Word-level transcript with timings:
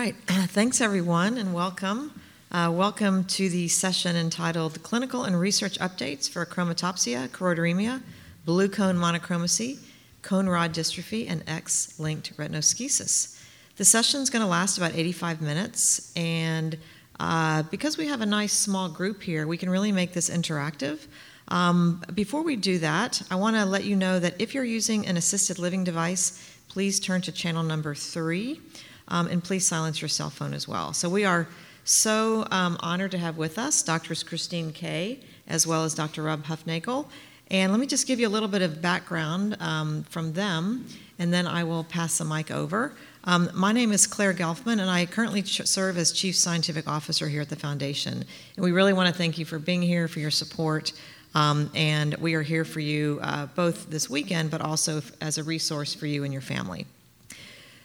right. 0.00 0.16
Thanks, 0.48 0.80
everyone, 0.80 1.36
and 1.36 1.52
welcome. 1.52 2.18
Uh, 2.50 2.72
welcome 2.74 3.22
to 3.24 3.50
the 3.50 3.68
session 3.68 4.16
entitled 4.16 4.82
Clinical 4.82 5.24
and 5.24 5.38
Research 5.38 5.78
Updates 5.78 6.26
for 6.26 6.46
Chromatopsia, 6.46 7.28
Choroideremia, 7.28 8.00
Blue 8.46 8.70
Cone 8.70 8.96
Monochromacy, 8.96 9.78
Cone 10.22 10.48
Rod 10.48 10.72
Dystrophy, 10.72 11.28
and 11.28 11.44
X 11.46 12.00
linked 12.00 12.34
retinoschisis. 12.38 13.38
The 13.76 13.84
session 13.84 14.22
is 14.22 14.30
going 14.30 14.40
to 14.40 14.48
last 14.48 14.78
about 14.78 14.94
85 14.94 15.42
minutes, 15.42 16.14
and 16.16 16.78
uh, 17.18 17.64
because 17.64 17.98
we 17.98 18.06
have 18.06 18.22
a 18.22 18.26
nice 18.26 18.54
small 18.54 18.88
group 18.88 19.22
here, 19.22 19.46
we 19.46 19.58
can 19.58 19.68
really 19.68 19.92
make 19.92 20.14
this 20.14 20.30
interactive. 20.30 21.08
Um, 21.48 22.02
before 22.14 22.42
we 22.42 22.56
do 22.56 22.78
that, 22.78 23.20
I 23.30 23.34
want 23.34 23.54
to 23.56 23.66
let 23.66 23.84
you 23.84 23.96
know 23.96 24.18
that 24.18 24.40
if 24.40 24.54
you're 24.54 24.64
using 24.64 25.06
an 25.06 25.18
assisted 25.18 25.58
living 25.58 25.84
device, 25.84 26.56
please 26.68 27.00
turn 27.00 27.20
to 27.22 27.32
channel 27.32 27.62
number 27.62 27.94
three 27.94 28.62
um, 29.10 29.26
and 29.26 29.42
please 29.42 29.66
silence 29.66 30.00
your 30.00 30.08
cell 30.08 30.30
phone 30.30 30.54
as 30.54 30.66
well. 30.66 30.92
So 30.92 31.08
we 31.08 31.24
are 31.24 31.48
so 31.84 32.46
um, 32.50 32.76
honored 32.80 33.10
to 33.12 33.18
have 33.18 33.36
with 33.36 33.58
us 33.58 33.82
Doctors 33.82 34.22
Christine 34.22 34.72
Kay 34.72 35.20
as 35.46 35.66
well 35.66 35.84
as 35.84 35.94
Dr. 35.94 36.22
Rob 36.22 36.44
Hufnagel. 36.44 37.06
And 37.50 37.72
let 37.72 37.80
me 37.80 37.86
just 37.86 38.06
give 38.06 38.20
you 38.20 38.28
a 38.28 38.30
little 38.30 38.48
bit 38.48 38.62
of 38.62 38.80
background 38.80 39.56
um, 39.58 40.04
from 40.04 40.32
them, 40.34 40.86
and 41.18 41.34
then 41.34 41.48
I 41.48 41.64
will 41.64 41.82
pass 41.82 42.18
the 42.18 42.24
mic 42.24 42.52
over. 42.52 42.94
Um, 43.24 43.50
my 43.52 43.72
name 43.72 43.90
is 43.90 44.06
Claire 44.06 44.32
Gelfman, 44.32 44.80
and 44.80 44.88
I 44.88 45.04
currently 45.04 45.42
ch- 45.42 45.66
serve 45.66 45.98
as 45.98 46.12
Chief 46.12 46.36
Scientific 46.36 46.86
Officer 46.86 47.28
here 47.28 47.42
at 47.42 47.48
the 47.48 47.56
Foundation. 47.56 48.24
And 48.54 48.64
we 48.64 48.70
really 48.70 48.92
want 48.92 49.08
to 49.08 49.14
thank 49.14 49.36
you 49.36 49.44
for 49.44 49.58
being 49.58 49.82
here, 49.82 50.06
for 50.06 50.20
your 50.20 50.30
support. 50.30 50.92
Um, 51.34 51.70
and 51.74 52.14
we 52.14 52.34
are 52.34 52.42
here 52.42 52.64
for 52.64 52.80
you 52.80 53.18
uh, 53.22 53.46
both 53.46 53.90
this 53.90 54.08
weekend, 54.08 54.52
but 54.52 54.60
also 54.60 54.98
f- 54.98 55.12
as 55.20 55.36
a 55.36 55.44
resource 55.44 55.92
for 55.92 56.06
you 56.06 56.22
and 56.22 56.32
your 56.32 56.42
family. 56.42 56.86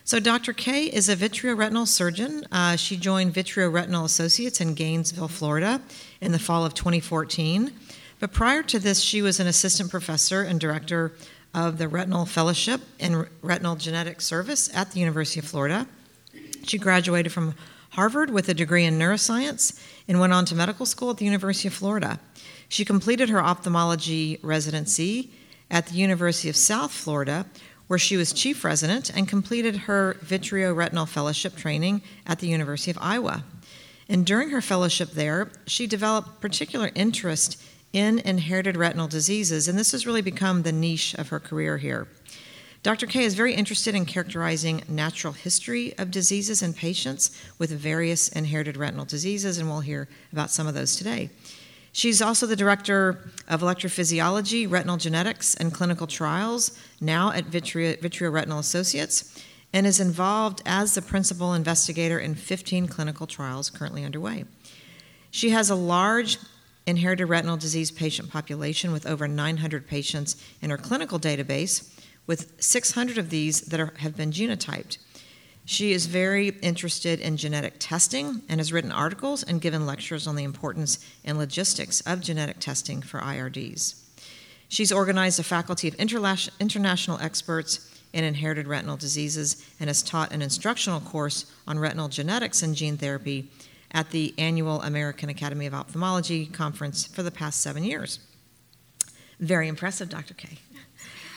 So, 0.08 0.20
Dr. 0.20 0.54
Kay 0.54 0.84
is 0.86 1.10
a 1.10 1.16
vitreoretinal 1.16 1.88
surgeon. 1.88 2.46
Uh, 2.52 2.76
she 2.76 2.96
joined 2.96 3.34
Vitreoretinal 3.34 4.06
Associates 4.06 4.62
in 4.62 4.76
Gainesville, 4.76 5.28
Florida, 5.28 5.82
in 6.22 6.32
the 6.32 6.38
fall 6.38 6.64
of 6.64 6.76
2014. 6.76 7.72
But 8.20 8.32
prior 8.32 8.62
to 8.62 8.78
this, 8.78 9.00
she 9.00 9.24
was 9.24 9.40
an 9.40 9.48
assistant 9.48 9.90
professor 9.90 10.44
and 10.44 10.60
director 10.60 11.14
of 11.56 11.80
the 11.80 11.88
Retinal 11.88 12.28
Fellowship 12.28 12.82
and 13.00 13.28
Retinal 13.42 13.76
Genetics 13.78 14.26
Service 14.26 14.70
at 14.76 14.92
the 14.92 15.00
University 15.00 15.40
of 15.40 15.48
Florida. 15.48 15.88
She 16.62 16.78
graduated 16.78 17.32
from 17.32 17.56
Harvard 17.90 18.30
with 18.30 18.48
a 18.48 18.54
degree 18.54 18.86
in 18.86 19.00
neuroscience 19.00 19.82
and 20.08 20.20
went 20.20 20.34
on 20.34 20.46
to 20.46 20.54
medical 20.54 20.86
school 20.86 21.10
at 21.10 21.18
the 21.18 21.26
University 21.26 21.68
of 21.68 21.74
Florida. 21.74 22.20
She 22.70 22.86
completed 22.86 23.30
her 23.30 23.44
ophthalmology 23.44 24.38
residency 24.44 25.32
at 25.72 25.88
the 25.88 25.96
University 25.96 26.48
of 26.48 26.56
South 26.56 26.92
Florida, 26.92 27.48
where 27.88 28.00
she 28.00 28.18
was 28.18 28.34
chief 28.34 28.64
resident 28.64 29.10
and 29.16 29.28
completed 29.28 29.76
her 29.76 30.18
vitreoretinal 30.24 31.08
fellowship 31.08 31.56
training 31.56 32.02
at 32.26 32.40
the 32.40 32.48
University 32.48 32.92
of 32.92 32.98
Iowa. 33.02 33.44
And 34.08 34.26
during 34.26 34.50
her 34.50 34.62
fellowship 34.62 35.12
there, 35.12 35.52
she 35.66 35.88
developed 35.88 36.42
particular 36.42 36.92
interest 36.96 37.62
in 37.94 38.20
inherited 38.20 38.76
retinal 38.76 39.08
diseases, 39.08 39.68
and 39.68 39.80
this 39.80 39.92
has 39.92 40.06
really 40.06 40.22
become 40.22 40.64
the 40.64 40.72
niche 40.72 41.16
of 41.16 41.30
her 41.30 41.40
career 41.40 41.78
here. 41.78 42.08
Dr. 42.84 43.08
Kay 43.08 43.24
is 43.24 43.34
very 43.34 43.56
interested 43.56 43.96
in 43.96 44.06
characterizing 44.06 44.84
natural 44.88 45.34
history 45.34 45.98
of 45.98 46.12
diseases 46.12 46.62
in 46.62 46.72
patients 46.74 47.32
with 47.58 47.72
various 47.72 48.28
inherited 48.28 48.78
retinal 48.78 49.06
diseases, 49.06 49.58
and 49.58 49.68
we'll 49.68 49.80
hear 49.80 50.08
about 50.32 50.52
some 50.52 50.68
of 50.68 50.76
those 50.76 50.96
today. 50.96 51.32
She's 51.96 52.22
also 52.22 52.46
the 52.46 52.58
director 52.58 53.32
of 53.48 53.62
electrophysiology, 53.62 54.70
retinal 54.70 54.98
genetics, 54.98 55.56
and 55.56 55.74
clinical 55.74 56.08
trials, 56.08 56.78
now 57.00 57.32
at 57.32 57.46
Vitreo, 57.46 57.98
Vitreoretinal 58.02 58.60
Associates, 58.60 59.42
and 59.72 59.88
is 59.88 60.02
involved 60.02 60.62
as 60.66 60.94
the 60.94 61.02
principal 61.02 61.54
investigator 61.54 62.20
in 62.20 62.36
15 62.36 62.90
clinical 62.90 63.26
trials 63.26 63.70
currently 63.70 64.04
underway. 64.04 64.44
She 65.32 65.52
has 65.52 65.70
a 65.70 65.76
large 65.76 66.38
inherited 66.86 67.28
retinal 67.28 67.56
disease 67.56 67.92
patient 67.92 68.30
population 68.30 68.92
with 68.92 69.08
over 69.08 69.26
900 69.26 69.88
patients 69.88 70.36
in 70.62 70.72
her 70.72 70.78
clinical 70.78 71.18
database, 71.18 71.98
with 72.28 72.62
600 72.62 73.18
of 73.18 73.30
these 73.30 73.62
that 73.62 73.80
are, 73.80 73.94
have 74.00 74.18
been 74.18 74.32
genotyped. 74.32 74.98
She 75.66 75.94
is 75.94 76.06
very 76.06 76.50
interested 76.62 77.20
in 77.20 77.38
genetic 77.38 77.76
testing 77.80 78.44
and 78.48 78.60
has 78.60 78.72
written 78.72 78.92
articles 78.92 79.42
and 79.42 79.60
given 79.60 79.88
lectures 79.88 80.28
on 80.28 80.36
the 80.36 80.44
importance 80.44 81.00
and 81.24 81.40
logistics 81.40 82.02
of 82.02 82.22
genetic 82.22 82.60
testing 82.60 83.02
for 83.02 83.20
IRDs. 83.20 83.96
She's 84.70 84.92
organized 84.92 85.40
a 85.40 85.44
faculty 85.44 85.88
of 85.88 85.96
international 85.96 87.20
experts 87.20 87.92
in 88.14 88.24
inherited 88.24 88.68
retinal 88.68 88.96
diseases 88.96 89.66
and 89.80 89.90
has 89.90 90.04
taught 90.04 90.32
an 90.32 90.42
instructional 90.42 91.02
course 91.02 91.52
on 91.68 91.80
retinal 91.80 92.10
genetics 92.10 92.62
and 92.62 92.76
gene 92.76 92.98
therapy 92.98 93.50
at 93.92 94.12
the 94.12 94.34
annual 94.38 94.82
American 94.84 95.30
Academy 95.30 95.66
of 95.66 95.74
Ophthalmology 95.74 96.46
conference 96.46 97.06
for 97.08 97.24
the 97.24 97.32
past 97.32 97.62
seven 97.62 97.84
years. 97.84 98.20
Very 99.40 99.68
impressive, 99.68 100.10
Dr. 100.10 100.34
Kay. 100.34 100.60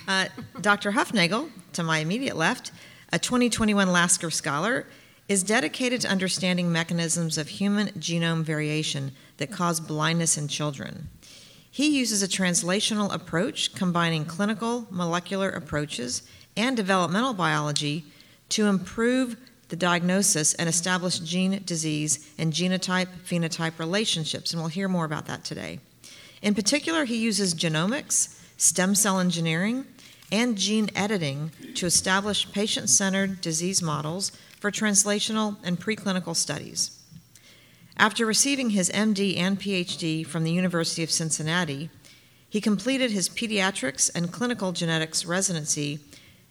Uh, 0.07 0.27
Dr. 0.61 0.93
Hufnagel, 0.93 1.51
to 1.75 1.83
my 1.83 1.99
immediate 1.99 2.37
left, 2.37 2.73
a 3.13 3.19
2021 3.19 3.91
Lasker 3.91 4.31
Scholar, 4.31 4.87
is 5.29 5.43
dedicated 5.43 6.01
to 6.01 6.09
understanding 6.09 6.73
mechanisms 6.73 7.37
of 7.37 7.49
human 7.49 7.89
genome 7.99 8.43
variation 8.43 9.13
that 9.37 9.51
cause 9.51 9.79
blindness 9.81 10.39
in 10.39 10.49
children. 10.49 11.09
He 11.71 11.99
uses 11.99 12.23
a 12.23 12.29
translational 12.29 13.13
approach 13.13 13.75
combining 13.75 14.25
clinical, 14.25 14.87
molecular 14.91 15.51
approaches 15.51 16.23
and 16.57 16.77
developmental 16.77 17.35
biology 17.35 18.05
to 18.49 18.67
improve 18.67 19.37
the 19.69 19.77
diagnosis 19.77 20.55
and 20.55 20.69
establish 20.69 21.19
gene 21.19 21.63
disease 21.65 22.33
and 22.39 22.53
genotype 22.53 23.09
phenotype 23.27 23.79
relationships, 23.79 24.53
and 24.53 24.63
we'll 24.63 24.71
hear 24.71 24.89
more 24.89 25.05
about 25.05 25.27
that 25.27 25.45
today. 25.45 25.79
In 26.41 26.55
particular, 26.55 27.05
he 27.05 27.17
uses 27.17 27.55
genomics, 27.55 28.41
stem 28.57 28.95
cell 28.95 29.21
engineering, 29.21 29.87
and 30.31 30.57
gene 30.57 30.91
editing 30.95 31.51
to 31.75 31.87
establish 31.87 32.51
patient 32.53 32.91
centered 32.91 33.41
disease 33.41 33.83
models 33.83 34.33
for 34.61 34.71
translational 34.71 35.57
and 35.63 35.81
preclinical 35.81 36.37
studies. 36.37 36.99
After 37.97 38.27
receiving 38.27 38.71
his 38.71 38.91
MD 38.91 39.37
and 39.37 39.59
PhD 39.59 40.25
from 40.25 40.45
the 40.45 40.53
University 40.53 41.03
of 41.03 41.11
Cincinnati, 41.11 41.91
he 42.49 42.61
completed 42.61 43.11
his 43.11 43.29
pediatrics 43.29 44.11
and 44.15 44.33
clinical 44.33 44.73
genetics 44.73 45.25
residency 45.25 46.01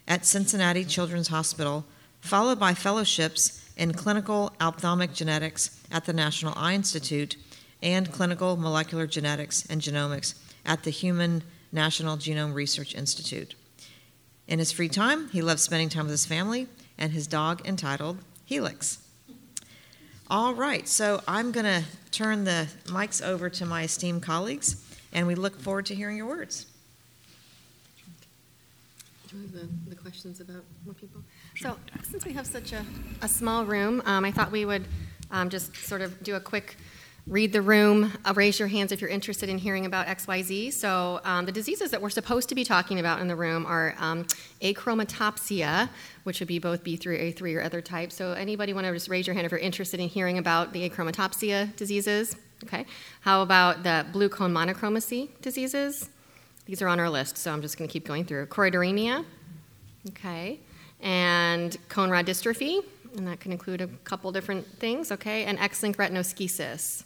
at 0.07 0.25
Cincinnati 0.25 0.83
Children's 0.83 1.29
Hospital, 1.29 1.85
followed 2.21 2.59
by 2.59 2.73
fellowships 2.73 3.63
in 3.77 3.93
clinical 3.93 4.53
ophthalmic 4.59 5.13
genetics 5.13 5.79
at 5.91 6.05
the 6.05 6.13
National 6.13 6.53
Eye 6.55 6.73
Institute 6.73 7.37
and 7.81 8.11
clinical 8.11 8.57
molecular 8.57 9.07
genetics 9.07 9.65
and 9.69 9.81
genomics 9.81 10.35
at 10.65 10.83
the 10.83 10.89
Human 10.89 11.43
National 11.71 12.17
Genome 12.17 12.53
Research 12.53 12.95
Institute. 12.95 13.55
In 14.47 14.59
his 14.59 14.71
free 14.71 14.87
time, 14.87 15.29
he 15.29 15.41
loves 15.41 15.61
spending 15.61 15.89
time 15.89 16.05
with 16.05 16.11
his 16.11 16.25
family 16.25 16.67
and 16.97 17.11
his 17.11 17.27
dog 17.27 17.67
entitled 17.67 18.19
Helix. 18.45 18.99
All 20.29 20.53
right, 20.53 20.87
so 20.87 21.21
I'm 21.27 21.51
going 21.51 21.65
to 21.65 21.83
turn 22.11 22.43
the 22.43 22.67
mics 22.85 23.25
over 23.25 23.49
to 23.49 23.65
my 23.65 23.83
esteemed 23.83 24.23
colleagues, 24.23 24.83
and 25.13 25.27
we 25.27 25.35
look 25.35 25.59
forward 25.59 25.85
to 25.87 25.95
hearing 25.95 26.17
your 26.17 26.25
words. 26.25 26.65
Do 29.27 29.35
you 29.35 29.41
have 29.43 29.51
the, 29.51 29.89
the 29.89 29.95
questions 29.95 30.39
about 30.39 30.63
more 30.85 30.93
people? 30.93 31.21
So, 31.57 31.77
since 32.03 32.25
we 32.25 32.33
have 32.33 32.47
such 32.47 32.71
a, 32.71 32.85
a 33.21 33.27
small 33.27 33.65
room, 33.65 34.01
um, 34.05 34.23
I 34.23 34.31
thought 34.31 34.51
we 34.51 34.63
would 34.63 34.85
um, 35.31 35.49
just 35.49 35.75
sort 35.75 36.01
of 36.01 36.23
do 36.23 36.35
a 36.35 36.39
quick 36.39 36.77
read 37.27 37.51
the 37.51 37.61
room, 37.61 38.13
uh, 38.23 38.33
raise 38.35 38.57
your 38.57 38.69
hands 38.69 38.91
if 38.91 39.01
you're 39.01 39.09
interested 39.09 39.49
in 39.49 39.57
hearing 39.57 39.85
about 39.85 40.07
XYZ. 40.07 40.71
So, 40.71 41.19
um, 41.25 41.45
the 41.45 41.51
diseases 41.51 41.91
that 41.91 42.01
we're 42.01 42.09
supposed 42.09 42.47
to 42.49 42.55
be 42.55 42.63
talking 42.63 42.99
about 42.99 43.19
in 43.19 43.27
the 43.27 43.35
room 43.35 43.65
are 43.65 43.95
um, 43.97 44.25
achromatopsia, 44.61 45.89
which 46.23 46.39
would 46.39 46.47
be 46.47 46.57
both 46.57 46.83
B3, 46.83 47.33
A3, 47.33 47.57
or 47.57 47.61
other 47.61 47.81
types. 47.81 48.15
So, 48.15 48.31
anybody 48.31 48.73
want 48.73 48.87
to 48.87 48.93
just 48.93 49.09
raise 49.09 49.27
your 49.27 49.33
hand 49.33 49.45
if 49.45 49.51
you're 49.51 49.59
interested 49.59 49.99
in 49.99 50.07
hearing 50.07 50.37
about 50.37 50.71
the 50.71 50.89
achromatopsia 50.89 51.75
diseases? 51.75 52.37
Okay. 52.63 52.85
How 53.21 53.41
about 53.41 53.83
the 53.83 54.05
blue 54.11 54.29
cone 54.29 54.53
monochromacy 54.53 55.29
diseases? 55.41 56.09
These 56.65 56.81
are 56.81 56.87
on 56.87 56.99
our 56.99 57.09
list, 57.09 57.37
so 57.37 57.51
I'm 57.51 57.61
just 57.61 57.77
going 57.77 57.87
to 57.87 57.91
keep 57.91 58.05
going 58.05 58.25
through. 58.25 58.47
Choroideremia, 58.47 59.23
okay, 60.09 60.59
and 61.01 61.77
cone 61.87 62.09
rod 62.09 62.25
dystrophy, 62.25 62.83
and 63.15 63.27
that 63.27 63.39
can 63.39 63.53
include 63.53 63.79
a 63.79 63.87
couple 64.03 64.31
different 64.33 64.65
things, 64.79 65.11
okay, 65.11 65.45
and 65.45 65.57
X-linked 65.59 65.97
retinoschisis. 65.97 67.03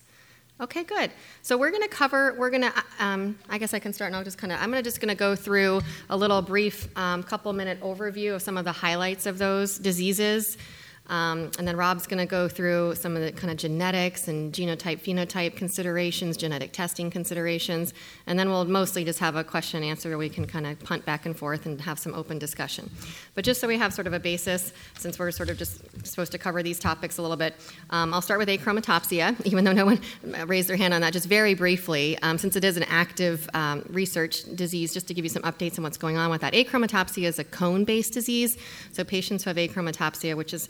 Okay, 0.62 0.84
good. 0.84 1.10
So 1.42 1.58
we're 1.58 1.72
going 1.72 1.82
to 1.82 1.90
cover. 1.90 2.36
We're 2.38 2.52
going 2.52 2.62
to. 2.62 2.74
Um, 3.00 3.40
I 3.50 3.58
guess 3.58 3.74
I 3.74 3.80
can 3.80 3.94
start, 3.94 4.10
and 4.10 4.16
I'll 4.16 4.24
just 4.24 4.38
kind 4.38 4.54
of. 4.54 4.62
I'm 4.62 4.72
to 4.72 4.84
just 4.84 5.02
going 5.02 5.10
to 5.10 5.16
go 5.16 5.36
through 5.36 5.82
a 6.08 6.16
little 6.16 6.44
brief, 6.44 6.88
um, 6.96 7.24
couple 7.24 7.52
minute 7.52 7.82
overview 7.82 8.36
of 8.36 8.44
some 8.44 8.58
of 8.58 8.66
the 8.66 8.72
highlights 8.72 9.26
of 9.26 9.40
those 9.40 9.80
diseases. 9.80 10.58
Um, 11.08 11.52
and 11.60 11.68
then 11.68 11.76
Rob's 11.76 12.08
going 12.08 12.20
to 12.20 12.26
go 12.26 12.48
through 12.48 12.96
some 12.96 13.18
of 13.18 13.22
the 13.22 13.32
kind 13.34 13.52
of 13.52 13.58
genetics 13.58 14.28
and 14.28 14.54
genotype 14.54 15.02
phenotype 15.02 15.56
considerations, 15.56 16.38
genetic 16.38 16.72
testing 16.72 17.12
considerations, 17.12 17.94
and 18.28 18.40
then 18.40 18.50
we'll 18.50 18.66
mostly 18.66 19.04
just 19.04 19.20
have 19.20 19.36
a 19.36 19.44
question 19.44 19.84
and 19.84 19.92
answer 19.92 20.10
where 20.10 20.18
we 20.18 20.30
can 20.30 20.46
kind 20.46 20.66
of 20.66 20.80
punt 20.80 21.06
back 21.06 21.26
and 21.26 21.38
forth 21.38 21.66
and 21.66 21.82
have 21.82 22.00
some 22.00 22.14
open 22.14 22.40
discussion. 22.40 22.90
But 23.36 23.44
just 23.44 23.60
so 23.60 23.68
we 23.68 23.78
have 23.78 23.94
sort 23.94 24.08
of 24.08 24.14
a 24.14 24.20
basis, 24.20 24.72
since 24.98 25.20
we're 25.20 25.32
sort 25.32 25.50
of 25.50 25.58
just 25.58 25.82
supposed 26.06 26.32
to 26.32 26.38
cover 26.38 26.64
these 26.64 26.80
topics 26.80 27.18
a 27.18 27.22
little 27.22 27.38
bit, 27.38 27.56
um, 27.90 28.14
I'll 28.14 28.22
start 28.22 28.40
with 28.40 28.48
achromatopsia, 28.48 29.36
even 29.46 29.66
though 29.66 29.74
no 29.74 29.86
one 29.86 30.00
raised 30.46 30.70
their 30.70 30.78
hand 30.78 30.94
on 30.94 31.02
that, 31.02 31.14
just 31.14 31.28
very 31.28 31.56
briefly, 31.56 32.18
um, 32.20 32.38
since 32.38 32.56
it 32.56 32.64
is 32.64 32.78
an 32.78 32.84
active 32.84 33.50
um, 33.54 33.84
research 33.90 34.44
disease, 34.56 34.94
just 34.94 35.08
to 35.10 35.14
give 35.14 35.26
you 35.26 35.30
some 35.30 35.44
updates 35.44 35.78
on 35.78 35.84
what's 35.84 35.98
going 35.98 36.16
on 36.16 36.30
with 36.32 36.42
that. 36.42 36.54
Achromatopsia 36.54 37.24
is 37.24 37.38
a 37.38 37.44
cone 37.44 37.84
based 37.84 38.14
disease, 38.14 38.58
so 38.94 39.04
patients 39.04 39.44
who 39.44 39.50
have 39.50 39.58
achromatopsia, 39.58 40.38
which 40.38 40.54
is 40.54 40.70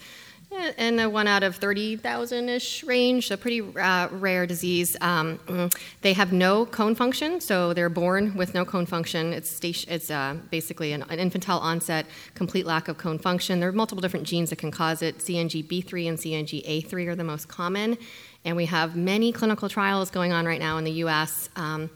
in 0.77 0.97
the 0.97 1.09
one 1.09 1.27
out 1.27 1.43
of 1.43 1.55
30,000 1.55 2.49
ish 2.49 2.83
range, 2.83 3.31
a 3.31 3.37
pretty 3.37 3.61
uh, 3.61 4.09
rare 4.11 4.45
disease. 4.45 4.97
Um, 5.01 5.69
they 6.01 6.13
have 6.13 6.33
no 6.33 6.65
cone 6.65 6.95
function, 6.95 7.39
so 7.39 7.73
they're 7.73 7.89
born 7.89 8.35
with 8.35 8.53
no 8.53 8.65
cone 8.65 8.85
function. 8.85 9.33
It's, 9.33 9.59
it's 9.63 10.11
uh, 10.11 10.35
basically 10.49 10.91
an, 10.93 11.03
an, 11.09 11.19
infantile 11.19 11.59
onset, 11.59 12.05
complete 12.35 12.65
lack 12.65 12.87
of 12.87 12.97
cone 12.97 13.19
function. 13.19 13.59
There 13.59 13.69
are 13.69 13.73
multiple 13.73 14.01
different 14.01 14.27
genes 14.27 14.49
that 14.49 14.57
can 14.57 14.71
cause 14.71 15.01
it. 15.01 15.19
CNGB3 15.19 16.09
and 16.09 16.17
CNGA3 16.17 17.07
are 17.07 17.15
the 17.15 17.23
most 17.23 17.47
common, 17.47 17.97
and 18.43 18.57
we 18.57 18.65
have 18.65 18.95
many 18.95 19.31
clinical 19.31 19.69
trials 19.69 20.09
going 20.09 20.33
on 20.33 20.45
right 20.45 20.59
now 20.59 20.77
in 20.77 20.83
the 20.83 21.03
US. 21.03 21.49
Um, 21.55 21.89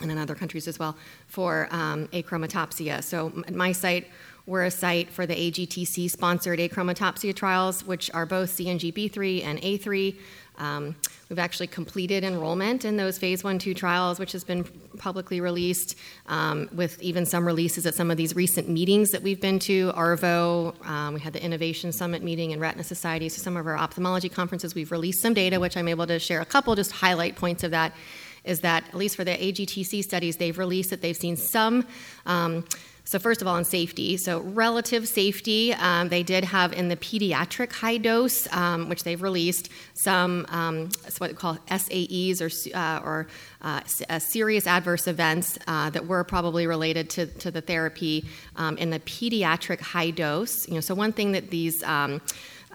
and 0.00 0.10
in 0.10 0.16
other 0.16 0.34
countries 0.34 0.66
as 0.66 0.78
well 0.78 0.96
for 1.26 1.68
um, 1.70 2.06
achromatopsia. 2.08 3.04
So, 3.04 3.32
at 3.46 3.54
my 3.54 3.72
site, 3.72 4.06
we're 4.50 4.64
a 4.64 4.70
site 4.70 5.08
for 5.08 5.26
the 5.26 5.34
AGTC 5.34 6.10
sponsored 6.10 6.58
achromatopsia 6.58 7.32
trials, 7.36 7.86
which 7.86 8.10
are 8.12 8.26
both 8.26 8.50
CNGB3 8.50 9.44
and 9.44 9.60
A3. 9.60 10.16
Um, 10.58 10.96
we've 11.28 11.38
actually 11.38 11.68
completed 11.68 12.24
enrollment 12.24 12.84
in 12.84 12.96
those 12.96 13.16
phase 13.16 13.44
one, 13.44 13.60
two 13.60 13.74
trials, 13.74 14.18
which 14.18 14.32
has 14.32 14.42
been 14.42 14.64
publicly 14.98 15.40
released, 15.40 15.96
um, 16.26 16.68
with 16.72 17.00
even 17.00 17.26
some 17.26 17.46
releases 17.46 17.86
at 17.86 17.94
some 17.94 18.10
of 18.10 18.16
these 18.16 18.34
recent 18.34 18.68
meetings 18.68 19.10
that 19.10 19.22
we've 19.22 19.40
been 19.40 19.60
to. 19.60 19.92
ARVO, 19.92 20.84
um, 20.84 21.14
we 21.14 21.20
had 21.20 21.32
the 21.32 21.42
Innovation 21.42 21.92
Summit 21.92 22.24
meeting 22.24 22.52
and 22.52 22.60
Retina 22.60 22.82
Society, 22.82 23.28
so 23.28 23.40
some 23.40 23.56
of 23.56 23.68
our 23.68 23.78
ophthalmology 23.78 24.28
conferences, 24.28 24.74
we've 24.74 24.90
released 24.90 25.22
some 25.22 25.32
data, 25.32 25.60
which 25.60 25.76
I'm 25.76 25.86
able 25.86 26.08
to 26.08 26.18
share 26.18 26.40
a 26.40 26.44
couple, 26.44 26.74
just 26.74 26.90
highlight 26.90 27.36
points 27.36 27.62
of 27.62 27.70
that. 27.70 27.94
Is 28.42 28.60
that 28.60 28.84
at 28.88 28.94
least 28.94 29.16
for 29.16 29.24
the 29.24 29.32
AGTC 29.32 30.02
studies, 30.02 30.38
they've 30.38 30.58
released 30.58 30.90
that 30.90 31.02
they've 31.02 31.16
seen 31.16 31.36
some 31.36 31.86
um, 32.24 32.64
so, 33.10 33.18
first 33.18 33.42
of 33.42 33.48
all, 33.48 33.56
on 33.56 33.64
safety. 33.64 34.16
So, 34.16 34.38
relative 34.38 35.08
safety, 35.08 35.74
um, 35.74 36.10
they 36.10 36.22
did 36.22 36.44
have 36.44 36.72
in 36.72 36.86
the 36.86 36.94
pediatric 36.94 37.72
high 37.72 37.96
dose, 37.96 38.46
um, 38.52 38.88
which 38.88 39.02
they've 39.02 39.20
released, 39.20 39.68
some 39.94 40.46
um, 40.48 40.90
what 41.18 41.30
they 41.30 41.34
call 41.34 41.58
SAEs 41.66 42.40
or, 42.40 42.78
uh, 42.78 43.00
or 43.04 43.26
uh, 43.62 43.80
uh, 44.08 44.20
serious 44.20 44.68
adverse 44.68 45.08
events 45.08 45.58
uh, 45.66 45.90
that 45.90 46.06
were 46.06 46.22
probably 46.22 46.68
related 46.68 47.10
to, 47.10 47.26
to 47.26 47.50
the 47.50 47.60
therapy 47.60 48.26
um, 48.54 48.78
in 48.78 48.90
the 48.90 49.00
pediatric 49.00 49.80
high 49.80 50.10
dose. 50.10 50.68
You 50.68 50.74
know, 50.74 50.80
so 50.80 50.94
one 50.94 51.12
thing 51.12 51.32
that 51.32 51.50
these 51.50 51.82
um, 51.82 52.20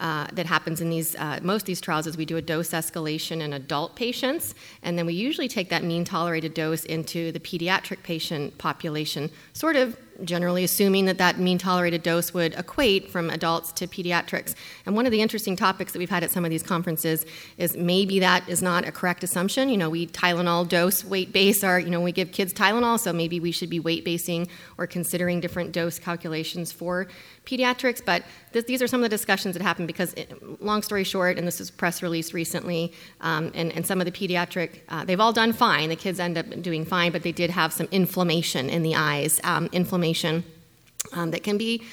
uh, 0.01 0.27
that 0.33 0.45
happens 0.45 0.81
in 0.81 0.89
these 0.89 1.15
uh, 1.15 1.39
most 1.41 1.61
of 1.61 1.67
these 1.67 1.79
trials 1.79 2.07
is 2.07 2.17
we 2.17 2.25
do 2.25 2.35
a 2.35 2.41
dose 2.41 2.71
escalation 2.71 3.39
in 3.39 3.53
adult 3.53 3.95
patients, 3.95 4.53
and 4.83 4.97
then 4.97 5.05
we 5.05 5.13
usually 5.13 5.47
take 5.47 5.69
that 5.69 5.81
mean 5.81 6.03
tolerated 6.03 6.53
dose 6.53 6.83
into 6.83 7.31
the 7.31 7.39
pediatric 7.39 8.03
patient 8.03 8.57
population, 8.57 9.31
sort 9.53 9.77
of 9.77 9.95
generally 10.23 10.63
assuming 10.63 11.05
that 11.05 11.17
that 11.17 11.39
mean 11.39 11.57
tolerated 11.57 12.03
dose 12.03 12.33
would 12.33 12.53
equate 12.55 13.09
from 13.09 13.29
adults 13.29 13.71
to 13.73 13.87
pediatrics. 13.87 14.55
And 14.85 14.95
one 14.95 15.05
of 15.05 15.11
the 15.11 15.21
interesting 15.21 15.55
topics 15.55 15.93
that 15.93 15.99
we've 15.99 16.09
had 16.09 16.23
at 16.23 16.31
some 16.31 16.45
of 16.45 16.51
these 16.51 16.63
conferences 16.63 17.25
is 17.57 17.75
maybe 17.75 18.19
that 18.19 18.47
is 18.47 18.61
not 18.61 18.87
a 18.87 18.91
correct 18.91 19.23
assumption. 19.23 19.69
You 19.69 19.77
know, 19.77 19.89
we 19.89 20.07
Tylenol 20.07 20.67
dose 20.67 21.03
weight 21.03 21.33
base 21.33 21.63
our, 21.63 21.79
you 21.79 21.89
know, 21.89 22.01
we 22.01 22.11
give 22.11 22.31
kids 22.31 22.53
Tylenol, 22.53 22.99
so 22.99 23.11
maybe 23.11 23.39
we 23.39 23.51
should 23.51 23.69
be 23.69 23.79
weight 23.79 24.05
basing 24.05 24.47
or 24.77 24.87
considering 24.87 25.39
different 25.39 25.71
dose 25.71 25.99
calculations 25.99 26.71
for 26.71 27.07
pediatrics. 27.45 28.03
But 28.03 28.23
th- 28.53 28.65
these 28.65 28.81
are 28.81 28.87
some 28.87 29.01
of 29.01 29.03
the 29.03 29.15
discussions 29.15 29.53
that 29.55 29.61
happen 29.61 29.85
because, 29.85 30.13
it, 30.13 30.61
long 30.61 30.81
story 30.81 31.03
short, 31.03 31.37
and 31.37 31.47
this 31.47 31.59
was 31.59 31.71
press 31.71 32.01
release 32.01 32.33
recently, 32.33 32.91
um, 33.21 33.51
and, 33.53 33.71
and, 33.73 33.85
some 33.85 34.01
of 34.01 34.05
the 34.05 34.11
pediatric, 34.11 34.79
uh, 34.89 35.05
they've 35.05 35.19
all 35.19 35.31
done 35.31 35.53
fine. 35.53 35.89
The 35.89 35.95
kids 35.95 36.19
end 36.19 36.39
up 36.39 36.61
doing 36.61 36.85
fine, 36.85 37.11
but 37.11 37.21
they 37.21 37.31
did 37.31 37.51
have 37.51 37.71
some 37.71 37.87
inflammation 37.91 38.67
in 38.67 38.81
the 38.81 38.95
eyes, 38.95 39.39
um, 39.43 39.69
inflammation 39.71 40.04
um, 41.13 41.31
that 41.31 41.43
can 41.43 41.57
be 41.57 41.83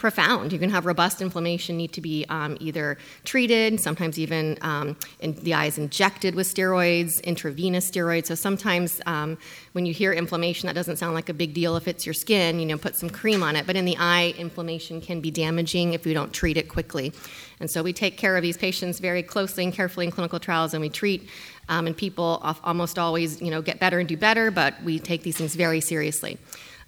profound. 0.00 0.52
You 0.52 0.58
can 0.58 0.70
have 0.70 0.86
robust 0.86 1.20
inflammation, 1.20 1.76
need 1.76 1.92
to 1.92 2.00
be 2.00 2.24
um, 2.30 2.56
either 2.58 2.96
treated, 3.24 3.78
sometimes 3.80 4.18
even 4.18 4.56
um, 4.62 4.96
in 5.20 5.34
the 5.34 5.52
eyes 5.52 5.76
injected 5.76 6.34
with 6.34 6.52
steroids, 6.52 7.22
intravenous 7.22 7.90
steroids. 7.90 8.26
So 8.26 8.34
sometimes 8.34 9.00
um, 9.04 9.36
when 9.72 9.84
you 9.84 9.92
hear 9.92 10.12
inflammation, 10.12 10.68
that 10.68 10.74
doesn't 10.74 10.96
sound 10.96 11.14
like 11.14 11.28
a 11.28 11.34
big 11.34 11.52
deal 11.52 11.76
if 11.76 11.86
it's 11.86 12.06
your 12.06 12.14
skin, 12.14 12.60
you 12.60 12.66
know, 12.66 12.78
put 12.78 12.96
some 12.96 13.10
cream 13.10 13.42
on 13.42 13.56
it. 13.56 13.66
But 13.66 13.76
in 13.76 13.84
the 13.84 13.96
eye, 13.98 14.34
inflammation 14.38 15.00
can 15.02 15.20
be 15.20 15.30
damaging 15.30 15.92
if 15.92 16.06
we 16.06 16.14
don't 16.14 16.32
treat 16.32 16.56
it 16.56 16.68
quickly. 16.68 17.12
And 17.60 17.70
so 17.70 17.82
we 17.82 17.92
take 17.92 18.16
care 18.16 18.36
of 18.36 18.42
these 18.42 18.56
patients 18.56 19.00
very 19.00 19.22
closely 19.22 19.64
and 19.64 19.72
carefully 19.72 20.06
in 20.06 20.12
clinical 20.12 20.40
trials, 20.40 20.72
and 20.72 20.80
we 20.80 20.88
treat. 20.88 21.28
Um, 21.68 21.86
and 21.86 21.96
people 21.96 22.40
almost 22.64 22.98
always, 22.98 23.40
you 23.40 23.50
know, 23.50 23.62
get 23.62 23.78
better 23.78 24.00
and 24.00 24.08
do 24.08 24.16
better, 24.16 24.50
but 24.50 24.82
we 24.82 24.98
take 24.98 25.22
these 25.22 25.36
things 25.36 25.54
very 25.54 25.80
seriously. 25.80 26.38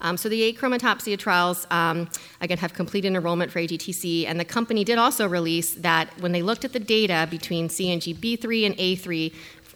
Um, 0.02 0.16
so 0.16 0.28
the 0.28 0.42
eight 0.42 0.58
achromatopsia 0.58 1.18
trials, 1.18 1.66
um, 1.70 2.08
again, 2.40 2.58
have 2.58 2.74
completed 2.74 3.14
enrollment 3.14 3.50
for 3.50 3.60
AGTC, 3.60 4.26
and 4.26 4.38
the 4.38 4.44
company 4.44 4.84
did 4.84 4.98
also 4.98 5.26
release 5.28 5.74
that 5.74 6.10
when 6.20 6.32
they 6.32 6.42
looked 6.42 6.64
at 6.64 6.72
the 6.72 6.80
data 6.80 7.26
between 7.30 7.68
CNGB3 7.68 8.66
and 8.66 8.76
A3, 8.76 9.32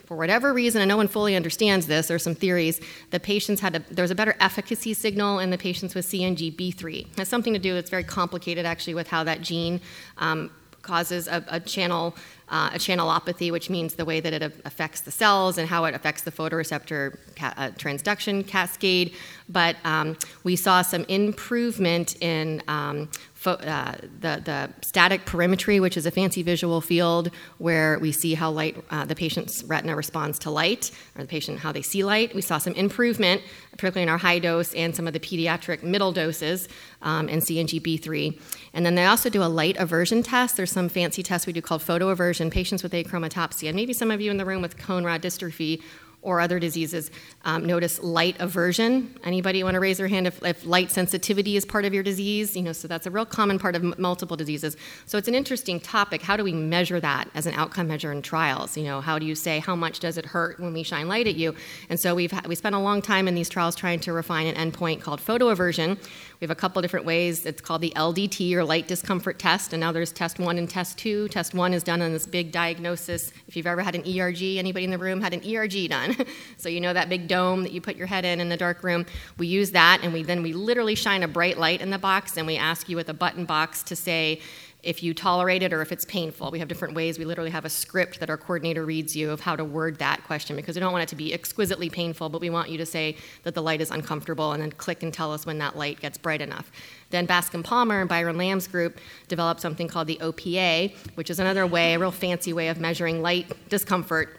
for 0.06 0.16
whatever 0.16 0.52
reason, 0.52 0.80
and 0.80 0.88
no 0.88 0.96
one 0.96 1.08
fully 1.08 1.34
understands 1.34 1.86
this, 1.86 2.08
there's 2.08 2.22
some 2.22 2.34
theories, 2.34 2.80
the 3.10 3.18
patients 3.18 3.60
had 3.60 3.76
a, 3.76 3.78
there 3.90 4.04
was 4.04 4.10
a 4.10 4.14
better 4.14 4.36
efficacy 4.40 4.94
signal 4.94 5.40
in 5.40 5.50
the 5.50 5.58
patients 5.58 5.94
with 5.94 6.06
CNGB3. 6.06 7.00
It 7.00 7.18
has 7.18 7.28
something 7.28 7.52
to 7.52 7.58
do, 7.58 7.74
it's 7.76 7.90
very 7.90 8.04
complicated 8.04 8.66
actually, 8.66 8.94
with 8.94 9.08
how 9.08 9.24
that 9.24 9.40
gene 9.40 9.80
um, 10.18 10.50
causes 10.82 11.26
a, 11.26 11.44
a 11.48 11.60
channel 11.60 12.14
uh, 12.48 12.70
a 12.72 12.78
channelopathy, 12.78 13.50
which 13.50 13.68
means 13.68 13.94
the 13.94 14.04
way 14.04 14.20
that 14.20 14.32
it 14.32 14.42
affects 14.64 15.00
the 15.00 15.10
cells 15.10 15.58
and 15.58 15.68
how 15.68 15.84
it 15.84 15.94
affects 15.94 16.22
the 16.22 16.30
photoreceptor 16.30 17.18
ca- 17.34 17.54
uh, 17.56 17.70
transduction 17.70 18.46
cascade. 18.46 19.14
But 19.48 19.76
um, 19.84 20.16
we 20.44 20.56
saw 20.56 20.82
some 20.82 21.04
improvement 21.08 22.20
in 22.22 22.62
um, 22.68 23.08
uh, 23.52 23.94
the, 24.20 24.40
the 24.44 24.70
static 24.82 25.24
perimetry, 25.26 25.80
which 25.80 25.96
is 25.96 26.06
a 26.06 26.10
fancy 26.10 26.42
visual 26.42 26.80
field 26.80 27.30
where 27.58 27.98
we 27.98 28.12
see 28.12 28.34
how 28.34 28.50
light 28.50 28.76
uh, 28.90 29.04
the 29.04 29.14
patient's 29.14 29.62
retina 29.64 29.96
responds 29.96 30.38
to 30.40 30.50
light, 30.50 30.90
or 31.16 31.22
the 31.22 31.28
patient 31.28 31.58
how 31.58 31.72
they 31.72 31.82
see 31.82 32.04
light. 32.04 32.34
We 32.34 32.42
saw 32.42 32.58
some 32.58 32.74
improvement, 32.74 33.42
particularly 33.72 34.02
in 34.02 34.08
our 34.08 34.18
high 34.18 34.38
dose 34.38 34.74
and 34.74 34.94
some 34.94 35.06
of 35.06 35.12
the 35.12 35.20
pediatric 35.20 35.82
middle 35.82 36.12
doses 36.12 36.68
um, 37.02 37.28
in 37.28 37.40
CNGB3. 37.40 38.40
And 38.74 38.84
then 38.84 38.94
they 38.94 39.06
also 39.06 39.30
do 39.30 39.42
a 39.42 39.44
light 39.44 39.76
aversion 39.78 40.22
test. 40.22 40.56
There's 40.56 40.72
some 40.72 40.88
fancy 40.88 41.22
test 41.22 41.46
we 41.46 41.52
do 41.52 41.62
called 41.62 41.82
photo 41.82 42.08
aversion. 42.08 42.50
Patients 42.50 42.82
with 42.82 42.92
achromatopsia, 42.92 43.68
and 43.68 43.76
maybe 43.76 43.92
some 43.92 44.10
of 44.10 44.20
you 44.20 44.30
in 44.30 44.36
the 44.36 44.44
room 44.44 44.62
with 44.62 44.76
cone 44.76 45.04
rod 45.04 45.22
dystrophy 45.22 45.82
or 46.26 46.40
other 46.40 46.58
diseases 46.58 47.12
um, 47.44 47.64
notice 47.64 48.02
light 48.02 48.34
aversion. 48.40 49.16
Anybody 49.22 49.62
want 49.62 49.74
to 49.74 49.80
raise 49.80 49.98
their 49.98 50.08
hand 50.08 50.26
if, 50.26 50.42
if, 50.44 50.66
light 50.66 50.90
sensitivity 50.90 51.56
is 51.56 51.64
part 51.64 51.84
of 51.84 51.94
your 51.94 52.02
disease? 52.02 52.56
You 52.56 52.62
know, 52.62 52.72
so 52.72 52.88
that's 52.88 53.06
a 53.06 53.10
real 53.12 53.24
common 53.24 53.60
part 53.60 53.76
of 53.76 53.84
m- 53.84 53.94
multiple 53.96 54.36
diseases. 54.36 54.76
So 55.06 55.16
it's 55.18 55.28
an 55.28 55.36
interesting 55.36 55.78
topic. 55.78 56.22
How 56.22 56.36
do 56.36 56.42
we 56.42 56.52
measure 56.52 56.98
that 56.98 57.30
as 57.34 57.46
an 57.46 57.54
outcome 57.54 57.86
measure 57.86 58.10
in 58.10 58.22
trials? 58.22 58.76
You 58.76 58.82
know, 58.82 59.00
how 59.00 59.20
do 59.20 59.24
you 59.24 59.36
say 59.36 59.60
how 59.60 59.76
much 59.76 60.00
does 60.00 60.18
it 60.18 60.26
hurt 60.26 60.58
when 60.58 60.72
we 60.72 60.82
shine 60.82 61.06
light 61.06 61.28
at 61.28 61.36
you? 61.36 61.54
And 61.88 61.98
so 61.98 62.16
we've 62.16 62.32
ha- 62.32 62.42
we 62.48 62.56
spent 62.56 62.74
a 62.74 62.80
long 62.80 63.00
time 63.00 63.28
in 63.28 63.36
these 63.36 63.48
trials 63.48 63.76
trying 63.76 64.00
to 64.00 64.12
refine 64.12 64.48
an 64.48 64.56
endpoint 64.56 65.02
called 65.02 65.20
photoaversion. 65.20 65.96
We 66.40 66.44
have 66.44 66.50
a 66.50 66.56
couple 66.56 66.82
different 66.82 67.06
ways. 67.06 67.46
It's 67.46 67.62
called 67.62 67.80
the 67.80 67.92
LDT 67.96 68.52
or 68.54 68.64
light 68.64 68.88
discomfort 68.88 69.38
test, 69.38 69.72
and 69.72 69.80
now 69.80 69.92
there's 69.92 70.12
test 70.12 70.38
one 70.38 70.58
and 70.58 70.68
test 70.68 70.98
two. 70.98 71.28
Test 71.28 71.54
one 71.54 71.72
is 71.72 71.82
done 71.82 72.02
on 72.02 72.12
this 72.12 72.26
big 72.26 72.52
Diagnosys. 72.52 73.32
If 73.46 73.56
you've 73.56 73.66
ever 73.66 73.80
had 73.80 73.94
an 73.94 74.02
ERG, 74.02 74.42
anybody 74.42 74.84
in 74.84 74.90
the 74.90 74.98
room 74.98 75.20
had 75.20 75.32
an 75.32 75.40
ERG 75.48 75.88
done, 75.88 76.15
so 76.56 76.68
you 76.68 76.80
know 76.80 76.92
that 76.92 77.08
big 77.08 77.28
dome 77.28 77.62
that 77.62 77.72
you 77.72 77.80
put 77.80 77.96
your 77.96 78.06
head 78.06 78.24
in 78.24 78.40
in 78.40 78.48
the 78.48 78.56
dark 78.56 78.82
room. 78.82 79.06
We 79.38 79.46
use 79.46 79.70
that, 79.72 80.00
and 80.02 80.12
we 80.12 80.22
then 80.22 80.42
we 80.42 80.52
literally 80.52 80.94
shine 80.94 81.22
a 81.22 81.28
bright 81.28 81.58
light 81.58 81.80
in 81.80 81.90
the 81.90 81.98
box, 81.98 82.36
and 82.36 82.46
we 82.46 82.56
ask 82.56 82.88
you 82.88 82.96
with 82.96 83.08
a 83.08 83.14
button 83.14 83.44
box 83.44 83.82
to 83.84 83.96
say 83.96 84.40
if 84.86 85.02
you 85.02 85.12
tolerate 85.12 85.64
it 85.64 85.72
or 85.72 85.82
if 85.82 85.90
it's 85.90 86.04
painful. 86.04 86.52
We 86.52 86.60
have 86.60 86.68
different 86.68 86.94
ways. 86.94 87.18
We 87.18 87.24
literally 87.24 87.50
have 87.50 87.64
a 87.64 87.68
script 87.68 88.20
that 88.20 88.30
our 88.30 88.36
coordinator 88.36 88.84
reads 88.84 89.16
you 89.16 89.32
of 89.32 89.40
how 89.40 89.56
to 89.56 89.64
word 89.64 89.98
that 89.98 90.22
question 90.24 90.54
because 90.54 90.76
we 90.76 90.80
don't 90.80 90.92
want 90.92 91.02
it 91.02 91.08
to 91.08 91.16
be 91.16 91.34
exquisitely 91.34 91.90
painful, 91.90 92.28
but 92.28 92.40
we 92.40 92.50
want 92.50 92.70
you 92.70 92.78
to 92.78 92.86
say 92.86 93.16
that 93.42 93.54
the 93.54 93.62
light 93.62 93.80
is 93.80 93.90
uncomfortable 93.90 94.52
and 94.52 94.62
then 94.62 94.70
click 94.70 95.02
and 95.02 95.12
tell 95.12 95.32
us 95.32 95.44
when 95.44 95.58
that 95.58 95.76
light 95.76 96.00
gets 96.00 96.16
bright 96.16 96.40
enough. 96.40 96.70
Then 97.10 97.26
Bascom 97.26 97.64
Palmer 97.64 98.00
and 98.00 98.08
Byron 98.08 98.38
Lam's 98.38 98.68
group 98.68 98.98
developed 99.26 99.60
something 99.60 99.88
called 99.88 100.06
the 100.06 100.18
OPA, 100.22 100.94
which 101.16 101.30
is 101.30 101.40
another 101.40 101.66
way, 101.66 101.94
a 101.94 101.98
real 101.98 102.12
fancy 102.12 102.52
way 102.52 102.68
of 102.68 102.78
measuring 102.78 103.22
light 103.22 103.68
discomfort 103.68 104.38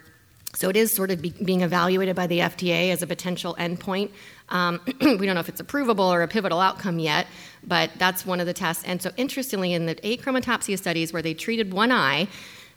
So 0.55 0.69
it 0.69 0.75
is 0.75 0.93
sort 0.93 1.11
of 1.11 1.21
be, 1.21 1.29
being 1.29 1.61
evaluated 1.61 2.15
by 2.15 2.27
the 2.27 2.39
FDA 2.39 2.91
as 2.91 3.01
a 3.01 3.07
potential 3.07 3.55
endpoint. 3.59 4.11
Um, 4.49 4.79
we 5.01 5.25
don't 5.25 5.35
know 5.35 5.39
if 5.39 5.49
it's 5.49 5.61
approvable 5.61 6.09
or 6.09 6.23
a 6.23 6.27
pivotal 6.27 6.59
outcome 6.59 6.99
yet, 6.99 7.27
but 7.63 7.91
that's 7.97 8.25
one 8.25 8.39
of 8.39 8.45
the 8.45 8.53
tests. 8.53 8.83
And 8.85 9.01
so, 9.01 9.11
interestingly, 9.17 9.73
in 9.73 9.85
the 9.85 9.95
achromatopsia 9.95 10.77
studies 10.77 11.11
where 11.13 11.21
they 11.21 11.33
treated 11.33 11.73
one 11.73 11.91
eye, 11.91 12.27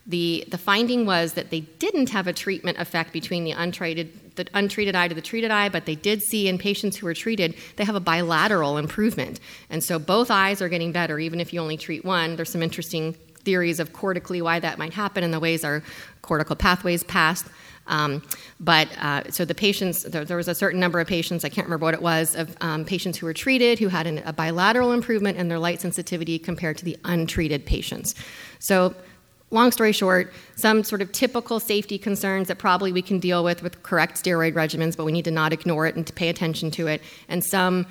the, 0.06 0.44
the 0.48 0.58
finding 0.58 1.06
was 1.06 1.34
that 1.34 1.50
they 1.50 1.60
didn't 1.60 2.10
have 2.10 2.26
a 2.26 2.32
treatment 2.32 2.78
effect 2.78 3.12
between 3.12 3.44
the 3.44 3.52
untreated, 3.52 4.34
the 4.34 4.46
untreated 4.54 4.96
eye 4.96 5.08
to 5.08 5.14
the 5.14 5.20
treated 5.20 5.50
eye, 5.50 5.68
but 5.68 5.86
they 5.86 5.94
did 5.94 6.22
see 6.22 6.48
in 6.48 6.58
patients 6.58 6.96
who 6.96 7.06
were 7.06 7.14
treated, 7.14 7.54
they 7.76 7.84
have 7.84 7.94
a 7.94 8.00
bilateral 8.00 8.78
improvement. 8.78 9.38
And 9.68 9.84
so 9.84 9.98
both 9.98 10.30
eyes 10.30 10.60
are 10.62 10.68
getting 10.68 10.90
better, 10.90 11.18
even 11.18 11.38
if 11.38 11.52
you 11.52 11.60
only 11.60 11.76
treat 11.76 12.04
one. 12.04 12.36
There's 12.36 12.50
some 12.50 12.62
interesting 12.62 13.14
theories 13.40 13.80
of 13.80 13.92
cortically 13.92 14.42
why 14.42 14.60
that 14.60 14.78
might 14.78 14.92
happen 14.92 15.24
and 15.24 15.32
the 15.32 15.40
ways 15.40 15.64
our 15.64 15.82
cortical 16.22 16.56
pathways 16.56 17.02
pass. 17.04 17.44
Um, 17.86 18.22
but 18.60 18.88
uh, 18.98 19.30
so 19.30 19.44
the 19.44 19.54
patients, 19.54 20.04
there, 20.04 20.24
there, 20.24 20.36
was 20.36 20.48
a 20.48 20.54
certain 20.54 20.78
number 20.78 21.00
of 21.00 21.08
patients, 21.08 21.44
I 21.44 21.48
can't 21.48 21.66
remember 21.66 21.86
what 21.86 21.94
it 21.94 22.02
was, 22.02 22.36
of 22.36 22.56
um, 22.60 22.84
patients 22.84 23.18
who 23.18 23.26
were 23.26 23.34
treated 23.34 23.78
who 23.78 23.88
had 23.88 24.06
an, 24.06 24.18
a 24.18 24.32
bilateral 24.32 24.92
improvement 24.92 25.38
in 25.38 25.48
their 25.48 25.58
light 25.58 25.80
sensitivity 25.80 26.38
compared 26.38 26.78
to 26.78 26.84
the 26.84 26.96
untreated 27.04 27.66
patients. 27.66 28.14
So 28.60 28.94
long 29.50 29.72
story 29.72 29.92
short, 29.92 30.32
some 30.54 30.84
sort 30.84 31.02
of 31.02 31.10
typical 31.10 31.58
safety 31.58 31.98
concerns 31.98 32.48
that 32.48 32.58
probably 32.58 32.92
we 32.92 33.02
can 33.02 33.18
deal 33.18 33.42
with 33.42 33.62
with 33.62 33.82
correct 33.82 34.22
steroid 34.22 34.52
regimens, 34.54 34.96
but 34.96 35.04
we 35.04 35.12
need 35.12 35.24
to 35.24 35.30
not 35.30 35.52
ignore 35.52 35.86
it 35.86 35.96
and 35.96 36.06
to 36.06 36.12
pay 36.12 36.28
attention 36.28 36.70
to 36.72 36.86
it, 36.86 37.02
and 37.28 37.44
some 37.44 37.86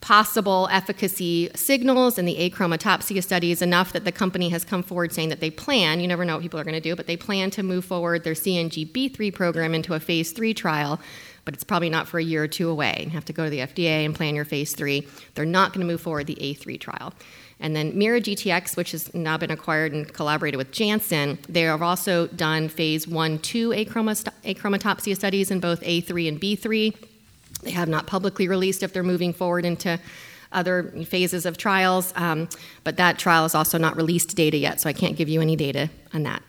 possible 0.00 0.68
efficacy 0.70 1.50
signals 1.54 2.18
in 2.18 2.26
the 2.26 2.36
achromatopsia 2.36 3.22
studies 3.22 3.62
enough 3.62 3.92
that 3.92 4.04
the 4.04 4.12
company 4.12 4.50
has 4.50 4.64
come 4.64 4.82
forward 4.82 5.12
saying 5.12 5.30
that 5.30 5.40
they 5.40 5.50
plan, 5.50 6.00
you 6.00 6.06
never 6.06 6.24
know 6.24 6.34
what 6.34 6.42
people 6.42 6.60
are 6.60 6.64
going 6.64 6.74
to 6.74 6.80
do, 6.80 6.94
but 6.94 7.06
they 7.06 7.16
plan 7.16 7.50
to 7.50 7.62
move 7.62 7.84
forward 7.84 8.22
their 8.22 8.34
CNGB3 8.34 9.34
program 9.34 9.74
into 9.74 9.94
a 9.94 10.00
phase 10.00 10.32
3 10.32 10.54
trial, 10.54 11.00
but 11.44 11.54
it's 11.54 11.64
probably 11.64 11.90
not 11.90 12.06
for 12.06 12.18
a 12.18 12.22
year 12.22 12.44
or 12.44 12.48
two 12.48 12.68
away. 12.68 13.02
You 13.04 13.10
have 13.10 13.24
to 13.24 13.32
go 13.32 13.44
to 13.44 13.50
the 13.50 13.60
FDA 13.60 14.04
and 14.04 14.14
plan 14.14 14.34
your 14.34 14.44
phase 14.44 14.74
3. 14.74 15.06
They're 15.34 15.44
not 15.44 15.72
going 15.72 15.86
to 15.86 15.90
move 15.90 16.00
forward 16.00 16.26
the 16.26 16.36
A3 16.36 16.78
trial. 16.78 17.12
And 17.58 17.74
then 17.74 17.92
MeiraGTx, 17.92 18.76
which 18.76 18.92
has 18.92 19.12
now 19.14 19.38
been 19.38 19.50
acquired 19.50 19.92
and 19.92 20.12
collaborated 20.12 20.58
with 20.58 20.72
Janssen, 20.72 21.38
they 21.48 21.62
have 21.62 21.80
also 21.80 22.26
done 22.26 22.68
phase 22.68 23.08
1 23.08 23.38
2 23.38 23.70
achromatopsia 23.70 25.16
studies 25.16 25.50
in 25.50 25.60
both 25.60 25.80
A3 25.80 26.28
and 26.28 26.40
B3 26.40 26.94
they 27.62 27.70
have 27.72 27.88
not 27.88 28.06
publicly 28.06 28.48
released 28.48 28.82
if 28.82 28.92
they're 28.92 29.02
moving 29.02 29.32
forward 29.32 29.64
into 29.64 29.98
other 30.52 30.84
phases 31.04 31.44
of 31.46 31.58
trials, 31.58 32.12
um, 32.16 32.48
but 32.84 32.96
that 32.96 33.18
trial 33.18 33.44
is 33.44 33.54
also 33.54 33.78
not 33.78 33.96
released 33.96 34.36
data 34.36 34.56
yet, 34.56 34.80
so 34.80 34.88
I 34.88 34.92
can't 34.92 35.16
give 35.16 35.28
you 35.28 35.40
any 35.40 35.56
data 35.56 35.90
on 36.14 36.22
that. 36.22 36.42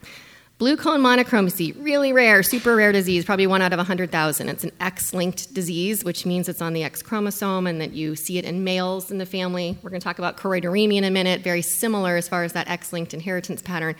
Blue 0.59 0.75
cone 0.75 1.01
monochromacy, 1.01 1.73
really 1.73 2.11
rare, 2.11 2.41
super 2.41 2.75
rare 2.75 2.91
disease, 2.91 3.23
probably 3.23 3.45
one 3.45 3.61
out 3.61 3.73
of 3.73 3.77
100,000. 3.77 4.49
It's 4.49 4.63
an 4.63 4.71
X 4.79 5.13
linked 5.13 5.53
disease, 5.53 6.03
which 6.03 6.25
means 6.25 6.49
it's 6.49 6.63
on 6.63 6.73
the 6.73 6.83
X 6.83 7.03
chromosome 7.03 7.67
and 7.67 7.79
that 7.79 7.93
you 7.93 8.15
see 8.15 8.39
it 8.39 8.45
in 8.45 8.63
males 8.63 9.11
in 9.11 9.19
the 9.19 9.25
family. 9.27 9.77
We're 9.83 9.91
going 9.91 9.99
to 9.99 10.03
talk 10.03 10.17
about 10.17 10.35
choroideremia 10.35 10.97
in 10.97 11.03
a 11.03 11.11
minute, 11.11 11.41
very 11.41 11.61
similar 11.61 12.17
as 12.17 12.27
far 12.27 12.43
as 12.43 12.53
that 12.53 12.67
X 12.67 12.91
linked 12.91 13.13
inheritance 13.13 13.61
pattern. 13.61 13.95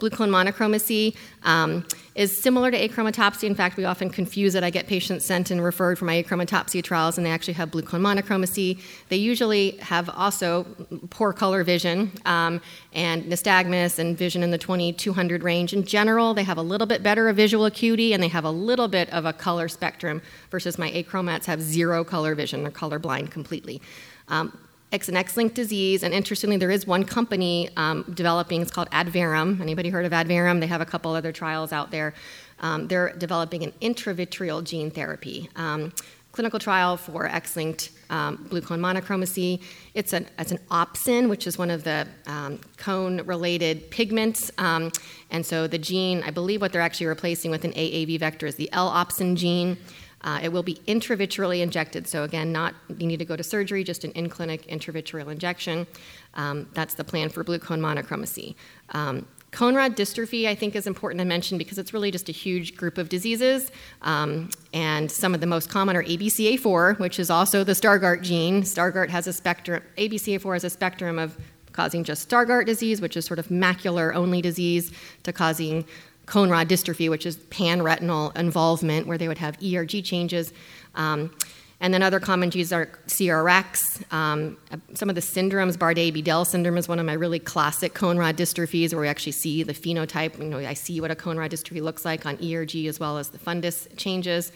Blue 0.00 0.10
cone 0.10 0.30
monochromacy 0.30 1.14
um, 1.44 1.86
is 2.14 2.36
similar 2.36 2.70
to 2.70 2.88
achromatopsia. 2.88 3.44
In 3.44 3.54
fact, 3.54 3.76
we 3.76 3.84
often 3.84 4.10
confuse 4.10 4.54
it. 4.54 4.64
I 4.64 4.70
get 4.70 4.86
patients 4.86 5.24
sent 5.24 5.50
and 5.50 5.62
referred 5.62 5.98
for 5.98 6.06
my 6.06 6.22
achromatopsia 6.22 6.82
trials, 6.82 7.16
and 7.16 7.26
they 7.26 7.30
actually 7.30 7.54
have 7.54 7.70
blue 7.70 7.82
cone 7.82 8.02
monochromacy. 8.02 8.78
They 9.10 9.16
usually 9.16 9.72
have 9.78 10.10
also 10.10 10.64
poor 11.10 11.32
color 11.32 11.62
vision 11.62 12.10
um, 12.24 12.60
and 12.92 13.24
nystagmus 13.24 13.98
and 13.98 14.18
vision 14.18 14.42
in 14.42 14.50
the 14.50 14.58
2200 14.58 15.42
range. 15.42 15.72
In 15.72 15.84
general, 15.84 16.34
they 16.34 16.44
have 16.44 16.58
a 16.58 16.62
little 16.62 16.86
bit 16.86 17.02
better 17.02 17.28
of 17.28 17.36
visual 17.36 17.66
acuity 17.66 18.12
and 18.12 18.22
they 18.22 18.28
have 18.28 18.44
a 18.44 18.50
little 18.50 18.88
bit 18.88 19.10
of 19.10 19.24
a 19.24 19.32
color 19.32 19.68
spectrum 19.68 20.22
versus 20.50 20.78
my 20.78 20.90
achromats 20.90 21.44
have 21.44 21.60
zero 21.60 22.02
color 22.04 22.34
vision. 22.34 22.62
They're 22.62 22.72
colorblind 22.72 23.30
completely. 23.30 23.80
Um, 24.28 24.58
it's 24.92 25.08
an 25.08 25.16
X-linked 25.16 25.54
disease, 25.54 26.02
and 26.02 26.12
interestingly, 26.12 26.56
there 26.56 26.70
is 26.70 26.86
one 26.86 27.04
company 27.04 27.68
um, 27.76 28.04
developing. 28.14 28.60
It's 28.60 28.72
called 28.72 28.90
Adverum. 28.90 29.60
Anybody 29.60 29.88
heard 29.88 30.04
of 30.04 30.12
Adverum? 30.12 30.60
They 30.60 30.66
have 30.66 30.80
a 30.80 30.86
couple 30.86 31.14
other 31.14 31.30
trials 31.30 31.72
out 31.72 31.90
there. 31.90 32.12
Um, 32.60 32.88
they're 32.88 33.12
developing 33.16 33.62
an 33.62 33.72
intravitreal 33.80 34.64
gene 34.64 34.90
therapy. 34.90 35.48
Um, 35.54 35.92
clinical 36.32 36.58
trial 36.58 36.96
for 36.96 37.26
X-linked 37.26 37.90
um, 38.10 38.46
blue 38.50 38.60
cone 38.60 38.80
monochromacy. 38.80 39.60
It's 39.94 40.12
an, 40.12 40.26
it's 40.38 40.52
an 40.52 40.58
opsin, 40.70 41.28
which 41.28 41.46
is 41.46 41.56
one 41.56 41.70
of 41.70 41.84
the 41.84 42.06
um, 42.26 42.60
cone-related 42.76 43.90
pigments. 43.90 44.50
Um, 44.58 44.90
and 45.30 45.44
so 45.46 45.66
the 45.66 45.78
gene, 45.78 46.22
I 46.24 46.30
believe 46.30 46.60
what 46.60 46.72
they're 46.72 46.80
actually 46.82 47.06
replacing 47.06 47.50
with 47.50 47.64
an 47.64 47.72
AAV 47.72 48.18
vector 48.18 48.46
is 48.46 48.56
the 48.56 48.68
L-opsin 48.72 49.36
gene. 49.36 49.76
Uh, 50.22 50.40
it 50.42 50.50
will 50.50 50.62
be 50.62 50.74
intravitreally 50.86 51.62
injected. 51.62 52.06
So, 52.06 52.24
again, 52.24 52.52
not 52.52 52.74
you 52.98 53.06
need 53.06 53.18
to 53.18 53.24
go 53.24 53.36
to 53.36 53.42
surgery, 53.42 53.84
just 53.84 54.04
an 54.04 54.12
in 54.12 54.28
clinic 54.28 54.66
intravitreal 54.66 55.30
injection. 55.30 55.86
Um, 56.34 56.68
that's 56.74 56.94
the 56.94 57.04
plan 57.04 57.28
for 57.28 57.42
blue 57.42 57.58
cone 57.58 57.80
monochromacy. 57.80 58.56
Um, 58.90 59.26
Cone 59.52 59.74
rod 59.74 59.96
dystrophy, 59.96 60.46
I 60.46 60.54
think, 60.54 60.76
is 60.76 60.86
important 60.86 61.18
to 61.18 61.24
mention 61.24 61.58
because 61.58 61.76
it's 61.76 61.92
really 61.92 62.12
just 62.12 62.28
a 62.28 62.32
huge 62.32 62.76
group 62.76 62.98
of 62.98 63.08
diseases. 63.08 63.72
Um, 64.02 64.50
and 64.72 65.10
some 65.10 65.34
of 65.34 65.40
the 65.40 65.46
most 65.46 65.68
common 65.68 65.96
are 65.96 66.04
ABCA4, 66.04 67.00
which 67.00 67.18
is 67.18 67.30
also 67.30 67.64
the 67.64 67.72
Stargardt 67.72 68.22
gene. 68.22 68.62
Stargardt 68.62 69.08
has 69.08 69.26
a 69.26 69.32
spectrum, 69.32 69.82
ABCA4 69.98 70.54
has 70.54 70.64
a 70.64 70.70
spectrum 70.70 71.18
of 71.18 71.36
causing 71.72 72.04
just 72.04 72.28
Stargardt 72.28 72.66
disease, 72.66 73.00
which 73.00 73.16
is 73.16 73.24
sort 73.24 73.38
of 73.38 73.48
macular 73.48 74.14
only 74.14 74.40
disease, 74.40 74.92
to 75.24 75.32
causing 75.32 75.84
cone 76.30 76.48
rod 76.48 76.68
dystrophy, 76.68 77.10
which 77.10 77.26
is 77.26 77.36
pan-retinal 77.50 78.30
involvement, 78.30 79.08
where 79.08 79.18
they 79.18 79.26
would 79.26 79.38
have 79.38 79.58
ERG 79.60 80.04
changes. 80.04 80.52
Um, 80.94 81.34
and 81.80 81.92
then 81.92 82.02
other 82.02 82.20
common 82.20 82.52
genes 82.52 82.72
are 82.72 82.86
CRX. 83.08 84.12
Um, 84.12 84.56
some 84.94 85.08
of 85.08 85.16
the 85.16 85.20
syndromes, 85.20 85.76
Bardet-Biedl 85.76 86.46
syndrome 86.46 86.76
is 86.78 86.86
one 86.86 87.00
of 87.00 87.06
my 87.06 87.14
really 87.14 87.40
classic 87.40 87.94
cone 87.94 88.16
rod 88.16 88.36
dystrophies, 88.36 88.92
where 88.92 89.00
we 89.00 89.08
actually 89.08 89.32
see 89.32 89.64
the 89.64 89.72
phenotype. 89.74 90.38
You 90.38 90.44
know, 90.44 90.58
I 90.58 90.74
see 90.74 91.00
what 91.00 91.10
a 91.10 91.16
cone 91.16 91.36
rod 91.36 91.50
dystrophy 91.50 91.82
looks 91.82 92.04
like 92.04 92.24
on 92.26 92.36
ERG 92.36 92.76
as 92.86 93.00
well 93.00 93.18
as 93.18 93.30
the 93.30 93.38
fundus 93.38 93.88
changes. 93.96 94.52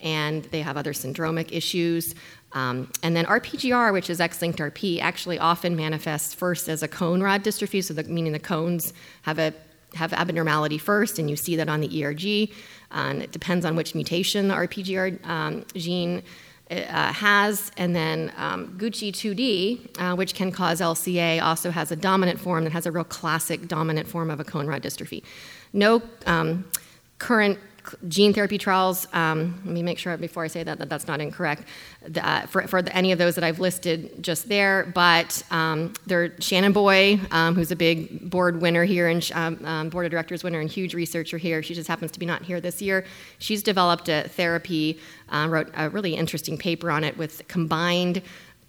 And 0.00 0.42
they 0.46 0.62
have 0.62 0.76
other 0.76 0.92
syndromic 0.92 1.52
issues. 1.52 2.16
Um, 2.52 2.90
and 3.04 3.14
then 3.14 3.26
RPGR, 3.26 3.92
which 3.92 4.10
is 4.10 4.20
X-linked 4.20 4.58
RP, 4.58 5.00
actually 5.00 5.38
often 5.38 5.76
manifests 5.76 6.34
first 6.34 6.68
as 6.68 6.82
a 6.82 6.88
cone 6.88 7.22
rod 7.22 7.44
dystrophy, 7.44 7.84
so 7.84 7.94
the, 7.94 8.02
meaning 8.04 8.32
the 8.32 8.40
cones 8.40 8.92
have 9.22 9.38
a 9.38 9.54
have 9.94 10.12
abnormality 10.12 10.78
first, 10.78 11.18
and 11.18 11.28
you 11.28 11.36
see 11.36 11.56
that 11.56 11.68
on 11.68 11.80
the 11.80 12.04
ERG. 12.04 12.50
And 12.90 13.22
it 13.22 13.32
depends 13.32 13.64
on 13.64 13.76
which 13.76 13.94
mutation 13.94 14.48
the 14.48 14.54
RPGR 14.54 15.26
um, 15.26 15.64
gene 15.74 16.22
uh, 16.70 17.12
has. 17.12 17.70
And 17.76 17.94
then 17.94 18.32
um, 18.36 18.76
GUCY2D, 18.78 19.98
uh, 19.98 20.16
which 20.16 20.34
can 20.34 20.52
cause 20.52 20.80
LCA, 20.80 21.42
also 21.42 21.70
has 21.70 21.90
a 21.92 21.96
dominant 21.96 22.40
form 22.40 22.64
that 22.64 22.72
has 22.72 22.86
a 22.86 22.92
real 22.92 23.04
classic 23.04 23.68
dominant 23.68 24.08
form 24.08 24.30
of 24.30 24.40
a 24.40 24.44
cone 24.44 24.66
rod 24.66 24.82
dystrophy. 24.82 25.22
No 25.72 26.02
um, 26.26 26.64
current 27.18 27.58
gene 28.08 28.32
therapy 28.32 28.58
trials, 28.58 29.06
um, 29.12 29.60
let 29.64 29.74
me 29.74 29.82
make 29.82 29.98
sure 29.98 30.16
before 30.16 30.44
I 30.44 30.48
say 30.48 30.62
that 30.62 30.78
that 30.78 30.88
that's 30.88 31.06
not 31.06 31.20
incorrect, 31.20 31.64
uh, 32.16 32.42
for, 32.46 32.66
for 32.66 32.82
the, 32.82 32.94
any 32.96 33.12
of 33.12 33.18
those 33.18 33.34
that 33.34 33.44
I've 33.44 33.60
listed 33.60 34.22
just 34.22 34.48
there, 34.48 34.90
but 34.94 35.42
um, 35.50 35.92
there, 36.06 36.34
Shannon 36.40 36.72
Boye, 36.72 37.20
um, 37.30 37.54
who's 37.54 37.70
a 37.70 37.76
big 37.76 38.30
board 38.30 38.60
winner 38.60 38.84
here 38.84 39.08
and 39.08 39.30
um, 39.34 39.64
um, 39.64 39.88
board 39.88 40.06
of 40.06 40.10
directors 40.10 40.44
winner 40.44 40.60
and 40.60 40.70
huge 40.70 40.94
researcher 40.94 41.38
here, 41.38 41.62
she 41.62 41.74
just 41.74 41.88
happens 41.88 42.10
to 42.12 42.18
be 42.18 42.26
not 42.26 42.42
here 42.42 42.60
this 42.60 42.80
year. 42.82 43.04
She's 43.38 43.62
developed 43.62 44.08
a 44.08 44.28
therapy, 44.28 44.98
uh, 45.28 45.46
wrote 45.48 45.70
a 45.76 45.88
really 45.90 46.14
interesting 46.14 46.58
paper 46.58 46.90
on 46.90 47.04
it 47.04 47.16
with 47.16 47.46
combined 47.48 48.22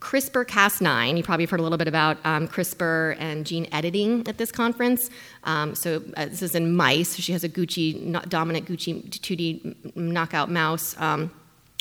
CRISPR 0.03 0.45
Cas9. 0.45 1.17
You 1.17 1.23
probably 1.23 1.43
have 1.43 1.49
heard 1.49 1.61
a 1.61 1.63
little 1.63 1.77
bit 1.77 1.87
about 1.87 2.17
um, 2.25 2.45
CRISPR 2.45 3.15
and 3.19 3.45
gene 3.45 3.67
editing 3.71 4.27
at 4.27 4.37
this 4.37 4.51
conference. 4.51 5.09
Um, 5.45 5.75
so 5.75 6.03
uh, 6.17 6.25
this 6.25 6.41
is 6.41 6.55
in 6.55 6.75
mice. 6.75 7.15
She 7.15 7.31
has 7.31 7.45
a 7.45 7.49
Gucci 7.49 8.27
dominant 8.27 8.67
GUCY2D 8.67 9.95
knockout 9.95 10.51
mouse. 10.51 10.99
Um, 10.99 11.31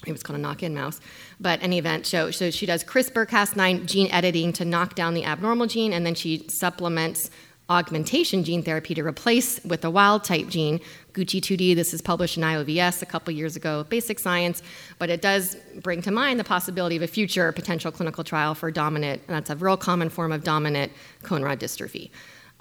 it 0.07 0.13
was 0.13 0.23
called 0.23 0.39
a 0.39 0.43
knock-in 0.43 0.75
mouse, 0.75 1.01
but 1.41 1.63
any 1.63 1.79
event, 1.79 2.07
so, 2.07 2.33
so 2.33 2.51
she 2.51 2.67
does 2.67 2.83
CRISPR-Cas9 2.83 3.87
gene 3.87 4.11
editing 4.11 4.53
to 4.55 4.65
knock 4.65 4.97
down 4.97 5.15
the 5.15 5.25
abnormal 5.25 5.67
gene, 5.67 5.93
and 5.93 6.05
then 6.05 6.17
she 6.17 6.45
supplements 6.49 7.31
augmentation 7.71 8.43
gene 8.45 8.63
therapy 8.63 8.95
to 8.95 9.03
replace 9.03 9.63
with 9.65 9.85
a 9.85 9.91
wild 9.91 10.25
type 10.25 10.49
gene, 10.49 10.81
GUCY2D. 11.13 11.75
This 11.75 11.93
is 11.95 12.01
published 12.01 12.37
in 12.37 12.43
IOVS 12.43 13.03
a 13.03 13.07
couple 13.07 13.33
years 13.33 13.57
ago, 13.57 13.85
basic 13.85 14.19
science, 14.19 14.63
but 14.99 15.11
it 15.11 15.23
does 15.23 15.57
bring 15.83 16.03
to 16.03 16.11
mind 16.11 16.41
the 16.41 16.45
possibility 16.45 16.97
of 16.97 17.03
a 17.03 17.07
future 17.07 17.53
potential 17.53 17.93
clinical 17.93 18.25
trial 18.25 18.55
for 18.55 18.71
dominant, 18.71 19.23
and 19.27 19.37
that's 19.37 19.51
a 19.51 19.57
real 19.57 19.77
common 19.77 20.09
form 20.09 20.33
of 20.33 20.45
dominant 20.45 20.93
cone 21.23 21.43
rod 21.43 21.61
dystrophy. 21.61 22.11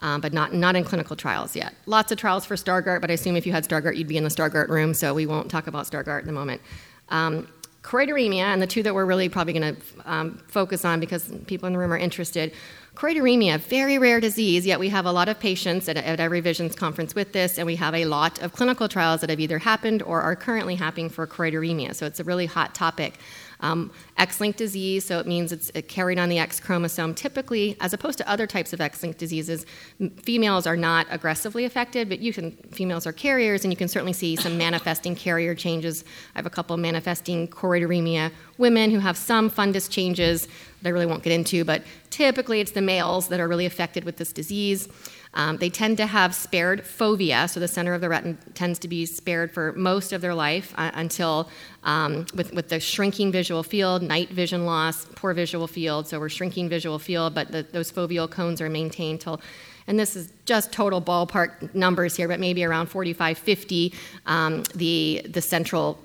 Um, 0.04 0.20
but 0.20 0.34
not, 0.34 0.52
not 0.52 0.76
in 0.76 0.84
clinical 0.84 1.16
trials 1.16 1.56
yet. 1.56 1.76
Lots 1.86 2.12
of 2.12 2.18
trials 2.18 2.44
for 2.44 2.56
Stargardt, 2.56 3.02
but 3.02 3.12
I 3.12 3.14
assume 3.14 3.36
if 3.36 3.46
you 3.46 3.52
had 3.52 3.68
Stargardt, 3.68 3.96
you'd 3.96 4.08
be 4.08 4.18
in 4.18 4.24
the 4.24 4.32
Stargardt 4.32 4.68
room, 4.68 4.96
so 4.96 5.14
we 5.14 5.28
won't 5.28 5.52
talk 5.52 5.68
about 5.68 5.86
Stargardt 5.86 6.22
in 6.22 6.26
the 6.26 6.34
moment. 6.34 6.60
Um, 7.10 7.48
choroideremia, 7.84 8.42
and 8.42 8.62
the 8.62 8.68
two 8.68 8.84
that 8.84 8.94
we're 8.94 9.06
really 9.06 9.30
probably 9.30 9.54
going 9.54 9.76
to 9.76 9.82
um, 10.06 10.42
focus 10.48 10.86
on 10.86 11.00
because 11.00 11.32
people 11.48 11.68
in 11.68 11.74
the 11.74 11.80
room 11.80 11.94
are 11.94 11.98
interested. 11.98 12.54
Choroideremia, 12.96 13.58
very 13.58 13.98
rare 13.98 14.20
disease, 14.20 14.66
yet 14.66 14.78
we 14.78 14.90
have 14.90 15.06
a 15.06 15.12
lot 15.14 15.30
of 15.30 15.40
patients 15.40 15.88
at, 15.88 15.96
at 15.96 16.20
every 16.20 16.42
Visions 16.42 16.76
conference 16.76 17.16
with 17.16 17.32
this, 17.32 17.58
and 17.58 17.66
we 17.66 17.78
have 17.78 17.96
a 17.96 18.04
lot 18.04 18.42
of 18.42 18.52
clinical 18.52 18.90
trials 18.90 19.22
that 19.22 19.30
have 19.30 19.40
either 19.40 19.60
happened 19.60 20.04
or 20.04 20.22
are 20.22 20.36
currently 20.36 20.76
happening 20.76 21.10
for 21.10 21.26
choroideremia. 21.26 21.96
So 21.96 22.06
it's 22.06 22.20
a 22.20 22.26
really 22.26 22.48
hot 22.48 22.76
topic. 22.76 23.18
Um, 23.62 23.92
X-linked 24.18 24.58
disease, 24.58 25.06
so 25.06 25.20
it 25.20 25.28
means 25.28 25.52
it's 25.52 25.72
carried 25.88 26.18
on 26.18 26.30
the 26.30 26.40
X 26.40 26.60
chromosome. 26.60 27.14
Typically, 27.14 27.78
as 27.80 27.94
opposed 27.94 28.18
to 28.18 28.28
other 28.28 28.48
types 28.48 28.74
of 28.74 28.82
X-linked 28.82 29.20
diseases, 29.20 29.66
females 30.24 30.66
are 30.66 30.78
not 30.78 31.06
aggressively 31.12 31.66
affected, 31.66 32.10
but 32.10 32.20
you 32.20 32.34
can 32.34 32.52
females 32.72 33.06
are 33.06 33.14
carriers, 33.14 33.64
and 33.64 33.72
you 33.72 33.78
can 33.78 33.88
certainly 33.88 34.14
see 34.14 34.36
some 34.36 34.58
manifesting 34.58 35.16
carrier 35.16 35.54
changes. 35.54 36.04
I 36.36 36.40
have 36.40 36.46
a 36.46 36.50
couple 36.52 36.76
manifesting 36.78 37.48
choroideremia 37.48 38.32
women 38.58 38.92
who 38.92 39.00
have 39.00 39.16
some 39.16 39.50
fundus 39.50 39.90
changes 39.90 40.48
that 40.82 40.90
I 40.90 40.92
really 40.92 41.06
won't 41.06 41.24
get 41.24 41.34
into, 41.34 41.64
but 41.64 41.84
typically 42.10 42.62
it's 42.62 42.72
the 42.72 42.82
males 42.82 43.28
that 43.28 43.40
are 43.40 43.48
really 43.48 43.68
affected 43.68 44.04
with 44.04 44.18
this 44.18 44.34
disease. 44.34 44.90
Um, 45.34 45.58
they 45.58 45.70
tend 45.70 45.98
to 45.98 46.06
have 46.06 46.36
spared 46.36 46.84
fovea, 46.84 47.50
so 47.50 47.60
the 47.60 47.68
center 47.68 47.94
of 47.94 48.02
the 48.02 48.10
retina 48.10 48.38
tends 48.54 48.80
to 48.80 48.88
be 48.88 49.06
spared 49.06 49.52
for 49.52 49.72
most 49.74 50.12
of 50.12 50.22
their 50.22 50.36
life 50.36 50.74
uh, 50.78 50.92
until, 50.94 51.50
um, 51.84 52.26
with, 52.36 52.54
with 52.54 52.70
the 52.70 52.80
shrinking 52.80 53.32
visual 53.32 53.64
field, 53.64 54.02
night 54.02 54.30
vision 54.30 54.66
loss, 54.66 55.06
poor 55.16 55.34
visual 55.34 55.68
field, 55.68 56.08
so 56.08 56.20
we're 56.20 56.30
shrinking 56.30 56.68
visual 56.68 57.00
field, 57.00 57.34
but 57.34 57.52
the, 57.52 57.64
those 57.72 57.92
foveal 57.92 58.30
cones 58.30 58.60
are 58.60 58.70
maintained 58.70 59.22
till 59.22 59.40
and 59.88 60.00
this 60.00 60.16
is 60.16 60.32
just 60.46 60.72
total 60.72 61.02
ballpark 61.02 61.74
numbers 61.74 62.16
here, 62.16 62.28
but 62.28 62.40
maybe 62.40 62.64
around 62.64 62.88
45, 62.88 63.38
50, 63.38 63.94
um, 64.26 64.64
the, 64.76 65.22
the 65.28 65.42
central 65.42 66.00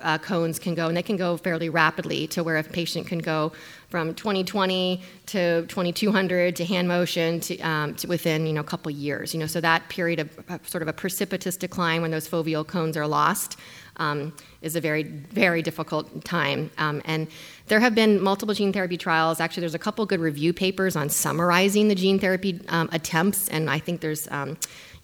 uh, 0.00 0.18
cones 0.18 0.58
can 0.58 0.74
go, 0.74 0.88
and 0.88 0.96
they 0.96 1.02
can 1.02 1.16
go 1.16 1.36
fairly 1.36 1.68
rapidly 1.68 2.26
to 2.28 2.44
where 2.44 2.56
a 2.56 2.62
patient 2.62 3.06
can 3.06 3.18
go 3.18 3.52
from 3.92 4.14
2020 4.14 5.02
to 5.26 5.66
2200 5.66 6.56
to 6.56 6.64
hand 6.64 6.88
motion 6.88 7.40
to, 7.40 7.58
um, 7.60 7.94
to 7.94 8.08
within 8.08 8.46
you 8.46 8.54
know 8.54 8.62
a 8.62 8.64
couple 8.64 8.90
years. 8.90 9.34
You 9.34 9.40
know, 9.40 9.46
so 9.46 9.60
that 9.60 9.86
period 9.90 10.18
of 10.18 10.66
sort 10.66 10.80
of 10.80 10.88
a 10.88 10.94
precipitous 10.94 11.58
decline 11.58 12.00
when 12.00 12.10
those 12.10 12.26
foveal 12.26 12.66
cones 12.66 12.96
are 12.96 13.06
lost 13.06 13.58
um, 13.98 14.32
is 14.62 14.76
a 14.76 14.80
very 14.80 15.02
very 15.02 15.60
difficult 15.60 16.24
time. 16.24 16.70
Um, 16.78 17.02
and 17.04 17.28
there 17.66 17.80
have 17.80 17.94
been 17.94 18.18
multiple 18.22 18.54
gene 18.54 18.72
therapy 18.72 18.96
trials. 18.96 19.40
Actually, 19.40 19.60
there's 19.60 19.74
a 19.74 19.78
couple 19.78 20.06
good 20.06 20.20
review 20.20 20.54
papers 20.54 20.96
on 20.96 21.10
summarizing 21.10 21.88
the 21.88 21.94
gene 21.94 22.18
therapy 22.18 22.60
um, 22.68 22.88
attempts, 22.92 23.46
and 23.48 23.68
I 23.68 23.78
think 23.78 24.00
there's 24.00 24.26
um, 24.30 24.56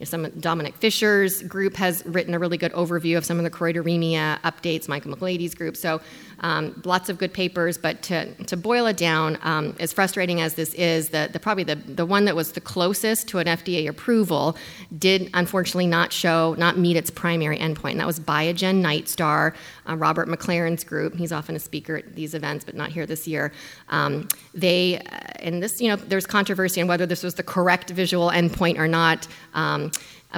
some 0.05 0.27
Dominik 0.27 0.75
Fischer's 0.75 1.43
group 1.43 1.75
has 1.77 2.05
written 2.07 2.33
a 2.33 2.39
really 2.39 2.57
good 2.57 2.73
overview 2.73 3.19
of 3.19 3.25
some 3.25 3.39
of 3.39 3.45
the 3.45 3.51
choroideremia 3.51 4.41
updates, 4.43 4.89
Michael 4.89 5.15
McLady's 5.15 5.55
group. 5.55 5.77
So 5.77 6.01
um, 6.41 6.81
lots 6.85 7.09
of 7.09 7.19
good 7.19 7.33
papers, 7.33 7.77
but 7.79 8.03
to, 8.03 8.33
to 8.45 8.57
boil 8.57 8.87
it 8.87 8.97
down, 8.97 9.39
um, 9.43 9.75
as 9.81 9.93
frustrating 9.93 10.41
as 10.41 10.55
this 10.55 10.75
is, 10.75 11.09
the, 11.11 11.29
the, 11.33 11.41
probably 11.41 11.65
the, 11.65 11.75
the 11.75 12.07
one 12.07 12.25
that 12.27 12.37
was 12.37 12.53
the 12.53 12.61
closest 12.61 13.29
to 13.29 13.39
an 13.39 13.47
FDA 13.47 13.89
approval 13.89 14.57
did 14.99 15.31
unfortunately 15.35 15.87
not 15.87 16.13
show, 16.13 16.55
not 16.59 16.79
meet 16.79 16.97
its 16.97 17.11
primary 17.11 17.59
endpoint. 17.59 17.93
And 17.93 18.01
that 18.01 18.07
was 18.07 18.21
Biogen 18.21 18.83
Nightstar, 18.83 19.55
uh, 19.89 19.97
Robert 19.97 20.29
MacLaren's 20.29 20.85
group. 20.85 21.15
He's 21.17 21.33
often 21.33 21.57
a 21.57 21.61
speaker 21.61 21.97
at 21.97 22.15
these 22.15 22.35
events, 22.35 22.65
but 22.65 22.75
not 22.75 22.91
here 22.91 23.07
this 23.07 23.27
year. 23.27 23.53
Um, 23.89 24.29
they, 24.55 24.99
uh, 24.99 25.03
and 25.41 25.63
this, 25.63 25.81
you 25.81 25.89
know, 25.89 25.97
there's 25.97 26.27
controversy 26.27 26.81
on 26.81 26.89
whether 26.89 27.07
this 27.07 27.23
was 27.23 27.35
the 27.35 27.43
correct 27.43 27.91
visual 27.91 28.31
endpoint 28.31 28.79
or 28.79 28.89
not. 28.89 29.27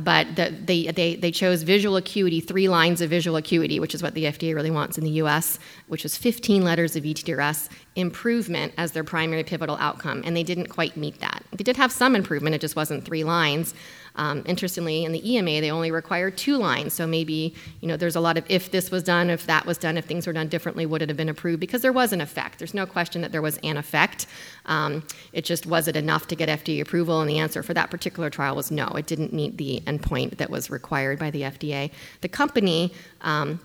But 0.02 0.36
the, 0.36 0.54
they, 0.64 0.86
they, 0.86 1.16
they 1.16 1.32
chose 1.32 1.62
visual 1.62 1.96
acuity, 1.96 2.40
three 2.40 2.68
lines 2.68 3.00
of 3.00 3.10
visual 3.10 3.36
acuity, 3.36 3.80
which 3.80 3.94
is 3.94 4.02
what 4.02 4.14
the 4.14 4.24
FDA 4.24 4.54
really 4.54 4.70
wants 4.70 4.96
in 4.96 5.04
the 5.04 5.10
US, 5.22 5.58
which 5.88 6.04
was 6.04 6.16
15 6.16 6.62
letters 6.62 6.94
of 6.94 7.02
ETDRS 7.02 7.68
improvement 7.96 8.72
as 8.76 8.92
their 8.92 9.02
primary 9.02 9.42
pivotal 9.42 9.76
outcome, 9.76 10.22
and 10.24 10.36
they 10.36 10.44
didn't 10.44 10.68
quite 10.68 10.96
meet 10.96 11.18
that. 11.20 11.42
They 11.50 11.64
did 11.64 11.76
have 11.76 11.90
some 11.90 12.14
improvement, 12.14 12.54
it 12.54 12.60
just 12.60 12.76
wasn't 12.76 13.04
three 13.04 13.24
lines. 13.24 13.74
Um, 14.16 14.42
interestingly, 14.46 15.04
in 15.04 15.12
the 15.12 15.32
EMA, 15.32 15.60
they 15.60 15.70
only 15.70 15.90
require 15.90 16.30
two 16.30 16.56
lines. 16.56 16.94
So 16.94 17.06
maybe 17.06 17.54
you 17.80 17.88
know 17.88 17.96
there's 17.96 18.16
a 18.16 18.20
lot 18.20 18.36
of 18.36 18.44
if 18.48 18.70
this 18.70 18.90
was 18.90 19.02
done, 19.02 19.30
if 19.30 19.46
that 19.46 19.66
was 19.66 19.78
done, 19.78 19.96
if 19.96 20.04
things 20.04 20.26
were 20.26 20.32
done 20.32 20.48
differently, 20.48 20.86
would 20.86 21.02
it 21.02 21.08
have 21.08 21.16
been 21.16 21.28
approved? 21.28 21.60
Because 21.60 21.82
there 21.82 21.92
was 21.92 22.12
an 22.12 22.20
effect. 22.20 22.58
There's 22.58 22.74
no 22.74 22.86
question 22.86 23.22
that 23.22 23.32
there 23.32 23.42
was 23.42 23.58
an 23.62 23.76
effect. 23.76 24.26
Um, 24.66 25.04
it 25.32 25.44
just 25.44 25.66
was 25.66 25.88
it 25.88 25.96
enough 25.96 26.26
to 26.28 26.36
get 26.36 26.48
FDA 26.48 26.80
approval? 26.80 27.20
And 27.20 27.30
the 27.30 27.38
answer 27.38 27.62
for 27.62 27.74
that 27.74 27.90
particular 27.90 28.30
trial 28.30 28.56
was 28.56 28.70
no. 28.70 28.86
It 28.88 29.06
didn't 29.06 29.32
meet 29.32 29.56
the 29.56 29.80
endpoint 29.86 30.38
that 30.38 30.50
was 30.50 30.70
required 30.70 31.18
by 31.18 31.30
the 31.30 31.42
FDA. 31.42 31.90
The 32.20 32.28
company. 32.28 32.92
Um, 33.22 33.60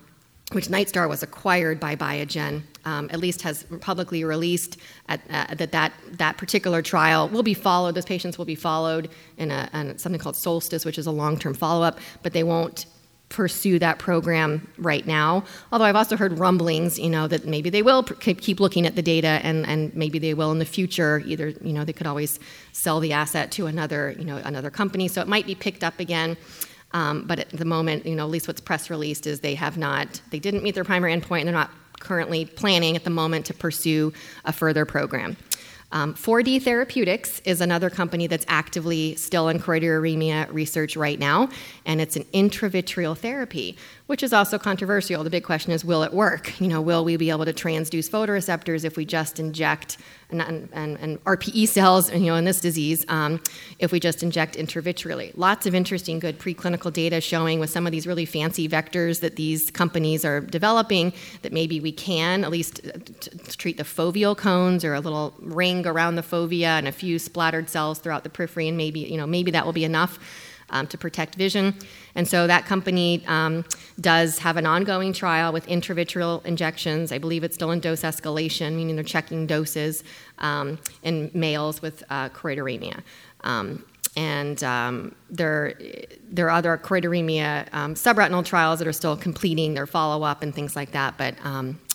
which 0.52 0.68
Nightstar 0.68 1.08
was 1.08 1.24
acquired 1.24 1.80
by 1.80 1.96
Biogen, 1.96 2.62
um, 2.86 3.10
at 3.12 3.20
least 3.20 3.42
has 3.42 3.64
publicly 3.80 4.24
released 4.24 4.78
at, 5.08 5.20
uh, 5.28 5.54
that, 5.54 5.72
that 5.72 5.92
that 6.12 6.38
particular 6.38 6.80
trial 6.80 7.28
will 7.28 7.42
be 7.42 7.52
followed. 7.52 7.94
Those 7.94 8.06
patients 8.06 8.38
will 8.38 8.46
be 8.46 8.54
followed 8.54 9.10
in, 9.36 9.50
a, 9.50 9.68
in 9.74 9.98
something 9.98 10.20
called 10.20 10.36
Solstice, 10.36 10.86
which 10.86 10.96
is 10.96 11.06
a 11.06 11.10
long 11.10 11.38
term 11.38 11.52
follow 11.52 11.84
up, 11.84 11.98
but 12.22 12.32
they 12.32 12.44
won't 12.44 12.86
pursue 13.28 13.76
that 13.80 13.98
program 13.98 14.68
right 14.78 15.04
now. 15.04 15.44
Although 15.72 15.84
I've 15.84 15.96
also 15.96 16.16
heard 16.16 16.38
rumblings, 16.38 16.96
you 16.96 17.10
know, 17.10 17.26
that 17.26 17.44
maybe 17.44 17.70
they 17.70 17.82
will 17.82 18.04
keep 18.04 18.60
looking 18.60 18.86
at 18.86 18.94
the 18.94 19.02
data 19.02 19.40
and, 19.42 19.66
and 19.66 19.94
maybe 19.96 20.20
they 20.20 20.32
will 20.32 20.52
in 20.52 20.60
the 20.60 20.64
future. 20.64 21.20
Either, 21.26 21.48
you 21.60 21.72
know, 21.72 21.84
they 21.84 21.92
could 21.92 22.06
always 22.06 22.38
sell 22.72 23.00
the 23.00 23.12
asset 23.12 23.50
to 23.52 23.66
another, 23.66 24.14
you 24.16 24.24
know, 24.24 24.36
another 24.36 24.70
company. 24.70 25.08
So 25.08 25.20
it 25.20 25.26
might 25.26 25.44
be 25.44 25.56
picked 25.56 25.82
up 25.82 25.98
again. 25.98 26.36
Um, 26.92 27.26
but 27.26 27.40
at 27.40 27.50
the 27.50 27.64
moment, 27.64 28.06
you 28.06 28.14
know, 28.14 28.24
at 28.24 28.30
least 28.30 28.46
what's 28.46 28.60
press 28.60 28.90
released 28.90 29.26
is 29.26 29.40
they 29.40 29.56
have 29.56 29.76
not, 29.76 30.20
they 30.30 30.38
didn't 30.38 30.62
meet 30.62 30.76
their 30.76 30.84
primary 30.84 31.12
endpoint, 31.12 31.40
and 31.40 31.48
they're 31.48 31.54
not 31.54 31.70
currently 32.06 32.44
planning 32.44 32.94
at 32.94 33.04
the 33.04 33.10
moment 33.10 33.46
to 33.46 33.54
pursue 33.54 34.12
a 34.44 34.52
further 34.52 34.84
program. 34.84 35.36
Um, 35.92 36.14
4D 36.14 36.62
Therapeutics 36.62 37.40
is 37.44 37.60
another 37.60 37.90
company 37.90 38.26
that's 38.26 38.44
actively 38.48 39.14
still 39.14 39.48
in 39.48 39.60
choroideremia 39.60 40.52
research 40.52 40.96
right 40.96 41.18
now, 41.18 41.48
and 41.84 42.00
it's 42.00 42.16
an 42.16 42.24
intravitreal 42.34 43.16
therapy, 43.16 43.76
which 44.06 44.22
is 44.22 44.32
also 44.32 44.58
controversial. 44.58 45.22
The 45.22 45.30
big 45.30 45.44
question 45.44 45.70
is, 45.72 45.84
will 45.84 46.02
it 46.02 46.12
work? 46.12 46.52
You 46.60 46.68
know, 46.68 46.80
will 46.80 47.04
we 47.04 47.16
be 47.16 47.30
able 47.30 47.44
to 47.44 47.52
transduce 47.52 48.10
photoreceptors 48.10 48.84
if 48.84 48.96
we 48.96 49.04
just 49.04 49.38
inject 49.38 49.98
and, 50.30 50.68
and, 50.72 50.98
and 50.98 51.24
RPE 51.24 51.68
cells, 51.68 52.12
you 52.12 52.26
know, 52.26 52.34
in 52.34 52.44
this 52.44 52.60
disease, 52.60 53.04
um, 53.08 53.40
if 53.78 53.92
we 53.92 54.00
just 54.00 54.22
inject 54.22 54.56
intravitreally? 54.56 55.32
Lots 55.36 55.66
of 55.66 55.74
interesting, 55.74 56.18
good 56.18 56.38
preclinical 56.38 56.92
data 56.92 57.20
showing 57.20 57.60
with 57.60 57.70
some 57.70 57.86
of 57.86 57.92
these 57.92 58.06
really 58.06 58.24
fancy 58.24 58.68
vectors 58.68 59.20
that 59.20 59.36
these 59.36 59.70
companies 59.70 60.24
are 60.24 60.40
developing 60.40 61.12
that 61.42 61.52
maybe 61.52 61.80
we 61.80 61.92
can 61.92 62.44
at 62.44 62.50
least 62.50 62.80
uh, 62.86 62.98
t- 63.20 63.30
treat 63.56 63.76
the 63.76 63.84
foveal 63.84 64.36
cones 64.36 64.84
or 64.84 64.94
a 64.94 65.00
little 65.00 65.34
ring 65.38 65.86
around 65.86 66.16
the 66.16 66.22
fovea 66.22 66.78
and 66.78 66.88
a 66.88 66.92
few 66.92 67.18
splattered 67.18 67.68
cells 67.68 67.98
throughout 67.98 68.24
the 68.24 68.30
periphery, 68.30 68.68
and 68.68 68.76
maybe, 68.76 69.00
you 69.00 69.16
know, 69.16 69.26
maybe 69.26 69.50
that 69.50 69.64
will 69.64 69.72
be 69.72 69.84
enough 69.84 70.18
um, 70.70 70.86
to 70.88 70.98
protect 70.98 71.34
vision. 71.34 71.74
And 72.14 72.26
so 72.26 72.46
that 72.46 72.66
company 72.66 73.24
um, 73.26 73.64
does 74.00 74.38
have 74.38 74.56
an 74.56 74.66
ongoing 74.66 75.12
trial 75.12 75.52
with 75.52 75.66
intravitreal 75.66 76.44
injections. 76.44 77.12
I 77.12 77.18
believe 77.18 77.44
it's 77.44 77.54
still 77.54 77.70
in 77.70 77.80
dose 77.80 78.02
escalation, 78.02 78.74
meaning 78.74 78.96
they're 78.96 79.04
checking 79.04 79.46
doses 79.46 80.04
um, 80.38 80.78
in 81.02 81.30
males 81.34 81.82
with 81.82 82.02
uh, 82.10 82.28
choroideremia. 82.30 83.02
Um, 83.42 83.84
and 84.16 84.64
um, 84.64 85.14
there, 85.28 85.74
there 86.30 86.46
are 86.46 86.50
other 86.50 86.78
choroideremia 86.78 87.68
um, 87.74 87.94
subretinal 87.94 88.44
trials 88.44 88.78
that 88.78 88.88
are 88.88 88.92
still 88.92 89.16
completing 89.16 89.74
their 89.74 89.86
follow 89.86 90.24
up 90.24 90.42
and 90.42 90.54
things 90.54 90.74
like 90.74 90.92
that. 90.92 91.18
But 91.18 91.34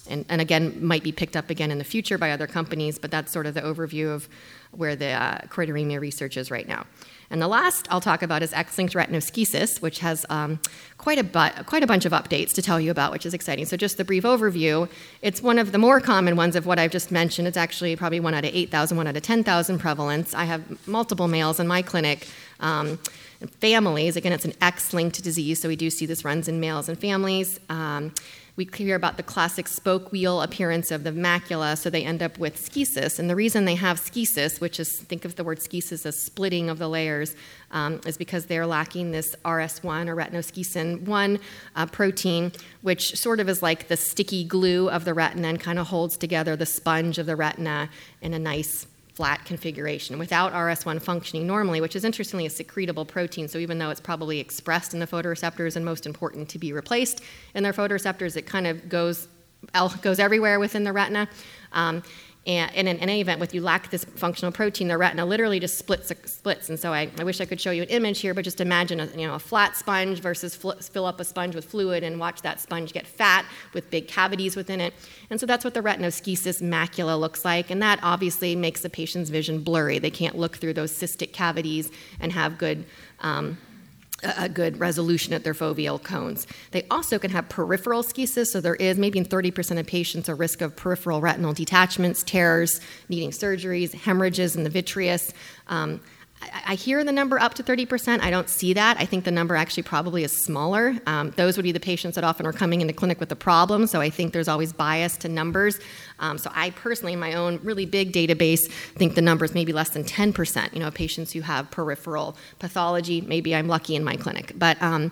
and, 0.09 0.25
and, 0.29 0.41
again, 0.41 0.83
might 0.83 1.03
be 1.03 1.11
picked 1.11 1.37
up 1.37 1.49
again 1.49 1.71
in 1.71 1.77
the 1.77 1.83
future 1.83 2.17
by 2.17 2.31
other 2.31 2.47
companies, 2.47 2.99
but 2.99 3.11
that's 3.11 3.31
sort 3.31 3.45
of 3.45 3.53
the 3.53 3.61
overview 3.61 4.13
of 4.13 4.27
where 4.71 4.95
the 4.95 5.11
uh, 5.11 5.39
choroideremia 5.47 5.99
research 5.99 6.37
is 6.37 6.51
right 6.51 6.67
now. 6.67 6.85
And 7.31 7.41
the 7.41 7.47
last 7.47 7.87
I'll 7.89 8.01
talk 8.01 8.21
about 8.21 8.43
is 8.43 8.51
X-linked 8.51 8.93
retinoschisis, 8.93 9.81
which 9.81 9.99
has 9.99 10.25
um, 10.29 10.59
quite, 10.97 11.17
a 11.17 11.23
bu- 11.23 11.63
quite 11.63 11.81
a 11.81 11.87
bunch 11.87 12.05
of 12.05 12.11
updates 12.11 12.53
to 12.53 12.61
tell 12.61 12.79
you 12.79 12.91
about, 12.91 13.13
which 13.13 13.25
is 13.25 13.33
exciting. 13.33 13.65
So 13.65 13.77
just 13.77 13.97
the 13.97 14.03
brief 14.03 14.23
overview, 14.23 14.89
it's 15.21 15.41
one 15.41 15.57
of 15.57 15.71
the 15.71 15.77
more 15.77 16.01
common 16.01 16.35
ones 16.35 16.57
of 16.57 16.65
what 16.65 16.77
I've 16.77 16.91
just 16.91 17.09
mentioned. 17.09 17.47
It's 17.47 17.57
actually 17.57 17.95
probably 17.95 18.19
one 18.19 18.33
out 18.33 18.43
of 18.43 18.53
8,000, 18.53 18.97
one 18.97 19.07
out 19.07 19.15
of 19.15 19.23
10,000 19.23 19.79
prevalence. 19.79 20.35
I 20.35 20.43
have 20.43 20.87
multiple 20.87 21.29
males 21.29 21.59
in 21.59 21.67
my 21.67 21.81
clinic. 21.81 22.27
Um, 22.59 22.99
families, 23.59 24.17
again, 24.17 24.33
it's 24.33 24.45
an 24.45 24.53
X 24.61 24.93
linked 24.93 25.23
disease, 25.23 25.61
so 25.61 25.69
we 25.69 25.75
do 25.75 25.89
see 25.89 26.05
this 26.05 26.25
runs 26.25 26.47
in 26.47 26.59
males 26.59 26.89
and 26.89 26.99
families. 26.99 27.59
Um, 27.69 28.13
we 28.55 28.67
hear 28.73 28.95
about 28.95 29.17
the 29.17 29.23
classic 29.23 29.67
spoke 29.67 30.11
wheel 30.11 30.41
appearance 30.41 30.91
of 30.91 31.03
the 31.03 31.11
macula, 31.11 31.77
so 31.77 31.89
they 31.89 32.03
end 32.03 32.21
up 32.21 32.37
with 32.37 32.57
schisis. 32.57 33.17
And 33.19 33.29
the 33.29 33.35
reason 33.35 33.65
they 33.65 33.75
have 33.75 33.99
schisis, 33.99 34.59
which 34.59 34.79
is, 34.79 34.99
think 34.99 35.25
of 35.25 35.35
the 35.35 35.43
word 35.43 35.59
schisis 35.59 36.05
as 36.05 36.21
splitting 36.21 36.69
of 36.69 36.77
the 36.77 36.87
layers, 36.87 37.35
um, 37.71 38.01
is 38.05 38.17
because 38.17 38.45
they're 38.45 38.67
lacking 38.67 39.11
this 39.11 39.35
RS1 39.45 40.07
or 40.07 40.15
retinoschisin 40.15 41.03
1 41.03 41.39
uh, 41.75 41.85
protein, 41.87 42.51
which 42.81 43.15
sort 43.15 43.39
of 43.39 43.47
is 43.47 43.61
like 43.61 43.87
the 43.87 43.97
sticky 43.97 44.43
glue 44.43 44.89
of 44.89 45.05
the 45.05 45.13
retina 45.13 45.47
and 45.47 45.59
kind 45.59 45.79
of 45.79 45.87
holds 45.87 46.17
together 46.17 46.55
the 46.55 46.65
sponge 46.65 47.17
of 47.17 47.25
the 47.25 47.35
retina 47.35 47.89
in 48.21 48.33
a 48.33 48.39
nice 48.39 48.85
flat 49.13 49.43
configuration 49.45 50.17
without 50.17 50.53
RS1 50.53 51.01
functioning 51.01 51.45
normally, 51.45 51.81
which 51.81 51.95
is 51.95 52.05
interestingly 52.05 52.45
a 52.45 52.49
secretable 52.49 53.07
protein. 53.07 53.47
So 53.47 53.57
even 53.57 53.77
though 53.77 53.89
it's 53.89 53.99
probably 53.99 54.39
expressed 54.39 54.93
in 54.93 54.99
the 54.99 55.07
photoreceptors 55.07 55.75
and 55.75 55.83
most 55.83 56.05
important 56.05 56.47
to 56.49 56.59
be 56.59 56.71
replaced 56.71 57.21
in 57.53 57.63
their 57.63 57.73
photoreceptors, 57.73 58.37
it 58.37 58.43
kind 58.43 58.67
of 58.67 58.87
goes 58.89 59.27
goes 60.01 60.17
everywhere 60.17 60.59
within 60.59 60.83
the 60.83 60.91
retina. 60.91 61.29
Um, 61.73 62.01
and, 62.47 62.87
in 62.87 62.97
any 62.97 63.21
event, 63.21 63.39
if 63.43 63.53
you 63.53 63.61
lack 63.61 63.91
this 63.91 64.03
functional 64.03 64.51
protein, 64.51 64.87
the 64.87 64.97
retina 64.97 65.25
literally 65.25 65.59
just 65.59 65.77
splits. 65.77 66.11
splits. 66.25 66.69
And 66.69 66.79
so 66.79 66.91
I, 66.91 67.11
I 67.19 67.23
wish 67.23 67.39
I 67.39 67.45
could 67.45 67.61
show 67.61 67.69
you 67.69 67.83
an 67.83 67.89
image 67.89 68.19
here, 68.19 68.33
but 68.33 68.43
just 68.43 68.59
imagine 68.59 68.99
a, 68.99 69.05
you 69.15 69.27
know, 69.27 69.35
a 69.35 69.39
flat 69.39 69.77
sponge 69.77 70.21
versus 70.21 70.55
fl- 70.55 70.71
fill 70.71 71.05
up 71.05 71.19
a 71.19 71.23
sponge 71.23 71.53
with 71.53 71.65
fluid 71.65 72.03
and 72.03 72.19
watch 72.19 72.41
that 72.41 72.59
sponge 72.59 72.93
get 72.93 73.05
fat 73.05 73.45
with 73.75 73.91
big 73.91 74.07
cavities 74.07 74.55
within 74.55 74.81
it. 74.81 74.95
And 75.29 75.39
so 75.39 75.45
that's 75.45 75.63
what 75.63 75.75
the 75.75 75.81
retinoschisis 75.81 76.63
macula 76.63 77.19
looks 77.19 77.45
like. 77.45 77.69
And 77.69 77.79
that 77.83 77.99
obviously 78.01 78.55
makes 78.55 78.81
the 78.81 78.89
patient's 78.89 79.29
vision 79.29 79.61
blurry. 79.61 79.99
They 79.99 80.09
can't 80.09 80.35
look 80.35 80.57
through 80.57 80.73
those 80.73 80.91
cystic 80.91 81.33
cavities 81.33 81.91
and 82.19 82.31
have 82.31 82.57
good. 82.57 82.85
Um, 83.19 83.59
a 84.23 84.49
good 84.49 84.79
resolution 84.79 85.33
at 85.33 85.43
their 85.43 85.53
foveal 85.53 86.01
cones. 86.01 86.47
They 86.71 86.85
also 86.91 87.19
can 87.19 87.31
have 87.31 87.49
peripheral 87.49 88.03
schisis, 88.03 88.47
so 88.47 88.61
there 88.61 88.75
is 88.75 88.97
maybe 88.97 89.19
in 89.19 89.25
30% 89.25 89.79
of 89.79 89.87
patients 89.87 90.29
a 90.29 90.35
risk 90.35 90.61
of 90.61 90.75
peripheral 90.75 91.21
retinal 91.21 91.53
detachments, 91.53 92.23
tears, 92.23 92.79
needing 93.09 93.31
surgeries, 93.31 93.93
hemorrhages 93.93 94.55
in 94.55 94.63
the 94.63 94.69
vitreous. 94.69 95.33
Um, 95.67 96.01
I 96.65 96.75
hear 96.75 97.03
the 97.03 97.11
number 97.11 97.39
up 97.39 97.53
to 97.55 97.63
30%. 97.63 98.21
I 98.21 98.31
don't 98.31 98.49
see 98.49 98.73
that. 98.73 98.97
I 98.99 99.05
think 99.05 99.25
the 99.25 99.31
number 99.31 99.55
actually 99.55 99.83
probably 99.83 100.23
is 100.23 100.43
smaller. 100.43 100.95
Um, 101.05 101.31
those 101.31 101.55
would 101.55 101.63
be 101.63 101.71
the 101.71 101.79
patients 101.79 102.15
that 102.15 102.23
often 102.23 102.47
are 102.47 102.53
coming 102.53 102.81
into 102.81 102.93
clinic 102.93 103.19
with 103.19 103.31
a 103.31 103.35
problem, 103.35 103.85
so 103.85 104.01
I 104.01 104.09
think 104.09 104.33
there's 104.33 104.47
always 104.47 104.73
bias 104.73 105.17
to 105.17 105.29
numbers. 105.29 105.79
Um, 106.21 106.37
so 106.37 106.51
I 106.53 106.69
personally, 106.69 107.13
in 107.13 107.19
my 107.19 107.33
own 107.33 107.59
really 107.63 107.85
big 107.85 108.13
database, 108.13 108.71
think 108.95 109.15
the 109.15 109.21
number 109.21 109.43
is 109.43 109.53
maybe 109.53 109.73
less 109.73 109.89
than 109.89 110.03
10%, 110.03 110.73
you 110.73 110.79
know, 110.79 110.91
patients 110.91 111.33
who 111.33 111.41
have 111.41 111.69
peripheral 111.71 112.37
pathology. 112.59 113.21
Maybe 113.21 113.53
I'm 113.55 113.67
lucky 113.67 113.95
in 113.95 114.03
my 114.03 114.15
clinic. 114.15 114.53
But 114.55 114.81
um, 114.81 115.11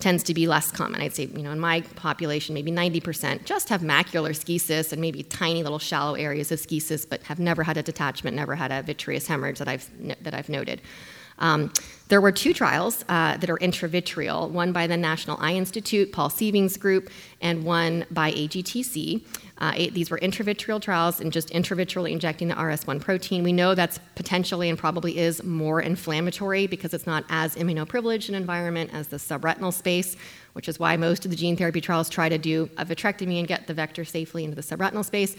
tends 0.00 0.22
to 0.24 0.34
be 0.34 0.46
less 0.46 0.70
common. 0.70 1.00
I'd 1.00 1.14
say, 1.14 1.26
you 1.26 1.42
know, 1.42 1.50
in 1.50 1.60
my 1.60 1.80
population, 1.96 2.54
maybe 2.54 2.70
90% 2.70 3.44
just 3.44 3.68
have 3.68 3.80
macular 3.80 4.30
schisis 4.30 4.92
and 4.92 5.00
maybe 5.00 5.22
tiny 5.22 5.62
little 5.62 5.78
shallow 5.78 6.14
areas 6.14 6.52
of 6.52 6.60
schisis, 6.60 7.08
but 7.08 7.22
have 7.24 7.38
never 7.38 7.62
had 7.62 7.76
a 7.76 7.82
detachment, 7.82 8.36
never 8.36 8.54
had 8.54 8.70
a 8.70 8.82
vitreous 8.82 9.26
hemorrhage 9.26 9.58
that 9.58 9.68
I've, 9.68 9.88
that 10.22 10.34
I've 10.34 10.48
noted. 10.48 10.80
Um, 11.38 11.72
there 12.08 12.22
were 12.22 12.32
two 12.32 12.54
trials 12.54 13.04
uh, 13.08 13.36
that 13.36 13.50
are 13.50 13.58
intravitreal, 13.58 14.50
one 14.50 14.72
by 14.72 14.86
the 14.86 14.96
National 14.96 15.36
Eye 15.40 15.52
Institute, 15.52 16.10
Paul 16.10 16.30
Sieving's 16.30 16.78
group, 16.78 17.10
and 17.42 17.64
one 17.64 18.06
by 18.10 18.32
AGTC. 18.32 19.22
Uh, 19.58 19.72
these 19.92 20.10
were 20.10 20.18
intravitreal 20.18 20.80
trials 20.80 21.20
and 21.20 21.32
just 21.32 21.50
intravitreally 21.50 22.12
injecting 22.12 22.48
the 22.48 22.54
RS1 22.54 23.00
protein. 23.00 23.42
We 23.42 23.52
know 23.52 23.74
that's 23.74 23.98
potentially 24.14 24.70
and 24.70 24.78
probably 24.78 25.18
is 25.18 25.42
more 25.42 25.82
inflammatory 25.82 26.66
because 26.66 26.94
it's 26.94 27.06
not 27.06 27.24
as 27.28 27.56
immunoprivileged 27.56 28.28
an 28.28 28.36
environment 28.36 28.90
as 28.94 29.08
the 29.08 29.16
subretinal 29.16 29.72
space, 29.72 30.16
which 30.52 30.68
is 30.68 30.78
why 30.78 30.96
most 30.96 31.24
of 31.24 31.30
the 31.30 31.36
gene 31.36 31.56
therapy 31.56 31.80
trials 31.80 32.08
try 32.08 32.28
to 32.28 32.38
do 32.38 32.70
a 32.78 32.86
vitrectomy 32.86 33.38
and 33.38 33.48
get 33.48 33.66
the 33.66 33.74
vector 33.74 34.04
safely 34.04 34.44
into 34.44 34.54
the 34.54 34.62
subretinal 34.62 35.04
space. 35.04 35.36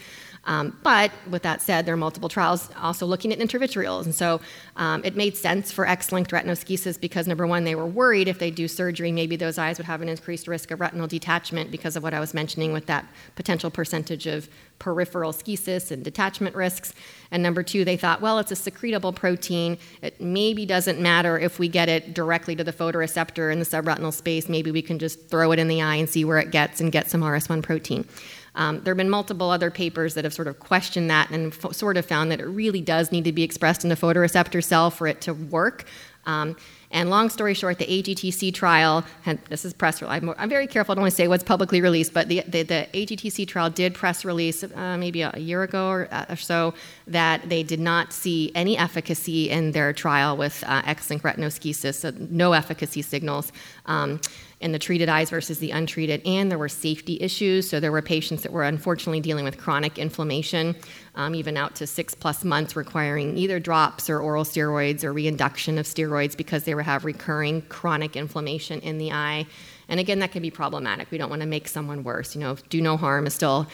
Um, 0.49 0.75
but 0.81 1.11
with 1.29 1.43
that 1.43 1.61
said, 1.61 1.85
there 1.85 1.93
are 1.93 1.97
multiple 1.97 2.27
trials 2.27 2.71
also 2.81 3.05
looking 3.05 3.31
at 3.31 3.37
intravitreals. 3.37 4.05
And 4.05 4.15
so 4.15 4.41
um, 4.77 5.05
it 5.05 5.15
made 5.15 5.37
sense 5.37 5.71
for 5.71 5.87
X 5.87 6.11
linked 6.11 6.31
retinoschisis 6.31 6.99
because, 6.99 7.27
number 7.27 7.45
one, 7.45 7.65
they 7.65 7.75
were 7.75 7.85
worried 7.85 8.27
if 8.27 8.39
they 8.39 8.49
do 8.49 8.67
surgery, 8.67 9.11
maybe 9.11 9.35
those 9.35 9.59
eyes 9.59 9.77
would 9.77 9.85
have 9.85 10.01
an 10.01 10.09
increased 10.09 10.47
risk 10.47 10.71
of 10.71 10.79
retinal 10.79 11.05
detachment 11.05 11.69
because 11.69 11.95
of 11.95 12.01
what 12.01 12.15
I 12.15 12.19
was 12.19 12.33
mentioning 12.33 12.73
with 12.73 12.87
that 12.87 13.05
potential 13.35 13.69
percentage 13.69 14.25
of 14.25 14.49
peripheral 14.79 15.33
schisis 15.33 15.91
and 15.91 16.03
detachment 16.03 16.55
risks. 16.55 16.95
And 17.29 17.43
number 17.43 17.61
two, 17.61 17.85
they 17.85 17.95
thought, 17.95 18.19
well, 18.19 18.39
it's 18.39 18.51
a 18.51 18.55
secretable 18.55 19.13
protein. 19.13 19.77
It 20.01 20.19
maybe 20.19 20.65
doesn't 20.65 20.99
matter 20.99 21.37
if 21.37 21.59
we 21.59 21.67
get 21.67 21.89
it 21.89 22.15
directly 22.15 22.55
to 22.55 22.63
the 22.63 22.73
photoreceptor 22.73 23.51
in 23.51 23.59
the 23.59 23.65
subretinal 23.65 24.11
space. 24.11 24.49
Maybe 24.49 24.71
we 24.71 24.81
can 24.81 24.97
just 24.97 25.29
throw 25.29 25.51
it 25.51 25.59
in 25.59 25.67
the 25.67 25.83
eye 25.83 25.97
and 25.97 26.09
see 26.09 26.25
where 26.25 26.39
it 26.39 26.49
gets 26.49 26.81
and 26.81 26.91
get 26.91 27.11
some 27.11 27.21
RS1 27.21 27.61
protein. 27.61 28.07
Um, 28.55 28.81
there 28.83 28.91
have 28.91 28.97
been 28.97 29.09
multiple 29.09 29.49
other 29.49 29.71
papers 29.71 30.13
that 30.15 30.23
have 30.23 30.33
sort 30.33 30.47
of 30.47 30.59
questioned 30.59 31.09
that 31.09 31.29
and 31.29 31.53
f- 31.53 31.73
sort 31.73 31.97
of 31.97 32.05
found 32.05 32.31
that 32.31 32.39
it 32.39 32.45
really 32.45 32.81
does 32.81 33.11
need 33.11 33.23
to 33.25 33.31
be 33.31 33.43
expressed 33.43 33.83
in 33.83 33.89
the 33.89 33.95
photoreceptor 33.95 34.63
cell 34.63 34.91
for 34.91 35.07
it 35.07 35.21
to 35.21 35.33
work. 35.33 35.85
Um, 36.25 36.57
and 36.91 37.09
long 37.09 37.29
story 37.29 37.53
short, 37.53 37.77
the 37.77 37.85
AGTC 37.85 38.53
trial, 38.53 39.05
and 39.25 39.37
this 39.49 39.63
is 39.63 39.73
press 39.73 40.01
release, 40.01 40.23
I'm, 40.23 40.29
I'm, 40.37 40.49
very 40.49 40.65
careful, 40.65 40.93
I 40.93 40.95
don't 40.95 41.03
want 41.03 41.11
to 41.11 41.15
say 41.15 41.27
what's 41.27 41.43
publicly 41.43 41.81
released, 41.81 42.13
but 42.13 42.27
the, 42.27 42.43
the, 42.47 42.63
the 42.63 42.87
AGTC 42.93 43.47
trial 43.47 43.69
did 43.69 43.93
press 43.93 44.25
release 44.25 44.63
uh, 44.63 44.97
maybe 44.97 45.21
a, 45.21 45.31
year 45.37 45.61
ago 45.61 45.89
or, 45.89 46.07
uh, 46.11 46.25
or, 46.29 46.35
so 46.35 46.73
that 47.05 47.47
they 47.47 47.61
did 47.61 47.79
not 47.79 48.11
see 48.11 48.51
any 48.55 48.75
efficacy 48.75 49.51
in 49.51 49.71
their 49.71 49.93
trial 49.93 50.35
with 50.35 50.63
uh, 50.65 50.81
X-linked 50.85 51.23
retinoschisis, 51.23 51.95
so 51.95 52.11
no 52.17 52.53
efficacy 52.53 53.03
signals. 53.03 53.51
Um, 53.85 54.19
in 54.61 54.73
the 54.73 54.79
treated 54.79 55.07
eyes 55.07 55.29
versus 55.29 55.59
the 55.59 55.71
untreated, 55.71 56.21
and 56.25 56.51
there 56.51 56.57
were 56.57 56.69
safety 56.69 57.17
issues. 57.21 57.69
So 57.69 57.79
there 57.79 57.91
were 57.91 58.01
patients 58.01 58.43
that 58.43 58.51
were 58.51 58.63
unfortunately 58.63 59.21
dealing 59.21 59.45
with 59.45 59.57
chronic 59.57 59.97
inflammation, 59.97 60.75
um, 61.15 61.33
even 61.33 61.55
out 61.55 61.75
to 61.75 61.87
six 61.87 62.13
plus 62.13 62.43
months, 62.43 62.75
requiring 62.75 63.37
either 63.37 63.59
drops 63.59 64.09
or 64.09 64.19
oral 64.19 64.43
steroids 64.43 65.03
or 65.03 65.13
reinduction 65.13 65.77
of 65.77 65.85
steroids 65.85 66.35
because 66.35 66.65
they 66.65 66.75
would 66.75 66.85
have 66.85 67.05
recurring 67.05 67.61
chronic 67.63 68.15
inflammation 68.15 68.81
in 68.81 68.97
the 68.97 69.11
eye. 69.11 69.45
And 69.89 69.99
again, 69.99 70.19
that 70.19 70.31
can 70.31 70.43
be 70.43 70.51
problematic. 70.51 71.09
We 71.09 71.17
don't 71.17 71.31
want 71.31 71.41
to 71.41 71.47
make 71.47 71.67
someone 71.67 72.03
worse. 72.03 72.35
You 72.35 72.41
know, 72.41 72.57
do 72.69 72.79
no 72.79 72.95
harm 72.95 73.25
is 73.25 73.33
still 73.33 73.67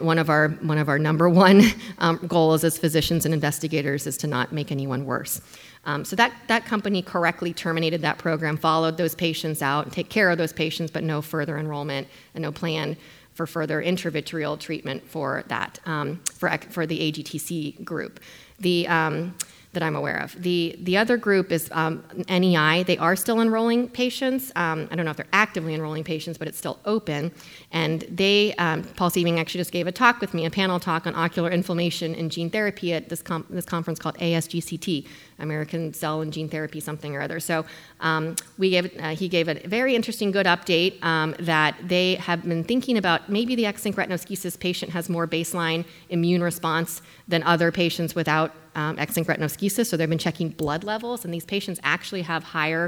one 0.00 0.18
of 0.18 0.28
our 0.28 0.48
one 0.48 0.78
of 0.78 0.88
our 0.88 0.98
number 0.98 1.28
one 1.28 1.62
um, 1.98 2.18
goals 2.26 2.64
as 2.64 2.76
physicians 2.76 3.24
and 3.24 3.32
investigators 3.32 4.06
is 4.06 4.16
to 4.18 4.26
not 4.26 4.52
make 4.52 4.72
anyone 4.72 5.04
worse. 5.04 5.40
Um, 5.84 6.04
so 6.04 6.14
that, 6.16 6.32
that 6.48 6.66
company 6.66 7.02
correctly 7.02 7.54
terminated 7.54 8.02
that 8.02 8.18
program, 8.18 8.56
followed 8.56 8.96
those 8.96 9.14
patients 9.14 9.62
out, 9.62 9.84
and 9.84 9.92
take 9.92 10.08
care 10.10 10.30
of 10.30 10.38
those 10.38 10.52
patients, 10.52 10.90
but 10.90 11.02
no 11.02 11.22
further 11.22 11.58
enrollment 11.58 12.06
and 12.34 12.42
no 12.42 12.52
plan 12.52 12.96
for 13.34 13.46
further 13.46 13.82
intravitreal 13.82 14.58
treatment 14.58 15.02
for 15.08 15.44
that, 15.48 15.78
um, 15.86 16.20
for, 16.34 16.50
for 16.68 16.86
the 16.86 17.12
AGTC 17.12 17.82
group. 17.84 18.20
The, 18.58 18.86
um, 18.88 19.34
that 19.72 19.82
I'm 19.82 19.94
aware 19.94 20.16
of. 20.16 20.40
The, 20.42 20.76
the 20.80 20.96
other 20.96 21.16
group 21.16 21.52
is 21.52 21.68
um, 21.72 22.02
NEI. 22.28 22.82
They 22.82 22.98
are 22.98 23.14
still 23.14 23.40
enrolling 23.40 23.88
patients. 23.88 24.50
Um, 24.56 24.88
I 24.90 24.96
don't 24.96 25.04
know 25.04 25.12
if 25.12 25.16
they're 25.16 25.26
actively 25.32 25.74
enrolling 25.74 26.02
patients, 26.02 26.38
but 26.38 26.48
it's 26.48 26.58
still 26.58 26.80
open. 26.84 27.30
And 27.70 28.00
they, 28.10 28.52
um, 28.54 28.82
Paul 28.82 29.10
Sieving 29.10 29.38
actually 29.38 29.60
just 29.60 29.70
gave 29.70 29.86
a 29.86 29.92
talk 29.92 30.20
with 30.20 30.34
me, 30.34 30.44
a 30.44 30.50
panel 30.50 30.80
talk 30.80 31.06
on 31.06 31.14
ocular 31.14 31.50
inflammation 31.50 32.16
and 32.16 32.32
gene 32.32 32.50
therapy 32.50 32.92
at 32.92 33.08
this, 33.08 33.22
com- 33.22 33.46
this 33.48 33.64
conference 33.64 34.00
called 34.00 34.16
ASGCT, 34.18 35.06
American 35.38 35.94
Cell 35.94 36.20
and 36.20 36.32
Gene 36.32 36.48
Therapy 36.48 36.80
something 36.80 37.14
or 37.14 37.22
other. 37.22 37.38
So 37.38 37.64
um, 38.00 38.34
we 38.58 38.70
gave, 38.70 38.90
uh, 39.00 39.10
he 39.10 39.28
gave 39.28 39.46
a 39.46 39.54
very 39.68 39.94
interesting, 39.94 40.32
good 40.32 40.46
update 40.46 41.02
um, 41.04 41.36
that 41.38 41.76
they 41.80 42.16
have 42.16 42.42
been 42.42 42.64
thinking 42.64 42.98
about 42.98 43.28
maybe 43.28 43.54
the 43.54 43.66
X-linked 43.66 43.98
retinoschisis 43.98 44.58
patient 44.58 44.90
has 44.92 45.08
more 45.08 45.28
baseline 45.28 45.84
immune 46.08 46.42
response 46.42 47.02
than 47.28 47.44
other 47.44 47.70
patients 47.70 48.16
without 48.16 48.52
um, 48.80 48.98
X-linked 48.98 49.28
retinoschisis. 49.30 49.86
So 49.86 49.96
they've 49.96 50.14
been 50.16 50.26
checking 50.28 50.48
blood 50.62 50.82
levels, 50.92 51.18
and 51.24 51.30
these 51.36 51.48
patients 51.56 51.78
actually 51.94 52.22
have 52.32 52.42
higher 52.58 52.84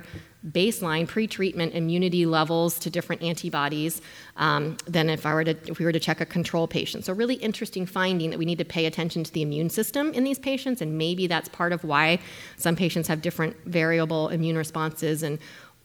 baseline 0.61 1.07
pre-treatment 1.07 1.71
immunity 1.81 2.25
levels 2.27 2.79
to 2.85 2.91
different 2.91 3.23
antibodies 3.23 4.01
um, 4.47 4.77
than 4.95 5.07
if 5.09 5.25
I 5.25 5.33
were 5.35 5.45
to 5.51 5.57
if 5.71 5.79
we 5.79 5.85
were 5.85 5.97
to 6.01 6.05
check 6.09 6.21
a 6.21 6.27
control 6.27 6.67
patient. 6.67 7.05
So 7.05 7.13
really 7.13 7.39
interesting 7.49 7.85
finding 7.87 8.31
that 8.31 8.39
we 8.43 8.45
need 8.51 8.59
to 8.59 8.65
pay 8.77 8.85
attention 8.87 9.23
to 9.25 9.33
the 9.33 9.43
immune 9.43 9.71
system 9.71 10.05
in 10.19 10.25
these 10.25 10.41
patients, 10.51 10.79
and 10.83 10.99
maybe 10.99 11.25
that's 11.27 11.49
part 11.61 11.73
of 11.73 11.81
why 11.85 12.19
some 12.57 12.75
patients 12.75 13.07
have 13.09 13.21
different 13.29 13.55
variable 13.67 14.23
immune 14.37 14.57
responses 14.57 15.23
and 15.23 15.39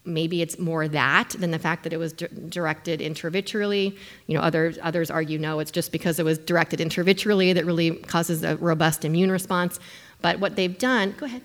maybe 0.08 0.42
it's 0.42 0.58
more 0.58 0.88
that 0.88 1.30
than 1.38 1.50
the 1.50 1.58
fact 1.58 1.84
that 1.84 1.92
it 1.92 1.98
was 1.98 2.12
di- 2.12 2.28
directed 2.48 3.00
intravitreally. 3.00 3.96
You 4.26 4.36
know, 4.36 4.42
others 4.42 4.78
others 4.82 5.10
argue 5.10 5.38
no, 5.38 5.60
it's 5.60 5.70
just 5.70 5.92
because 5.92 6.18
it 6.18 6.24
was 6.24 6.38
directed 6.38 6.80
intravitreally 6.80 7.54
that 7.54 7.64
really 7.64 7.92
causes 7.92 8.42
a 8.42 8.56
robust 8.56 9.04
immune 9.04 9.30
response. 9.30 9.78
But 10.20 10.40
what 10.40 10.56
they've 10.56 10.76
done, 10.76 11.14
go 11.18 11.26
ahead. 11.26 11.42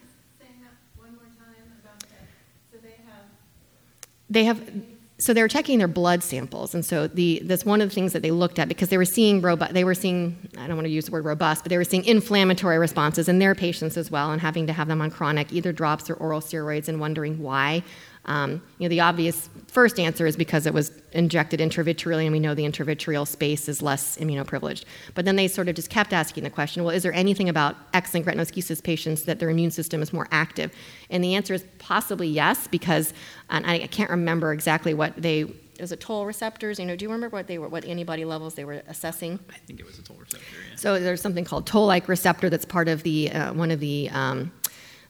they 4.33 4.43
have 4.45 4.59
so 5.19 5.33
they 5.33 5.41
were 5.41 5.47
checking 5.47 5.77
their 5.77 5.87
blood 5.87 6.21
samples, 6.21 6.73
and 6.73 6.83
so 6.83 7.07
the 7.07 7.41
that's 7.45 7.63
one 7.63 7.79
of 7.79 7.89
the 7.89 7.95
things 7.95 8.11
that 8.11 8.23
they 8.23 8.31
looked 8.31 8.59
at 8.59 8.67
because 8.67 8.89
they 8.89 8.97
were 8.97 9.05
seeing 9.05 9.41
robust. 9.41 9.73
They 9.73 9.85
were 9.85 9.93
seeing 9.93 10.35
I 10.57 10.67
don't 10.67 10.75
want 10.75 10.85
to 10.85 10.91
use 10.91 11.05
the 11.05 11.11
word 11.11 11.23
robust, 11.23 11.63
but 11.63 11.69
they 11.69 11.77
were 11.77 11.85
seeing 11.85 12.03
inflammatory 12.03 12.77
responses 12.77 13.29
in 13.29 13.39
their 13.39 13.55
patients 13.55 13.95
as 13.95 14.11
well, 14.11 14.31
and 14.31 14.41
having 14.41 14.67
to 14.67 14.73
have 14.73 14.87
them 14.87 15.01
on 15.01 15.11
chronic 15.11 15.53
either 15.53 15.71
drops 15.71 16.09
or 16.09 16.15
oral 16.15 16.41
steroids, 16.41 16.89
and 16.89 16.99
wondering 16.99 17.41
why. 17.41 17.83
Um, 18.25 18.61
you 18.77 18.85
know, 18.85 18.89
the 18.89 19.01
obvious 19.01 19.49
first 19.67 19.99
answer 19.99 20.25
is 20.25 20.37
because 20.37 20.65
it 20.65 20.73
was 20.73 20.91
injected 21.11 21.59
intravitreally, 21.59 22.23
and 22.23 22.31
we 22.31 22.39
know 22.39 22.53
the 22.53 22.63
intravitreal 22.63 23.27
space 23.27 23.67
is 23.67 23.81
less 23.81 24.17
immunoprivileged. 24.17 24.85
But 25.13 25.25
then 25.25 25.35
they 25.35 25.47
sort 25.47 25.67
of 25.67 25.75
just 25.75 25.89
kept 25.89 26.13
asking 26.13 26.43
the 26.43 26.49
question, 26.49 26.83
well, 26.83 26.95
is 26.95 27.03
there 27.03 27.13
anything 27.13 27.49
about 27.49 27.75
X-linked 27.93 28.29
retinoschisis 28.29 28.81
patients 28.81 29.23
that 29.23 29.39
their 29.39 29.49
immune 29.49 29.71
system 29.71 30.01
is 30.01 30.13
more 30.13 30.27
active? 30.31 30.71
And 31.09 31.23
the 31.23 31.35
answer 31.35 31.53
is 31.53 31.65
possibly 31.79 32.27
yes, 32.27 32.67
because 32.67 33.13
and 33.49 33.65
I 33.65 33.87
can't 33.87 34.09
remember 34.09 34.53
exactly 34.53 34.93
what 34.93 35.13
they 35.17 35.53
was 35.79 35.91
it 35.91 35.99
toll 35.99 36.25
receptors? 36.25 36.79
You 36.79 36.85
know, 36.85 36.95
do 36.95 37.03
you 37.03 37.09
remember 37.09 37.35
what 37.35 37.47
they 37.47 37.57
were, 37.57 37.67
what 37.67 37.83
antibody 37.83 38.25
levels 38.25 38.53
they 38.53 38.63
were 38.63 38.83
assessing? 38.87 39.39
I 39.49 39.57
think 39.57 39.79
it 39.79 39.85
was 39.85 39.97
a 39.97 40.03
toll 40.03 40.17
receptor. 40.17 40.45
Yeah. 40.69 40.75
So 40.75 40.99
there's 40.99 41.21
something 41.21 41.43
called 41.43 41.65
toll-like 41.65 42.07
receptor 42.07 42.49
that's 42.49 42.65
part 42.65 42.87
of 42.87 43.03
the 43.03 43.31
uh, 43.31 43.53
one 43.53 43.71
of 43.71 43.79
the 43.79 44.09
um, 44.11 44.51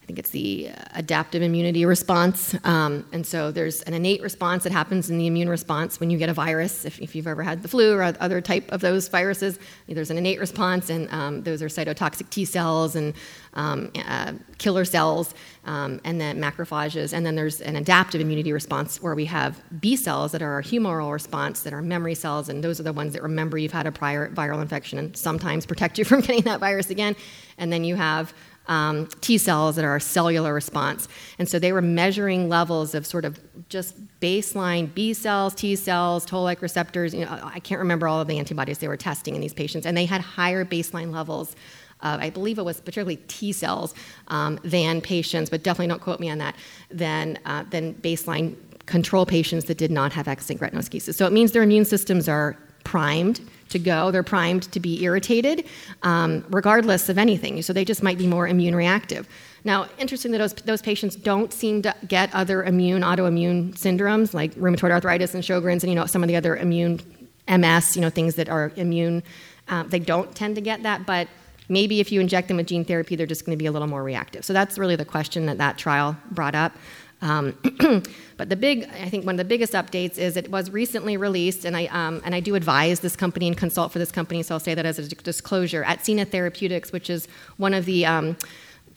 I 0.04 0.06
think 0.06 0.18
it's 0.18 0.30
the 0.30 0.68
adaptive 0.92 1.40
immunity 1.40 1.86
response. 1.86 2.54
Um, 2.64 3.06
and 3.10 3.26
so 3.26 3.50
there's 3.50 3.80
an 3.84 3.94
innate 3.94 4.20
response 4.20 4.62
that 4.64 4.72
happens 4.72 5.08
in 5.08 5.16
the 5.16 5.26
immune 5.26 5.48
response 5.48 5.98
when 5.98 6.10
you 6.10 6.18
get 6.18 6.28
a 6.28 6.34
virus. 6.34 6.84
If, 6.84 7.00
if 7.00 7.16
you've 7.16 7.26
ever 7.26 7.42
had 7.42 7.62
the 7.62 7.68
flu 7.68 7.94
or 7.94 8.02
other 8.02 8.42
type 8.42 8.70
of 8.70 8.82
those 8.82 9.08
viruses, 9.08 9.58
there's 9.88 10.10
an 10.10 10.18
innate 10.18 10.40
response, 10.40 10.90
and 10.90 11.10
um, 11.10 11.42
those 11.42 11.62
are 11.62 11.68
cytotoxic 11.68 12.28
T 12.28 12.44
cells 12.44 12.96
and 12.96 13.14
um, 13.54 13.90
uh, 14.06 14.34
killer 14.58 14.84
cells, 14.84 15.34
um, 15.64 16.02
and 16.04 16.20
then 16.20 16.38
macrophages. 16.38 17.14
And 17.14 17.24
then 17.24 17.34
there's 17.34 17.62
an 17.62 17.76
adaptive 17.76 18.20
immunity 18.20 18.52
response 18.52 19.00
where 19.00 19.14
we 19.14 19.24
have 19.24 19.62
B 19.80 19.96
cells 19.96 20.32
that 20.32 20.42
are 20.42 20.52
our 20.52 20.62
humoral 20.62 21.14
response, 21.14 21.62
that 21.62 21.72
are 21.72 21.80
memory 21.80 22.14
cells, 22.14 22.50
and 22.50 22.62
those 22.62 22.78
are 22.78 22.82
the 22.82 22.92
ones 22.92 23.14
that 23.14 23.22
remember 23.22 23.56
you've 23.56 23.72
had 23.72 23.86
a 23.86 23.92
prior 23.92 24.28
viral 24.28 24.60
infection 24.60 24.98
and 24.98 25.16
sometimes 25.16 25.64
protect 25.64 25.96
you 25.96 26.04
from 26.10 26.20
getting 26.20 26.42
that 26.42 26.60
virus 26.60 26.90
again. 26.90 27.16
And 27.56 27.72
then 27.72 27.84
you 27.84 27.94
have 27.96 28.34
um, 28.66 29.06
T 29.20 29.38
cells 29.38 29.76
that 29.76 29.84
are 29.84 29.96
a 29.96 30.00
cellular 30.00 30.54
response. 30.54 31.08
And 31.38 31.48
so 31.48 31.58
they 31.58 31.72
were 31.72 31.82
measuring 31.82 32.48
levels 32.48 32.94
of 32.94 33.06
sort 33.06 33.24
of 33.24 33.38
just 33.68 33.94
baseline 34.20 34.92
B 34.94 35.12
cells, 35.14 35.54
T 35.54 35.76
cells, 35.76 36.24
toll 36.24 36.42
like 36.42 36.62
receptors. 36.62 37.14
You 37.14 37.24
know, 37.24 37.38
I 37.42 37.60
can't 37.60 37.78
remember 37.78 38.08
all 38.08 38.20
of 38.20 38.28
the 38.28 38.38
antibodies 38.38 38.78
they 38.78 38.88
were 38.88 38.96
testing 38.96 39.34
in 39.34 39.40
these 39.40 39.54
patients, 39.54 39.86
and 39.86 39.96
they 39.96 40.06
had 40.06 40.20
higher 40.20 40.64
baseline 40.64 41.12
levels. 41.12 41.56
Of, 42.00 42.20
I 42.20 42.30
believe 42.30 42.58
it 42.58 42.64
was 42.64 42.80
particularly 42.80 43.16
T 43.28 43.52
cells 43.52 43.94
um, 44.28 44.58
than 44.62 45.00
patients, 45.00 45.48
but 45.48 45.62
definitely 45.62 45.88
don't 45.88 46.02
quote 46.02 46.20
me 46.20 46.28
on 46.28 46.38
that, 46.38 46.56
than, 46.90 47.38
uh, 47.46 47.64
than 47.70 47.94
baseline 47.94 48.56
control 48.86 49.24
patients 49.24 49.64
that 49.66 49.78
did 49.78 49.90
not 49.90 50.12
have 50.12 50.28
X-linked 50.28 50.62
retinoschisis. 50.62 51.14
So 51.14 51.26
it 51.26 51.32
means 51.32 51.52
their 51.52 51.62
immune 51.62 51.86
systems 51.86 52.28
are 52.28 52.58
primed 52.82 53.40
to 53.74 53.78
go. 53.78 54.10
They're 54.10 54.22
primed 54.22 54.64
to 54.72 54.80
be 54.80 55.04
irritated, 55.04 55.66
um, 56.02 56.44
regardless 56.48 57.08
of 57.08 57.18
anything. 57.18 57.60
So 57.62 57.72
they 57.72 57.84
just 57.84 58.02
might 58.02 58.18
be 58.18 58.26
more 58.26 58.48
immune 58.48 58.74
reactive. 58.74 59.28
Now, 59.64 59.86
interesting 59.98 60.32
that 60.32 60.38
those, 60.38 60.54
those 60.54 60.82
patients 60.82 61.16
don't 61.16 61.52
seem 61.52 61.82
to 61.82 61.94
get 62.08 62.34
other 62.34 62.64
immune 62.64 63.02
autoimmune 63.02 63.74
syndromes 63.74 64.34
like 64.34 64.54
rheumatoid 64.54 64.90
arthritis 64.90 65.34
and 65.34 65.42
Sjogren's 65.42 65.82
and 65.82 65.90
you 65.90 65.94
know 65.94 66.06
some 66.06 66.22
of 66.22 66.28
the 66.28 66.36
other 66.36 66.56
immune 66.56 67.00
MS, 67.48 67.96
you 67.96 68.02
know 68.02 68.10
things 68.10 68.34
that 68.36 68.48
are 68.48 68.72
immune. 68.76 69.22
Um, 69.68 69.88
they 69.88 69.98
don't 69.98 70.34
tend 70.34 70.54
to 70.56 70.60
get 70.60 70.82
that, 70.82 71.06
but 71.06 71.28
maybe 71.68 72.00
if 72.00 72.12
you 72.12 72.20
inject 72.20 72.48
them 72.48 72.58
with 72.58 72.66
gene 72.66 72.84
therapy, 72.84 73.16
they're 73.16 73.26
just 73.26 73.44
going 73.46 73.56
to 73.56 73.62
be 73.62 73.66
a 73.66 73.72
little 73.72 73.88
more 73.88 74.02
reactive. 74.02 74.44
So 74.44 74.52
that's 74.52 74.78
really 74.78 74.96
the 74.96 75.04
question 75.04 75.46
that 75.46 75.58
that 75.58 75.78
trial 75.78 76.16
brought 76.30 76.54
up. 76.54 76.72
Um, 77.22 77.56
but 78.36 78.48
the 78.48 78.56
big, 78.56 78.84
I 78.84 79.08
think 79.08 79.24
one 79.24 79.34
of 79.34 79.38
the 79.38 79.44
biggest 79.44 79.72
updates 79.72 80.18
is 80.18 80.36
it 80.36 80.50
was 80.50 80.70
recently 80.70 81.16
released, 81.16 81.64
and 81.64 81.76
I, 81.76 81.86
um, 81.86 82.20
and 82.24 82.34
I 82.34 82.40
do 82.40 82.54
advise 82.54 83.00
this 83.00 83.16
company 83.16 83.46
and 83.46 83.56
consult 83.56 83.92
for 83.92 83.98
this 83.98 84.12
company, 84.12 84.42
so 84.42 84.54
I'll 84.54 84.60
say 84.60 84.74
that 84.74 84.84
as 84.84 84.98
a 84.98 85.08
disclosure. 85.08 85.84
Atsena 85.84 86.28
Therapeutics, 86.28 86.92
which 86.92 87.08
is 87.08 87.26
one 87.56 87.72
of 87.72 87.86
the 87.86 88.04
um, 88.04 88.36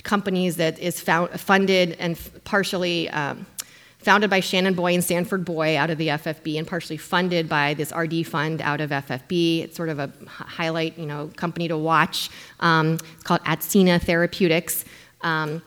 companies 0.04 0.58
that 0.58 0.78
is 0.80 1.00
found, 1.00 1.40
funded 1.40 1.96
and 2.00 2.20
partially 2.44 3.10
um, 3.10 3.46
founded 4.00 4.30
by 4.30 4.40
Shannon 4.40 4.74
Boye 4.74 4.94
and 4.94 5.04
Sanford 5.04 5.44
Boye 5.44 5.76
out 5.76 5.90
of 5.90 5.98
the 5.98 6.08
FFB, 6.10 6.58
and 6.58 6.68
partially 6.68 6.98
funded 6.98 7.50
by 7.50 7.74
this 7.74 7.92
RD 7.96 8.26
fund 8.26 8.62
out 8.62 8.80
of 8.80 8.92
FFB. 8.92 9.64
It's 9.64 9.76
sort 9.76 9.90
of 9.90 10.00
a 10.00 10.12
highlight, 10.28 10.98
you 10.98 11.06
know, 11.06 11.30
company 11.36 11.68
to 11.68 11.78
watch. 11.78 12.30
Um, 12.60 12.94
it's 12.94 13.24
called 13.24 13.42
Atsena 13.42 14.02
Therapeutics. 14.02 14.86
Um, 15.22 15.62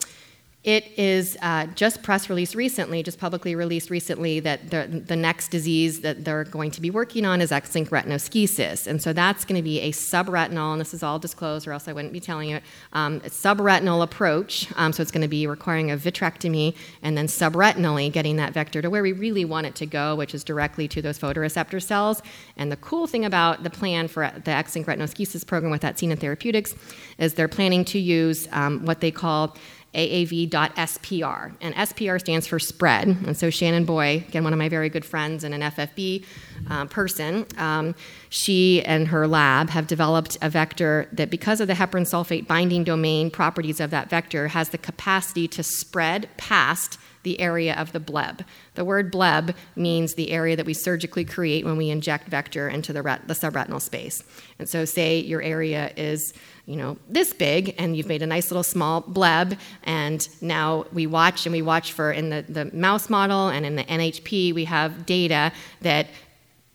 it 0.63 0.85
is 0.95 1.37
uh, 1.41 1.65
just 1.73 2.03
press 2.03 2.29
released 2.29 2.53
recently, 2.53 3.01
just 3.01 3.17
publicly 3.17 3.55
released 3.55 3.89
recently, 3.89 4.39
that 4.41 4.69
the, 4.69 5.03
the 5.07 5.15
next 5.15 5.49
disease 5.49 6.01
that 6.01 6.23
they're 6.23 6.43
going 6.43 6.69
to 6.69 6.81
be 6.81 6.91
working 6.91 7.25
on 7.25 7.41
is 7.41 7.51
X-linked 7.51 7.91
retinoschisis. 7.91 8.85
And 8.85 9.01
so 9.01 9.11
that's 9.11 9.43
going 9.43 9.55
to 9.55 9.63
be 9.63 9.79
a 9.79 9.91
subretinal, 9.91 10.71
and 10.73 10.79
this 10.79 10.93
is 10.93 11.01
all 11.01 11.17
disclosed 11.17 11.67
or 11.67 11.71
else 11.71 11.87
I 11.87 11.93
wouldn't 11.93 12.13
be 12.13 12.19
telling 12.19 12.49
you, 12.51 12.59
um, 12.93 13.21
subretinal 13.21 14.03
approach. 14.03 14.67
Um, 14.75 14.93
so 14.93 15.01
it's 15.01 15.11
going 15.11 15.23
to 15.23 15.27
be 15.27 15.47
requiring 15.47 15.89
a 15.89 15.97
vitrectomy 15.97 16.75
and 17.01 17.17
then 17.17 17.25
subretinally 17.25 18.11
getting 18.11 18.35
that 18.35 18.53
vector 18.53 18.83
to 18.83 18.89
where 18.91 19.01
we 19.01 19.13
really 19.13 19.45
want 19.45 19.65
it 19.65 19.73
to 19.75 19.87
go, 19.87 20.15
which 20.15 20.35
is 20.35 20.43
directly 20.43 20.87
to 20.89 21.01
those 21.01 21.17
photoreceptor 21.17 21.81
cells. 21.81 22.21
And 22.55 22.71
the 22.71 22.77
cool 22.77 23.07
thing 23.07 23.25
about 23.25 23.63
the 23.63 23.71
plan 23.71 24.07
for 24.07 24.31
the 24.45 24.51
X-linked 24.51 24.87
retinoschisis 24.87 25.45
program 25.47 25.71
with 25.71 25.81
Atsena 25.81 26.19
Therapeutics 26.19 26.75
is 27.17 27.33
they're 27.33 27.47
planning 27.47 27.83
to 27.85 27.97
use 27.97 28.47
um, 28.51 28.85
what 28.85 28.99
they 28.99 29.09
call 29.09 29.57
AAV.SPR. 29.93 31.53
And 31.59 31.75
SPR 31.75 32.19
stands 32.19 32.47
for 32.47 32.59
spread. 32.59 33.07
And 33.07 33.35
so 33.35 33.49
Shannon 33.49 33.83
Boye, 33.83 34.23
again, 34.27 34.43
one 34.43 34.53
of 34.53 34.59
my 34.59 34.69
very 34.69 34.89
good 34.89 35.03
friends 35.03 35.43
and 35.43 35.53
an 35.53 35.61
FFB 35.61 36.25
uh, 36.69 36.85
person, 36.85 37.45
um, 37.57 37.93
she 38.29 38.81
and 38.83 39.09
her 39.09 39.27
lab 39.27 39.69
have 39.69 39.87
developed 39.87 40.37
a 40.41 40.49
vector 40.49 41.09
that, 41.11 41.29
because 41.29 41.59
of 41.59 41.67
the 41.67 41.73
heparin 41.73 42.07
sulfate 42.07 42.47
binding 42.47 42.83
domain 42.83 43.29
properties 43.29 43.81
of 43.81 43.89
that 43.89 44.09
vector, 44.09 44.47
has 44.49 44.69
the 44.69 44.77
capacity 44.77 45.47
to 45.49 45.63
spread 45.63 46.29
past 46.37 46.97
the 47.23 47.39
area 47.39 47.75
of 47.75 47.91
the 47.91 47.99
bleb. 47.99 48.43
The 48.75 48.85
word 48.85 49.11
bleb 49.11 49.55
means 49.75 50.13
the 50.13 50.31
area 50.31 50.55
that 50.55 50.65
we 50.65 50.73
surgically 50.73 51.25
create 51.25 51.65
when 51.65 51.77
we 51.77 51.89
inject 51.89 52.29
vector 52.29 52.67
into 52.67 52.93
the, 52.93 53.01
ret- 53.01 53.27
the 53.27 53.33
subretinal 53.33 53.81
space. 53.81 54.23
And 54.57 54.67
so, 54.67 54.85
say 54.85 55.19
your 55.19 55.41
area 55.41 55.91
is 55.97 56.33
you 56.65 56.75
know, 56.75 56.97
this 57.09 57.33
big, 57.33 57.75
and 57.77 57.97
you've 57.97 58.07
made 58.07 58.21
a 58.21 58.27
nice 58.27 58.51
little 58.51 58.63
small 58.63 59.01
bleb. 59.01 59.57
And 59.83 60.27
now 60.41 60.85
we 60.93 61.07
watch 61.07 61.45
and 61.45 61.53
we 61.53 61.61
watch 61.61 61.91
for 61.91 62.11
in 62.11 62.29
the, 62.29 62.45
the 62.47 62.65
mouse 62.73 63.09
model 63.09 63.49
and 63.49 63.65
in 63.65 63.75
the 63.75 63.83
NHP, 63.83 64.53
we 64.53 64.65
have 64.65 65.05
data 65.05 65.51
that 65.81 66.07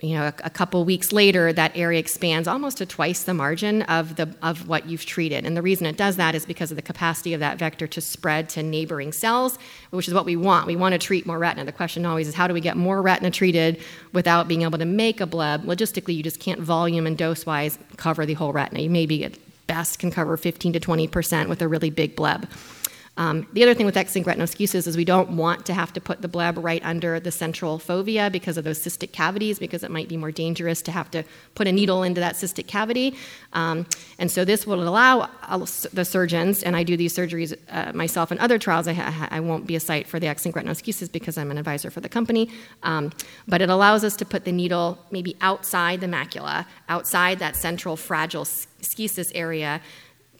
you 0.01 0.14
know, 0.14 0.25
a, 0.25 0.35
a, 0.44 0.51
couple 0.51 0.85
weeks 0.85 1.11
later, 1.11 1.55
that 1.55 1.75
area 1.75 1.99
expands 1.99 2.46
almost 2.46 2.77
to 2.79 2.87
twice 2.87 3.22
the 3.22 3.33
margin 3.33 3.81
of, 3.83 4.16
the, 4.16 4.35
of 4.42 4.68
what 4.68 4.87
you've 4.87 5.07
treated. 5.07 5.46
And 5.46 5.57
the 5.57 5.62
reason 5.62 5.87
it 5.87 5.96
does 5.96 6.16
that 6.16 6.35
is 6.35 6.44
because 6.44 6.70
of 6.70 6.77
the 6.77 6.83
capacity 6.83 7.33
of 7.33 7.40
that 7.40 7.59
vector 7.59 7.87
to 7.87 8.01
spread 8.03 8.51
to 8.51 8.62
neighboring 8.62 9.12
cells, 9.12 9.59
which 9.90 10.07
is 10.07 10.12
what 10.12 10.27
we 10.27 10.37
want. 10.37 10.66
We 10.66 10.77
want 10.77 10.92
to 10.92 10.99
treat 10.99 11.25
more 11.25 11.38
retina. 11.38 11.64
The 11.64 11.72
question 11.72 12.05
always 12.05 12.29
is 12.29 12.35
how 12.35 12.46
do 12.46 12.53
we 12.53 12.61
get 12.61 12.77
more 12.77 13.01
retina 13.01 13.31
treated 13.31 13.81
without 14.12 14.49
being 14.49 14.62
able 14.62 14.79
to 14.79 14.85
make 14.85 15.22
a 15.22 15.27
bleb? 15.27 15.64
Logistically, 15.64 16.14
you 16.14 16.22
just 16.22 16.40
can't 16.40 16.61
volume 16.61 17.07
and 17.07 17.16
dose 17.16 17.46
wise 17.46 17.79
cover 17.96 18.27
the 18.27 18.35
whole 18.35 18.53
retina. 18.53 18.81
You 18.81 18.90
maybe 18.90 19.25
best 19.66 19.98
can 19.98 20.11
cover 20.11 20.37
15 20.37 20.72
to 20.74 20.81
20% 20.81 21.48
with 21.48 21.62
a 21.62 21.68
really 21.68 21.90
big 21.90 22.16
bleb. 22.16 22.48
Um, 23.18 23.46
the 23.55 23.62
other 23.62 23.72
thing 23.72 23.87
with 23.87 23.94
retinoschisis 23.94 24.87
is 24.87 24.96
we 24.96 25.05
don't 25.05 25.31
want 25.31 25.64
to 25.66 25.74
have 25.74 25.92
to 25.94 26.00
put 26.00 26.20
the 26.20 26.29
bleb 26.29 26.59
right 26.59 26.85
under 26.85 27.18
the 27.18 27.33
central 27.33 27.79
fovea 27.79 28.31
because 28.31 28.59
of 28.59 28.64
those 28.64 28.79
cystic 28.79 29.12
cavities, 29.12 29.59
because 29.59 29.83
it 29.83 29.90
might 29.90 30.09
be 30.09 30.18
more 30.18 30.31
dangerous 30.31 30.83
to 30.83 30.92
have 30.92 31.11
to 31.12 31.24
put 31.55 31.66
a 31.66 31.72
needle 31.72 32.02
into 32.02 32.20
that 32.20 32.35
cystic 32.35 32.66
cavity. 32.66 33.16
Um, 33.55 33.87
and 34.18 34.31
so 34.31 34.44
this 34.44 34.66
will 34.66 34.87
allow 34.87 35.31
the 35.92 36.05
surgeons, 36.05 36.62
and 36.62 36.76
I 36.76 36.83
do 36.83 36.96
these 36.96 37.16
surgeries 37.16 37.57
uh, 37.70 37.92
myself 37.94 38.31
in 38.31 38.38
other 38.38 38.59
trials. 38.59 38.87
I, 38.87 39.29
I, 39.31 39.40
won't 39.40 39.66
be 39.66 39.76
a 39.76 39.81
site 39.81 40.07
for 40.07 40.20
the 40.20 40.26
retinoschisis 40.26 41.11
because 41.11 41.38
I'm 41.38 41.50
an 41.50 41.57
advisor 41.57 41.90
for 41.90 42.00
the 42.00 42.09
company, 42.09 42.50
um, 42.83 43.12
but 43.48 43.62
it 43.62 43.70
allows 43.70 44.05
us 44.05 44.16
to 44.16 44.26
put 44.26 44.44
the 44.44 44.52
needle 44.52 44.98
maybe 45.11 45.37
outside 45.40 46.00
the 46.00 46.07
macula, 46.07 46.66
outside 46.88 47.38
that 47.38 47.57
central 47.57 47.96
fragile 47.96 48.44
schisis 48.87 49.31
area 49.35 49.81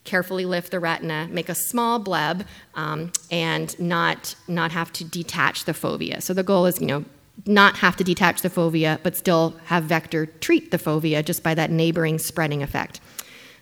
carefully 0.05 0.47
lift 0.47 0.71
the 0.71 0.81
retina, 0.81 1.29
make 1.31 1.49
a 1.49 1.55
small 1.55 1.99
bleb, 1.99 2.47
um, 2.75 3.13
and 3.31 3.79
not, 3.79 4.37
not 4.49 4.71
have 4.73 4.93
to 4.93 5.05
detach 5.05 5.65
the 5.65 5.73
fovea. 5.73 6.23
So 6.23 6.33
the 6.33 6.45
goal 6.45 6.67
is, 6.67 6.81
you 6.81 6.87
know, 6.87 7.05
not 7.45 7.77
have 7.79 7.97
to 7.97 8.05
detach 8.05 8.41
the 8.43 8.49
fovea, 8.49 8.99
but 9.03 9.17
still 9.17 9.55
have 9.67 9.85
vector 9.85 10.27
treat 10.27 10.71
the 10.71 10.79
fovea 10.79 11.25
just 11.25 11.43
by 11.43 11.55
that 11.55 11.71
neighboring 11.71 12.19
spreading 12.19 12.63
effect. 12.63 13.01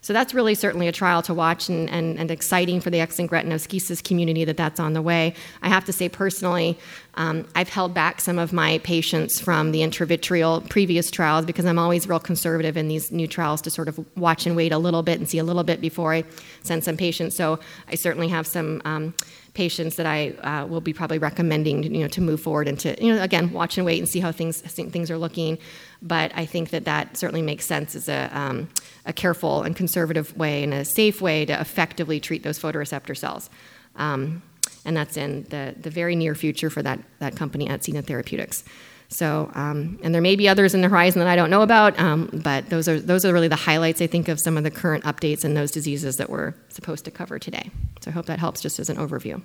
So 0.05 0.13
that's 0.13 0.35
really 0.35 0.55
certainly 0.55 0.87
a 0.87 0.93
trial 0.93 1.23
to 1.23 1.33
watch 1.33 1.71
and, 1.71 1.89
and, 1.89 2.19
and 2.19 2.31
exciting 2.31 2.83
for 2.83 2.91
the 2.91 3.01
X-linked 3.01 3.33
retinoschisis 3.33 4.05
community 4.05 4.45
that 4.45 4.59
that's 4.59 4.79
on 4.79 4.93
the 4.93 5.01
way. 5.01 5.33
I 5.63 5.71
have 5.71 5.87
to 5.87 5.95
say 5.95 6.11
personally, 6.11 6.79
um, 7.15 7.47
I've 7.55 7.71
held 7.71 7.95
back 7.95 8.21
some 8.21 8.39
of 8.39 8.53
my 8.53 8.81
patients 8.85 9.41
from 9.41 9.73
the 9.73 9.81
intravitreal 9.81 10.69
previous 10.69 11.11
trials 11.11 11.47
because 11.47 11.65
I'm 11.65 11.79
always 11.79 12.07
real 12.07 12.21
conservative 12.21 12.77
in 12.77 12.89
these 12.89 13.13
new 13.13 13.27
trials 13.27 13.63
to 13.63 13.71
sort 13.71 13.89
of 13.89 13.99
watch 14.15 14.45
and 14.45 14.55
wait 14.55 14.73
a 14.73 14.79
little 14.79 15.03
bit 15.03 15.21
and 15.21 15.27
see 15.27 15.39
a 15.39 15.45
little 15.45 15.65
bit 15.65 15.81
before 15.81 16.13
I 16.13 16.25
send 16.65 16.85
some 16.85 16.99
patients. 16.99 17.35
So 17.35 17.59
I 17.89 17.95
certainly 17.95 18.29
have 18.29 18.47
some. 18.47 18.83
Um, 18.85 19.15
patients 19.55 19.95
that 19.95 20.05
I 20.05 20.31
uh, 20.31 20.67
will 20.67 20.81
be 20.81 20.93
probably 20.93 21.19
recommending, 21.19 21.85
you 21.85 22.03
know, 22.03 22.09
to 22.09 22.21
move 22.21 22.41
forward 22.41 22.67
and 22.67 22.79
to, 22.81 23.03
you 23.03 23.15
know, 23.15 23.23
again, 23.23 23.53
watch 23.53 23.79
and 23.79 23.87
wait 23.87 24.01
and 24.01 24.09
see 24.09 24.19
how 24.19 24.33
things 24.33 24.61
things 24.61 25.11
are 25.11 25.19
looking. 25.19 25.59
But 26.05 26.33
I 26.37 26.45
think 26.45 26.71
that 26.71 26.85
that 26.85 27.17
certainly 27.17 27.43
makes 27.43 27.65
sense 27.65 27.95
as 27.95 28.09
a, 28.09 28.31
um, 28.33 28.69
a 29.07 29.13
careful 29.13 29.63
and 29.63 29.75
conservative 29.75 30.37
way 30.37 30.63
and 30.63 30.75
a 30.75 30.85
safe 30.85 31.23
way 31.23 31.47
to 31.47 31.59
effectively 31.59 32.21
treat 32.21 32.43
those 32.43 32.59
photoreceptor 32.59 33.17
cells. 33.17 33.49
Um, 33.97 34.43
and 34.85 34.95
that's 34.95 35.17
in 35.17 35.45
the, 35.45 35.75
the 35.81 35.89
very 35.91 36.15
near 36.15 36.35
future 36.35 36.69
for 36.69 36.83
that, 36.83 37.01
that 37.21 37.37
company 37.37 37.69
Atsena 37.69 38.05
Therapeutics. 38.05 38.65
So, 39.09 39.51
um, 39.55 39.99
and 40.03 40.15
there 40.15 40.23
may 40.23 40.37
be 40.37 40.49
others 40.49 40.75
in 40.75 40.83
the 40.83 40.89
horizon 40.89 41.21
that 41.21 41.29
I 41.29 41.37
don't 41.37 41.51
know 41.51 41.63
about, 41.63 41.99
um, 41.99 42.29
but 42.43 42.69
those 42.69 42.89
are 42.89 42.99
those 42.99 43.25
are 43.25 43.33
really 43.33 43.49
the 43.49 43.57
highlights 43.57 44.01
I 44.01 44.07
think 44.07 44.29
of 44.29 44.41
some 44.41 44.57
of 44.57 44.65
the 44.65 44.71
current 44.71 45.05
updates 45.05 45.45
in 45.45 45.55
those 45.55 45.71
diseases 45.71 46.17
that 46.17 46.31
we're 46.31 46.55
supposed 46.69 47.05
to 47.05 47.11
cover 47.11 47.39
today. 47.39 47.71
So 48.01 48.11
I 48.11 48.15
hope 48.15 48.27
that 48.27 48.39
helps 48.39 48.61
just 48.61 48.79
as 48.81 48.89
an 48.91 48.97
overview. 48.97 49.41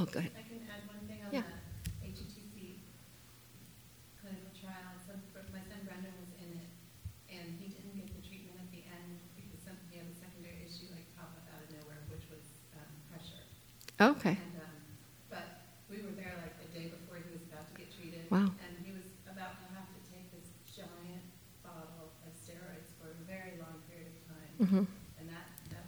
Oh, 0.00 0.06
good. 0.06 0.30
Okay. 14.02 14.34
And, 14.34 14.58
um, 14.58 14.74
but 15.30 15.46
we 15.90 16.02
were 16.02 16.14
there 16.18 16.34
like 16.42 16.56
a 16.58 16.68
day 16.74 16.90
before 16.90 17.22
he 17.22 17.30
was 17.30 17.42
about 17.46 17.68
to 17.70 17.74
get 17.78 17.88
treated. 17.94 18.26
Wow. 18.30 18.50
And 18.50 18.72
he 18.82 18.90
was 18.92 19.06
about 19.30 19.62
to 19.62 19.66
have 19.78 19.86
to 19.94 20.00
take 20.10 20.26
this 20.34 20.50
giant 20.66 21.22
bottle 21.62 22.10
of 22.26 22.32
steroids 22.34 22.90
for 22.98 23.14
a 23.14 23.18
very 23.30 23.58
long 23.62 23.78
period 23.86 24.10
of 24.10 24.18
time. 24.26 24.52
Mhm. 24.58 24.84
And 25.22 25.26
that, 25.30 25.46
that, 25.70 25.86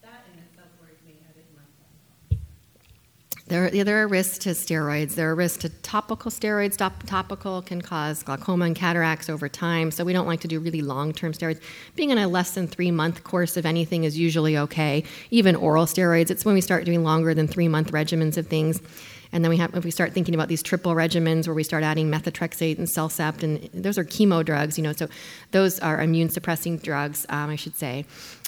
that 0.00 0.20
in 0.32 0.40
itself 0.40 0.72
worried 0.80 1.00
me. 1.04 1.20
I 1.28 1.32
didn't 1.36 1.52
like 1.58 1.72
that 1.84 1.92
at 1.92 2.40
all. 3.36 3.39
There, 3.50 3.68
there 3.68 4.00
are 4.00 4.06
risks 4.06 4.38
to 4.38 4.50
steroids. 4.50 5.16
There 5.16 5.28
are 5.28 5.34
risks 5.34 5.58
to 5.62 5.70
topical 5.82 6.30
steroids. 6.30 6.76
Top, 6.76 7.02
topical 7.02 7.62
can 7.62 7.82
cause 7.82 8.22
glaucoma 8.22 8.66
and 8.66 8.76
cataracts 8.76 9.28
over 9.28 9.48
time, 9.48 9.90
so 9.90 10.04
we 10.04 10.12
don't 10.12 10.28
like 10.28 10.38
to 10.42 10.48
do 10.48 10.60
really 10.60 10.82
long 10.82 11.12
term 11.12 11.32
steroids. 11.32 11.60
Being 11.96 12.10
in 12.10 12.18
a 12.18 12.28
less 12.28 12.52
than 12.52 12.68
three 12.68 12.92
month 12.92 13.24
course 13.24 13.56
of 13.56 13.66
anything 13.66 14.04
is 14.04 14.16
usually 14.16 14.56
okay. 14.56 15.02
Even 15.32 15.56
oral 15.56 15.86
steroids, 15.86 16.30
it's 16.30 16.44
when 16.44 16.54
we 16.54 16.60
start 16.60 16.84
doing 16.84 17.02
longer 17.02 17.34
than 17.34 17.48
three 17.48 17.66
month 17.66 17.90
regimens 17.90 18.36
of 18.36 18.46
things. 18.46 18.80
And 19.32 19.42
then 19.44 19.50
we 19.50 19.56
have, 19.56 19.74
if 19.74 19.84
we 19.84 19.90
start 19.90 20.12
thinking 20.12 20.36
about 20.36 20.46
these 20.46 20.62
triple 20.62 20.94
regimens 20.94 21.48
where 21.48 21.54
we 21.54 21.64
start 21.64 21.82
adding 21.82 22.08
methotrexate 22.08 22.78
and 22.78 22.86
Cellcept, 22.86 23.42
and 23.42 23.68
those 23.74 23.98
are 23.98 24.04
chemo 24.04 24.44
drugs, 24.44 24.78
you 24.78 24.84
know, 24.84 24.92
so 24.92 25.08
those 25.50 25.80
are 25.80 26.00
immune 26.00 26.30
suppressing 26.30 26.78
drugs, 26.78 27.26
um, 27.28 27.50
I 27.50 27.56
should 27.56 27.76
say. 27.76 28.06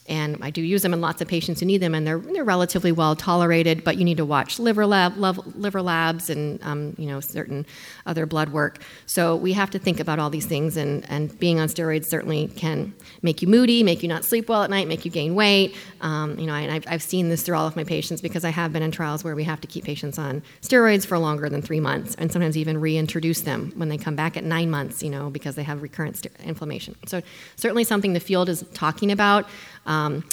And 0.09 0.39
I 0.43 0.51
do 0.51 0.61
use 0.61 0.83
them 0.83 0.93
in 0.93 1.01
lots 1.01 1.23
of 1.23 1.29
patients 1.29 1.61
who 1.61 1.67
need 1.67 1.79
them, 1.79 1.95
and 1.95 2.05
they're, 2.05 2.19
they're 2.19 2.43
relatively 2.43 2.91
well 2.91 3.15
tolerated, 3.15 3.85
but 3.85 3.97
you 3.97 4.05
need 4.05 4.17
to 4.17 4.25
watch 4.25 4.59
liver, 4.59 4.85
lab, 4.85 5.17
lab, 5.17 5.41
liver 5.57 5.81
labs 5.81 6.29
and 6.29 6.61
um, 6.65 6.95
you 6.99 7.07
know, 7.07 7.21
certain 7.21 7.65
other 8.05 8.27
blood 8.27 8.49
work. 8.49 8.83
So 9.07 9.37
we 9.37 9.53
have 9.53 9.71
to 9.71 9.79
think 9.79 10.01
about 10.01 10.19
all 10.19 10.29
these 10.29 10.47
things, 10.47 10.77
and, 10.77 11.09
and 11.09 11.39
being 11.39 11.61
on 11.61 11.69
steroids 11.69 12.07
certainly 12.07 12.49
can 12.49 12.95
make 13.23 13.43
you 13.43 13.49
moody, 13.49 13.85
make 13.85 14.03
you 14.03 14.09
not 14.09 14.25
sleep 14.25 14.49
well 14.49 14.65
at 14.65 14.71
night, 14.71 14.89
make 14.89 15.05
you 15.05 15.11
gain 15.11 15.37
weight. 15.37 15.77
Um, 16.01 16.37
you 16.37 16.47
know, 16.47 16.55
and 16.55 16.73
I've, 16.73 16.85
I've 16.89 17.03
seen 17.03 17.29
this 17.29 17.43
through 17.43 17.57
all 17.57 17.69
of 17.69 17.77
my 17.77 17.85
patients 17.85 18.21
because 18.21 18.45
I 18.45 18.51
have 18.51 18.73
been 18.73 18.83
in 18.83 18.91
trials 18.91 19.23
where 19.23 19.37
we 19.37 19.45
have 19.45 19.61
to 19.61 19.69
keep 19.69 19.85
patients 19.85 20.19
on 20.19 20.43
steroids 20.63 21.07
for 21.07 21.17
longer 21.17 21.49
than 21.49 21.63
three 21.63 21.81
months, 21.81 22.17
and 22.17 22.33
sometimes 22.33 22.57
even 22.57 22.81
reintroduce 22.81 23.43
them 23.43 23.73
when 23.77 23.89
they 23.89 23.99
come 23.99 24.17
back 24.17 24.37
at 24.37 24.43
nine 24.43 24.69
months, 24.69 25.01
you 25.01 25.11
know, 25.11 25.31
because 25.31 25.55
they 25.55 25.63
have 25.63 25.81
recurrent 25.81 26.17
st- 26.17 26.35
inflammation. 26.43 26.97
So 27.07 27.23
certainly 27.55 27.85
something 27.85 28.15
the 28.15 28.21
field 28.21 28.49
is 28.49 28.65
talking 28.75 29.13
about 29.13 29.47
um, 29.87 30.25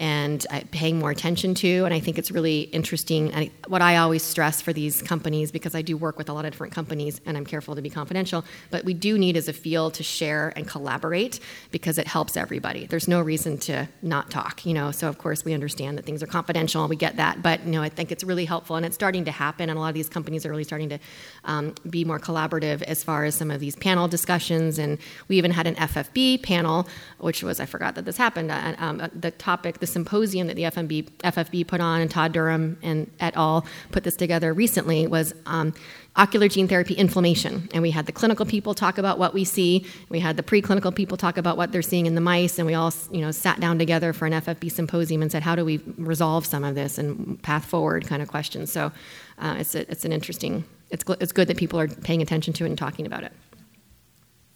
and 0.00 0.46
uh, 0.50 0.62
paying 0.70 0.98
more 0.98 1.10
attention 1.10 1.54
to. 1.54 1.84
And 1.84 1.92
I 1.92 2.00
think 2.00 2.18
it's 2.18 2.30
really 2.30 2.62
interesting. 2.62 3.50
What 3.68 3.82
I 3.82 3.98
always 3.98 4.22
stress 4.22 4.62
for 4.62 4.72
these 4.72 5.02
companies, 5.02 5.52
because 5.52 5.74
I 5.74 5.82
do 5.82 5.94
work 5.94 6.16
with 6.16 6.30
a 6.30 6.32
lot 6.32 6.46
of 6.46 6.52
different 6.52 6.72
companies 6.72 7.20
and 7.26 7.36
I'm 7.36 7.44
careful 7.44 7.74
to 7.74 7.82
be 7.82 7.90
confidential, 7.90 8.42
but 8.70 8.84
we 8.86 8.94
do 8.94 9.18
need 9.18 9.36
as 9.36 9.46
a 9.46 9.52
field 9.52 9.92
to 9.94 10.02
share 10.02 10.54
and 10.56 10.66
collaborate 10.66 11.38
because 11.70 11.98
it 11.98 12.06
helps 12.06 12.34
everybody. 12.38 12.86
There's 12.86 13.08
no 13.08 13.20
reason 13.20 13.58
to 13.58 13.88
not 14.00 14.30
talk, 14.30 14.64
you 14.64 14.72
know. 14.72 14.90
So 14.90 15.06
of 15.06 15.18
course 15.18 15.44
we 15.44 15.52
understand 15.52 15.98
that 15.98 16.06
things 16.06 16.22
are 16.22 16.26
confidential, 16.26 16.82
and 16.82 16.88
we 16.88 16.96
get 16.96 17.16
that, 17.16 17.42
but 17.42 17.64
you 17.66 17.72
know 17.72 17.82
I 17.82 17.90
think 17.90 18.10
it's 18.10 18.24
really 18.24 18.46
helpful 18.46 18.76
and 18.76 18.86
it's 18.86 18.94
starting 18.94 19.26
to 19.26 19.30
happen. 19.30 19.68
And 19.68 19.78
a 19.78 19.80
lot 19.82 19.88
of 19.88 19.94
these 19.94 20.08
companies 20.08 20.46
are 20.46 20.50
really 20.50 20.64
starting 20.64 20.88
to 20.88 20.98
um, 21.44 21.74
be 21.90 22.06
more 22.06 22.18
collaborative 22.18 22.80
as 22.82 23.04
far 23.04 23.26
as 23.26 23.34
some 23.34 23.50
of 23.50 23.60
these 23.60 23.76
panel 23.76 24.08
discussions. 24.08 24.78
And 24.78 24.96
we 25.28 25.36
even 25.36 25.50
had 25.50 25.66
an 25.66 25.74
FFB 25.74 26.42
panel, 26.42 26.88
which 27.18 27.42
was 27.42 27.60
I 27.60 27.66
forgot 27.66 27.96
that 27.96 28.06
this 28.06 28.16
happened. 28.16 28.50
Uh, 28.50 28.74
um, 28.78 29.10
the 29.14 29.30
topic, 29.32 29.80
the 29.80 29.89
symposium 29.90 30.46
that 30.46 30.56
the 30.56 30.64
FMB, 30.64 31.10
FFB 31.18 31.66
put 31.66 31.80
on, 31.80 32.00
and 32.00 32.10
Todd 32.10 32.32
Durham 32.32 32.78
and 32.82 33.10
et 33.20 33.36
al. 33.36 33.66
put 33.92 34.04
this 34.04 34.16
together 34.16 34.52
recently, 34.52 35.06
was 35.06 35.34
um, 35.46 35.74
ocular 36.16 36.48
gene 36.48 36.68
therapy 36.68 36.94
inflammation. 36.94 37.68
And 37.72 37.82
we 37.82 37.90
had 37.90 38.06
the 38.06 38.12
clinical 38.12 38.46
people 38.46 38.74
talk 38.74 38.98
about 38.98 39.18
what 39.18 39.32
we 39.32 39.44
see. 39.44 39.86
We 40.08 40.20
had 40.20 40.36
the 40.36 40.42
preclinical 40.42 40.94
people 40.94 41.16
talk 41.16 41.36
about 41.36 41.56
what 41.56 41.72
they're 41.72 41.82
seeing 41.82 42.06
in 42.06 42.14
the 42.14 42.20
mice. 42.20 42.58
And 42.58 42.66
we 42.66 42.74
all, 42.74 42.92
you 43.10 43.20
know, 43.20 43.30
sat 43.30 43.60
down 43.60 43.78
together 43.78 44.12
for 44.12 44.26
an 44.26 44.32
FFB 44.32 44.72
symposium 44.72 45.22
and 45.22 45.30
said, 45.30 45.42
how 45.42 45.54
do 45.54 45.64
we 45.64 45.80
resolve 45.96 46.46
some 46.46 46.64
of 46.64 46.74
this 46.74 46.98
and 46.98 47.40
path 47.42 47.64
forward 47.64 48.06
kind 48.06 48.22
of 48.22 48.28
questions. 48.28 48.72
So 48.72 48.92
uh, 49.38 49.56
it's, 49.58 49.74
a, 49.74 49.90
it's 49.90 50.04
an 50.04 50.12
interesting, 50.12 50.64
it's, 50.90 51.04
it's 51.20 51.32
good 51.32 51.48
that 51.48 51.56
people 51.56 51.80
are 51.80 51.88
paying 51.88 52.22
attention 52.22 52.52
to 52.54 52.64
it 52.64 52.68
and 52.68 52.78
talking 52.78 53.06
about 53.06 53.24
it. 53.24 53.32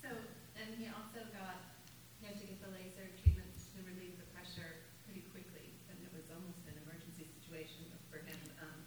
So, 0.02 0.08
and 0.58 0.68
he 0.78 0.86
also 0.86 1.24
got, 1.32 1.58
he 2.20 2.26
had 2.26 2.38
to 2.38 2.46
get 2.46 2.60
the 2.62 2.70
laser 2.70 3.08
treatment 3.22 3.50
to 3.74 3.80
relieve 3.82 4.16
the 4.18 4.28
pressure 4.30 4.82
pretty 5.06 5.24
quickly, 5.32 5.74
and 5.90 5.96
it 6.02 6.12
was 6.14 6.28
almost 6.30 6.62
an 6.70 6.76
emergency 6.84 7.26
situation 7.40 7.86
for 8.12 8.22
him. 8.22 8.38
Um, 8.60 8.78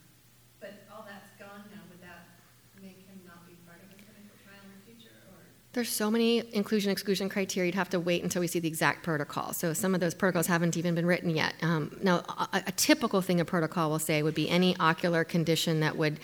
but 0.60 0.74
all 0.94 1.04
that's 1.04 1.34
gone 1.36 1.66
now. 1.74 1.84
Would 1.90 2.04
that 2.06 2.32
make 2.80 3.04
him 3.10 3.20
not 3.26 3.44
be 3.50 3.58
part 3.66 3.82
of 3.82 3.90
a 3.92 3.98
clinical 3.98 4.38
trial 4.46 4.62
in 4.64 4.72
the 4.78 4.84
future, 4.86 5.18
or? 5.34 5.42
There's 5.78 5.90
so 5.90 6.10
many 6.10 6.42
inclusion 6.56 6.92
exclusion 6.92 7.30
criteria. 7.30 7.68
You'd 7.68 7.76
have 7.76 7.92
to 7.92 8.00
wait 8.00 8.24
until 8.24 8.40
we 8.40 8.48
see 8.48 8.58
the 8.58 8.68
exact 8.68 9.04
protocol. 9.04 9.54
So 9.54 9.74
some 9.74 9.94
of 9.94 10.02
those 10.02 10.16
protocols 10.16 10.48
haven't 10.48 10.76
even 10.76 10.96
been 10.96 11.06
written 11.06 11.30
yet. 11.30 11.54
Um, 11.62 11.96
now, 12.02 12.24
a, 12.52 12.64
a 12.66 12.72
typical 12.72 13.22
thing 13.22 13.40
a 13.40 13.46
protocol 13.46 13.92
will 13.92 14.00
say 14.00 14.24
would 14.24 14.34
be 14.34 14.50
any 14.50 14.76
ocular 14.80 15.24
condition 15.24 15.82
that 15.82 15.96
would 15.96 16.20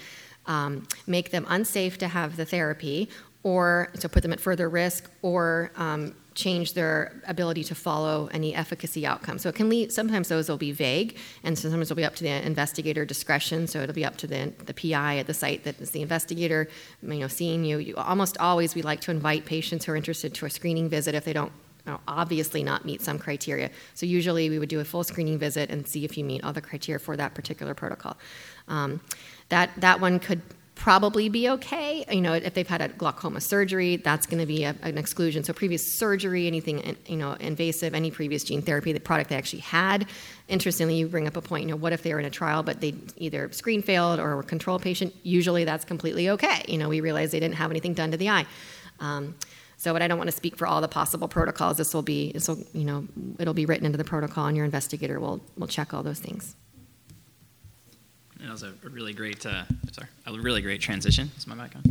um, 0.48 0.88
make 1.06 1.30
them 1.30 1.46
unsafe 1.48 2.00
to 2.00 2.08
have 2.08 2.36
the 2.36 2.46
therapy, 2.46 3.10
or 3.44 3.92
to 4.00 4.10
put 4.10 4.24
them 4.24 4.34
at 4.34 4.40
further 4.40 4.68
risk, 4.68 5.08
or 5.22 5.70
um, 5.76 6.16
change 6.36 6.74
their 6.74 7.22
ability 7.28 7.64
to 7.66 7.76
follow 7.76 8.30
any 8.32 8.56
efficacy 8.56 9.06
outcome. 9.06 9.38
So 9.38 9.50
it 9.50 9.56
can 9.56 9.70
lead. 9.70 9.92
Sometimes 9.92 10.30
those 10.30 10.50
will 10.50 10.58
be 10.58 10.72
vague, 10.72 11.18
and 11.44 11.58
sometimes 11.58 11.88
it'll 11.88 11.98
be 11.98 12.06
up 12.06 12.16
to 12.16 12.24
the 12.24 12.46
investigator 12.46 13.06
discretion. 13.06 13.68
So 13.68 13.82
it'll 13.82 13.96
be 13.96 14.06
up 14.06 14.18
to 14.18 14.28
the 14.28 14.54
the 14.66 14.74
PI 14.74 15.18
at 15.18 15.28
the 15.28 15.34
site 15.34 15.64
that 15.64 15.80
is 15.80 15.92
the 15.92 16.02
investigator, 16.02 16.68
you 17.02 17.20
know, 17.20 17.28
seeing 17.28 17.64
you. 17.64 17.78
you 17.78 17.96
almost 17.96 18.38
always 18.38 18.76
we 18.76 18.82
like 18.82 19.02
to 19.02 19.12
invite 19.12 19.46
patients 19.46 19.86
who 19.86 19.92
are 19.92 19.96
interested 19.96 20.34
to 20.36 20.46
a 20.46 20.50
screening 20.50 20.90
visit 20.90 21.16
if 21.16 21.26
they 21.26 21.34
don't 21.34 21.52
you 21.86 21.92
know, 21.92 22.00
obviously 22.08 22.64
not 22.64 22.86
meet 22.86 23.02
some 23.02 23.20
criteria. 23.20 23.70
So 23.94 24.06
usually 24.06 24.50
we 24.50 24.58
would 24.58 24.70
do 24.70 24.80
a 24.80 24.86
full 24.86 25.04
screening 25.04 25.38
visit 25.38 25.70
and 25.70 25.86
see 25.88 26.06
if 26.06 26.18
you 26.18 26.24
meet 26.24 26.44
all 26.44 26.54
the 26.54 26.62
criteria 26.62 27.00
for 27.00 27.18
that 27.18 27.34
particular 27.34 27.74
protocol. 27.74 28.18
Um, 28.68 29.02
that 29.50 29.70
that 29.78 30.00
one 30.00 30.20
could 30.20 30.42
probably 30.84 31.30
be 31.30 31.48
okay. 31.48 32.04
You 32.12 32.20
know, 32.20 32.34
if 32.34 32.56
they've 32.56 32.68
had 32.68 32.82
a 32.82 32.90
glaucoma 32.90 33.40
surgery, 33.40 33.96
that's 33.96 34.26
going 34.26 34.40
to 34.40 34.46
be 34.46 34.66
a, 34.66 34.76
an 34.82 34.98
exclusion. 34.98 35.42
So 35.46 35.54
previous 35.54 35.90
surgery, 35.90 36.46
anything 36.46 36.98
you 37.08 37.16
know 37.16 37.38
invasive, 37.40 37.96
any 37.96 38.12
previous 38.12 38.44
gene 38.44 38.62
therapy, 38.62 38.92
the 38.92 39.00
product 39.00 39.30
they 39.30 39.38
actually 39.38 39.62
had. 39.62 40.06
Interestingly, 40.50 40.96
you 40.96 41.08
bring 41.08 41.26
up 41.26 41.38
a 41.38 41.42
point. 41.42 41.64
You 41.64 41.70
know, 41.70 41.78
what 41.78 41.94
if 41.94 42.04
they 42.04 42.14
were 42.14 42.20
in 42.20 42.26
a 42.26 42.30
trial 42.30 42.64
but 42.64 42.82
they 42.82 42.96
either 43.16 43.50
screen 43.54 43.82
failed 43.82 44.20
or 44.20 44.36
were 44.36 44.44
control 44.44 44.78
patient? 44.78 45.16
Usually, 45.24 45.64
that's 45.64 45.86
completely 45.86 46.30
okay. 46.32 46.66
You 46.68 46.78
know, 46.78 46.90
we 46.90 47.00
realize 47.00 47.32
they 47.32 47.40
didn't 47.40 47.56
have 47.56 47.72
anything 47.72 47.94
done 47.94 48.12
to 48.12 48.18
the 48.18 48.28
eye. 48.28 48.46
Um, 49.00 49.36
so, 49.78 49.94
but 49.94 50.02
I 50.02 50.10
don't 50.10 50.18
want 50.18 50.32
to 50.32 50.36
speak 50.36 50.58
for 50.58 50.68
all 50.68 50.82
the 50.82 50.90
possible 50.90 51.30
protocols. 51.30 51.78
This 51.78 51.94
will 51.94 52.02
be, 52.02 52.34
this 52.34 52.50
will, 52.50 52.62
you 52.74 52.84
know, 52.84 53.08
it'll 53.40 53.54
be 53.54 53.66
written 53.66 53.86
into 53.86 53.98
the 53.98 54.04
protocol, 54.04 54.48
and 54.48 54.58
your 54.58 54.66
investigator 54.66 55.18
will 55.18 55.40
will 55.58 55.68
check 55.68 55.94
all 55.94 56.04
those 56.04 56.20
things. 56.20 56.58
That 58.44 58.52
was 58.52 58.64
a 58.64 58.74
really 58.90 59.14
great, 59.14 59.46
uh, 59.46 59.64
sorry, 59.94 60.10
a 60.28 60.34
really 60.34 60.62
great 60.62 60.82
transition. 60.82 61.32
Is 61.38 61.48
my 61.48 61.56
mic 61.56 61.74
on? 61.78 61.84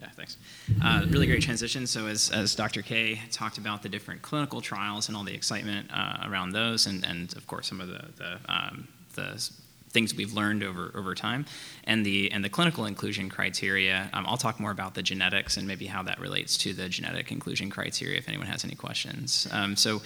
Yeah, 0.00 0.08
thanks. 0.16 0.38
Uh, 0.82 1.04
really 1.10 1.26
great 1.26 1.42
transition. 1.42 1.86
So 1.86 2.06
as, 2.06 2.30
as 2.30 2.54
Dr. 2.54 2.80
K 2.80 3.20
talked 3.30 3.58
about 3.58 3.82
the 3.82 3.90
different 3.90 4.22
clinical 4.22 4.62
trials 4.62 5.08
and 5.08 5.16
all 5.16 5.22
the 5.22 5.34
excitement 5.34 5.90
uh, 5.92 6.26
around 6.26 6.52
those, 6.52 6.86
and, 6.86 7.04
and 7.04 7.36
of 7.36 7.46
course 7.46 7.68
some 7.68 7.80
of 7.82 7.88
the 7.88 8.08
the, 8.16 8.38
um, 8.48 8.88
the 9.16 9.50
things 9.90 10.14
we've 10.14 10.32
learned 10.32 10.62
over 10.62 10.90
over 10.94 11.14
time, 11.14 11.44
and 11.84 12.06
the 12.06 12.32
and 12.32 12.42
the 12.42 12.48
clinical 12.48 12.86
inclusion 12.86 13.28
criteria. 13.28 14.08
Um, 14.14 14.24
I'll 14.26 14.38
talk 14.38 14.58
more 14.58 14.70
about 14.70 14.94
the 14.94 15.02
genetics 15.02 15.58
and 15.58 15.68
maybe 15.68 15.86
how 15.86 16.02
that 16.04 16.20
relates 16.20 16.56
to 16.58 16.72
the 16.72 16.88
genetic 16.88 17.30
inclusion 17.30 17.68
criteria. 17.68 18.16
If 18.16 18.28
anyone 18.28 18.46
has 18.46 18.64
any 18.64 18.74
questions, 18.74 19.46
um, 19.52 19.76
so 19.76 20.00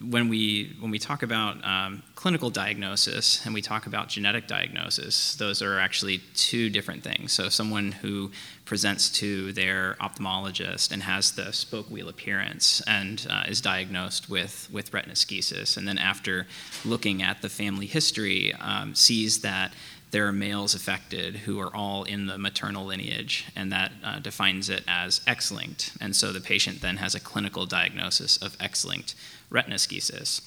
when 0.00 0.28
we 0.28 0.76
when 0.80 0.90
we 0.90 0.98
talk 0.98 1.22
about 1.22 1.62
um, 1.64 2.02
clinical 2.14 2.48
diagnosis 2.48 3.44
and 3.44 3.52
we 3.52 3.60
talk 3.60 3.86
about 3.86 4.08
genetic 4.08 4.46
diagnosis, 4.46 5.34
those 5.34 5.60
are 5.60 5.78
actually 5.78 6.18
two 6.34 6.70
different 6.70 7.02
things. 7.02 7.32
So 7.32 7.48
someone 7.48 7.92
who 7.92 8.30
presents 8.64 9.10
to 9.18 9.52
their 9.52 9.96
ophthalmologist 10.00 10.92
and 10.92 11.02
has 11.02 11.32
the 11.32 11.52
spoke 11.52 11.90
wheel 11.90 12.08
appearance 12.08 12.80
and 12.86 13.26
uh, 13.28 13.44
is 13.48 13.60
diagnosed 13.60 14.30
with 14.30 14.68
with 14.72 14.90
retinoschisis, 14.92 15.76
and 15.76 15.86
then 15.86 15.98
after 15.98 16.46
looking 16.84 17.22
at 17.22 17.42
the 17.42 17.48
family 17.48 17.86
history, 17.86 18.54
um, 18.54 18.94
sees 18.94 19.40
that 19.40 19.72
there 20.10 20.26
are 20.26 20.32
males 20.32 20.74
affected 20.74 21.36
who 21.36 21.60
are 21.60 21.74
all 21.74 22.04
in 22.04 22.26
the 22.26 22.38
maternal 22.38 22.84
lineage, 22.84 23.46
and 23.54 23.70
that 23.72 23.92
uh, 24.02 24.18
defines 24.18 24.68
it 24.68 24.82
as 24.88 25.20
X-linked. 25.26 25.92
And 26.00 26.16
so 26.16 26.32
the 26.32 26.40
patient 26.40 26.80
then 26.80 26.96
has 26.96 27.14
a 27.14 27.20
clinical 27.20 27.66
diagnosis 27.66 28.36
of 28.36 28.56
X-linked 28.60 29.14
retinoschisis. 29.50 30.40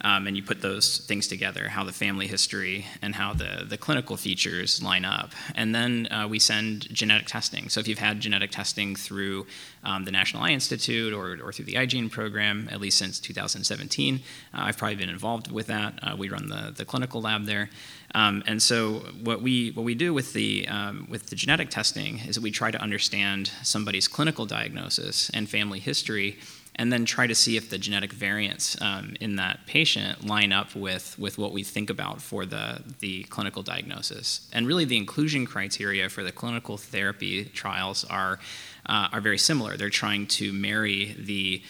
Um, 0.00 0.26
and 0.26 0.36
you 0.36 0.42
put 0.42 0.60
those 0.60 0.98
things 0.98 1.26
together, 1.28 1.68
how 1.68 1.84
the 1.84 1.92
family 1.92 2.26
history 2.26 2.86
and 3.00 3.14
how 3.14 3.32
the, 3.32 3.64
the 3.66 3.78
clinical 3.78 4.16
features 4.16 4.82
line 4.82 5.04
up. 5.04 5.32
And 5.54 5.74
then 5.74 6.08
uh, 6.10 6.26
we 6.28 6.38
send 6.38 6.92
genetic 6.92 7.26
testing. 7.26 7.68
So 7.70 7.80
if 7.80 7.88
you've 7.88 7.98
had 7.98 8.20
genetic 8.20 8.50
testing 8.50 8.96
through 8.96 9.46
um, 9.82 10.04
the 10.04 10.10
National 10.10 10.42
Eye 10.42 10.50
Institute 10.50 11.12
or, 11.12 11.38
or 11.42 11.52
through 11.52 11.64
the 11.66 11.74
eyeGENE 11.74 12.10
program, 12.10 12.68
at 12.70 12.80
least 12.80 12.98
since 12.98 13.18
2017, 13.18 14.16
uh, 14.16 14.18
I've 14.52 14.76
probably 14.76 14.96
been 14.96 15.08
involved 15.08 15.50
with 15.50 15.68
that. 15.68 15.98
Uh, 16.02 16.16
we 16.18 16.28
run 16.28 16.48
the, 16.48 16.72
the 16.76 16.84
clinical 16.84 17.22
lab 17.22 17.46
there. 17.46 17.70
Um, 18.14 18.44
and 18.46 18.62
so 18.62 19.00
what 19.22 19.42
we 19.42 19.72
what 19.72 19.82
we 19.82 19.96
do 19.96 20.14
with 20.14 20.34
the 20.34 20.68
um, 20.68 21.08
with 21.10 21.30
the 21.30 21.36
genetic 21.36 21.70
testing 21.70 22.20
is 22.20 22.36
that 22.36 22.42
we 22.42 22.52
try 22.52 22.70
to 22.70 22.80
understand 22.80 23.50
somebody's 23.62 24.06
clinical 24.06 24.46
diagnosis 24.46 25.30
and 25.34 25.48
family 25.48 25.80
history 25.80 26.38
and 26.76 26.92
then 26.92 27.04
try 27.04 27.26
to 27.26 27.34
see 27.34 27.56
if 27.56 27.70
the 27.70 27.78
genetic 27.78 28.12
variants 28.12 28.80
um, 28.80 29.14
in 29.20 29.36
that 29.36 29.60
patient 29.66 30.26
line 30.26 30.52
up 30.52 30.74
with, 30.74 31.16
with 31.18 31.38
what 31.38 31.52
we 31.52 31.62
think 31.62 31.90
about 31.90 32.20
for 32.20 32.44
the, 32.44 32.82
the 33.00 33.22
clinical 33.24 33.62
diagnosis. 33.62 34.48
And 34.52 34.66
really, 34.66 34.84
the 34.84 34.96
inclusion 34.96 35.46
criteria 35.46 36.08
for 36.08 36.22
the 36.22 36.32
clinical 36.32 36.76
therapy 36.76 37.44
trials 37.44 38.04
are, 38.04 38.38
uh, 38.86 39.08
are 39.12 39.20
very 39.20 39.38
similar. 39.38 39.76
They're 39.76 39.90
trying 39.90 40.26
to 40.28 40.52
marry 40.52 41.16
the 41.18 41.62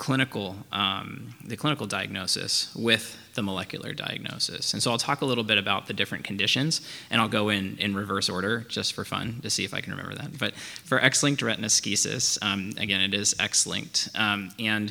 clinical, 0.00 0.56
um, 0.72 1.34
the 1.44 1.58
clinical 1.58 1.86
diagnosis 1.86 2.74
with 2.74 3.18
the 3.34 3.42
molecular 3.42 3.92
diagnosis. 3.92 4.72
And 4.72 4.82
so 4.82 4.90
I'll 4.90 4.96
talk 4.96 5.20
a 5.20 5.26
little 5.26 5.44
bit 5.44 5.58
about 5.58 5.88
the 5.88 5.92
different 5.92 6.24
conditions, 6.24 6.80
and 7.10 7.20
I'll 7.20 7.28
go 7.28 7.50
in, 7.50 7.76
in 7.76 7.94
reverse 7.94 8.30
order 8.30 8.60
just 8.60 8.94
for 8.94 9.04
fun 9.04 9.40
to 9.42 9.50
see 9.50 9.62
if 9.62 9.74
I 9.74 9.82
can 9.82 9.92
remember 9.92 10.14
that. 10.14 10.38
But 10.38 10.54
for 10.56 10.98
X-linked 10.98 11.42
retinoschisis, 11.42 12.38
um, 12.40 12.72
again, 12.78 13.02
it 13.02 13.12
is 13.12 13.34
X-linked. 13.38 14.08
Um, 14.14 14.52
and 14.58 14.90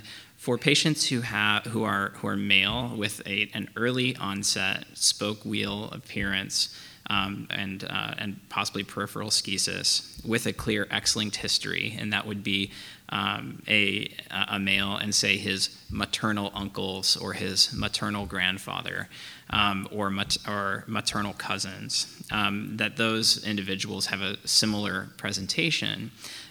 for 0.50 0.58
patients 0.58 1.08
who, 1.10 1.22
have, 1.22 1.64
who, 1.66 1.84
are, 1.84 2.10
who 2.16 2.28
are 2.28 2.36
male 2.36 2.91
with 2.97 3.22
a, 3.28 3.52
an 3.54 3.70
early 3.76 4.16
onset 4.16 4.84
spoke 4.95 5.45
wheel 5.45 5.91
appearance, 5.91 6.76
um, 7.08 7.47
and, 7.52 7.84
uh, 7.84 8.16
and 8.18 8.39
possibly 8.50 8.84
peripheral 8.84 9.30
schisis 9.30 10.26
with 10.26 10.47
a 10.47 10.54
clear 10.54 10.88
X-linked 10.89 11.36
history, 11.36 11.95
and 12.00 12.12
that 12.14 12.26
would 12.26 12.43
be 12.43 12.72
um, 13.10 13.62
a, 13.68 14.12
a 14.32 14.58
male 14.58 14.95
and 14.95 15.14
say 15.14 15.38
his 15.38 15.70
maternal 15.91 16.52
uncles 16.56 17.16
or 17.16 17.34
his 17.34 17.72
maternal 17.72 18.26
grandfather 18.26 19.08
um, 19.52 19.88
or, 19.91 20.10
mat- 20.10 20.38
or 20.47 20.84
maternal 20.88 21.34
cousins, 21.34 22.24
um, 22.32 22.78
that 22.78 22.97
those 22.97 23.45
individuals 23.45 24.08
have 24.08 24.22
a 24.22 24.36
similar 24.47 25.10
presentation 25.18 26.10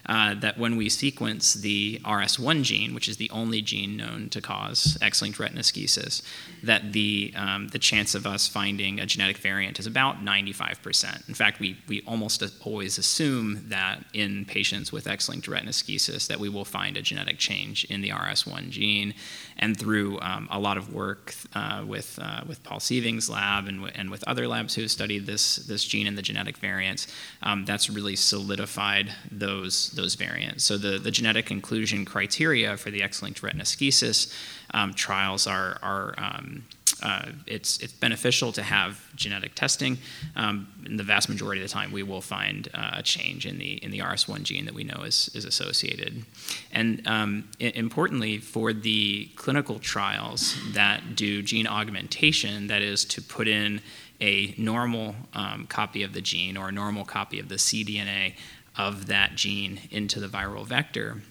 uh, 0.08 0.34
that 0.34 0.58
when 0.58 0.76
we 0.76 0.88
sequence 0.88 1.54
the 1.54 2.00
RS1 2.04 2.62
gene, 2.62 2.94
which 2.94 3.08
is 3.08 3.18
the 3.18 3.30
only 3.30 3.60
gene 3.60 3.96
known 3.96 4.28
to 4.30 4.40
cause 4.40 4.96
X-linked 5.02 5.38
retinoschisis, 5.38 6.22
that 6.62 6.92
the, 6.92 7.32
um, 7.36 7.68
the 7.68 7.78
chance 7.78 8.14
of 8.14 8.26
us 8.26 8.48
finding 8.48 9.00
a 9.00 9.06
genetic 9.06 9.36
variant 9.36 9.78
is 9.78 9.86
about 9.86 10.24
95%. 10.24 11.28
In 11.28 11.34
fact, 11.34 11.60
we, 11.60 11.76
we 11.88 12.02
almost 12.06 12.42
always 12.62 12.96
assume 12.96 13.68
that 13.68 14.02
in 14.14 14.44
patients 14.46 14.92
with 14.92 15.06
X-linked 15.06 15.46
retinoschisis 15.46 16.26
that 16.28 16.40
we 16.40 16.48
will 16.48 16.64
find 16.64 16.96
a 16.96 17.02
genetic 17.02 17.38
change 17.38 17.84
in 17.84 18.00
the 18.00 18.10
RS1 18.10 18.70
gene. 18.70 19.14
And 19.60 19.76
through 19.76 20.20
um, 20.20 20.46
a 20.50 20.58
lot 20.58 20.76
of 20.76 20.94
work 20.94 21.34
uh, 21.54 21.84
with, 21.84 22.18
uh, 22.22 22.42
with 22.46 22.62
Paul 22.62 22.78
Sieving's 22.78 23.28
lab 23.28 23.66
and, 23.66 23.78
w- 23.78 23.92
and 23.96 24.08
with 24.08 24.22
other 24.28 24.46
labs 24.46 24.74
who 24.76 24.82
have 24.82 24.90
studied 24.90 25.26
this, 25.26 25.56
this 25.56 25.84
gene 25.84 26.06
and 26.06 26.16
the 26.16 26.22
genetic 26.22 26.58
variants, 26.58 27.08
um, 27.42 27.64
that's 27.64 27.90
really 27.90 28.16
solidified 28.16 29.12
those 29.32 29.90
those 29.90 30.14
variants. 30.14 30.64
So 30.64 30.78
the, 30.78 30.98
the 30.98 31.10
genetic 31.10 31.50
inclusion 31.50 32.04
criteria 32.04 32.76
for 32.76 32.90
the 32.90 33.02
X-linked 33.02 33.42
retinoschisis 33.42 34.32
um, 34.72 34.94
trials 34.94 35.46
are, 35.46 35.78
are 35.82 36.14
um, 36.18 36.64
uh, 37.02 37.30
it's, 37.46 37.78
it's 37.78 37.92
beneficial 37.92 38.52
to 38.52 38.62
have 38.62 39.14
genetic 39.14 39.54
testing. 39.54 39.98
Um, 40.36 40.68
in 40.84 40.96
the 40.96 41.02
vast 41.02 41.28
majority 41.28 41.62
of 41.62 41.68
the 41.68 41.72
time, 41.72 41.92
we 41.92 42.02
will 42.02 42.20
find 42.20 42.68
uh, 42.74 42.92
a 42.94 43.02
change 43.02 43.46
in 43.46 43.58
the, 43.58 43.74
in 43.84 43.90
the 43.90 44.00
RS1 44.00 44.42
gene 44.42 44.64
that 44.64 44.74
we 44.74 44.84
know 44.84 45.02
is, 45.02 45.30
is 45.34 45.44
associated. 45.44 46.24
And 46.72 47.06
um, 47.06 47.48
I- 47.60 47.72
importantly, 47.74 48.38
for 48.38 48.72
the 48.72 49.26
clinical 49.36 49.78
trials 49.78 50.56
that 50.72 51.14
do 51.14 51.42
gene 51.42 51.66
augmentation, 51.66 52.66
that 52.68 52.82
is 52.82 53.04
to 53.06 53.22
put 53.22 53.48
in 53.48 53.80
a 54.20 54.54
normal 54.58 55.14
um, 55.34 55.66
copy 55.66 56.02
of 56.02 56.12
the 56.12 56.20
gene 56.20 56.56
or 56.56 56.68
a 56.68 56.72
normal 56.72 57.04
copy 57.04 57.38
of 57.38 57.48
the 57.48 57.54
cDNA 57.54 58.34
of 58.76 59.06
that 59.06 59.34
gene 59.34 59.80
into 59.90 60.20
the 60.20 60.28
viral 60.28 60.66
vector. 60.66 61.22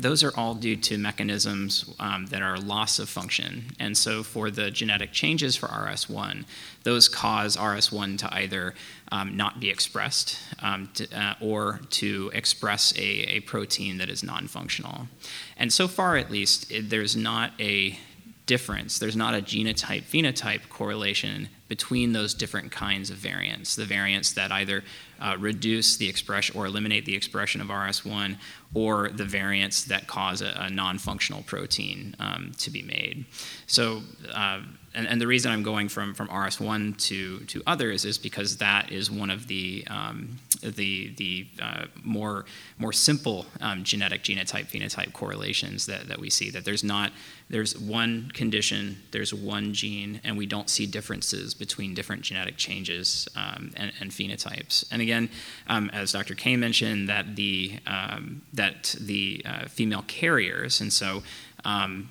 Those 0.00 0.24
are 0.24 0.32
all 0.36 0.54
due 0.54 0.76
to 0.76 0.98
mechanisms 0.98 1.92
um, 2.00 2.26
that 2.26 2.42
are 2.42 2.58
loss 2.58 2.98
of 2.98 3.08
function. 3.08 3.66
And 3.78 3.96
so, 3.96 4.22
for 4.22 4.50
the 4.50 4.70
genetic 4.70 5.12
changes 5.12 5.56
for 5.56 5.66
RS1, 5.68 6.44
those 6.84 7.08
cause 7.08 7.56
RS1 7.56 8.18
to 8.18 8.34
either 8.34 8.74
um, 9.12 9.36
not 9.36 9.60
be 9.60 9.68
expressed 9.68 10.38
um, 10.62 10.88
to, 10.94 11.06
uh, 11.14 11.34
or 11.40 11.80
to 11.90 12.30
express 12.32 12.96
a, 12.96 13.36
a, 13.36 13.40
protein 13.40 13.98
that 13.98 14.08
is 14.08 14.22
non 14.22 14.46
functional. 14.48 15.08
And 15.56 15.72
so 15.72 15.86
far, 15.86 16.16
at 16.16 16.30
least, 16.30 16.70
it, 16.70 16.88
there's 16.90 17.16
not 17.16 17.52
a 17.60 17.98
difference, 18.46 18.98
there's 18.98 19.16
not 19.16 19.34
a 19.34 19.42
genotype 19.42 20.04
phenotype 20.04 20.68
correlation 20.68 21.48
between 21.70 22.12
those 22.12 22.34
different 22.34 22.72
kinds 22.72 23.10
of 23.10 23.16
variants 23.16 23.76
the 23.76 23.84
variants 23.84 24.32
that 24.32 24.50
either 24.50 24.82
uh, 25.20 25.36
reduce 25.38 25.96
the 25.96 26.08
expression 26.08 26.58
or 26.58 26.66
eliminate 26.66 27.04
the 27.04 27.14
expression 27.14 27.60
of 27.60 27.68
RS1, 27.68 28.36
or 28.74 29.08
the 29.10 29.24
variants 29.24 29.84
that 29.84 30.06
cause 30.08 30.42
a, 30.42 30.52
a 30.56 30.68
non 30.68 30.98
functional 30.98 31.42
protein 31.42 32.16
um, 32.18 32.52
to 32.58 32.70
be 32.70 32.82
made. 32.82 33.24
So, 33.66 34.02
uh, 34.34 34.62
and, 34.92 35.06
and, 35.06 35.20
the 35.20 35.26
reason 35.26 35.52
I'm 35.52 35.62
going 35.62 35.88
from, 35.88 36.14
from 36.14 36.28
RS1 36.28 37.00
to, 37.08 37.40
to 37.40 37.62
others 37.66 38.04
is 38.04 38.18
because 38.18 38.56
that 38.56 38.90
is 38.90 39.10
one 39.10 39.30
of 39.30 39.46
the, 39.46 39.86
um, 39.88 40.38
the, 40.62 41.12
the 41.16 41.46
uh, 41.62 41.84
more, 42.02 42.44
more 42.76 42.92
simple 42.92 43.46
um, 43.60 43.84
genetic 43.84 44.24
genotype 44.24 44.66
phenotype 44.66 45.12
correlations 45.12 45.86
that, 45.86 46.08
that 46.08 46.18
we 46.18 46.28
see. 46.28 46.50
That 46.50 46.64
there's 46.64 46.82
not, 46.82 47.12
there's 47.48 47.78
one 47.78 48.32
condition, 48.34 48.98
there's 49.12 49.32
one 49.32 49.74
gene, 49.74 50.20
and 50.24 50.36
we 50.36 50.46
don't 50.46 50.68
see 50.68 50.86
differences 50.86 51.54
between 51.54 51.94
different 51.94 52.22
genetic 52.22 52.56
changes 52.56 53.28
um, 53.36 53.70
and, 53.76 53.92
and, 54.00 54.10
phenotypes. 54.10 54.84
And 54.90 55.00
again, 55.00 55.30
um, 55.68 55.88
as 55.92 56.12
Dr. 56.12 56.34
Kay 56.34 56.56
mentioned, 56.56 57.08
that 57.08 57.36
the, 57.36 57.78
um, 57.86 58.42
that 58.54 58.96
the 59.00 59.42
uh, 59.44 59.66
female 59.66 60.04
carriers, 60.08 60.80
and 60.80 60.92
so 60.92 61.22
um, 61.64 62.10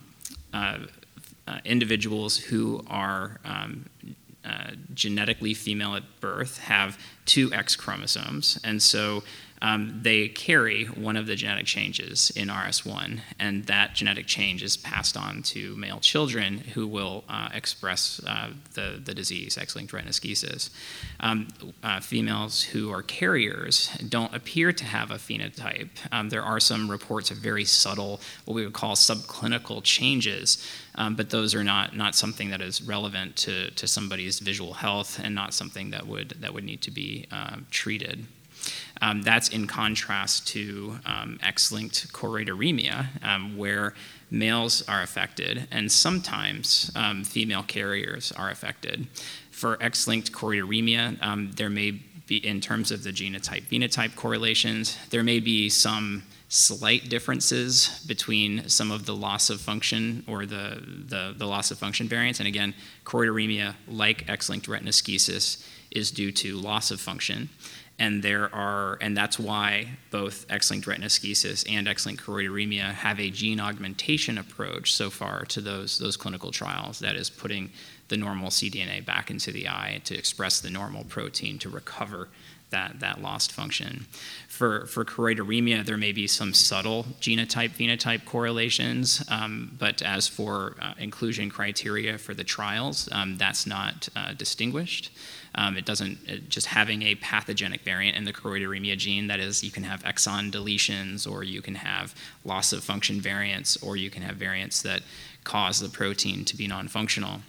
uh, 0.54 0.80
uh, 1.50 1.60
individuals 1.66 2.38
who 2.38 2.84
are 2.88 3.40
um, 3.44 3.90
uh, 4.46 4.72
genetically 4.94 5.54
female 5.54 5.96
at 5.96 6.04
birth 6.20 6.60
have 6.60 6.98
two 7.26 7.52
X 7.52 7.76
chromosomes, 7.76 8.60
and 8.64 8.82
so 8.82 9.24
um, 9.62 10.00
they 10.04 10.30
carry 10.30 10.86
one 10.86 11.18
of 11.18 11.28
the 11.28 11.36
genetic 11.36 11.66
changes 11.66 12.32
in 12.36 12.48
RS1, 12.48 13.20
and 13.38 13.66
that 13.66 13.94
genetic 13.94 14.26
change 14.26 14.64
is 14.64 14.78
passed 14.78 15.18
on 15.18 15.44
to 15.44 15.76
male 15.76 16.00
children 16.00 16.60
who 16.60 16.88
will 16.88 17.24
uh, 17.28 17.50
express 17.54 18.22
uh, 18.26 18.52
the, 18.74 19.02
the 19.04 19.14
disease, 19.14 19.58
X 19.58 19.76
linked 19.76 19.92
retinoschisis. 19.92 20.70
Um, 21.20 21.50
uh, 21.84 22.00
females 22.00 22.64
who 22.64 22.92
are 22.92 23.02
carriers 23.02 23.90
don't 24.08 24.34
appear 24.34 24.72
to 24.72 24.86
have 24.86 25.12
a 25.12 25.16
phenotype. 25.16 25.90
Um, 26.12 26.30
there 26.30 26.44
are 26.44 26.60
some 26.60 26.90
reports 26.90 27.30
of 27.30 27.38
very 27.38 27.66
subtle, 27.66 28.22
what 28.46 28.54
we 28.54 28.64
would 28.64 28.74
call 28.74 28.96
subclinical 28.96 29.84
changes. 29.84 30.66
Um, 30.96 31.16
but 31.16 31.30
those 31.30 31.54
are 31.56 31.64
not, 31.64 31.96
not 31.96 32.16
something 32.16 32.50
that 32.50 32.62
is 32.62 32.82
relevant 32.82 33.36
to, 33.38 33.72
to 33.72 33.88
somebody's 33.88 34.40
visual 34.40 34.74
health 34.74 35.20
and 35.22 35.34
not 35.36 35.54
something 35.54 35.92
that 35.92 36.08
would, 36.08 36.30
that 36.42 36.54
would 36.54 36.64
need 36.64 36.82
to 36.82 36.92
be 36.92 37.26
uh, 37.32 37.58
treated. 37.72 38.26
Um, 39.02 39.22
that's 39.22 39.50
in 39.50 39.68
contrast 39.68 40.48
to 40.50 41.00
um, 41.06 41.40
X-linked 41.42 42.12
choroideremia, 42.12 43.24
um, 43.24 43.58
where 43.58 43.94
males 44.32 44.84
are 44.88 45.02
affected 45.02 45.68
and 45.72 45.92
sometimes 45.92 46.92
um, 46.96 47.24
female 47.24 47.64
carriers 47.64 48.32
are 48.34 48.50
affected. 48.50 49.08
For 49.52 49.82
X-linked 49.82 50.32
choroideremia, 50.32 51.22
um, 51.22 51.52
there 51.56 51.70
may 51.70 52.00
be, 52.28 52.38
in 52.38 52.62
terms 52.62 52.92
of 52.92 53.04
the 53.04 53.10
genotype 53.10 53.64
phenotype 53.64 54.16
correlations, 54.16 54.98
there 55.10 55.24
may 55.24 55.40
be 55.40 55.70
some 55.70 56.24
slight 56.48 57.10
differences 57.10 58.04
between 58.08 58.68
some 58.70 58.92
of 58.92 59.06
the 59.06 59.16
loss 59.16 59.50
of 59.50 59.62
function 59.62 60.24
or 60.28 60.46
the, 60.46 60.82
the, 61.08 61.34
the 61.38 61.46
loss 61.46 61.72
of 61.72 61.78
function 61.78 62.08
variants. 62.08 62.40
And 62.40 62.48
again, 62.48 62.74
choroideremia, 63.06 63.76
like 63.88 64.28
X-linked 64.30 64.68
retinoschisis, 64.68 65.64
is 65.92 66.12
due 66.12 66.32
to 66.32 66.56
loss 66.56 66.92
of 66.92 67.02
function 67.02 67.50
and 68.00 68.24
there 68.24 68.54
are 68.54 68.98
and 69.02 69.16
that's 69.16 69.38
why 69.38 69.90
both 70.10 70.46
X-linked 70.50 70.88
retinoschisis 70.88 71.70
and 71.72 71.88
X-linked 71.88 72.24
choroideremia 72.24 72.94
have 72.94 73.20
a 73.20 73.30
gene 73.30 73.60
augmentation 73.60 74.38
approach 74.38 74.94
so 74.94 75.10
far 75.10 75.46
to 75.46 75.62
those 75.62 76.00
those 76.00 76.18
clinical 76.18 76.52
trials 76.52 77.00
that 77.00 77.16
is 77.16 77.30
putting 77.30 77.70
the 78.08 78.18
normal 78.18 78.50
cDNA 78.50 79.06
back 79.06 79.30
into 79.30 79.52
the 79.52 79.68
eye 79.68 80.02
to 80.04 80.18
express 80.18 80.60
the 80.60 80.70
normal 80.70 81.04
protein 81.04 81.60
to 81.60 81.70
recover 81.70 82.28
that, 82.72 83.00
that 83.00 83.22
lost 83.22 83.52
function. 83.52 84.06
For, 84.48 84.86
for 84.86 85.06
choroideremia, 85.06 85.86
there 85.86 85.98
may 85.98 86.12
be 86.12 86.28
some 86.28 86.54
subtle 86.54 87.06
genotype 87.20 87.72
phenotype 87.72 88.26
correlations, 88.26 89.24
um, 89.30 89.76
but 89.80 90.02
as 90.02 90.28
for 90.28 90.76
uh, 90.82 90.94
inclusion 90.98 91.50
criteria 91.50 92.18
for 92.18 92.34
the 92.34 92.44
trials, 92.44 93.10
um, 93.12 93.38
that's 93.38 93.66
not 93.66 94.10
uh, 94.16 94.34
distinguished. 94.34 95.12
Um, 95.56 95.78
it 95.78 95.86
doesn't, 95.86 96.20
it, 96.28 96.50
just 96.50 96.68
having 96.68 97.02
a 97.04 97.16
pathogenic 97.16 97.82
variant 97.82 98.18
in 98.18 98.26
the 98.26 98.34
choroideremia 98.34 98.98
gene, 98.98 99.28
that 99.28 99.40
is, 99.40 99.64
you 99.64 99.72
can 99.72 99.84
have 99.84 100.04
exon 100.04 100.52
deletions, 100.52 101.30
or 101.30 101.44
you 101.44 101.62
can 101.62 101.76
have 101.76 102.16
loss 102.46 102.72
of 102.72 102.84
function 102.84 103.20
variants, 103.20 103.78
or 103.78 103.98
you 103.98 104.10
can 104.10 104.22
have 104.22 104.36
variants 104.36 104.82
that 104.84 105.02
cause 105.44 105.80
the 105.80 105.90
protein 105.90 106.46
to 106.46 106.56
be 106.56 106.68
non 106.68 106.88
functional. 106.88 107.42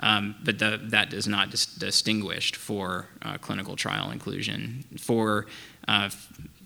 Um, 0.00 0.36
but 0.44 0.58
the, 0.58 0.80
that 0.90 1.12
is 1.12 1.26
not 1.26 1.50
dis- 1.50 1.66
distinguished 1.66 2.54
for 2.54 3.08
uh, 3.22 3.38
clinical 3.38 3.74
trial 3.74 4.10
inclusion. 4.10 4.84
For 4.98 5.46
uh, 5.88 6.10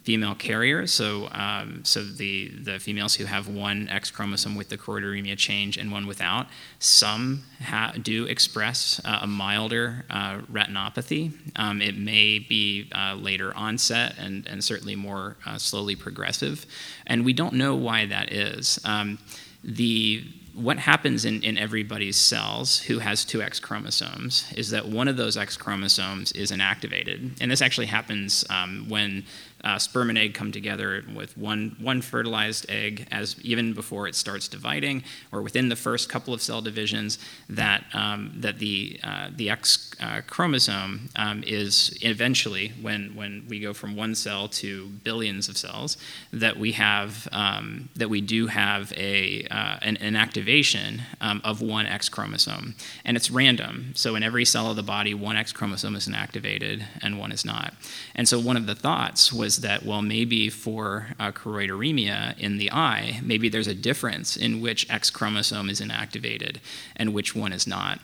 female 0.03 0.34
carriers, 0.34 0.92
so 0.92 1.28
um, 1.30 1.84
so 1.84 2.05
the 2.05 2.48
the 2.48 2.78
females 2.78 3.14
who 3.14 3.24
have 3.24 3.48
one 3.48 3.88
X 3.88 4.11
chromosome 4.11 4.57
with 4.57 4.68
the 4.68 4.76
choroideremia 4.76 5.36
change 5.36 5.76
and 5.76 5.92
one 5.92 6.07
without, 6.07 6.46
some 6.78 7.44
ha- 7.62 7.94
do 8.03 8.24
express 8.24 9.00
uh, 9.05 9.20
a 9.22 9.26
milder 9.26 10.05
uh, 10.11 10.38
retinopathy. 10.50 11.32
Um, 11.57 11.80
it 11.80 11.96
may 11.96 12.38
be 12.40 12.90
uh, 12.94 13.14
later 13.14 13.57
onset 13.57 14.14
and 14.18 14.46
and 14.46 14.64
certainly 14.64 14.96
more 14.96 15.36
uh, 15.46 15.59
slowly 15.59 15.94
progressive, 15.94 16.66
and 17.07 17.24
we 17.24 17.32
don't 17.32 17.55
know 17.55 17.74
why 17.74 18.07
that 18.07 18.32
is. 18.32 18.80
Um, 18.84 19.18
the 19.62 20.24
what 20.55 20.78
happens 20.78 21.24
in, 21.24 21.42
in 21.42 21.57
everybody's 21.57 22.20
cells 22.20 22.78
who 22.80 22.98
has 22.98 23.24
two 23.24 23.42
X 23.42 23.59
chromosomes 23.59 24.53
is 24.55 24.70
that 24.70 24.86
one 24.86 25.09
of 25.09 25.16
those 25.16 25.36
X 25.36 25.57
chromosomes 25.57 26.32
is 26.32 26.50
inactivated. 26.50 27.38
And 27.40 27.50
this 27.50 27.62
actually 27.62 27.86
happens 27.86 28.44
um, 28.50 28.86
when 28.88 29.24
uh, 29.64 29.78
sperm 29.78 30.08
and 30.08 30.18
egg 30.18 30.34
come 30.34 30.52
together 30.52 31.04
with 31.14 31.36
one, 31.36 31.76
one 31.80 32.02
fertilized 32.02 32.66
egg 32.68 33.06
as 33.10 33.40
even 33.42 33.72
before 33.72 34.08
it 34.08 34.14
starts 34.14 34.48
dividing 34.48 35.02
or 35.30 35.42
within 35.42 35.68
the 35.68 35.76
first 35.76 36.08
couple 36.08 36.34
of 36.34 36.42
cell 36.42 36.60
divisions 36.60 37.18
that, 37.48 37.84
um, 37.94 38.32
that 38.36 38.58
the, 38.58 38.98
uh, 39.04 39.28
the 39.34 39.50
X 39.50 39.94
uh, 40.00 40.20
chromosome 40.26 41.08
um, 41.16 41.42
is 41.46 41.96
eventually 42.02 42.72
when, 42.80 43.14
when 43.14 43.44
we 43.48 43.60
go 43.60 43.72
from 43.72 43.94
one 43.94 44.14
cell 44.14 44.48
to 44.48 44.86
billions 45.04 45.48
of 45.48 45.56
cells 45.56 45.96
that 46.32 46.56
we 46.56 46.72
have 46.72 47.28
um, 47.32 47.88
that 47.96 48.08
we 48.08 48.20
do 48.20 48.46
have 48.46 48.92
a, 48.96 49.46
uh, 49.50 49.78
an, 49.82 49.96
an, 49.98 50.16
activation 50.16 51.02
um, 51.20 51.40
of 51.44 51.60
one 51.62 51.86
X 51.86 52.08
chromosome. 52.08 52.74
And 53.04 53.16
it's 53.16 53.30
random. 53.30 53.92
So 53.94 54.14
in 54.14 54.22
every 54.22 54.44
cell 54.44 54.70
of 54.70 54.76
the 54.76 54.82
body 54.82 55.14
one 55.14 55.36
X 55.36 55.52
chromosome 55.52 55.96
is 55.96 56.08
inactivated 56.08 56.84
and 57.02 57.18
one 57.18 57.32
is 57.32 57.44
not. 57.44 57.74
And 58.14 58.28
so 58.28 58.38
one 58.38 58.56
of 58.56 58.66
the 58.66 58.74
thoughts 58.74 59.32
was 59.32 59.51
that, 59.59 59.84
well, 59.84 60.03
maybe 60.03 60.48
for 60.48 61.09
uh, 61.18 61.32
choroideremia 61.32 62.38
in 62.38 62.59
the 62.59 62.70
eye, 62.72 63.20
maybe 63.22 63.48
there's 63.48 63.66
a 63.66 63.74
difference 63.74 64.36
in 64.36 64.61
which 64.61 64.88
X 64.90 65.11
chromosome 65.11 65.68
is 65.68 65.80
inactivated 65.80 66.57
and 66.96 67.14
which 67.14 67.34
one 67.34 67.53
is 67.53 67.66
not. 67.66 68.00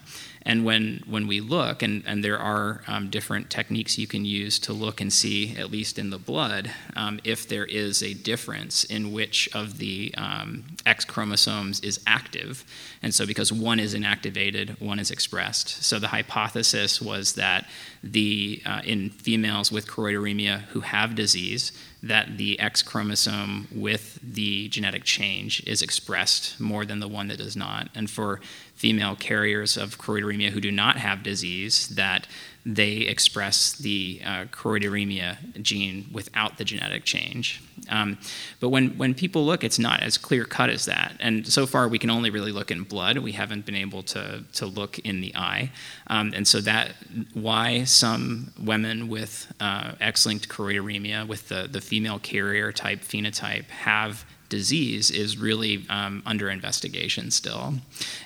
And 0.49 0.65
when, 0.65 1.05
when 1.07 1.27
we 1.27 1.43
look, 1.43 1.83
and, 1.83 2.03
and 2.07 2.25
there 2.25 2.39
are 2.39 2.81
um, 2.89 3.11
different 3.11 3.51
techniques 3.51 3.99
you 3.99 4.07
can 4.07 4.25
use 4.25 4.59
to 4.61 4.73
look 4.73 4.99
and 4.99 5.13
see, 5.13 5.55
at 5.59 5.71
least 5.71 5.99
in 5.99 6.09
the 6.09 6.17
blood, 6.17 6.71
um, 6.97 7.21
if 7.23 7.47
there 7.47 7.67
is 7.67 8.03
a 8.03 8.15
difference 8.15 8.83
in 8.83 9.13
which 9.13 9.51
of 9.55 9.77
the 9.77 10.15
um, 10.17 10.65
X 10.87 11.05
chromosomes 11.05 11.81
is 11.81 12.01
active. 12.07 12.65
And 13.03 13.15
so, 13.15 13.27
because 13.27 13.53
one 13.53 13.79
is 13.79 13.95
inactivated, 13.95 14.81
one 14.81 14.99
is 14.99 15.11
expressed. 15.11 15.85
So, 15.85 15.99
the 15.99 16.09
hypothesis 16.09 17.03
was 17.03 17.35
that 17.35 17.69
the, 18.03 18.63
uh, 18.65 18.81
in 18.85 19.11
females 19.11 19.71
with 19.71 19.87
choroideremia 19.87 20.61
who 20.69 20.81
have 20.81 21.15
disease, 21.15 21.73
that 22.03 22.39
the 22.39 22.59
X 22.61 22.83
chromosome 22.83 23.69
with 23.75 24.19
the 24.23 24.69
genetic 24.69 25.05
change 25.05 25.63
is 25.67 25.83
expressed 25.83 26.59
more 26.61 26.85
than 26.85 27.01
the 27.01 27.09
one 27.09 27.29
that 27.29 27.39
does 27.39 27.57
not. 27.57 27.89
And 27.95 28.09
for 28.09 28.41
female 28.79 29.17
carriers 29.17 29.77
of 29.77 29.99
choroideremia 29.99 30.51
who 30.51 30.61
do 30.61 30.71
not 30.71 30.97
have 30.97 31.25
disease, 31.25 31.89
that 31.89 32.29
they 32.65 32.99
express 32.99 33.73
the 33.73 34.21
uh, 34.25 34.45
choroideremia 34.53 35.61
gene 35.63 36.07
without 36.13 36.59
the 36.59 36.65
genetic 36.65 37.03
change. 37.05 37.61
Um, 37.89 38.19
but 38.61 38.69
when, 38.69 38.91
when 38.99 39.15
people 39.15 39.45
look, 39.45 39.65
it's 39.65 39.79
not 39.79 40.03
as 40.03 40.17
clear 40.19 40.45
cut 40.45 40.71
as 40.71 40.85
that. 40.85 41.17
And 41.19 41.47
so 41.47 41.67
far, 41.67 41.89
we 41.89 41.99
can 41.99 42.11
only 42.11 42.31
really 42.31 42.53
look 42.53 42.71
in 42.71 42.83
blood. 42.83 43.19
We 43.19 43.33
haven't 43.33 43.67
been 43.67 43.75
able 43.75 44.03
to, 44.15 44.45
to 44.53 44.67
look 44.67 44.99
in 45.01 45.23
the 45.23 45.35
eye. 45.35 45.73
Um, 46.07 46.33
and 46.37 46.47
so 46.47 46.61
that 46.61 46.95
why 47.33 47.85
some 47.85 48.53
women 48.63 49.09
with 49.09 49.53
uh, 49.59 49.93
X-linked 50.01 50.49
choroideremia, 50.49 51.27
with 51.27 51.49
the, 51.49 51.69
the 51.71 51.81
female 51.81 52.19
carrier 52.19 52.71
type 52.71 53.01
phenotype, 53.01 53.69
have 53.71 54.25
disease 54.49 55.11
is 55.11 55.37
really 55.37 55.85
um, 55.89 56.23
under 56.25 56.49
investigation 56.51 57.31
still. 57.31 57.75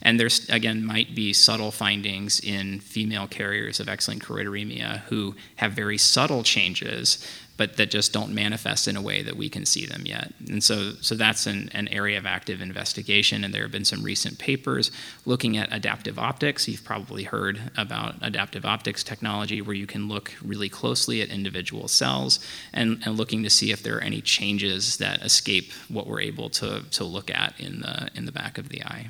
And 0.03 0.19
there's, 0.19 0.49
again, 0.49 0.85
might 0.85 1.15
be 1.15 1.33
subtle 1.33 1.71
findings 1.71 2.41
in 2.41 2.81
female 2.81 3.27
carriers 3.27 3.81
of 3.81 3.89
X-linked 3.89 4.27
choroideremia 4.27 5.01
who 5.03 5.35
have 5.57 5.73
very 5.73 5.99
subtle 5.99 6.43
changes 6.43 7.27
but 7.57 7.77
that 7.77 7.91
just 7.91 8.13
don't 8.13 8.35
manifest 8.35 8.89
in 8.89 8.97
a 8.97 9.03
way 9.03 9.23
that 9.23 9.37
we 9.37 9.49
can 9.49 9.67
see 9.67 9.87
them 9.87 10.03
yet. 10.07 10.33
And 10.49 10.65
so, 10.65 10.93
so 11.01 11.15
that's 11.15 11.47
an, 11.47 11.71
an 11.75 11.89
area 11.89 12.19
of 12.19 12.27
active 12.27 12.61
investigation, 12.61 13.45
and 13.45 13.53
there 13.53 13.63
have 13.63 13.71
been 13.71 13.85
some 13.85 14.03
recent 14.03 14.39
papers 14.39 14.91
looking 15.27 15.57
at 15.57 15.73
adaptive 15.73 16.19
optics. 16.19 16.67
You've 16.67 16.85
probably 16.85 17.25
heard 17.25 17.71
about 17.77 18.15
adaptive 18.23 18.65
optics 18.65 19.05
technology, 19.05 19.61
where 19.61 19.77
you 19.77 19.87
can 19.87 20.09
look 20.09 20.35
really 20.43 20.69
closely 20.69 21.21
at 21.21 21.29
individual 21.29 21.89
cells 21.89 22.39
and, 22.73 23.03
and 23.05 23.17
looking 23.17 23.43
to 23.43 23.51
see 23.51 23.71
if 23.71 23.83
there 23.83 23.97
are 23.99 24.03
any 24.03 24.21
changes 24.21 24.97
that 24.97 25.23
escape 25.23 25.73
what 25.89 26.07
we're 26.07 26.21
able 26.21 26.49
to, 26.51 26.83
to 26.91 27.05
look 27.05 27.31
at 27.31 27.59
in 27.61 27.81
the, 27.81 28.09
in 28.15 28.25
the 28.25 28.33
back 28.33 28.59
of 28.59 28.71
the 28.71 28.83
eye. 28.83 29.09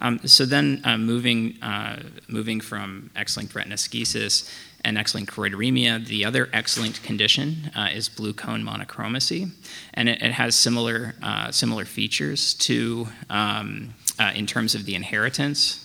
Um, 0.00 0.18
so 0.26 0.44
then, 0.44 0.80
uh, 0.84 0.98
moving 0.98 1.56
uh, 1.62 2.02
moving 2.28 2.60
from 2.60 3.10
X-linked 3.14 3.54
retinoschisis 3.54 4.50
and 4.84 4.98
X-linked 4.98 5.32
choroideremia. 5.32 6.06
The 6.06 6.24
other 6.24 6.48
X-linked 6.52 7.02
condition 7.02 7.70
uh, 7.74 7.88
is 7.92 8.08
blue 8.08 8.32
cone 8.32 8.62
monochromacy, 8.62 9.48
and 9.94 10.08
it, 10.08 10.22
it 10.22 10.32
has 10.32 10.54
similar 10.54 11.14
uh, 11.22 11.50
similar 11.50 11.84
features 11.84 12.54
to. 12.54 13.08
Um, 13.30 13.94
uh, 14.16 14.30
in 14.36 14.46
terms 14.46 14.76
of 14.76 14.84
the 14.84 14.94
inheritance, 14.94 15.84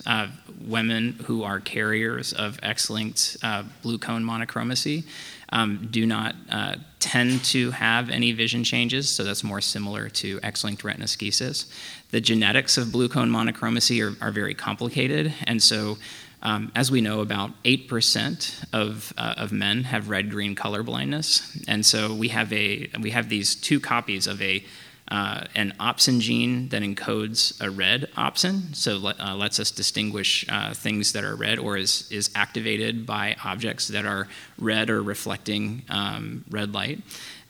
women 0.60 1.18
who 1.24 1.42
are 1.42 1.60
carriers 1.60 2.32
of 2.32 2.58
X-linked 2.62 3.38
uh, 3.42 3.64
blue 3.82 3.98
cone 3.98 4.24
monochromacy 4.24 5.04
um, 5.52 5.88
do 5.90 6.06
not 6.06 6.36
uh, 6.50 6.76
tend 7.00 7.42
to 7.44 7.70
have 7.72 8.10
any 8.10 8.32
vision 8.32 8.62
changes, 8.62 9.08
so 9.08 9.24
that's 9.24 9.42
more 9.42 9.60
similar 9.60 10.08
to 10.08 10.38
X-linked 10.42 10.82
retinoschisis. 10.82 11.66
The 12.10 12.20
genetics 12.20 12.76
of 12.78 12.92
blue 12.92 13.08
cone 13.08 13.30
monochromacy 13.30 14.02
are, 14.02 14.12
are 14.20 14.30
very 14.30 14.54
complicated, 14.54 15.34
and 15.44 15.62
so 15.62 15.98
um, 16.42 16.72
as 16.74 16.90
we 16.90 17.00
know, 17.00 17.20
about 17.20 17.50
8% 17.64 18.64
of, 18.72 19.12
uh, 19.16 19.34
of 19.36 19.52
men 19.52 19.84
have 19.84 20.08
red 20.08 20.30
green 20.30 20.54
color 20.54 20.82
blindness. 20.82 21.58
And 21.68 21.84
so 21.84 22.14
we 22.14 22.28
have, 22.28 22.52
a, 22.52 22.88
we 23.00 23.10
have 23.10 23.28
these 23.28 23.54
two 23.54 23.80
copies 23.80 24.26
of 24.26 24.40
a, 24.40 24.64
uh, 25.08 25.44
an 25.54 25.74
opsin 25.80 26.20
gene 26.20 26.68
that 26.68 26.82
encodes 26.82 27.60
a 27.60 27.68
red 27.68 28.08
opsin, 28.16 28.74
so 28.74 28.96
let, 28.96 29.20
uh, 29.20 29.34
lets 29.34 29.58
us 29.58 29.72
distinguish 29.72 30.46
uh, 30.48 30.72
things 30.72 31.12
that 31.12 31.24
are 31.24 31.34
red 31.34 31.58
or 31.58 31.76
is, 31.76 32.08
is 32.12 32.30
activated 32.34 33.04
by 33.06 33.36
objects 33.44 33.88
that 33.88 34.06
are 34.06 34.28
red 34.56 34.88
or 34.88 35.02
reflecting 35.02 35.82
um, 35.88 36.44
red 36.48 36.72
light 36.72 37.00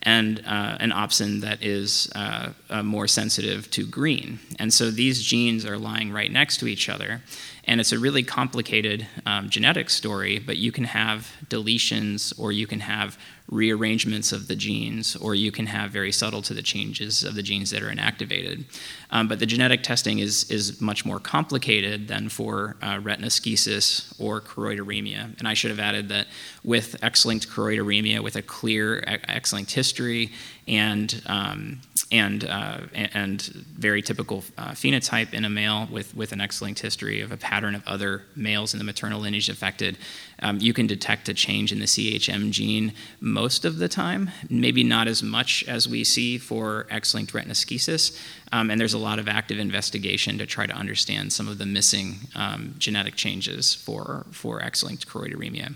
and 0.03 0.41
uh, 0.47 0.79
an 0.81 0.91
opsin 0.91 1.43
that 1.43 1.63
is 1.63 2.11
uh, 2.15 2.51
uh, 2.71 2.83
more 2.83 3.07
sensitive 3.07 3.71
to 3.71 3.87
green. 3.87 4.39
And 4.59 4.73
so 4.73 4.91
these 4.91 5.23
genes 5.23 5.67
are 5.67 5.77
lying 5.77 6.13
right 6.13 6.31
next 6.31 6.59
to 6.59 6.67
each 6.67 6.89
other. 6.89 7.21
And 7.65 7.81
it's 7.81 7.93
a 7.93 7.99
really 7.99 8.23
complicated 8.23 9.07
um, 9.27 9.49
genetic 9.49 9.91
story, 9.91 10.39
but 10.39 10.57
you 10.57 10.73
can 10.73 10.85
have 10.85 11.33
deletions 11.49 12.33
or 12.39 12.53
you 12.53 12.67
can 12.67 12.81
have 12.81 13.19
rearrangements 13.51 14.33
of 14.33 14.47
the 14.47 14.55
genes, 14.55 15.17
or 15.17 15.35
you 15.35 15.51
can 15.51 15.67
have 15.67 15.91
very 15.91 16.13
subtle 16.13 16.41
to 16.41 16.55
the 16.55 16.63
changes 16.63 17.25
of 17.25 17.35
the 17.35 17.43
genes 17.43 17.71
that 17.71 17.83
are 17.83 17.91
inactivated. 17.91 18.65
Um, 19.11 19.27
but 19.27 19.41
the 19.41 19.47
genetic 19.47 19.83
testing 19.83 20.21
is, 20.21 20.49
is 20.51 20.81
much 20.81 21.05
more 21.05 21.19
complicated 21.19 22.07
than 22.07 22.29
for 22.29 22.77
uh, 22.81 22.99
retinoschisis 22.99 24.15
or 24.21 24.41
choroideremia. 24.41 25.37
And 25.39 25.49
I 25.49 25.55
should 25.55 25.71
have 25.71 25.81
added 25.81 26.09
that 26.11 26.29
with 26.63 27.03
X 27.03 27.27
linked 27.27 27.49
choroideremia, 27.49 28.21
with 28.21 28.37
a 28.37 28.43
clear 28.43 29.03
X 29.07 29.53
linked 29.53 29.73
history 29.73 30.31
and 30.71 31.23
um, 31.27 31.81
and, 32.13 32.45
uh, 32.45 32.81
and 32.93 33.41
very 33.43 34.03
typical 34.03 34.43
uh, 34.59 34.71
phenotype 34.71 35.33
in 35.33 35.45
a 35.45 35.51
male 35.51 35.87
with, 35.91 36.15
with 36.17 36.33
an 36.33 36.41
X-linked 36.41 36.81
history 36.81 37.21
of 37.21 37.31
a 37.31 37.37
pattern 37.37 37.75
of 37.75 37.87
other 37.87 38.23
males 38.35 38.73
in 38.75 38.79
the 38.79 38.85
maternal 38.85 39.21
lineage 39.21 39.49
affected. 39.49 39.97
Um, 40.43 40.59
you 40.61 40.73
can 40.73 40.89
detect 40.89 41.29
a 41.29 41.35
change 41.35 41.71
in 41.71 41.79
the 41.79 41.85
CHM 41.85 42.51
gene 42.51 42.95
most 43.21 43.65
of 43.65 43.79
the 43.79 43.89
time, 43.89 44.31
maybe 44.49 44.83
not 44.83 45.07
as 45.07 45.23
much 45.23 45.63
as 45.69 45.87
we 45.87 46.03
see 46.03 46.37
for 46.37 46.87
X-linked 46.91 47.33
retinoschisis. 47.33 48.19
Um, 48.51 48.71
and 48.71 48.81
there's 48.81 48.95
a 48.95 48.99
lot 48.99 49.21
of 49.21 49.29
active 49.29 49.61
investigation 49.61 50.39
to 50.39 50.47
try 50.47 50.67
to 50.67 50.73
understand 50.73 51.33
some 51.33 51.47
of 51.47 51.59
the 51.59 51.67
missing 51.67 52.17
um, 52.35 52.75
genetic 52.79 53.15
changes 53.15 53.73
for, 53.73 54.27
for 54.33 54.61
X-linked 54.63 55.07
choroideremia. 55.07 55.75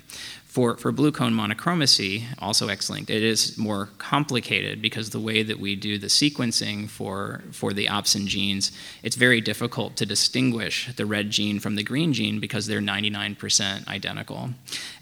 For, 0.55 0.76
for 0.76 0.92
blue 0.92 1.11
cone 1.11 1.34
monochromacy, 1.34 2.28
also 2.38 2.68
X-linked, 2.68 3.11
it 3.11 3.24
is 3.24 3.59
more 3.59 3.88
complicated 3.98 4.80
because 4.80 5.11
the 5.11 5.18
way 5.18 5.42
that 5.42 5.59
we 5.59 5.74
do 5.74 5.98
the 5.98 6.07
sequencing 6.07 6.88
for, 6.88 7.42
for 7.50 7.72
the 7.72 7.86
opsin 7.86 8.28
genes, 8.28 8.70
it's 9.02 9.16
very 9.16 9.40
difficult 9.40 9.96
to 9.96 10.07
distinguish 10.07 10.94
the 10.94 11.07
red 11.07 11.30
gene 11.30 11.59
from 11.59 11.74
the 11.74 11.82
green 11.82 12.12
gene 12.12 12.38
because 12.38 12.68
they're 12.68 12.78
99% 12.78 13.88
identical. 13.88 14.50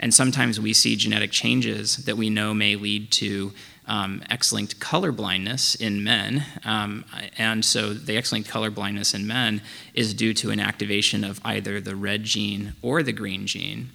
And 0.00 0.14
sometimes 0.14 0.58
we 0.58 0.72
see 0.72 0.96
genetic 0.96 1.32
changes 1.32 1.98
that 2.06 2.16
we 2.16 2.30
know 2.30 2.54
may 2.54 2.74
lead 2.74 3.10
to 3.10 3.52
um, 3.86 4.22
X-linked 4.30 4.80
color 4.80 5.12
blindness 5.12 5.74
in 5.74 6.02
men, 6.02 6.46
um, 6.64 7.04
and 7.36 7.64
so 7.64 7.92
the 7.92 8.16
X-linked 8.16 8.48
color 8.48 8.70
blindness 8.70 9.12
in 9.12 9.26
men 9.26 9.60
is 9.92 10.14
due 10.14 10.32
to 10.34 10.50
an 10.50 10.60
activation 10.60 11.24
of 11.24 11.40
either 11.44 11.80
the 11.80 11.96
red 11.96 12.24
gene 12.24 12.74
or 12.80 13.02
the 13.02 13.12
green 13.12 13.46
gene. 13.46 13.90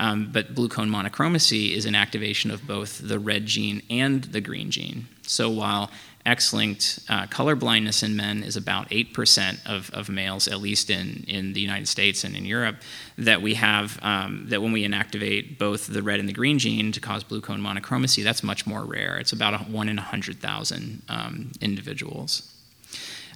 Um, 0.00 0.30
but 0.32 0.54
blue 0.54 0.68
cone 0.68 0.90
monochromacy 0.90 1.74
is 1.74 1.84
an 1.84 1.96
activation 1.96 2.50
of 2.50 2.66
both 2.66 3.00
the 3.06 3.18
red 3.18 3.46
gene 3.46 3.82
and 3.90 4.22
the 4.24 4.40
green 4.40 4.70
gene. 4.70 5.08
So 5.22 5.50
while 5.50 5.90
X-linked 6.24 7.00
uh, 7.08 7.26
color 7.26 7.56
blindness 7.56 8.02
in 8.02 8.14
men 8.14 8.42
is 8.42 8.56
about 8.56 8.90
8% 8.90 9.66
of, 9.66 9.90
of 9.90 10.08
males, 10.08 10.46
at 10.46 10.60
least 10.60 10.90
in, 10.90 11.24
in 11.26 11.52
the 11.52 11.60
United 11.60 11.88
States 11.88 12.22
and 12.22 12.36
in 12.36 12.44
Europe, 12.44 12.76
that 13.16 13.40
we 13.40 13.54
have, 13.54 13.98
um, 14.02 14.44
that 14.48 14.60
when 14.60 14.72
we 14.72 14.86
inactivate 14.86 15.58
both 15.58 15.86
the 15.86 16.02
red 16.02 16.20
and 16.20 16.28
the 16.28 16.32
green 16.32 16.58
gene 16.58 16.92
to 16.92 17.00
cause 17.00 17.24
blue 17.24 17.40
cone 17.40 17.60
monochromacy, 17.60 18.22
that's 18.22 18.42
much 18.42 18.66
more 18.66 18.84
rare. 18.84 19.16
It's 19.18 19.32
about 19.32 19.54
a, 19.54 19.58
one 19.64 19.88
in 19.88 19.96
100,000 19.96 21.02
um, 21.08 21.52
individuals. 21.60 22.52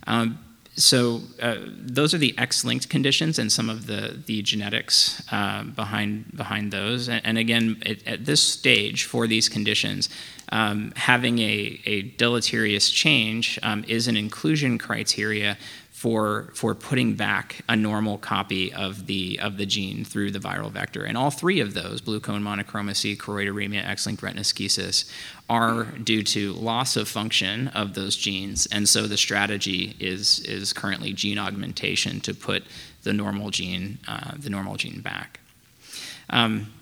Um, 0.07 0.39
so 0.75 1.21
uh, 1.41 1.57
those 1.67 2.15
are 2.15 2.19
the 2.19 2.35
X-linked 2.39 2.89
conditions 2.89 3.39
and 3.39 3.53
some 3.53 3.69
of 3.69 3.87
the 3.87 4.23
the 4.27 4.43
genetics 4.43 5.23
uh, 5.31 5.65
behind 5.65 6.35
behind 6.35 6.73
those. 6.73 7.09
And, 7.09 7.21
and 7.25 7.39
again, 7.39 7.83
it, 7.85 8.07
at 8.07 8.25
this 8.25 8.43
stage 8.43 9.05
for 9.05 9.27
these 9.27 9.49
conditions, 9.49 10.09
um, 10.51 10.93
having 10.97 11.39
a, 11.41 11.81
a 11.85 12.03
deleterious 12.03 12.91
change 12.91 13.59
um, 13.63 13.85
is 13.87 14.09
an 14.09 14.17
inclusion 14.17 14.79
criteria 14.79 15.59
for, 16.03 16.51
for 16.53 16.75
putting 16.75 17.15
back 17.15 17.63
a 17.69 17.77
normal 17.77 18.19
copy 18.19 18.73
of 18.73 19.07
the, 19.07 19.39
of 19.41 19.57
the 19.57 19.65
gene 19.65 20.05
through 20.05 20.33
the 20.33 20.41
viral 20.41 20.69
vector. 20.69 21.05
And 21.05 21.17
all 21.17 21.31
three 21.31 21.61
of 21.61 21.75
those, 21.75 22.01
blue 22.01 22.19
cone 22.19 22.43
monochromacy, 22.43 23.17
choroideremia, 23.17 23.87
X-linked 23.87 24.21
retinoschisis, 24.21 25.09
are 25.49 25.85
due 25.85 26.25
to 26.25 26.55
loss 26.55 26.97
of 26.97 27.07
function 27.07 27.69
of 27.69 27.95
those 27.95 28.17
genes. 28.17 28.67
And 28.73 28.89
so 28.89 29.07
the 29.07 29.17
strategy 29.17 29.95
is, 30.01 30.41
is 30.41 30.73
currently 30.73 31.13
gene 31.13 31.39
augmentation 31.39 32.19
to 32.23 32.35
put 32.35 32.65
the 33.05 33.13
normal 33.13 33.51
gene, 33.51 33.99
uh, 34.09 34.33
the 34.37 34.51
normal 34.51 34.75
gene 34.75 35.03
back. 35.03 35.39
Um, 36.31 36.73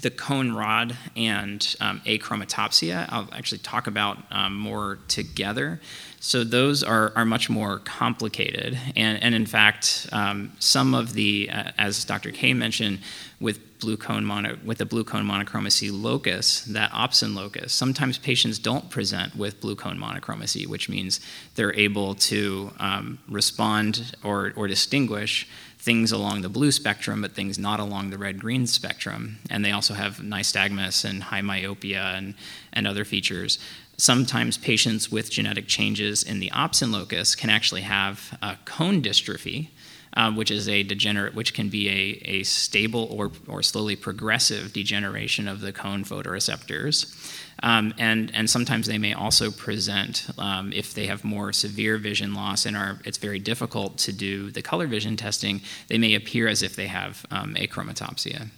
the 0.00 0.10
cone 0.10 0.52
rod 0.52 0.96
and 1.16 1.76
um, 1.80 2.00
achromatopsia, 2.06 3.06
I'll 3.08 3.28
actually 3.32 3.58
talk 3.58 3.86
about 3.86 4.18
um, 4.30 4.56
more 4.56 4.98
together. 5.08 5.80
So 6.20 6.42
those 6.42 6.82
are, 6.82 7.12
are 7.16 7.24
much 7.24 7.50
more 7.50 7.80
complicated. 7.80 8.78
And, 8.96 9.22
and 9.22 9.34
in 9.34 9.46
fact, 9.46 10.08
um, 10.10 10.52
some 10.58 10.94
of 10.94 11.12
the, 11.12 11.50
uh, 11.52 11.72
as 11.76 12.04
Dr. 12.04 12.30
Kay 12.30 12.54
mentioned, 12.54 13.00
with 13.40 13.78
blue 13.78 13.98
cone 13.98 14.24
mono, 14.24 14.56
with 14.64 14.78
the 14.78 14.86
blue 14.86 15.04
cone 15.04 15.26
monochromacy 15.26 15.90
locus, 15.90 16.62
that 16.62 16.90
opsin 16.92 17.34
locus, 17.34 17.74
sometimes 17.74 18.16
patients 18.16 18.58
don't 18.58 18.88
present 18.88 19.36
with 19.36 19.60
blue 19.60 19.76
cone 19.76 19.98
monochromacy, 19.98 20.66
which 20.66 20.88
means 20.88 21.20
they're 21.56 21.74
able 21.74 22.14
to 22.14 22.72
um, 22.78 23.18
respond 23.28 24.16
or, 24.24 24.54
or 24.56 24.66
distinguish 24.66 25.46
things 25.84 26.10
along 26.10 26.40
the 26.40 26.48
blue 26.48 26.72
spectrum, 26.72 27.20
but 27.20 27.32
things 27.32 27.58
not 27.58 27.78
along 27.78 28.08
the 28.08 28.16
red 28.16 28.40
green 28.40 28.66
spectrum. 28.66 29.38
And 29.50 29.62
they 29.62 29.70
also 29.70 29.92
have 29.92 30.16
nystagmus 30.16 31.04
and 31.04 31.24
high 31.24 31.42
myopia 31.42 32.14
and, 32.16 32.34
and 32.72 32.86
other 32.86 33.04
features. 33.04 33.58
Sometimes 33.98 34.56
patients 34.56 35.12
with 35.12 35.30
genetic 35.30 35.68
changes 35.68 36.22
in 36.22 36.40
the 36.40 36.50
opsin 36.50 36.90
locus 36.90 37.34
can 37.34 37.50
actually 37.50 37.82
have 37.82 38.36
a 38.40 38.56
cone 38.64 39.02
dystrophy, 39.02 39.68
uh, 40.16 40.32
which 40.32 40.50
is 40.50 40.70
a 40.70 40.84
degenerate, 40.84 41.34
which 41.34 41.52
can 41.52 41.68
be 41.68 41.88
a, 41.90 42.30
a 42.38 42.42
stable 42.44 43.06
or, 43.10 43.30
or 43.46 43.62
slowly 43.62 43.94
progressive 43.94 44.72
degeneration 44.72 45.46
of 45.46 45.60
the 45.60 45.72
cone 45.72 46.02
photoreceptors. 46.02 47.14
Um, 47.62 47.94
and, 47.98 48.30
and 48.34 48.50
sometimes 48.50 48.86
they 48.86 48.98
may 48.98 49.14
also 49.14 49.50
present, 49.50 50.26
um, 50.38 50.72
if 50.72 50.94
they 50.94 51.06
have 51.06 51.24
more 51.24 51.52
severe 51.52 51.98
vision 51.98 52.34
loss 52.34 52.66
and 52.66 52.76
are, 52.76 52.98
it's 53.04 53.18
very 53.18 53.38
difficult 53.38 53.98
to 53.98 54.12
do 54.12 54.50
the 54.50 54.62
color 54.62 54.86
vision 54.86 55.16
testing, 55.16 55.60
they 55.88 55.98
may 55.98 56.14
appear 56.14 56.48
as 56.48 56.62
if 56.62 56.76
they 56.76 56.86
have 56.86 57.24
um, 57.30 57.54
achromatopsia. 57.54 58.48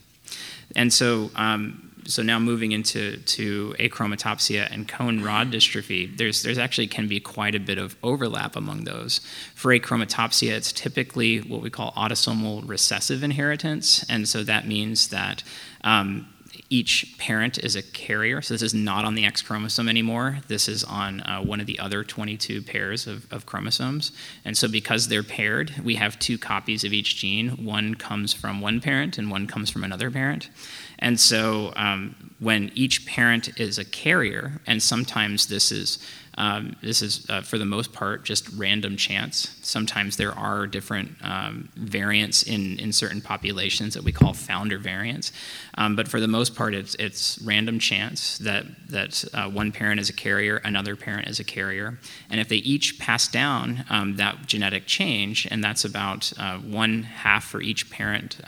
And 0.75 0.93
so 0.93 1.31
um, 1.37 1.87
so 2.09 2.23
now 2.23 2.39
moving 2.39 2.73
into 2.73 3.17
to 3.19 3.75
achromatopsia 3.79 4.71
and 4.71 4.87
cone 4.87 5.23
rod 5.23 5.51
dystrophy, 5.51 6.17
there's 6.17 6.43
there's 6.43 6.59
actually 6.59 6.87
can 6.87 7.09
be 7.09 7.21
quite 7.21 7.55
a 7.55 7.61
bit 7.61 7.79
of 7.79 7.97
overlap 8.03 8.57
among 8.57 8.85
those. 8.85 9.21
For 9.55 9.73
achromatopsia, 9.73 10.53
it's 10.53 10.73
typically 10.73 11.39
what 11.39 11.63
we 11.63 11.71
call 11.71 11.93
autosomal 11.93 12.67
recessive 12.69 13.23
inheritance, 13.23 14.05
and 14.09 14.29
so 14.29 14.43
that 14.45 14.67
means 14.67 15.09
that 15.09 15.43
um, 15.83 16.29
each 16.69 17.17
parent 17.19 17.59
is 17.59 17.77
a 17.77 17.83
carrier. 17.83 18.43
So 18.43 18.55
this 18.55 18.62
is 18.62 18.75
not 18.75 19.05
on 19.05 19.14
the 19.14 19.25
X 19.25 19.41
chromosome 19.43 19.89
anymore. 19.89 20.39
This 20.49 20.69
is 20.69 20.83
on 20.83 21.21
uh, 21.21 21.41
one 21.41 21.61
of 21.61 21.67
the 21.67 21.79
other 21.79 22.03
22 22.03 22.62
pairs 22.62 23.07
of, 23.07 23.31
of, 23.33 23.47
chromosomes. 23.47 24.11
And 24.45 24.57
so 24.57 24.67
because 24.69 25.09
they're 25.09 25.23
paired, 25.23 25.73
we 25.85 25.95
have 25.95 26.19
two 26.19 26.39
copies 26.39 26.83
of 26.83 26.93
each 26.93 27.17
gene. 27.17 27.64
One 27.64 27.95
comes 27.95 28.33
from 28.33 28.61
one 28.61 28.81
parent 28.81 29.17
and 29.17 29.31
one 29.31 29.47
comes 29.47 29.71
from 29.71 29.85
another 29.85 30.11
parent. 30.11 30.51
And 30.99 31.21
so 31.21 31.73
um, 31.77 32.33
when 32.41 32.73
each 32.75 33.07
parent 33.07 33.61
is 33.61 33.79
a 33.79 33.85
carrier, 33.85 34.61
and 34.67 34.83
sometimes 34.83 35.47
this 35.47 35.71
is 35.71 35.99
um, 36.37 36.76
this 36.82 37.03
is, 37.03 37.28
uh, 37.30 37.41
for 37.41 37.59
the 37.59 37.64
most 37.64 37.93
part, 37.93 38.24
just 38.24 38.49
random 38.51 38.97
chance. 38.97 39.57
Sometimes 39.62 40.16
there 40.16 40.32
are 40.32 40.66
different 40.66 41.12
um, 41.22 41.68
variants 41.76 42.43
in, 42.43 42.78
in 42.78 42.93
certain 42.93 43.20
populations 43.20 43.95
that 43.95 44.05
we 44.05 44.12
call 44.12 44.34
founder 44.34 44.78
variants. 44.78 45.32
Um, 45.78 45.97
but 45.97 46.09
for 46.09 46.20
the 46.20 46.28
most 46.28 46.55
part, 46.55 46.74
it's, 46.74 46.95
it's 46.97 47.39
random 47.41 47.78
chance 47.78 48.39
that, 48.39 48.66
that 48.91 49.24
uh, 49.32 49.49
one 49.49 49.72
parent 49.72 49.99
is 49.99 50.11
a 50.11 50.12
carrier, 50.12 50.59
another 50.59 50.95
parent 50.95 51.28
is 51.28 51.41
a 51.41 51.45
carrier. 51.45 51.99
And 52.30 52.41
if 52.41 52.49
they 52.49 52.57
each 52.57 52.99
pass 52.99 53.28
down 53.28 53.84
um, 53.89 54.16
that 54.16 54.47
genetic 54.47 54.87
change, 54.87 55.47
and 55.51 55.64
that's 55.64 55.84
about 55.84 56.32
uh, 56.39 56.59
one 56.59 57.03
half 57.03 57.45
for 57.45 57.62
each 57.62 57.91
parent 57.91 58.41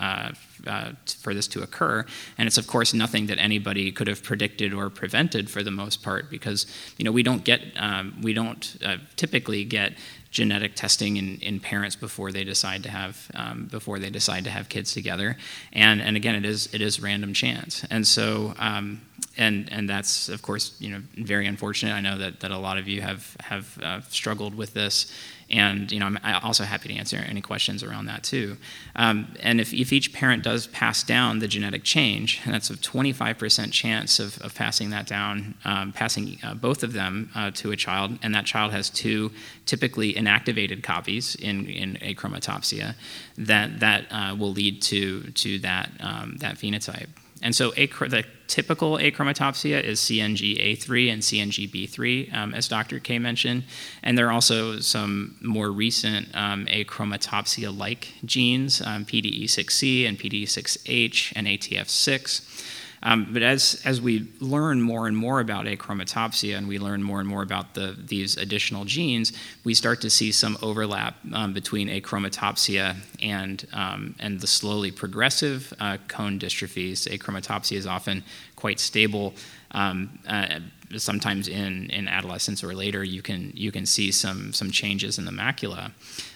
uh, 0.66 0.92
for 1.18 1.34
this 1.34 1.48
to 1.48 1.62
occur. 1.62 2.04
And 2.36 2.46
it's 2.46 2.58
of 2.58 2.66
course 2.66 2.94
nothing 2.94 3.26
that 3.26 3.38
anybody 3.38 3.92
could 3.92 4.06
have 4.06 4.22
predicted 4.22 4.72
or 4.72 4.90
prevented 4.90 5.50
for 5.50 5.62
the 5.62 5.70
most 5.70 6.02
part, 6.02 6.30
because 6.30 6.66
you 6.96 7.04
know 7.04 7.12
we 7.12 7.22
don't 7.22 7.44
get 7.44 7.60
um, 7.76 8.18
we 8.22 8.32
don't 8.32 8.76
uh, 8.84 8.96
typically 9.16 9.64
get 9.64 9.94
genetic 10.30 10.74
testing 10.74 11.16
in, 11.16 11.38
in 11.38 11.58
parents 11.58 11.96
before 11.96 12.30
they 12.32 12.44
decide 12.44 12.82
to 12.82 12.90
have 12.90 13.30
um, 13.34 13.66
before 13.70 13.98
they 13.98 14.10
decide 14.10 14.44
to 14.44 14.50
have 14.50 14.68
kids 14.68 14.92
together. 14.92 15.36
And 15.72 16.00
and 16.00 16.16
again 16.16 16.34
it 16.34 16.44
is 16.44 16.72
it 16.74 16.80
is 16.80 17.00
random 17.00 17.32
chance. 17.32 17.84
And 17.90 18.06
so 18.06 18.54
um, 18.58 19.00
and 19.36 19.70
and 19.72 19.88
that's 19.88 20.28
of 20.28 20.42
course 20.42 20.76
you 20.80 20.90
know 20.90 21.02
very 21.16 21.46
unfortunate. 21.46 21.94
I 21.94 22.00
know 22.00 22.18
that 22.18 22.40
that 22.40 22.50
a 22.50 22.58
lot 22.58 22.78
of 22.78 22.88
you 22.88 23.00
have 23.02 23.36
have 23.40 23.78
uh, 23.82 24.00
struggled 24.08 24.54
with 24.54 24.74
this 24.74 25.12
and 25.50 25.90
you 25.90 25.98
know, 25.98 26.06
I'm 26.06 26.18
also 26.42 26.64
happy 26.64 26.88
to 26.90 26.94
answer 26.94 27.16
any 27.16 27.40
questions 27.40 27.82
around 27.82 28.06
that 28.06 28.22
too. 28.22 28.56
Um, 28.96 29.34
and 29.40 29.60
if, 29.60 29.72
if 29.72 29.92
each 29.92 30.12
parent 30.12 30.42
does 30.42 30.66
pass 30.66 31.02
down 31.02 31.38
the 31.38 31.48
genetic 31.48 31.84
change, 31.84 32.40
and 32.44 32.54
that's 32.54 32.70
a 32.70 32.74
25% 32.74 33.72
chance 33.72 34.18
of, 34.18 34.38
of 34.42 34.54
passing 34.54 34.90
that 34.90 35.06
down, 35.06 35.54
um, 35.64 35.92
passing 35.92 36.38
uh, 36.42 36.54
both 36.54 36.82
of 36.82 36.92
them 36.92 37.30
uh, 37.34 37.50
to 37.52 37.72
a 37.72 37.76
child, 37.76 38.18
and 38.22 38.34
that 38.34 38.44
child 38.44 38.72
has 38.72 38.90
two 38.90 39.30
typically 39.66 40.14
inactivated 40.14 40.82
copies 40.82 41.34
in, 41.34 41.66
in 41.66 41.94
achromatopsia, 41.96 42.94
that, 43.36 43.80
that 43.80 44.06
uh, 44.10 44.34
will 44.38 44.52
lead 44.52 44.82
to, 44.82 45.22
to 45.32 45.58
that, 45.60 45.90
um, 46.00 46.36
that 46.38 46.56
phenotype. 46.56 47.08
And 47.42 47.54
so 47.54 47.70
the 47.70 48.24
typical 48.48 48.96
achromatopsia 48.96 49.82
is 49.82 50.00
CNG-A3 50.00 51.12
and 51.12 51.22
CNG-B3, 51.22 52.34
um, 52.34 52.54
as 52.54 52.66
Dr. 52.66 52.98
K 52.98 53.18
mentioned. 53.18 53.64
And 54.02 54.18
there 54.18 54.26
are 54.26 54.32
also 54.32 54.80
some 54.80 55.36
more 55.40 55.70
recent 55.70 56.34
um, 56.34 56.66
achromatopsia-like 56.66 58.14
genes, 58.24 58.80
um, 58.80 59.04
PDE6C 59.04 60.08
and 60.08 60.18
PDE6H 60.18 61.32
and 61.36 61.46
ATF6. 61.46 62.77
Um, 63.02 63.28
but 63.32 63.42
as, 63.42 63.80
as 63.84 64.00
we 64.00 64.28
learn 64.40 64.80
more 64.80 65.06
and 65.06 65.16
more 65.16 65.40
about 65.40 65.66
achromatopsia 65.66 66.56
and 66.56 66.68
we 66.68 66.78
learn 66.78 67.02
more 67.02 67.20
and 67.20 67.28
more 67.28 67.42
about 67.42 67.74
the, 67.74 67.96
these 67.98 68.36
additional 68.36 68.84
genes, 68.84 69.32
we 69.64 69.74
start 69.74 70.00
to 70.00 70.10
see 70.10 70.32
some 70.32 70.58
overlap 70.62 71.16
um, 71.32 71.52
between 71.52 71.88
achromatopsia 71.88 72.96
and, 73.22 73.66
um, 73.72 74.14
and 74.18 74.40
the 74.40 74.46
slowly 74.46 74.90
progressive 74.90 75.72
uh, 75.80 75.96
cone 76.08 76.38
dystrophies. 76.38 77.08
Achromatopsia 77.08 77.76
is 77.76 77.86
often 77.86 78.24
quite 78.58 78.80
stable. 78.80 79.34
Um, 79.70 80.18
uh, 80.26 80.58
sometimes 80.96 81.46
in, 81.48 81.90
in 81.90 82.08
adolescence 82.08 82.64
or 82.64 82.74
later, 82.74 83.04
you 83.04 83.22
can, 83.22 83.52
you 83.54 83.70
can 83.70 83.86
see 83.86 84.10
some, 84.10 84.52
some 84.52 84.70
changes 84.70 85.18
in 85.18 85.24
the 85.26 85.30
macula. 85.30 85.92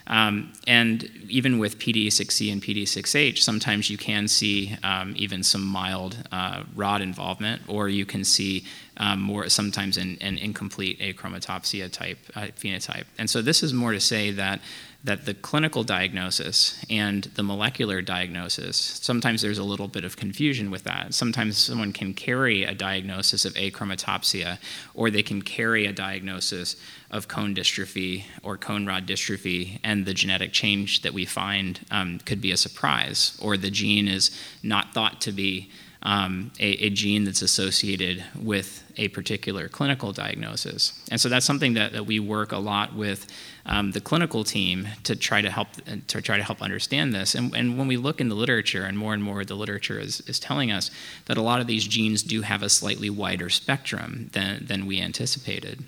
Um, 0.07 0.53
and 0.67 1.11
even 1.29 1.59
with 1.59 1.79
PD6C 1.79 2.53
and 2.53 2.63
PD6H, 2.63 3.39
sometimes 3.39 3.91
you 3.91 3.99
can 3.99 4.29
see 4.29 4.77
um, 4.83 5.15
even 5.17 5.43
some 5.43 5.65
mild 5.65 6.17
uh, 6.31 6.63
rod 6.77 7.01
involvement, 7.01 7.63
or 7.67 7.89
you 7.89 8.07
can 8.07 8.25
see 8.25 8.65
um, 8.99 9.21
more 9.21 9.49
sometimes 9.49 9.97
an, 9.97 10.19
an 10.21 10.39
incomplete 10.39 11.01
achromatopsia 11.01 11.91
type 11.91 12.19
uh, 12.37 12.49
phenotype. 12.61 13.07
And 13.19 13.29
so 13.29 13.43
this 13.43 13.63
is 13.63 13.73
more 13.73 13.93
to 13.93 14.01
say 14.01 14.31
that 14.33 14.61
that 15.05 15.27
the 15.27 15.35
clinical 15.35 15.83
diagnosis 15.83 16.85
and 16.89 17.25
the 17.35 17.43
molecular 17.43 18.01
diagnosis, 18.01 18.77
sometimes 18.77 19.43
there's 19.43 19.59
a 19.59 19.65
little 19.65 19.89
bit 19.89 20.05
of 20.05 20.17
confusion 20.17 20.71
with 20.71 20.85
that. 20.85 21.13
Sometimes 21.13 21.59
someone 21.59 21.93
can 21.93 22.15
carry 22.15 22.63
a 22.63 22.75
diagnosis 22.75 23.45
of 23.45 23.53
achromatopsia, 23.55 24.59
or 24.95 25.11
they 25.11 25.23
can 25.23 25.43
carry 25.43 25.87
a 25.87 25.93
diagnosis 25.93 26.77
of 27.11 27.27
cone 27.27 27.55
dystrophy 27.55 28.25
or 28.45 28.57
cone 28.57 28.87
rod 28.87 29.07
dystrophy, 29.07 29.81
and 29.83 30.07
the 30.07 30.15
genetic 30.15 30.53
change 30.53 31.03
that 31.03 31.13
we 31.13 31.25
find 31.25 31.81
um, 31.91 32.21
could 32.21 32.41
be 32.41 32.53
a 32.53 32.57
surprise, 32.57 33.37
or 33.43 33.57
the 33.57 33.71
gene 33.71 34.07
is 34.07 34.31
not 34.63 34.95
thought 34.95 35.21
to 35.21 35.33
be 35.33 35.69
um, 36.05 36.51
a, 36.59 36.87
a, 36.87 36.91
gene 36.91 37.25
that's 37.25 37.43
associated 37.43 38.25
with 38.41 38.83
a 38.97 39.07
particular 39.09 39.69
clinical 39.69 40.13
diagnosis. 40.13 41.01
And 41.13 41.21
so 41.21 41.29
that's 41.29 41.47
something 41.47 41.75
that, 41.75 41.93
that 41.93 42.07
we 42.07 42.19
work 42.19 42.51
a 42.51 42.59
lot 42.59 42.95
with 42.95 43.27
um, 43.67 43.93
the 43.93 44.01
clinical 44.01 44.43
team 44.45 44.89
to 45.05 45.15
try 45.15 45.41
to 45.41 45.51
help 45.51 45.69
to 46.09 46.21
try 46.21 46.37
to 46.37 46.43
help 46.43 46.61
understand 46.61 47.15
this. 47.15 47.35
And, 47.35 47.55
and, 47.55 47.79
when 47.79 47.87
we 47.87 47.97
look 47.97 48.21
in 48.21 48.29
the 48.29 48.35
literature, 48.35 48.85
and 48.85 48.99
more 48.99 49.15
and 49.15 49.23
more 49.23 49.45
the 49.45 49.55
literature 49.55 49.99
is, 49.99 50.21
is 50.23 50.41
telling 50.41 50.73
us 50.73 50.91
that 51.27 51.37
a 51.37 51.43
lot 51.43 51.61
of 51.61 51.67
these 51.67 51.87
genes 51.87 52.23
do 52.23 52.43
have 52.43 52.63
a 52.63 52.69
slightly 52.69 53.09
wider 53.09 53.49
spectrum 53.49 54.31
than, 54.33 54.67
than 54.67 54.87
we 54.87 55.01
anticipated. 55.01 55.85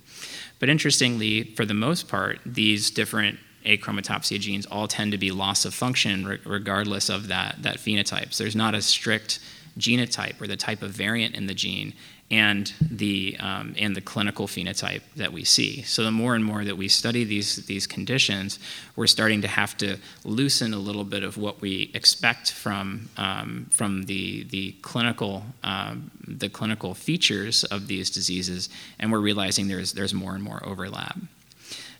But 0.59 0.69
interestingly, 0.69 1.45
for 1.55 1.65
the 1.65 1.75
most 1.75 2.09
part, 2.09 2.39
these 2.47 2.91
different 2.91 3.39
achromatopsia 3.65 4.39
genes 4.39 4.67
all 4.67 4.87
tend 4.87 5.13
to 5.13 5.19
be 5.19 5.31
loss 5.31 5.65
of 5.65 5.75
function 5.75 6.39
regardless 6.45 7.09
of 7.09 7.29
that, 7.29 7.63
that 7.63 7.79
phenotype. 7.79 8.33
So 8.33 8.45
there's 8.45 8.57
not 8.57 8.75
a 8.75 8.83
strict 8.83 9.41
genotype 9.79 10.41
or 10.41 10.47
the 10.47 10.57
type 10.57 10.83
of 10.83 10.91
variant 10.91 11.35
in 11.35 11.47
the 11.47 11.55
gene 11.55 11.95
and 12.35 12.73
the 12.81 13.37
um, 13.39 13.77
and 13.79 13.95
the 13.95 14.01
clinical 14.01 14.49
phenotype 14.49 15.03
that 15.15 15.33
we 15.33 15.45
see. 15.45 15.83
So 15.83 16.03
the 16.03 16.11
more 16.11 16.35
and 16.35 16.45
more 16.45 16.65
that 16.65 16.77
we 16.77 16.89
study 16.89 17.23
these 17.23 17.65
these 17.67 17.87
conditions, 17.87 18.59
we're 18.97 19.07
starting 19.07 19.41
to 19.43 19.49
have 19.49 19.77
to 19.79 19.99
loosen 20.25 20.75
a 20.75 20.79
little 20.79 21.05
bit 21.05 21.23
of 21.23 21.37
what 21.37 21.61
we 21.61 21.93
expect 21.95 22.51
from 22.51 23.09
um, 23.17 23.67
from 23.71 24.07
the 24.07 24.43
the 24.51 24.73
clinical 24.83 25.45
um, 25.63 26.11
the 26.27 26.49
clinical 26.49 26.93
features 26.95 27.63
of 27.65 27.87
these 27.87 28.11
diseases, 28.11 28.69
and 28.99 29.13
we're 29.13 29.21
realizing 29.21 29.69
there's 29.69 29.93
there's 29.93 30.13
more 30.13 30.35
and 30.35 30.43
more 30.43 30.61
overlap. 30.65 31.17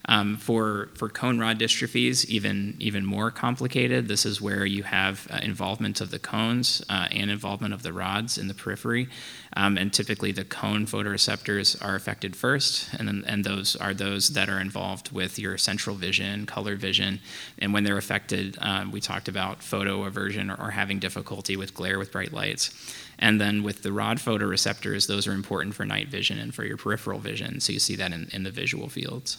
Um, 0.07 0.37
for 0.37 0.91
for 0.95 1.09
cone 1.09 1.39
rod 1.39 1.59
dystrophies, 1.59 2.27
even 2.27 2.77
even 2.79 3.07
more 3.07 3.31
complicated. 3.31 4.07
This 4.07 4.27
is 4.27 4.39
where 4.39 4.67
you 4.67 4.83
have 4.83 5.27
uh, 5.31 5.39
involvement 5.43 6.03
of 6.03 6.11
the 6.11 6.19
cones 6.19 6.85
uh, 6.91 7.09
and 7.11 7.31
involvement 7.31 7.73
of 7.73 7.83
the 7.83 7.93
rods 7.93 8.37
in 8.37 8.49
the 8.49 8.55
periphery, 8.55 9.09
um, 9.57 9.79
and 9.79 9.91
typically 9.95 10.31
the 10.31 10.45
cone 10.45 10.85
photoreceptors 10.85 11.83
are 11.83 11.95
affected 11.95 12.37
first, 12.37 12.93
and 12.99 13.09
then, 13.09 13.25
and 13.27 13.45
those 13.45 13.77
are 13.77 13.95
those 13.95 14.35
that 14.35 14.51
are 14.51 14.61
involved 14.61 15.11
with 15.11 15.39
your 15.39 15.57
central 15.57 15.97
vision, 15.97 16.45
color 16.45 16.77
vision, 16.77 17.21
and 17.59 17.73
when 17.73 17.85
they're 17.85 17.97
affected, 17.97 18.59
um, 18.61 18.93
we 18.93 19.01
talked 19.01 19.29
about 19.29 19.63
photo 19.63 20.05
aversion 20.05 20.51
or, 20.51 20.57
or 20.61 20.71
having 20.73 20.99
difficulty 20.99 21.57
with 21.57 21.73
glare 21.73 21.99
with 21.99 22.13
bright 22.13 22.33
lights. 22.33 22.71
And 23.19 23.41
then 23.41 23.63
with 23.63 23.83
the 23.83 23.93
rod 23.93 24.19
photoreceptors, 24.19 25.07
those 25.07 25.27
are 25.27 25.33
important 25.33 25.75
for 25.75 25.87
night 25.87 26.09
vision 26.09 26.39
and 26.39 26.55
for 26.55 26.65
your 26.65 26.77
peripheral 26.77 27.21
vision. 27.21 27.61
So 27.61 27.73
you 27.73 27.79
see 27.79 27.97
that 27.97 28.13
in, 28.13 28.29
in 28.33 28.43
the 28.43 28.51
visual 28.51 28.89
fields. 28.89 29.39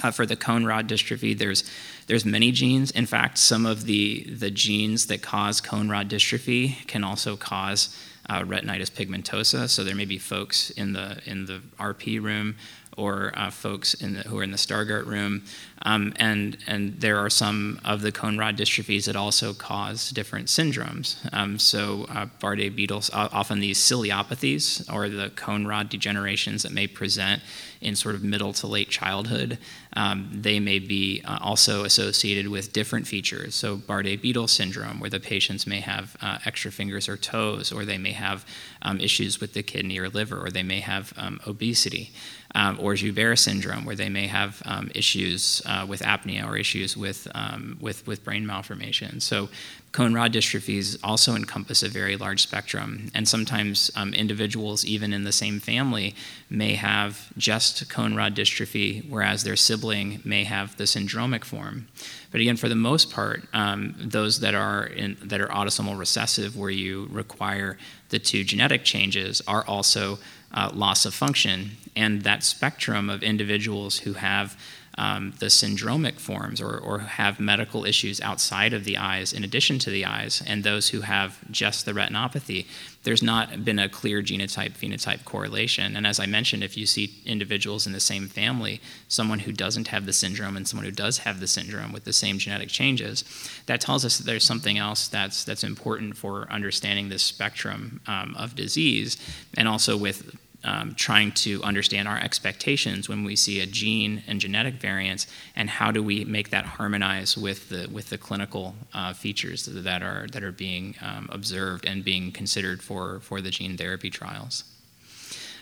Uh, 0.00 0.10
for 0.10 0.26
the 0.26 0.36
cone 0.36 0.64
rod 0.64 0.88
dystrophy, 0.88 1.36
there's 1.36 1.64
there's 2.06 2.24
many 2.24 2.50
genes. 2.50 2.90
In 2.90 3.06
fact, 3.06 3.38
some 3.38 3.66
of 3.66 3.84
the 3.84 4.24
the 4.24 4.50
genes 4.50 5.06
that 5.06 5.22
cause 5.22 5.60
cone 5.60 5.88
rod 5.88 6.08
dystrophy 6.08 6.86
can 6.86 7.04
also 7.04 7.36
cause 7.36 7.96
uh, 8.28 8.40
retinitis 8.40 8.90
pigmentosa. 8.90 9.68
So 9.68 9.84
there 9.84 9.94
may 9.94 10.04
be 10.04 10.18
folks 10.18 10.70
in 10.70 10.92
the 10.92 11.20
in 11.26 11.46
the 11.46 11.60
RP 11.78 12.22
room 12.22 12.56
or 12.96 13.32
uh, 13.36 13.50
folks 13.50 13.94
the, 14.00 14.06
who 14.28 14.38
are 14.38 14.42
in 14.42 14.50
the 14.50 14.56
Stargardt 14.56 15.06
room. 15.06 15.42
Um, 15.84 16.12
and, 16.16 16.56
and 16.66 17.00
there 17.00 17.18
are 17.18 17.30
some 17.30 17.80
of 17.84 18.02
the 18.02 18.12
cone 18.12 18.38
rod 18.38 18.56
dystrophies 18.56 19.06
that 19.06 19.16
also 19.16 19.52
cause 19.52 20.10
different 20.10 20.46
syndromes. 20.46 21.16
Um, 21.32 21.58
so 21.58 22.06
uh, 22.08 22.26
Bardet-Biedl, 22.40 23.10
often 23.12 23.58
these 23.58 23.80
ciliopathies 23.80 24.92
or 24.92 25.08
the 25.08 25.30
cone 25.30 25.66
rod 25.66 25.90
degenerations 25.90 26.62
that 26.62 26.72
may 26.72 26.86
present 26.86 27.42
in 27.80 27.96
sort 27.96 28.14
of 28.14 28.22
middle 28.22 28.52
to 28.52 28.68
late 28.68 28.90
childhood, 28.90 29.58
um, 29.96 30.30
they 30.32 30.60
may 30.60 30.78
be 30.78 31.20
uh, 31.24 31.38
also 31.40 31.84
associated 31.84 32.46
with 32.46 32.72
different 32.72 33.08
features. 33.08 33.56
So 33.56 33.76
Bardet-Biedl 33.76 34.48
syndrome, 34.48 35.00
where 35.00 35.10
the 35.10 35.18
patients 35.18 35.66
may 35.66 35.80
have 35.80 36.16
uh, 36.22 36.38
extra 36.46 36.70
fingers 36.70 37.08
or 37.08 37.16
toes, 37.16 37.72
or 37.72 37.84
they 37.84 37.98
may 37.98 38.12
have 38.12 38.46
um, 38.82 39.00
issues 39.00 39.40
with 39.40 39.52
the 39.52 39.64
kidney 39.64 39.98
or 39.98 40.08
liver, 40.08 40.38
or 40.38 40.50
they 40.50 40.62
may 40.62 40.80
have 40.80 41.12
um, 41.16 41.40
obesity 41.44 42.12
um, 42.54 42.78
or 42.80 42.94
Joubert 42.94 43.38
syndrome, 43.38 43.84
where 43.84 43.96
they 43.96 44.08
may 44.08 44.26
have 44.26 44.62
um, 44.64 44.90
issues 44.94 45.62
uh, 45.66 45.86
with 45.88 46.02
apnea 46.02 46.46
or 46.46 46.56
issues 46.56 46.96
with, 46.96 47.28
um, 47.34 47.78
with, 47.80 48.06
with 48.06 48.24
brain 48.24 48.46
malformation. 48.46 49.20
So, 49.20 49.48
cone 49.92 50.14
rod 50.14 50.32
dystrophies 50.32 50.98
also 51.04 51.34
encompass 51.34 51.82
a 51.82 51.88
very 51.88 52.16
large 52.16 52.42
spectrum, 52.42 53.10
and 53.14 53.28
sometimes 53.28 53.90
um, 53.94 54.14
individuals, 54.14 54.84
even 54.86 55.12
in 55.12 55.24
the 55.24 55.32
same 55.32 55.60
family, 55.60 56.14
may 56.48 56.74
have 56.74 57.30
just 57.36 57.88
cone 57.90 58.14
rod 58.14 58.34
dystrophy, 58.34 59.08
whereas 59.08 59.44
their 59.44 59.56
sibling 59.56 60.20
may 60.24 60.44
have 60.44 60.76
the 60.78 60.84
syndromic 60.84 61.44
form. 61.44 61.88
But 62.30 62.40
again, 62.40 62.56
for 62.56 62.70
the 62.70 62.74
most 62.74 63.10
part, 63.10 63.42
um, 63.52 63.94
those 63.98 64.40
that 64.40 64.54
are 64.54 64.86
in, 64.86 65.18
that 65.24 65.42
are 65.42 65.48
autosomal 65.48 65.98
recessive, 65.98 66.56
where 66.56 66.70
you 66.70 67.06
require 67.10 67.76
the 68.08 68.18
two 68.18 68.44
genetic 68.44 68.84
changes, 68.84 69.42
are 69.46 69.64
also 69.66 70.18
uh, 70.54 70.70
loss 70.72 71.04
of 71.04 71.14
function. 71.14 71.72
And 71.94 72.22
that 72.22 72.42
spectrum 72.42 73.10
of 73.10 73.22
individuals 73.22 73.98
who 73.98 74.14
have 74.14 74.56
um, 74.98 75.32
the 75.38 75.46
syndromic 75.46 76.20
forms 76.20 76.60
or, 76.60 76.76
or 76.76 76.98
have 76.98 77.40
medical 77.40 77.86
issues 77.86 78.20
outside 78.20 78.74
of 78.74 78.84
the 78.84 78.98
eyes 78.98 79.32
in 79.32 79.42
addition 79.42 79.78
to 79.78 79.90
the 79.90 80.04
eyes, 80.04 80.42
and 80.46 80.62
those 80.62 80.90
who 80.90 81.00
have 81.00 81.38
just 81.50 81.86
the 81.86 81.92
retinopathy, 81.92 82.66
there's 83.04 83.22
not 83.22 83.64
been 83.64 83.78
a 83.78 83.88
clear 83.88 84.22
genotype 84.22 84.72
phenotype 84.72 85.24
correlation. 85.24 85.96
And 85.96 86.06
as 86.06 86.20
I 86.20 86.26
mentioned, 86.26 86.62
if 86.62 86.76
you 86.76 86.86
see 86.86 87.14
individuals 87.24 87.86
in 87.86 87.92
the 87.92 88.00
same 88.00 88.28
family, 88.28 88.80
someone 89.08 89.40
who 89.40 89.52
doesn't 89.52 89.88
have 89.88 90.04
the 90.06 90.12
syndrome 90.12 90.56
and 90.56 90.68
someone 90.68 90.84
who 90.84 90.92
does 90.92 91.18
have 91.18 91.40
the 91.40 91.48
syndrome 91.48 91.92
with 91.92 92.04
the 92.04 92.12
same 92.12 92.38
genetic 92.38 92.68
changes, 92.68 93.24
that 93.66 93.80
tells 93.80 94.04
us 94.04 94.18
that 94.18 94.26
there's 94.26 94.44
something 94.44 94.78
else 94.78 95.08
that's, 95.08 95.44
that's 95.44 95.64
important 95.64 96.16
for 96.16 96.46
understanding 96.50 97.08
this 97.08 97.22
spectrum 97.22 98.00
um, 98.06 98.36
of 98.38 98.54
disease, 98.54 99.16
and 99.56 99.68
also 99.68 99.96
with 99.96 100.36
um, 100.64 100.94
trying 100.94 101.32
to 101.32 101.62
understand 101.62 102.08
our 102.08 102.18
expectations 102.18 103.08
when 103.08 103.24
we 103.24 103.36
see 103.36 103.60
a 103.60 103.66
gene 103.66 104.22
and 104.26 104.40
genetic 104.40 104.74
variance, 104.74 105.26
and 105.56 105.68
how 105.68 105.90
do 105.90 106.02
we 106.02 106.24
make 106.24 106.50
that 106.50 106.64
harmonize 106.64 107.36
with 107.36 107.68
the 107.68 107.88
with 107.92 108.10
the 108.10 108.18
clinical 108.18 108.74
uh, 108.94 109.12
features 109.12 109.66
that 109.66 110.02
are 110.02 110.26
that 110.32 110.42
are 110.42 110.52
being 110.52 110.94
um, 111.00 111.28
observed 111.32 111.86
and 111.86 112.04
being 112.04 112.32
considered 112.32 112.82
for 112.82 113.20
for 113.20 113.40
the 113.40 113.50
gene 113.50 113.76
therapy 113.76 114.10
trials. 114.10 114.64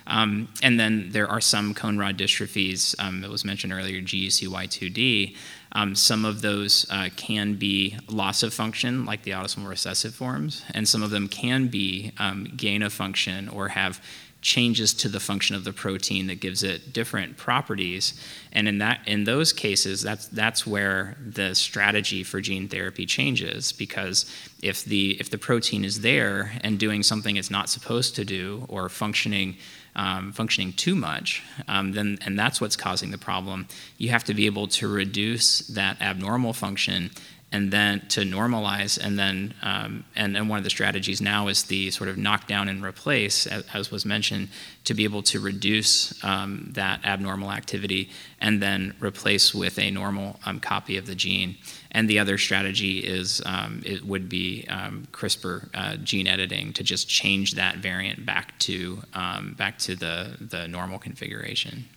Um, 0.07 0.48
and 0.62 0.78
then 0.78 1.11
there 1.11 1.28
are 1.28 1.40
some 1.40 1.72
cone 1.72 1.96
rod 1.98 2.18
dystrophies 2.18 2.94
um, 2.98 3.20
that 3.20 3.30
was 3.30 3.44
mentioned 3.44 3.72
earlier, 3.72 4.01
GUCY2D. 4.01 5.36
Um, 5.72 5.94
some 5.94 6.24
of 6.24 6.42
those 6.42 6.84
uh, 6.90 7.11
can 7.16 7.55
be 7.55 7.96
loss 8.09 8.42
of 8.42 8.53
function, 8.53 9.05
like 9.05 9.22
the 9.22 9.30
autosomal 9.30 9.68
recessive 9.68 10.14
forms, 10.14 10.64
and 10.74 10.88
some 10.88 11.03
of 11.03 11.11
them 11.11 11.28
can 11.28 11.68
be 11.68 12.12
um, 12.18 12.53
gain 12.57 12.82
of 12.82 12.92
function 12.92 13.48
or 13.48 13.68
have 13.68 14.03
changes 14.43 14.95
to 14.95 15.09
the 15.09 15.20
function 15.20 15.55
of 15.55 15.64
the 15.64 15.72
protein 15.72 16.26
that 16.26 16.41
gives 16.41 16.62
it 16.62 16.93
different 16.93 17.36
properties 17.36 18.14
and 18.53 18.66
in 18.66 18.78
that 18.78 19.01
in 19.07 19.24
those 19.24 19.53
cases 19.53 20.01
that's 20.01 20.26
that's 20.28 20.66
where 20.66 21.16
the 21.24 21.55
strategy 21.55 22.22
for 22.22 22.41
gene 22.41 22.66
therapy 22.66 23.05
changes 23.05 23.72
because 23.72 24.24
if 24.62 24.84
the 24.84 25.18
if 25.20 25.28
the 25.28 25.38
protein 25.38 25.84
is 25.84 26.01
there 26.01 26.53
and 26.62 26.78
doing 26.78 27.03
something 27.03 27.36
it's 27.36 27.51
not 27.51 27.68
supposed 27.68 28.14
to 28.16 28.24
do 28.24 28.64
or 28.68 28.88
functioning 28.88 29.57
um, 29.97 30.32
functioning 30.32 30.72
too 30.72 30.95
much, 30.95 31.43
um, 31.66 31.93
then 31.93 32.18
and 32.24 32.38
that's 32.38 32.61
what's 32.61 32.76
causing 32.76 33.11
the 33.11 33.18
problem. 33.18 33.66
You 33.99 34.11
have 34.11 34.24
to 34.24 34.34
be 34.34 34.47
able 34.47 34.68
to 34.68 34.88
reduce 34.88 35.66
that 35.68 36.01
abnormal 36.01 36.53
function 36.53 37.11
and 37.53 37.72
then 37.72 38.01
to 38.09 38.20
normalize 38.20 38.98
and 38.98 39.18
then 39.18 39.55
um, 39.62 40.05
and, 40.14 40.36
and 40.36 40.48
one 40.48 40.59
of 40.59 40.64
the 40.64 40.70
strategies 40.70 41.20
now 41.20 41.48
is 41.48 41.64
the 41.64 41.90
sort 41.90 42.09
of 42.09 42.16
knockdown 42.16 42.68
and 42.68 42.84
replace 42.84 43.46
as, 43.46 43.64
as 43.74 43.90
was 43.90 44.05
mentioned 44.05 44.48
to 44.84 44.94
be 44.94 45.05
able 45.05 45.22
to 45.22 45.40
reduce 45.40 46.22
um, 46.24 46.70
that 46.74 47.05
abnormal 47.05 47.51
activity 47.51 48.09
and 48.40 48.62
then 48.62 48.94
replace 49.01 49.55
with 49.55 49.78
a 49.78 49.90
normal 49.90 50.38
um, 50.46 50.61
copy 50.61 50.96
of 50.96 51.07
the 51.07 51.14
gene. 51.14 51.57
And 51.90 52.09
the 52.09 52.20
other 52.20 52.38
strategy 52.38 53.01
is 53.01 53.42
um, 53.44 53.82
it 53.84 54.05
would 54.05 54.28
be 54.28 54.64
um, 54.68 55.09
crispr 55.12 55.68
uh, 55.74 55.96
gene 55.96 56.28
editing 56.28 56.72
to 56.74 56.84
just 56.84 57.09
change 57.09 57.55
that 57.55 57.76
variant 57.78 58.24
back 58.24 58.57
to 58.61 59.03
um, 59.12 59.55
back 59.55 59.78
to 59.78 59.96
the, 59.96 60.36
the 60.40 60.68
normal 60.68 60.98
configuration 60.98 61.88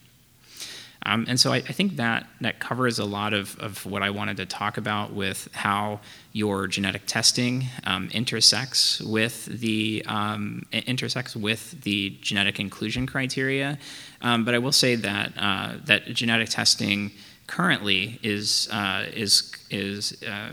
um, 1.06 1.26
and 1.28 1.40
so 1.40 1.52
I, 1.52 1.58
I, 1.58 1.74
think 1.74 1.98
that 1.98 2.28
that 2.42 2.60
covers 2.60 3.00
a 3.00 3.06
lot 3.06 3.34
of, 3.34 3.58
of 3.60 3.86
what 3.86 4.02
I 4.02 4.10
wanted 4.10 4.38
to 4.38 4.46
talk 4.46 4.78
about 4.78 5.14
with 5.14 5.50
how 5.54 6.00
your 6.32 6.68
genetic 6.68 7.04
testing 7.06 7.66
um, 7.84 8.10
intersects 8.14 9.02
with 9.02 9.46
the 9.46 10.04
um, 10.08 10.66
intersects 10.72 11.36
with 11.36 11.82
the 11.82 12.18
genetic 12.22 12.60
inclusion 12.60 13.06
criteria. 13.06 13.78
Um, 14.22 14.46
but 14.46 14.54
I 14.54 14.60
will 14.60 14.72
say 14.72 14.96
that 14.96 15.34
uh, 15.38 15.74
that 15.86 16.06
genetic 16.14 16.50
testing 16.50 17.12
currently 17.48 18.20
is 18.24 18.70
uh, 18.72 19.06
is 19.14 19.54
is 19.70 20.24
uh, 20.24 20.50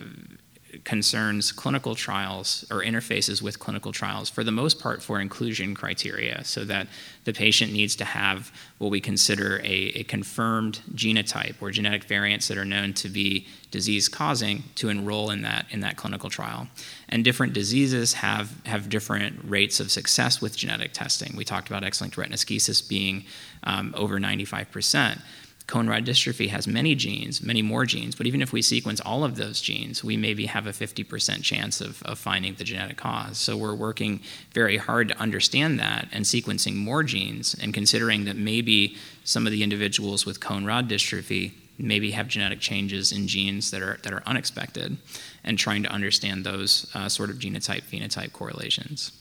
concerns 0.85 1.53
clinical 1.53 1.95
trials 1.95 2.65
or 2.71 2.83
interfaces 2.83 3.43
with 3.43 3.59
clinical 3.59 3.93
trials 3.93 4.31
for 4.31 4.45
the 4.45 4.53
most 4.53 4.79
part 4.79 5.03
for 5.03 5.21
inclusion 5.21 5.75
criteria 5.75 6.45
so 6.45 6.65
that 6.65 6.87
the 7.25 7.33
patient 7.33 7.73
needs 7.73 7.97
to 7.97 8.05
have 8.05 8.53
what 8.79 8.91
we 8.91 9.01
consider 9.01 9.59
a, 9.59 9.93
a 9.95 10.05
confirmed 10.05 10.81
genotype 10.95 11.55
or 11.61 11.71
genetic 11.71 12.05
variants 12.05 12.49
that 12.49 12.57
are 12.57 12.65
known 12.65 12.95
to 12.95 13.09
be 13.09 13.47
disease 13.71 14.09
causing 14.09 14.65
to 14.75 14.89
enroll 14.89 15.31
in 15.31 15.43
that 15.43 15.67
in 15.71 15.81
that 15.81 15.97
clinical 15.97 16.31
trial. 16.31 16.69
And 17.09 17.25
different 17.25 17.53
diseases 17.53 18.15
have 18.15 18.65
have 18.67 18.89
different 18.89 19.41
rates 19.45 19.81
of 19.81 19.91
success 19.91 20.41
with 20.41 20.57
genetic 20.57 20.93
testing. 20.93 21.35
We 21.37 21.45
talked 21.45 21.69
about 21.69 21.85
x-linked 21.85 22.17
retinoschisis 22.17 22.89
being 22.89 23.25
um, 23.65 23.95
over 23.97 24.19
95 24.19 24.71
percent 24.71 25.21
cone 25.67 25.89
rod 25.89 26.05
dystrophy 26.05 26.49
has 26.49 26.67
many 26.67 26.95
genes, 26.95 27.43
many 27.43 27.63
more 27.63 27.87
genes, 27.87 28.15
but 28.15 28.27
even 28.27 28.43
if 28.43 28.53
we 28.53 28.61
sequence 28.61 29.01
all 29.01 29.23
of 29.23 29.37
those 29.37 29.61
genes, 29.61 30.03
we 30.03 30.17
maybe 30.17 30.47
have 30.47 30.67
a 30.67 30.71
50% 30.71 31.43
chance 31.43 31.81
of, 31.81 32.03
of 32.03 32.19
finding 32.19 32.55
the 32.55 32.65
genetic 32.65 32.97
cause. 32.97 33.39
So 33.39 33.57
we're 33.57 33.75
working 33.75 34.21
very 34.53 34.77
hard 34.79 35.09
to 35.09 35.19
understand 35.19 35.79
that 35.79 36.09
and 36.13 36.25
sequencing 36.25 36.75
more 36.75 37.03
genes 37.03 37.55
and 37.55 37.73
considering 37.73 38.25
that 38.25 38.37
maybe 38.37 38.97
some 39.23 39.47
of 39.47 39.53
the 39.53 39.63
individuals 39.63 40.27
with 40.27 40.41
cone 40.41 40.65
rod 40.65 40.89
dystrophy 40.89 41.53
maybe 41.79 42.11
have 42.11 42.29
genetic 42.29 42.61
changes 42.61 43.13
in 43.13 43.27
genes 43.27 43.71
that 43.71 43.83
are, 43.83 43.99
that 44.03 44.13
are 44.13 44.23
unexpected 44.27 44.97
and 45.45 45.59
trying 45.59 45.83
to 45.83 45.89
understand 45.89 46.45
those 46.45 46.91
uh, 46.95 47.09
sort 47.09 47.31
of 47.31 47.37
genotype 47.37 47.83
phenotype 47.83 48.33
correlations. 48.33 49.13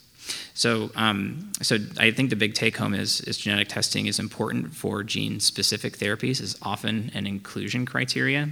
So, 0.53 0.91
um, 0.95 1.51
so 1.61 1.77
I 1.97 2.11
think 2.11 2.29
the 2.29 2.35
big 2.35 2.53
take 2.53 2.77
home 2.77 2.93
is, 2.93 3.21
is 3.21 3.37
genetic 3.37 3.69
testing 3.69 4.07
is 4.07 4.19
important 4.19 4.73
for 4.73 5.03
gene 5.03 5.39
specific 5.39 5.97
therapies, 5.97 6.41
is 6.41 6.57
often 6.61 7.11
an 7.13 7.25
inclusion 7.25 7.85
criteria. 7.85 8.49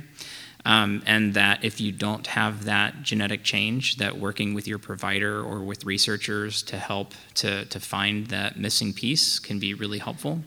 Um, 0.65 1.01
and 1.05 1.33
that 1.35 1.63
if 1.63 1.79
you 1.79 1.93
don't 1.93 2.27
have 2.27 2.65
that 2.65 3.01
genetic 3.01 3.43
change, 3.43 3.97
that 3.97 4.17
working 4.17 4.53
with 4.53 4.67
your 4.67 4.79
provider 4.79 5.41
or 5.41 5.63
with 5.63 5.85
researchers 5.85 6.61
to 6.63 6.77
help 6.77 7.13
to, 7.35 7.63
to 7.65 7.79
find 7.79 8.27
that 8.27 8.59
missing 8.59 8.93
piece 8.93 9.39
can 9.39 9.59
be 9.59 9.73
really 9.73 9.99
helpful. 9.99 10.41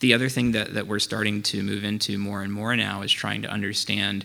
The 0.00 0.14
other 0.14 0.28
thing 0.28 0.52
that, 0.52 0.74
that 0.74 0.86
we're 0.86 1.00
starting 1.00 1.42
to 1.42 1.62
move 1.62 1.84
into 1.84 2.18
more 2.18 2.42
and 2.42 2.52
more 2.52 2.74
now 2.76 3.02
is 3.02 3.12
trying 3.12 3.42
to 3.42 3.48
understand 3.48 4.24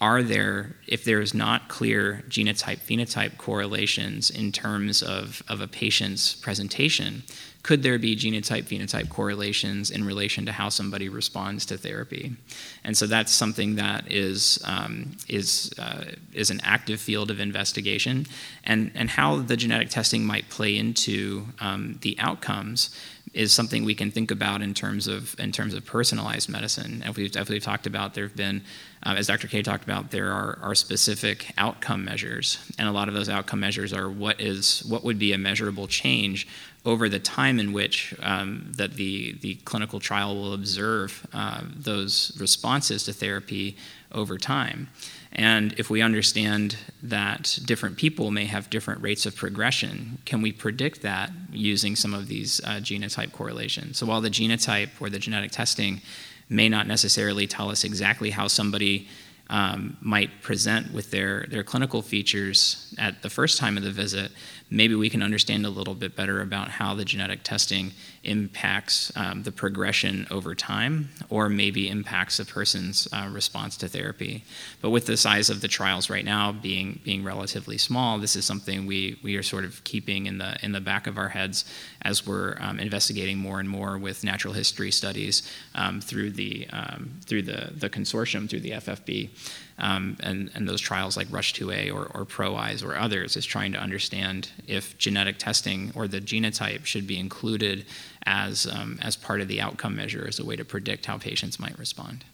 are 0.00 0.22
there, 0.22 0.76
if 0.86 1.04
there 1.04 1.20
is 1.20 1.34
not 1.34 1.68
clear 1.68 2.22
genotype 2.28 2.78
phenotype 2.78 3.36
correlations 3.36 4.30
in 4.30 4.52
terms 4.52 5.02
of, 5.02 5.42
of 5.48 5.60
a 5.60 5.66
patient's 5.66 6.34
presentation, 6.34 7.22
could 7.62 7.84
there 7.84 7.98
be 7.98 8.16
genotype 8.16 8.64
phenotype 8.64 9.08
correlations 9.08 9.90
in 9.90 10.04
relation 10.04 10.46
to 10.46 10.52
how 10.52 10.68
somebody 10.68 11.08
responds 11.08 11.64
to 11.66 11.78
therapy? 11.78 12.34
And 12.82 12.96
so 12.96 13.06
that's 13.06 13.32
something 13.32 13.76
that 13.76 14.10
is, 14.10 14.58
um, 14.64 15.16
is, 15.28 15.72
uh, 15.78 16.04
is 16.32 16.50
an 16.50 16.60
active 16.64 17.00
field 17.00 17.30
of 17.30 17.38
investigation. 17.38 18.26
And, 18.64 18.90
and 18.94 19.10
how 19.10 19.36
the 19.36 19.56
genetic 19.56 19.90
testing 19.90 20.24
might 20.24 20.48
play 20.48 20.76
into 20.76 21.46
um, 21.60 21.98
the 22.02 22.16
outcomes 22.18 22.90
is 23.34 23.52
something 23.52 23.84
we 23.84 23.94
can 23.94 24.10
think 24.10 24.30
about 24.30 24.60
in 24.60 24.74
terms 24.74 25.06
of 25.06 25.38
in 25.38 25.52
terms 25.52 25.74
of 25.74 25.84
personalized 25.86 26.48
medicine. 26.48 27.02
As 27.02 27.16
we've, 27.16 27.48
we've 27.48 27.62
talked 27.62 27.86
about, 27.86 28.14
there 28.14 28.24
have 28.24 28.36
been 28.36 28.62
uh, 29.04 29.14
as 29.16 29.26
Dr. 29.26 29.48
K 29.48 29.62
talked 29.62 29.82
about, 29.82 30.10
there 30.10 30.30
are, 30.30 30.58
are 30.62 30.74
specific 30.76 31.52
outcome 31.58 32.04
measures, 32.04 32.58
and 32.78 32.88
a 32.88 32.92
lot 32.92 33.08
of 33.08 33.14
those 33.14 33.28
outcome 33.28 33.58
measures 33.60 33.92
are 33.92 34.08
what 34.08 34.40
is 34.40 34.84
what 34.84 35.02
would 35.02 35.18
be 35.18 35.32
a 35.32 35.38
measurable 35.38 35.88
change 35.88 36.46
over 36.84 37.08
the 37.08 37.18
time 37.18 37.58
in 37.58 37.72
which 37.72 38.14
um, 38.22 38.72
that 38.76 38.94
the 38.94 39.32
the 39.40 39.54
clinical 39.64 39.98
trial 39.98 40.34
will 40.34 40.52
observe 40.54 41.26
uh, 41.32 41.62
those 41.74 42.36
responses 42.38 43.04
to 43.04 43.12
therapy 43.12 43.76
over 44.12 44.38
time. 44.38 44.88
And 45.34 45.74
if 45.78 45.88
we 45.88 46.02
understand 46.02 46.76
that 47.02 47.58
different 47.64 47.96
people 47.96 48.30
may 48.30 48.44
have 48.44 48.68
different 48.68 49.00
rates 49.00 49.24
of 49.24 49.34
progression, 49.34 50.18
can 50.26 50.42
we 50.42 50.52
predict 50.52 51.02
that 51.02 51.30
using 51.50 51.96
some 51.96 52.12
of 52.12 52.28
these 52.28 52.60
uh, 52.64 52.80
genotype 52.80 53.32
correlations? 53.32 53.96
So 53.98 54.06
while 54.06 54.20
the 54.20 54.30
genotype 54.30 54.90
or 55.00 55.08
the 55.08 55.18
genetic 55.18 55.50
testing 55.50 56.02
may 56.50 56.68
not 56.68 56.86
necessarily 56.86 57.46
tell 57.46 57.70
us 57.70 57.82
exactly 57.82 58.30
how 58.30 58.46
somebody 58.46 59.08
um, 59.48 59.96
might 60.00 60.42
present 60.42 60.92
with 60.92 61.10
their, 61.10 61.46
their 61.48 61.62
clinical 61.62 62.02
features 62.02 62.94
at 62.98 63.22
the 63.22 63.30
first 63.30 63.58
time 63.58 63.76
of 63.76 63.82
the 63.82 63.90
visit, 63.90 64.32
maybe 64.72 64.94
we 64.94 65.10
can 65.10 65.22
understand 65.22 65.66
a 65.66 65.70
little 65.70 65.94
bit 65.94 66.16
better 66.16 66.40
about 66.40 66.68
how 66.68 66.94
the 66.94 67.04
genetic 67.04 67.42
testing 67.42 67.92
impacts 68.24 69.12
um, 69.16 69.42
the 69.42 69.52
progression 69.52 70.26
over 70.30 70.54
time 70.54 71.10
or 71.28 71.48
maybe 71.48 71.88
impacts 71.88 72.38
a 72.38 72.44
person's 72.44 73.06
uh, 73.12 73.28
response 73.30 73.76
to 73.76 73.88
therapy. 73.88 74.44
But 74.80 74.90
with 74.90 75.06
the 75.06 75.16
size 75.16 75.50
of 75.50 75.60
the 75.60 75.68
trials 75.68 76.08
right 76.08 76.24
now 76.24 76.52
being, 76.52 77.00
being 77.04 77.22
relatively 77.22 77.78
small, 77.78 78.18
this 78.18 78.34
is 78.34 78.44
something 78.44 78.86
we, 78.86 79.18
we 79.22 79.36
are 79.36 79.42
sort 79.42 79.64
of 79.64 79.84
keeping 79.84 80.26
in 80.26 80.38
the, 80.38 80.56
in 80.62 80.72
the 80.72 80.80
back 80.80 81.06
of 81.06 81.18
our 81.18 81.28
heads 81.28 81.64
as 82.02 82.26
we're 82.26 82.56
um, 82.60 82.80
investigating 82.80 83.38
more 83.38 83.60
and 83.60 83.68
more 83.68 83.98
with 83.98 84.24
natural 84.24 84.54
history 84.54 84.90
studies 84.90 85.42
um, 85.74 86.00
through, 86.00 86.30
the, 86.30 86.66
um, 86.70 87.10
through 87.24 87.42
the, 87.42 87.72
the 87.76 87.90
consortium, 87.90 88.48
through 88.48 88.60
the 88.60 88.70
FFB 88.70 89.30
um, 89.78 90.16
and, 90.20 90.50
and 90.54 90.68
those 90.68 90.80
trials 90.80 91.16
like 91.16 91.28
Rush2A 91.28 91.92
or, 91.92 92.06
or 92.06 92.24
ProEyes 92.24 92.84
or 92.84 92.96
others 92.96 93.36
is 93.36 93.44
trying 93.44 93.72
to 93.72 93.78
understand 93.78 94.50
if 94.66 94.96
genetic 94.98 95.38
testing 95.38 95.92
or 95.94 96.06
the 96.06 96.20
genotype 96.20 96.84
should 96.84 97.06
be 97.06 97.18
included 97.18 97.84
as, 98.26 98.66
um, 98.66 98.98
as 99.02 99.16
part 99.16 99.40
of 99.40 99.48
the 99.48 99.60
outcome 99.60 99.96
measure 99.96 100.24
as 100.26 100.38
a 100.38 100.44
way 100.44 100.56
to 100.56 100.64
predict 100.64 101.06
how 101.06 101.18
patients 101.18 101.58
might 101.58 101.78
respond. 101.78 102.24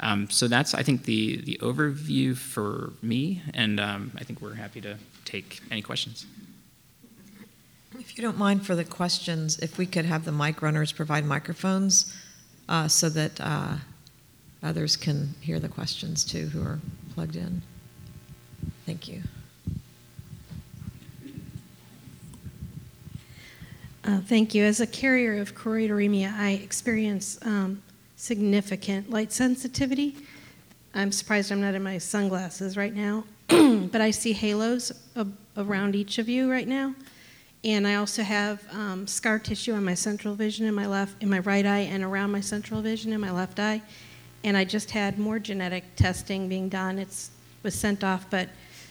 Um, 0.00 0.30
so 0.30 0.48
that's, 0.48 0.74
I 0.74 0.82
think, 0.82 1.04
the, 1.04 1.42
the 1.42 1.58
overview 1.60 2.36
for 2.36 2.92
me, 3.02 3.42
and 3.52 3.78
um, 3.78 4.12
I 4.16 4.24
think 4.24 4.40
we're 4.40 4.54
happy 4.54 4.80
to 4.80 4.96
take 5.26 5.60
any 5.70 5.82
questions. 5.82 6.26
If 7.98 8.16
you 8.16 8.22
don't 8.22 8.38
mind 8.38 8.64
for 8.64 8.74
the 8.74 8.84
questions, 8.84 9.58
if 9.58 9.76
we 9.76 9.84
could 9.84 10.06
have 10.06 10.24
the 10.24 10.32
mic 10.32 10.62
runners 10.62 10.90
provide 10.90 11.26
microphones 11.26 12.14
uh, 12.68 12.88
so 12.88 13.10
that 13.10 13.40
uh, 13.40 13.74
others 14.62 14.96
can 14.96 15.34
hear 15.40 15.58
the 15.58 15.68
questions 15.68 16.24
too 16.24 16.48
who 16.48 16.62
are 16.62 16.78
plugged 17.14 17.36
in. 17.36 17.62
Thank 18.86 19.08
you. 19.08 19.22
Uh, 24.04 24.20
thank 24.20 24.54
you. 24.54 24.64
As 24.64 24.80
a 24.80 24.86
carrier 24.86 25.40
of 25.40 25.54
choroideremia, 25.54 26.34
I 26.36 26.52
experience 26.52 27.38
um, 27.42 27.82
significant 28.16 29.10
light 29.10 29.32
sensitivity. 29.32 30.16
I'm 30.94 31.12
surprised 31.12 31.52
I'm 31.52 31.60
not 31.60 31.74
in 31.74 31.82
my 31.82 31.98
sunglasses 31.98 32.76
right 32.76 32.94
now, 32.94 33.24
but 33.48 34.00
I 34.00 34.10
see 34.10 34.32
halos 34.32 34.90
ab- 35.16 35.36
around 35.56 35.94
each 35.94 36.18
of 36.18 36.28
you 36.28 36.50
right 36.50 36.66
now. 36.66 36.94
And 37.62 37.86
I 37.86 37.96
also 37.96 38.22
have 38.22 38.66
um, 38.72 39.06
scar 39.06 39.38
tissue 39.38 39.74
on 39.74 39.84
my 39.84 39.94
central 39.94 40.34
vision 40.34 40.66
in 40.66 40.74
my 40.74 40.86
left, 40.86 41.22
in 41.22 41.28
my 41.28 41.40
right 41.40 41.66
eye, 41.66 41.80
and 41.80 42.02
around 42.02 42.32
my 42.32 42.40
central 42.40 42.80
vision 42.80 43.12
in 43.12 43.20
my 43.20 43.30
left 43.30 43.60
eye 43.60 43.82
and 44.44 44.56
I 44.56 44.64
just 44.64 44.90
had 44.90 45.18
more 45.18 45.38
genetic 45.38 45.84
testing 45.96 46.48
being 46.48 46.68
done. 46.68 46.98
It 46.98 47.28
was 47.62 47.74
sent 47.74 48.02
off, 48.02 48.26
but 48.30 48.48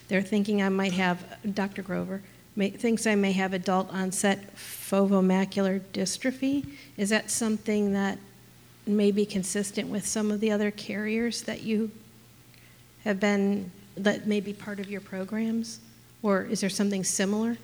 they're 0.08 0.22
thinking 0.22 0.62
I 0.62 0.70
might 0.70 0.94
have, 0.94 1.24
Dr. 1.54 1.82
Grover 1.82 2.22
may, 2.56 2.70
thinks 2.70 3.08
I 3.08 3.16
may 3.16 3.32
have 3.32 3.54
adult 3.54 3.92
onset 3.92 4.56
foveomacular 4.56 5.82
dystrophy. 5.94 6.66
Is 6.98 7.10
that 7.10 7.32
something 7.32 7.94
that 7.94 8.20
may 8.86 9.12
be 9.12 9.26
consistent 9.26 9.90
with 9.90 10.06
some 10.06 10.32
of 10.32 10.40
the 10.40 10.52
other 10.52 10.72
carriers 10.72 11.44
that 11.44 11.64
you 11.64 11.92
have 13.06 13.20
been, 13.20 13.72
that 13.96 14.28
may 14.28 14.42
be 14.42 14.54
part 14.54 14.80
of 14.80 14.90
your 14.90 15.02
programs? 15.02 15.80
Or 16.22 16.44
is 16.44 16.62
there 16.62 16.70
something 16.70 17.04
similar? 17.04 17.58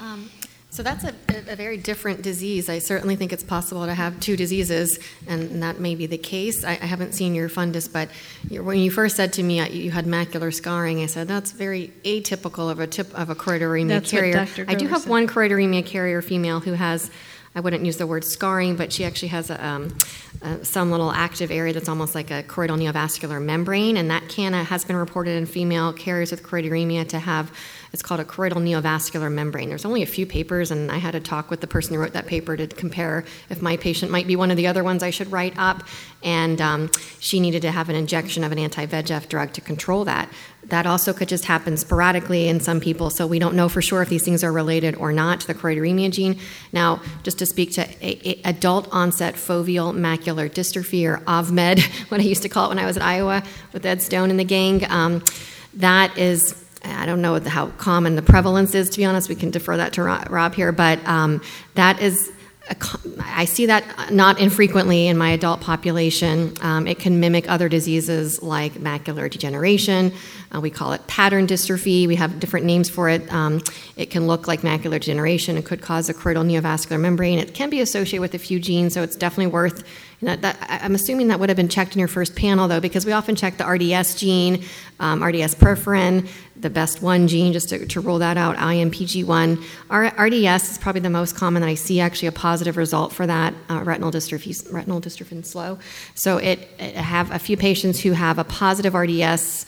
Um, 0.00 0.28
so 0.74 0.82
that's 0.82 1.04
a, 1.04 1.14
a, 1.52 1.54
very 1.54 1.76
different 1.76 2.22
disease. 2.22 2.68
I 2.68 2.80
certainly 2.80 3.14
think 3.14 3.32
it's 3.32 3.44
possible 3.44 3.86
to 3.86 3.94
have 3.94 4.18
two 4.18 4.36
diseases, 4.36 4.98
and 5.28 5.62
that 5.62 5.78
may 5.78 5.94
be 5.94 6.06
the 6.06 6.18
case. 6.18 6.64
I, 6.64 6.72
I 6.72 6.86
haven't 6.86 7.12
seen 7.12 7.32
your 7.32 7.48
fundus, 7.48 7.86
but 7.86 8.08
when 8.50 8.78
you 8.78 8.90
first 8.90 9.14
said 9.14 9.32
to 9.34 9.44
me 9.44 9.60
uh, 9.60 9.68
you 9.68 9.92
had 9.92 10.04
macular 10.04 10.52
scarring, 10.52 11.00
I 11.00 11.06
said 11.06 11.28
that's 11.28 11.52
very 11.52 11.92
atypical 12.04 12.72
of 12.72 12.80
a 12.80 12.88
tip 12.88 13.16
of 13.16 13.30
a 13.30 13.36
choroideremia 13.36 13.86
that's 13.86 14.10
carrier. 14.10 14.48
I 14.66 14.74
do 14.74 14.88
have 14.88 15.02
said. 15.02 15.10
one 15.10 15.28
choroideremia 15.28 15.86
carrier 15.86 16.20
female 16.20 16.58
who 16.58 16.72
has. 16.72 17.08
I 17.56 17.60
wouldn't 17.60 17.84
use 17.84 17.98
the 17.98 18.06
word 18.08 18.24
scarring, 18.24 18.74
but 18.74 18.92
she 18.92 19.04
actually 19.04 19.28
has 19.28 19.48
a, 19.48 19.64
um, 19.64 19.96
some 20.62 20.90
little 20.90 21.12
active 21.12 21.52
area 21.52 21.72
that's 21.72 21.88
almost 21.88 22.12
like 22.16 22.32
a 22.32 22.42
choroidal 22.42 22.76
neovascular 22.76 23.40
membrane, 23.40 23.96
and 23.96 24.10
that 24.10 24.28
can 24.28 24.52
has 24.54 24.84
been 24.84 24.96
reported 24.96 25.36
in 25.36 25.46
female 25.46 25.92
carriers 25.92 26.32
with 26.32 26.42
choroideremia 26.42 27.08
to 27.10 27.20
have 27.20 27.52
It's 27.94 28.02
called 28.02 28.18
a 28.18 28.24
choroidal 28.24 28.54
neovascular 28.54 29.30
membrane. 29.30 29.68
There's 29.68 29.84
only 29.84 30.02
a 30.02 30.06
few 30.06 30.26
papers, 30.26 30.72
and 30.72 30.90
I 30.90 30.96
had 30.96 31.14
a 31.14 31.20
talk 31.20 31.48
with 31.48 31.60
the 31.60 31.68
person 31.68 31.94
who 31.94 32.00
wrote 32.00 32.14
that 32.14 32.26
paper 32.26 32.56
to 32.56 32.66
compare 32.66 33.24
if 33.50 33.62
my 33.62 33.76
patient 33.76 34.10
might 34.10 34.26
be 34.26 34.34
one 34.34 34.50
of 34.50 34.56
the 34.56 34.66
other 34.66 34.82
ones 34.82 35.04
I 35.04 35.10
should 35.10 35.30
write 35.30 35.56
up. 35.56 35.84
And 36.24 36.60
um, 36.60 36.90
she 37.20 37.38
needed 37.38 37.62
to 37.62 37.70
have 37.70 37.88
an 37.88 37.94
injection 37.94 38.42
of 38.42 38.50
an 38.50 38.58
anti 38.58 38.84
VEGF 38.84 39.28
drug 39.28 39.52
to 39.52 39.60
control 39.60 40.04
that. 40.06 40.28
That 40.64 40.86
also 40.86 41.12
could 41.12 41.28
just 41.28 41.44
happen 41.44 41.76
sporadically 41.76 42.48
in 42.48 42.58
some 42.58 42.80
people, 42.80 43.10
so 43.10 43.28
we 43.28 43.38
don't 43.38 43.54
know 43.54 43.68
for 43.68 43.80
sure 43.80 44.02
if 44.02 44.08
these 44.08 44.24
things 44.24 44.42
are 44.42 44.50
related 44.50 44.96
or 44.96 45.12
not 45.12 45.38
to 45.42 45.46
the 45.46 45.54
choroideremia 45.54 46.10
gene. 46.10 46.40
Now, 46.72 47.00
just 47.22 47.38
to 47.38 47.46
speak 47.46 47.74
to 47.74 47.82
a, 48.04 48.28
a 48.28 48.40
adult 48.44 48.88
onset 48.90 49.36
foveal 49.36 49.94
macular 49.94 50.50
dystrophy, 50.50 51.06
or 51.06 51.18
AVMED, 51.26 51.80
what 52.10 52.20
I 52.20 52.24
used 52.24 52.42
to 52.42 52.48
call 52.48 52.66
it 52.66 52.68
when 52.70 52.80
I 52.80 52.86
was 52.86 52.96
at 52.96 53.04
Iowa 53.04 53.44
with 53.72 53.86
Ed 53.86 54.02
Stone 54.02 54.30
and 54.30 54.40
the 54.40 54.44
gang, 54.44 54.84
um, 54.90 55.22
that 55.74 56.18
is 56.18 56.63
I 56.84 57.06
don't 57.06 57.22
know 57.22 57.38
how 57.40 57.68
common 57.68 58.16
the 58.16 58.22
prevalence 58.22 58.74
is, 58.74 58.90
to 58.90 58.98
be 58.98 59.04
honest. 59.04 59.28
We 59.28 59.34
can 59.34 59.50
defer 59.50 59.76
that 59.76 59.94
to 59.94 60.02
Rob 60.02 60.54
here, 60.54 60.72
but 60.72 61.06
um, 61.06 61.42
that 61.74 62.00
is 62.00 62.30
I 63.20 63.44
see 63.44 63.66
that 63.66 64.10
not 64.10 64.40
infrequently 64.40 65.06
in 65.06 65.18
my 65.18 65.30
adult 65.30 65.60
population. 65.60 66.54
Um, 66.62 66.86
it 66.86 66.98
can 66.98 67.20
mimic 67.20 67.50
other 67.50 67.68
diseases 67.68 68.42
like 68.42 68.74
macular 68.74 69.28
degeneration. 69.28 70.12
Uh, 70.54 70.60
we 70.60 70.70
call 70.70 70.92
it 70.92 71.06
pattern 71.06 71.46
dystrophy. 71.46 72.06
We 72.06 72.16
have 72.16 72.40
different 72.40 72.64
names 72.64 72.88
for 72.88 73.10
it. 73.10 73.30
Um, 73.30 73.62
it 73.96 74.06
can 74.06 74.26
look 74.26 74.48
like 74.48 74.62
macular 74.62 74.92
degeneration. 74.92 75.58
It 75.58 75.66
could 75.66 75.82
cause 75.82 76.08
a 76.08 76.14
choroidal 76.14 76.46
neovascular 76.46 76.98
membrane. 76.98 77.38
It 77.38 77.52
can 77.52 77.68
be 77.68 77.80
associated 77.80 78.22
with 78.22 78.34
a 78.34 78.38
few 78.38 78.58
genes, 78.58 78.94
so 78.94 79.02
it's 79.02 79.16
definitely 79.16 79.52
worth. 79.52 79.84
That, 80.24 80.56
I'm 80.68 80.94
assuming 80.94 81.28
that 81.28 81.40
would 81.40 81.48
have 81.48 81.56
been 81.56 81.68
checked 81.68 81.94
in 81.94 81.98
your 81.98 82.08
first 82.08 82.34
panel, 82.34 82.68
though, 82.68 82.80
because 82.80 83.06
we 83.06 83.12
often 83.12 83.36
check 83.36 83.56
the 83.56 83.66
RDS 83.66 84.14
gene, 84.16 84.64
um, 85.00 85.22
RDS 85.22 85.54
peripherin, 85.54 86.28
the 86.56 86.70
best 86.70 87.02
one 87.02 87.28
gene, 87.28 87.52
just 87.52 87.68
to, 87.68 87.86
to 87.86 88.00
rule 88.00 88.18
that 88.18 88.36
out, 88.36 88.56
IMPG1. 88.56 89.62
R- 89.90 90.14
RDS 90.18 90.72
is 90.72 90.78
probably 90.78 91.00
the 91.00 91.10
most 91.10 91.36
common 91.36 91.62
that 91.62 91.68
I 91.68 91.74
see 91.74 92.00
actually 92.00 92.28
a 92.28 92.32
positive 92.32 92.76
result 92.76 93.12
for 93.12 93.26
that 93.26 93.54
uh, 93.70 93.82
retinal 93.84 94.10
dystrophy, 94.10 94.72
retinal 94.72 95.00
dystrophin 95.00 95.44
slow. 95.44 95.78
So 96.14 96.38
it, 96.38 96.68
it, 96.78 96.94
have 96.94 97.30
a 97.30 97.38
few 97.38 97.56
patients 97.56 98.00
who 98.00 98.12
have 98.12 98.38
a 98.38 98.44
positive 98.44 98.94
RDS 98.94 99.66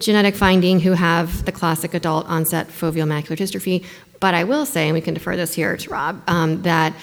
genetic 0.00 0.36
finding 0.36 0.80
who 0.80 0.92
have 0.92 1.44
the 1.44 1.52
classic 1.52 1.92
adult 1.92 2.26
onset 2.26 2.68
foveal 2.68 3.06
macular 3.06 3.36
dystrophy. 3.36 3.84
But 4.20 4.34
I 4.34 4.44
will 4.44 4.66
say, 4.66 4.88
and 4.88 4.94
we 4.94 5.00
can 5.00 5.14
defer 5.14 5.36
this 5.36 5.54
here 5.54 5.76
to 5.76 5.90
Rob, 5.90 6.22
um, 6.28 6.62
that 6.62 6.94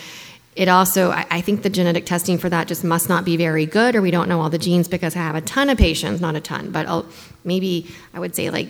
it 0.55 0.69
also, 0.69 1.11
I, 1.11 1.25
I 1.29 1.41
think 1.41 1.63
the 1.63 1.69
genetic 1.69 2.05
testing 2.05 2.37
for 2.37 2.49
that 2.49 2.67
just 2.67 2.83
must 2.83 3.09
not 3.09 3.25
be 3.25 3.35
very 3.35 3.65
good, 3.65 3.95
or 3.95 4.01
we 4.01 4.11
don't 4.11 4.29
know 4.29 4.41
all 4.41 4.49
the 4.49 4.57
genes 4.57 4.87
because 4.87 5.15
I 5.15 5.19
have 5.19 5.35
a 5.35 5.41
ton 5.41 5.69
of 5.69 5.77
patients, 5.77 6.21
not 6.21 6.35
a 6.35 6.41
ton, 6.41 6.71
but 6.71 6.87
I'll, 6.87 7.05
maybe 7.43 7.93
I 8.13 8.19
would 8.19 8.35
say 8.35 8.49
like 8.49 8.69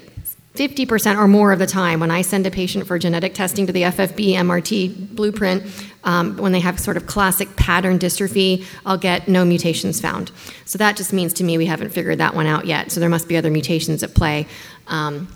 50% 0.55 1.17
or 1.17 1.27
more 1.27 1.51
of 1.51 1.59
the 1.59 1.67
time 1.67 1.99
when 1.99 2.11
I 2.11 2.21
send 2.21 2.47
a 2.47 2.51
patient 2.51 2.87
for 2.87 2.97
genetic 2.97 3.33
testing 3.33 3.67
to 3.67 3.73
the 3.73 3.83
FFB 3.83 4.33
MRT 4.33 5.15
blueprint, 5.15 5.63
um, 6.05 6.37
when 6.37 6.53
they 6.53 6.61
have 6.61 6.79
sort 6.79 6.97
of 6.97 7.05
classic 7.07 7.55
pattern 7.57 7.99
dystrophy, 7.99 8.65
I'll 8.85 8.97
get 8.97 9.27
no 9.27 9.43
mutations 9.43 9.99
found. 9.99 10.31
So 10.65 10.77
that 10.77 10.95
just 10.95 11.11
means 11.11 11.33
to 11.33 11.43
me 11.43 11.57
we 11.57 11.65
haven't 11.65 11.89
figured 11.89 12.19
that 12.19 12.35
one 12.35 12.47
out 12.47 12.65
yet. 12.65 12.91
So 12.91 12.99
there 12.99 13.09
must 13.09 13.27
be 13.27 13.35
other 13.37 13.51
mutations 13.51 14.01
at 14.01 14.15
play. 14.15 14.47
Um, 14.87 15.27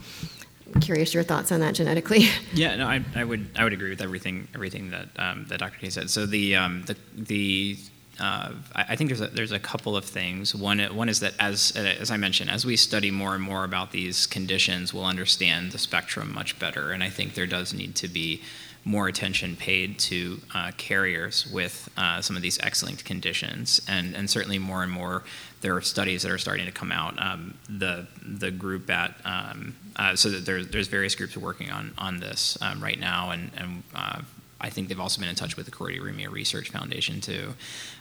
curious 0.81 1.13
your 1.13 1.23
thoughts 1.23 1.51
on 1.51 1.59
that 1.61 1.75
genetically. 1.75 2.27
Yeah, 2.53 2.75
no, 2.75 2.87
I, 2.87 3.03
I 3.15 3.23
would 3.23 3.47
I 3.55 3.63
would 3.63 3.73
agree 3.73 3.89
with 3.91 4.01
everything 4.01 4.47
everything 4.55 4.89
that 4.89 5.07
um, 5.17 5.45
that 5.49 5.59
Dr. 5.59 5.77
K 5.79 5.89
said. 5.89 6.09
So 6.09 6.25
the 6.25 6.55
um, 6.55 6.83
the 6.83 6.95
the 7.15 7.77
uh, 8.19 8.51
I 8.75 8.95
think 8.95 9.09
there's 9.09 9.21
a, 9.21 9.27
there's 9.27 9.51
a 9.51 9.59
couple 9.59 9.95
of 9.95 10.03
things. 10.03 10.53
One, 10.53 10.79
one 10.93 11.07
is 11.07 11.21
that 11.21 11.33
as, 11.39 11.71
as 11.71 12.11
I 12.11 12.17
mentioned, 12.17 12.49
as 12.49 12.65
we 12.65 12.75
study 12.75 13.11
more 13.11 13.33
and 13.33 13.41
more 13.41 13.63
about 13.63 13.91
these 13.91 14.27
conditions, 14.27 14.93
we'll 14.93 15.05
understand 15.05 15.71
the 15.71 15.77
spectrum 15.77 16.33
much 16.33 16.59
better. 16.59 16.91
And 16.91 17.01
I 17.01 17.09
think 17.09 17.35
there 17.35 17.47
does 17.47 17.73
need 17.73 17.95
to 17.95 18.09
be 18.09 18.41
more 18.83 19.07
attention 19.07 19.55
paid 19.55 19.99
to 19.99 20.39
uh, 20.53 20.71
carriers 20.77 21.47
with 21.51 21.89
uh, 21.97 22.21
some 22.21 22.35
of 22.35 22.41
these 22.41 22.59
X-linked 22.59 23.05
conditions, 23.05 23.81
and 23.87 24.15
and 24.15 24.29
certainly 24.29 24.57
more 24.57 24.83
and 24.83 24.91
more 24.91 25.23
there 25.61 25.75
are 25.75 25.81
studies 25.81 26.23
that 26.23 26.31
are 26.31 26.37
starting 26.37 26.65
to 26.65 26.71
come 26.71 26.91
out. 26.91 27.21
Um, 27.21 27.55
the 27.69 28.07
the 28.23 28.51
group 28.51 28.89
at 28.89 29.15
um, 29.25 29.75
uh, 29.95 30.15
so 30.15 30.29
that 30.29 30.45
there's 30.45 30.67
there's 30.67 30.87
various 30.87 31.15
groups 31.15 31.35
working 31.37 31.69
on 31.69 31.93
on 31.97 32.19
this 32.19 32.57
um, 32.61 32.81
right 32.81 32.99
now, 32.99 33.31
and 33.31 33.51
and 33.57 33.83
uh, 33.95 34.21
I 34.61 34.69
think 34.69 34.87
they've 34.89 34.99
also 34.99 35.19
been 35.19 35.29
in 35.29 35.35
touch 35.35 35.57
with 35.57 35.65
the 35.65 35.71
Choroideremia 35.71 36.31
Research 36.31 36.69
Foundation 36.69 37.21
too. 37.21 37.53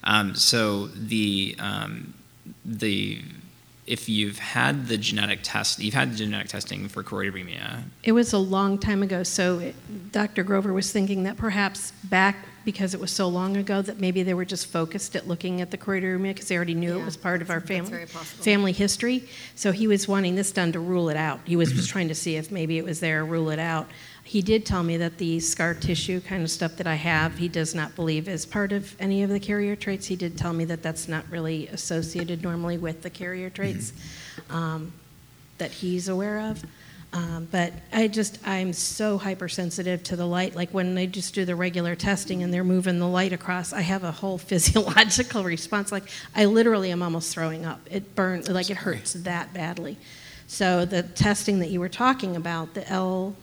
Um, 0.04 0.34
so 0.34 0.86
the 0.88 1.56
um, 1.58 2.14
the 2.64 3.22
if 3.86 4.08
you've 4.08 4.38
had 4.38 4.86
the 4.86 4.98
genetic 4.98 5.40
test, 5.42 5.78
you've 5.78 5.94
had 5.94 6.12
the 6.12 6.16
genetic 6.16 6.48
testing 6.48 6.88
for 6.88 7.02
choroideremia. 7.02 7.84
It 8.02 8.12
was 8.12 8.34
a 8.34 8.38
long 8.38 8.76
time 8.76 9.02
ago, 9.02 9.22
so 9.22 9.58
it, 9.60 10.12
Dr. 10.12 10.44
Grover 10.44 10.74
was 10.74 10.92
thinking 10.92 11.22
that 11.22 11.38
perhaps 11.38 11.92
back 12.04 12.36
because 12.64 12.94
it 12.94 13.00
was 13.00 13.10
so 13.10 13.28
long 13.28 13.56
ago 13.56 13.82
that 13.82 13.98
maybe 13.98 14.22
they 14.22 14.34
were 14.34 14.44
just 14.44 14.66
focused 14.66 15.16
at 15.16 15.26
looking 15.26 15.60
at 15.60 15.70
the 15.70 15.78
choroideremia 15.78 16.34
because 16.34 16.48
they 16.48 16.56
already 16.56 16.74
knew 16.74 16.96
yeah, 16.96 17.02
it 17.02 17.04
was 17.04 17.16
part 17.16 17.42
of 17.42 17.50
our 17.50 17.60
family 17.60 18.04
family 18.06 18.72
history. 18.72 19.28
So 19.54 19.72
he 19.72 19.86
was 19.86 20.06
wanting 20.06 20.34
this 20.34 20.52
done 20.52 20.72
to 20.72 20.80
rule 20.80 21.08
it 21.08 21.16
out. 21.16 21.40
He 21.44 21.56
was 21.56 21.72
just 21.72 21.88
trying 21.88 22.08
to 22.08 22.14
see 22.14 22.36
if 22.36 22.50
maybe 22.50 22.78
it 22.78 22.84
was 22.84 23.00
there, 23.00 23.24
rule 23.24 23.50
it 23.50 23.58
out. 23.58 23.88
He 24.22 24.42
did 24.42 24.66
tell 24.66 24.82
me 24.82 24.98
that 24.98 25.16
the 25.16 25.40
scar 25.40 25.72
tissue 25.72 26.20
kind 26.20 26.42
of 26.42 26.50
stuff 26.50 26.76
that 26.76 26.86
I 26.86 26.96
have, 26.96 27.38
he 27.38 27.48
does 27.48 27.74
not 27.74 27.96
believe 27.96 28.28
is 28.28 28.44
part 28.44 28.72
of 28.72 28.94
any 29.00 29.22
of 29.22 29.30
the 29.30 29.40
carrier 29.40 29.74
traits. 29.74 30.06
He 30.06 30.16
did 30.16 30.36
tell 30.36 30.52
me 30.52 30.66
that 30.66 30.82
that's 30.82 31.08
not 31.08 31.24
really 31.30 31.68
associated 31.68 32.42
normally 32.42 32.76
with 32.76 33.00
the 33.00 33.08
carrier 33.08 33.48
traits 33.48 33.92
mm-hmm. 33.92 34.54
um, 34.54 34.92
that 35.56 35.70
he's 35.70 36.08
aware 36.08 36.40
of. 36.40 36.62
Um, 37.12 37.48
but 37.50 37.72
I 37.92 38.06
just, 38.08 38.38
I'm 38.46 38.72
so 38.72 39.16
hypersensitive 39.16 40.02
to 40.04 40.16
the 40.16 40.26
light. 40.26 40.54
Like 40.54 40.70
when 40.70 40.94
they 40.94 41.06
just 41.06 41.34
do 41.34 41.44
the 41.44 41.56
regular 41.56 41.94
testing 41.94 42.42
and 42.42 42.52
they're 42.52 42.64
moving 42.64 42.98
the 42.98 43.08
light 43.08 43.32
across, 43.32 43.72
I 43.72 43.80
have 43.80 44.04
a 44.04 44.12
whole 44.12 44.38
physiological 44.50 45.44
response. 45.44 45.90
Like 45.90 46.04
I 46.34 46.44
literally 46.44 46.90
am 46.90 47.02
almost 47.02 47.32
throwing 47.32 47.64
up. 47.64 47.80
It 47.90 48.14
burns, 48.14 48.48
like 48.48 48.70
it 48.70 48.76
hurts 48.78 49.14
that 49.14 49.54
badly. 49.54 49.96
So 50.46 50.84
the 50.84 51.02
testing 51.02 51.58
that 51.60 51.70
you 51.70 51.80
were 51.80 51.88
talking 51.88 52.36
about, 52.36 52.74
the 52.74 52.88
L 52.88 53.36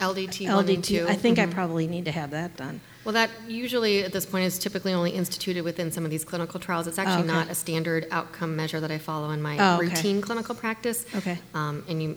LDT, 0.00 0.46
LDT. 0.46 1.06
I 1.06 1.14
think 1.14 1.38
mm-hmm. 1.38 1.50
I 1.50 1.52
probably 1.52 1.86
need 1.86 2.06
to 2.06 2.12
have 2.12 2.30
that 2.30 2.56
done. 2.56 2.80
Well, 3.04 3.14
that 3.14 3.30
usually 3.48 4.04
at 4.04 4.12
this 4.12 4.26
point 4.26 4.44
is 4.44 4.58
typically 4.58 4.92
only 4.92 5.12
instituted 5.12 5.64
within 5.64 5.90
some 5.90 6.04
of 6.04 6.10
these 6.10 6.22
clinical 6.22 6.60
trials. 6.60 6.86
It's 6.86 6.98
actually 6.98 7.22
oh, 7.22 7.32
okay. 7.32 7.32
not 7.32 7.50
a 7.50 7.54
standard 7.54 8.06
outcome 8.10 8.56
measure 8.56 8.78
that 8.78 8.90
I 8.90 8.98
follow 8.98 9.30
in 9.30 9.40
my 9.40 9.56
oh, 9.58 9.76
okay. 9.76 9.86
routine 9.86 10.20
clinical 10.20 10.54
practice. 10.54 11.06
Okay. 11.14 11.38
Um, 11.54 11.82
and 11.88 12.02
you, 12.02 12.16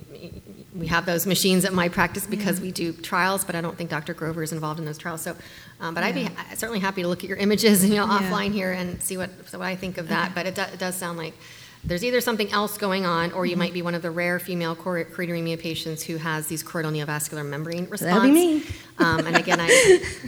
we 0.76 0.88
have 0.88 1.06
those 1.06 1.26
machines 1.26 1.64
at 1.64 1.72
my 1.72 1.88
practice 1.88 2.28
because 2.28 2.60
yeah. 2.60 2.66
we 2.66 2.72
do 2.74 2.92
trials, 2.92 3.46
but 3.46 3.56
I 3.56 3.62
don't 3.62 3.78
think 3.78 3.90
Dr. 3.90 4.14
Grover 4.14 4.44
is 4.44 4.52
involved 4.52 4.78
in 4.80 4.86
those 4.86 4.98
trials. 4.98 5.22
So, 5.22 5.38
um, 5.80 5.94
but 5.94 6.02
yeah. 6.02 6.08
I'd 6.08 6.16
be 6.16 6.56
certainly 6.58 6.80
happy 6.80 7.02
to 7.02 7.08
look 7.08 7.24
at 7.24 7.30
your 7.30 7.38
images, 7.38 7.86
you 7.86 7.96
know, 7.96 8.06
yeah. 8.06 8.20
offline 8.20 8.52
here 8.52 8.74
and 8.74 9.02
see 9.02 9.16
what 9.16 9.30
so 9.48 9.60
what 9.60 9.68
I 9.68 9.78
think 9.78 9.98
of 9.98 10.10
that. 10.10 10.26
Okay. 10.26 10.34
But 10.36 10.46
it, 10.48 10.56
do, 10.56 10.62
it 10.64 10.80
does 10.80 10.96
sound 10.96 11.18
like 11.18 11.34
there's 11.86 12.04
either 12.04 12.22
something 12.22 12.52
else 12.52 12.78
going 12.78 13.06
on, 13.06 13.34
or 13.34 13.46
you 13.46 13.54
mm-hmm. 13.54 13.60
might 13.60 13.74
be 13.74 13.82
one 13.82 13.94
of 13.94 14.02
the 14.02 14.12
rare 14.12 14.40
female 14.40 14.76
choroideremia 14.76 15.60
patients 15.60 16.04
who 16.04 16.18
has 16.18 16.48
these 16.48 16.64
choroidal 16.64 16.94
neovascular 16.94 17.46
membrane 17.46 17.90
response. 17.90 18.02
That'll 18.02 18.24
be 18.24 18.32
me. 18.32 18.64
Um, 19.00 19.26
and 19.26 19.36
again, 19.36 19.60
I 19.60 19.68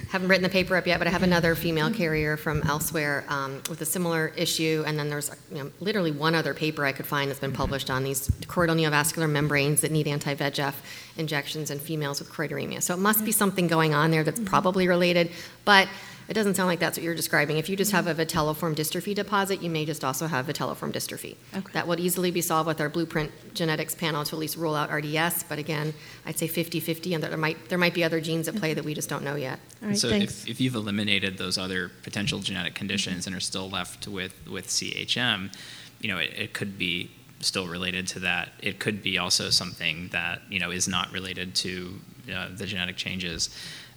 haven't 0.09 0.27
written 0.27 0.43
the 0.43 0.49
paper 0.49 0.75
up 0.75 0.87
yet, 0.87 0.97
but 0.99 1.07
I 1.07 1.11
have 1.11 1.23
another 1.23 1.55
female 1.55 1.91
carrier 1.91 2.35
from 2.35 2.63
elsewhere 2.63 3.23
um, 3.27 3.61
with 3.69 3.81
a 3.81 3.85
similar 3.85 4.33
issue. 4.35 4.83
And 4.87 4.97
then 4.97 5.09
there's 5.09 5.29
you 5.51 5.63
know, 5.63 5.71
literally 5.79 6.11
one 6.11 6.33
other 6.35 6.53
paper 6.53 6.85
I 6.85 6.91
could 6.91 7.05
find 7.05 7.29
that's 7.29 7.39
been 7.39 7.51
published 7.51 7.89
on 7.89 8.03
these 8.03 8.29
choroidal 8.47 8.75
neovascular 8.75 9.29
membranes 9.29 9.81
that 9.81 9.91
need 9.91 10.07
anti-VEGF 10.07 10.73
injections 11.17 11.69
in 11.69 11.79
females 11.79 12.19
with 12.19 12.29
choroideremia. 12.29 12.81
So 12.81 12.93
it 12.93 12.99
must 12.99 13.23
be 13.23 13.31
something 13.31 13.67
going 13.67 13.93
on 13.93 14.11
there 14.11 14.23
that's 14.23 14.39
probably 14.39 14.87
related, 14.87 15.31
but 15.63 15.87
it 16.27 16.33
doesn't 16.33 16.55
sound 16.55 16.67
like 16.67 16.79
that's 16.79 16.97
what 16.97 17.03
you're 17.03 17.15
describing. 17.15 17.57
If 17.57 17.69
you 17.69 17.75
just 17.75 17.91
have 17.91 18.07
a 18.07 18.15
vitelliform 18.15 18.75
dystrophy 18.75 19.13
deposit, 19.13 19.61
you 19.61 19.69
may 19.69 19.85
just 19.85 20.03
also 20.03 20.27
have 20.27 20.47
vitelliform 20.47 20.91
dystrophy. 20.91 21.35
Okay. 21.53 21.71
That 21.73 21.87
would 21.87 21.99
easily 21.99 22.31
be 22.31 22.41
solved 22.41 22.67
with 22.67 22.81
our 22.81 22.89
blueprint 22.89 23.31
genetics 23.53 23.93
panel 23.93 24.23
to 24.23 24.35
at 24.35 24.39
least 24.39 24.57
rule 24.57 24.75
out 24.75 24.91
RDS. 24.91 25.43
But 25.43 25.59
again, 25.59 25.93
I'd 26.25 26.39
say 26.39 26.47
50-50, 26.47 27.13
and 27.13 27.23
there 27.23 27.37
might 27.37 27.69
there 27.69 27.77
might 27.77 27.93
be 27.93 28.03
other 28.03 28.19
genes 28.19 28.47
at 28.47 28.55
play 28.55 28.73
that 28.73 28.83
we 28.83 28.93
just 28.93 29.09
don't 29.09 29.23
know 29.23 29.35
yet. 29.35 29.59
All 29.81 29.89
right, 29.89 29.97
so 29.97 30.09
thanks. 30.09 30.43
If, 30.43 30.49
if 30.49 30.61
you've 30.61 30.75
eliminated 30.75 31.37
those 31.37 31.57
other 31.57 31.91
potential 32.03 32.39
genetic 32.39 32.73
conditions 32.73 33.21
mm-hmm. 33.21 33.29
and 33.29 33.37
are 33.37 33.41
still 33.41 33.69
left 33.69 34.07
with 34.07 34.33
with 34.49 34.67
CHM, 34.67 35.53
you 36.01 36.09
know 36.09 36.17
it, 36.17 36.31
it 36.35 36.53
could 36.53 36.77
be 36.77 37.11
still 37.39 37.67
related 37.67 38.07
to 38.07 38.19
that. 38.19 38.49
It 38.61 38.79
could 38.79 39.03
be 39.03 39.17
also 39.17 39.49
something 39.49 40.09
that 40.11 40.41
you 40.49 40.59
know 40.59 40.71
is 40.71 40.87
not 40.87 41.11
related 41.11 41.53
to 41.55 41.99
uh, 42.33 42.47
the 42.55 42.65
genetic 42.65 42.97
changes. 42.97 43.49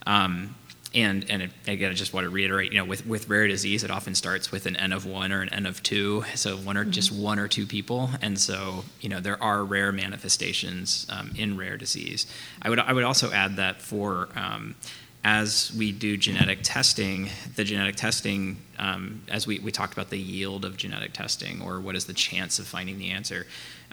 Um, 0.06 0.54
and 0.94 1.28
and 1.30 1.42
it, 1.42 1.50
again, 1.66 1.90
I 1.90 1.94
just 1.94 2.14
want 2.14 2.24
to 2.24 2.30
reiterate, 2.30 2.72
you 2.72 2.78
know, 2.78 2.84
with, 2.84 3.06
with 3.06 3.28
rare 3.28 3.46
disease, 3.46 3.84
it 3.84 3.90
often 3.90 4.14
starts 4.14 4.50
with 4.50 4.66
an 4.66 4.76
N 4.76 4.92
of 4.92 5.04
one 5.04 5.32
or 5.32 5.42
an 5.42 5.48
N 5.50 5.66
of 5.66 5.82
two, 5.82 6.24
so 6.34 6.56
one 6.56 6.76
or 6.76 6.82
mm-hmm. 6.82 6.92
just 6.92 7.12
one 7.12 7.38
or 7.38 7.48
two 7.48 7.66
people, 7.66 8.10
and 8.22 8.38
so 8.38 8.84
you 9.00 9.08
know 9.08 9.20
there 9.20 9.42
are 9.42 9.64
rare 9.64 9.92
manifestations 9.92 11.06
um, 11.10 11.32
in 11.36 11.56
rare 11.56 11.76
disease. 11.76 12.26
I 12.62 12.70
would 12.70 12.78
I 12.78 12.92
would 12.92 13.04
also 13.04 13.30
add 13.30 13.56
that 13.56 13.82
for 13.82 14.28
um, 14.34 14.76
as 15.24 15.72
we 15.76 15.92
do 15.92 16.16
genetic 16.16 16.60
testing, 16.62 17.28
the 17.56 17.64
genetic 17.64 17.96
testing, 17.96 18.56
um, 18.78 19.22
as 19.28 19.46
we, 19.46 19.58
we 19.58 19.72
talked 19.72 19.92
about 19.92 20.10
the 20.10 20.18
yield 20.18 20.64
of 20.64 20.76
genetic 20.76 21.12
testing, 21.12 21.60
or 21.60 21.80
what 21.80 21.96
is 21.96 22.06
the 22.06 22.14
chance 22.14 22.58
of 22.58 22.66
finding 22.66 22.98
the 22.98 23.10
answer. 23.10 23.46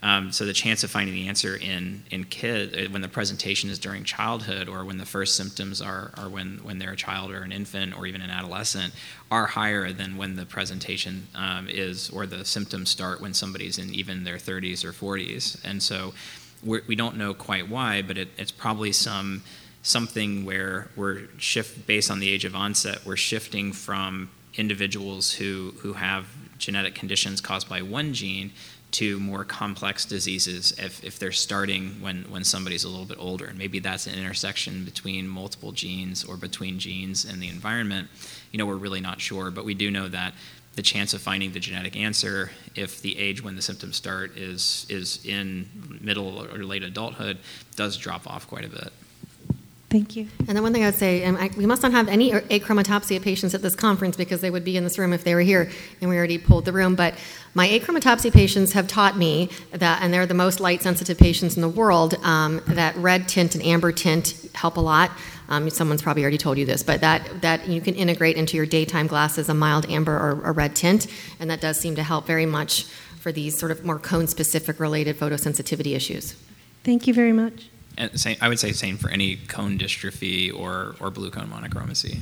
Um, 0.03 0.31
so 0.31 0.45
the 0.45 0.53
chance 0.53 0.83
of 0.83 0.91
finding 0.91 1.15
the 1.15 1.27
answer 1.27 1.55
in 1.55 2.03
in 2.11 2.25
kid 2.25 2.87
uh, 2.87 2.91
when 2.91 3.01
the 3.01 3.07
presentation 3.07 3.69
is 3.69 3.79
during 3.79 4.03
childhood, 4.03 4.67
or 4.67 4.83
when 4.83 4.97
the 4.97 5.05
first 5.05 5.35
symptoms 5.35 5.81
are 5.81 6.11
are 6.17 6.29
when 6.29 6.59
when 6.63 6.79
they're 6.79 6.91
a 6.91 6.97
child 6.97 7.31
or 7.31 7.41
an 7.43 7.51
infant 7.51 7.97
or 7.97 8.05
even 8.05 8.21
an 8.21 8.29
adolescent, 8.29 8.93
are 9.31 9.45
higher 9.47 9.91
than 9.91 10.17
when 10.17 10.35
the 10.35 10.45
presentation 10.45 11.27
um, 11.33 11.67
is 11.69 12.09
or 12.09 12.25
the 12.25 12.43
symptoms 12.43 12.89
start 12.89 13.21
when 13.21 13.33
somebody's 13.33 13.77
in 13.77 13.93
even 13.93 14.23
their 14.25 14.37
30s 14.37 14.83
or 14.83 14.91
40s. 14.91 15.63
And 15.63 15.81
so 15.81 16.13
we're, 16.63 16.81
we 16.87 16.95
do 16.95 17.03
not 17.03 17.15
know 17.15 17.33
quite 17.33 17.69
why, 17.69 18.01
but 18.01 18.17
it, 18.17 18.29
it's 18.37 18.51
probably 18.51 18.91
some 18.91 19.43
something 19.81 20.45
where 20.45 20.89
we're 20.95 21.27
shift 21.37 21.85
based 21.87 22.09
on 22.09 22.19
the 22.19 22.29
age 22.29 22.43
of 22.43 22.55
onset. 22.55 23.05
We're 23.05 23.15
shifting 23.15 23.71
from 23.71 24.29
individuals 24.55 25.33
who 25.33 25.73
who 25.79 25.93
have 25.93 26.27
genetic 26.57 26.95
conditions 26.95 27.41
caused 27.41 27.69
by 27.69 27.81
one 27.81 28.13
gene 28.13 28.51
to 28.95 29.19
more 29.19 29.43
complex 29.43 30.05
diseases 30.05 30.73
if, 30.77 31.03
if 31.03 31.19
they're 31.19 31.33
starting 31.33 32.01
when, 32.01 32.23
when 32.29 32.45
somebody's 32.45 32.85
a 32.85 32.89
little 32.89 33.05
bit 33.05 33.17
older. 33.19 33.45
And 33.45 33.57
maybe 33.57 33.79
that's 33.79 34.07
an 34.07 34.17
intersection 34.17 34.85
between 34.85 35.27
multiple 35.27 35.73
genes 35.73 36.23
or 36.23 36.37
between 36.37 36.79
genes 36.79 37.25
and 37.25 37.41
the 37.41 37.49
environment. 37.49 38.07
You 38.51 38.57
know, 38.57 38.65
we're 38.65 38.75
really 38.75 39.01
not 39.01 39.19
sure, 39.19 39.51
but 39.51 39.65
we 39.65 39.73
do 39.73 39.91
know 39.91 40.07
that 40.07 40.33
the 40.75 40.81
chance 40.81 41.13
of 41.13 41.21
finding 41.21 41.51
the 41.51 41.59
genetic 41.59 41.97
answer 41.97 42.51
if 42.73 43.01
the 43.01 43.17
age 43.17 43.43
when 43.43 43.57
the 43.57 43.61
symptoms 43.61 43.97
start 43.97 44.37
is, 44.37 44.85
is 44.87 45.25
in 45.25 45.99
middle 45.99 46.41
or 46.41 46.63
late 46.63 46.83
adulthood 46.83 47.37
does 47.75 47.97
drop 47.97 48.25
off 48.25 48.47
quite 48.47 48.63
a 48.63 48.69
bit. 48.69 48.93
Thank 49.95 50.17
you. 50.17 50.27
And 50.39 50.57
then 50.57 50.61
one 50.61 50.73
thing 50.73 50.83
I 50.83 50.87
would 50.87 50.95
say, 50.95 51.23
um, 51.23 51.37
I, 51.37 51.49
we 51.55 51.65
must 51.65 51.81
not 51.81 51.93
have 51.93 52.09
any 52.09 52.29
achromatopsia 52.31 53.21
patients 53.21 53.55
at 53.55 53.61
this 53.61 53.77
conference 53.77 54.17
because 54.17 54.41
they 54.41 54.49
would 54.49 54.65
be 54.65 54.75
in 54.75 54.83
this 54.83 54.99
room 54.99 55.13
if 55.13 55.23
they 55.23 55.33
were 55.33 55.39
here, 55.39 55.71
and 56.01 56.09
we 56.09 56.17
already 56.17 56.37
pulled 56.37 56.65
the 56.65 56.73
room. 56.73 56.95
But 56.95 57.13
my 57.53 57.65
achromatopsia 57.69 58.33
patients 58.33 58.73
have 58.73 58.89
taught 58.89 59.17
me 59.17 59.49
that, 59.71 60.01
and 60.01 60.13
they're 60.13 60.25
the 60.25 60.33
most 60.33 60.59
light 60.59 60.81
sensitive 60.81 61.17
patients 61.17 61.55
in 61.55 61.61
the 61.61 61.69
world, 61.69 62.15
um, 62.25 62.61
that 62.67 62.93
red 62.97 63.29
tint 63.29 63.55
and 63.55 63.63
amber 63.63 63.93
tint 63.93 64.35
help 64.53 64.75
a 64.75 64.81
lot. 64.81 65.11
Um, 65.47 65.69
someone's 65.69 66.01
probably 66.01 66.23
already 66.23 66.39
told 66.39 66.57
you 66.57 66.65
this, 66.65 66.83
but 66.83 66.99
that, 66.99 67.39
that 67.39 67.69
you 67.69 67.79
can 67.79 67.95
integrate 67.95 68.35
into 68.35 68.57
your 68.57 68.65
daytime 68.65 69.07
glasses 69.07 69.47
a 69.47 69.53
mild 69.53 69.89
amber 69.89 70.11
or 70.11 70.41
a 70.43 70.51
red 70.51 70.75
tint, 70.75 71.07
and 71.39 71.49
that 71.49 71.61
does 71.61 71.79
seem 71.79 71.95
to 71.95 72.03
help 72.03 72.27
very 72.27 72.45
much 72.45 72.83
for 73.21 73.31
these 73.31 73.57
sort 73.57 73.71
of 73.71 73.85
more 73.85 73.97
cone 73.97 74.27
specific 74.27 74.77
related 74.81 75.17
photosensitivity 75.17 75.95
issues. 75.95 76.35
Thank 76.83 77.07
you 77.07 77.13
very 77.13 77.31
much. 77.31 77.69
And 77.97 78.19
same, 78.19 78.37
I 78.41 78.49
would 78.49 78.59
say 78.59 78.71
same 78.71 78.97
for 78.97 79.09
any 79.09 79.37
cone 79.37 79.77
dystrophy 79.77 80.53
or, 80.53 80.95
or 80.99 81.11
blue 81.11 81.31
cone 81.31 81.49
monochromacy. 81.49 82.19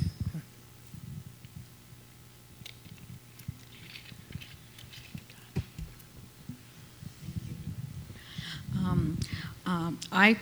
Um, 8.78 9.18
um, 9.66 10.00
I, 10.12 10.38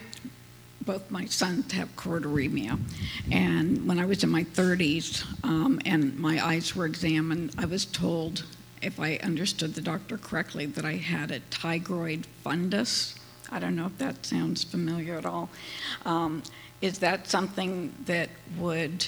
both 0.82 1.10
my 1.10 1.26
sons 1.26 1.72
have 1.74 1.96
choroideremia, 1.96 2.80
and 3.32 3.88
when 3.88 4.00
I 4.00 4.06
was 4.06 4.24
in 4.24 4.30
my 4.30 4.44
30s 4.44 5.24
um, 5.46 5.80
and 5.86 6.18
my 6.20 6.46
eyes 6.46 6.76
were 6.76 6.86
examined, 6.86 7.54
I 7.58 7.66
was 7.66 7.86
told, 7.86 8.44
if 8.82 9.00
I 9.00 9.18
understood 9.18 9.76
the 9.76 9.82
doctor 9.82 10.18
correctly, 10.18 10.66
that 10.66 10.84
I 10.84 10.96
had 10.96 11.32
a 11.32 11.40
tigroid 11.52 12.26
fundus 12.44 13.16
I 13.52 13.60
don't 13.60 13.76
know 13.76 13.88
if 13.88 13.98
that 13.98 14.26
sounds 14.26 14.64
familiar 14.64 15.18
at 15.18 15.26
all. 15.26 15.50
Um, 16.06 16.42
is 16.82 17.00
that 17.00 17.28
something 17.28 17.94
that 18.06 18.30
would, 18.58 19.08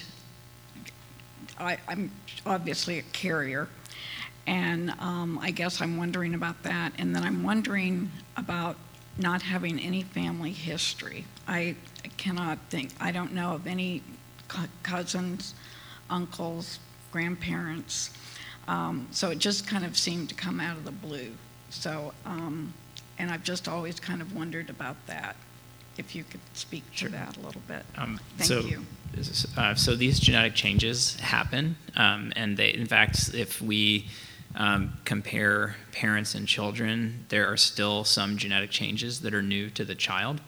I, 1.58 1.78
am 1.88 2.12
obviously 2.44 2.98
a 2.98 3.02
carrier, 3.02 3.68
and 4.46 4.90
um, 5.00 5.38
I 5.40 5.50
guess 5.50 5.80
I'm 5.80 5.96
wondering 5.96 6.34
about 6.34 6.62
that. 6.64 6.92
And 6.98 7.16
then 7.16 7.24
I'm 7.24 7.42
wondering 7.42 8.10
about 8.36 8.76
not 9.16 9.42
having 9.42 9.80
any 9.80 10.02
family 10.02 10.52
history. 10.52 11.24
I 11.48 11.76
cannot 12.16 12.58
think, 12.68 12.90
I 13.00 13.12
don't 13.12 13.32
know 13.32 13.54
of 13.54 13.66
any 13.66 14.02
cousins, 14.82 15.54
uncles, 16.10 16.78
grandparents. 17.10 18.10
Um, 18.68 19.08
so 19.10 19.30
it 19.30 19.38
just 19.38 19.66
kind 19.66 19.84
of 19.84 19.96
seemed 19.96 20.28
to 20.28 20.34
come 20.34 20.60
out 20.60 20.76
of 20.76 20.84
the 20.84 20.92
blue. 20.92 21.32
So, 21.70 22.12
um, 22.24 22.72
and 23.18 23.30
I've 23.30 23.42
just 23.42 23.68
always 23.68 24.00
kind 24.00 24.20
of 24.20 24.34
wondered 24.34 24.70
about 24.70 24.96
that. 25.06 25.36
If 25.96 26.14
you 26.14 26.24
could 26.24 26.40
speak 26.54 26.82
to 26.96 27.08
that 27.10 27.36
a 27.36 27.40
little 27.40 27.62
bit. 27.68 27.84
Um, 27.96 28.18
Thank 28.36 28.48
so, 28.48 28.60
you. 28.60 28.84
Uh, 29.56 29.74
so 29.76 29.94
these 29.94 30.18
genetic 30.18 30.54
changes 30.54 31.14
happen, 31.20 31.76
um, 31.94 32.32
and 32.34 32.56
they, 32.56 32.74
in 32.74 32.86
fact, 32.86 33.32
if 33.32 33.62
we 33.62 34.06
um, 34.56 34.94
compare 35.04 35.76
parents 35.92 36.34
and 36.34 36.48
children, 36.48 37.26
there 37.28 37.46
are 37.46 37.56
still 37.56 38.02
some 38.02 38.36
genetic 38.36 38.70
changes 38.70 39.20
that 39.20 39.32
are 39.32 39.42
new 39.42 39.70
to 39.70 39.84
the 39.84 39.94
child 39.94 40.40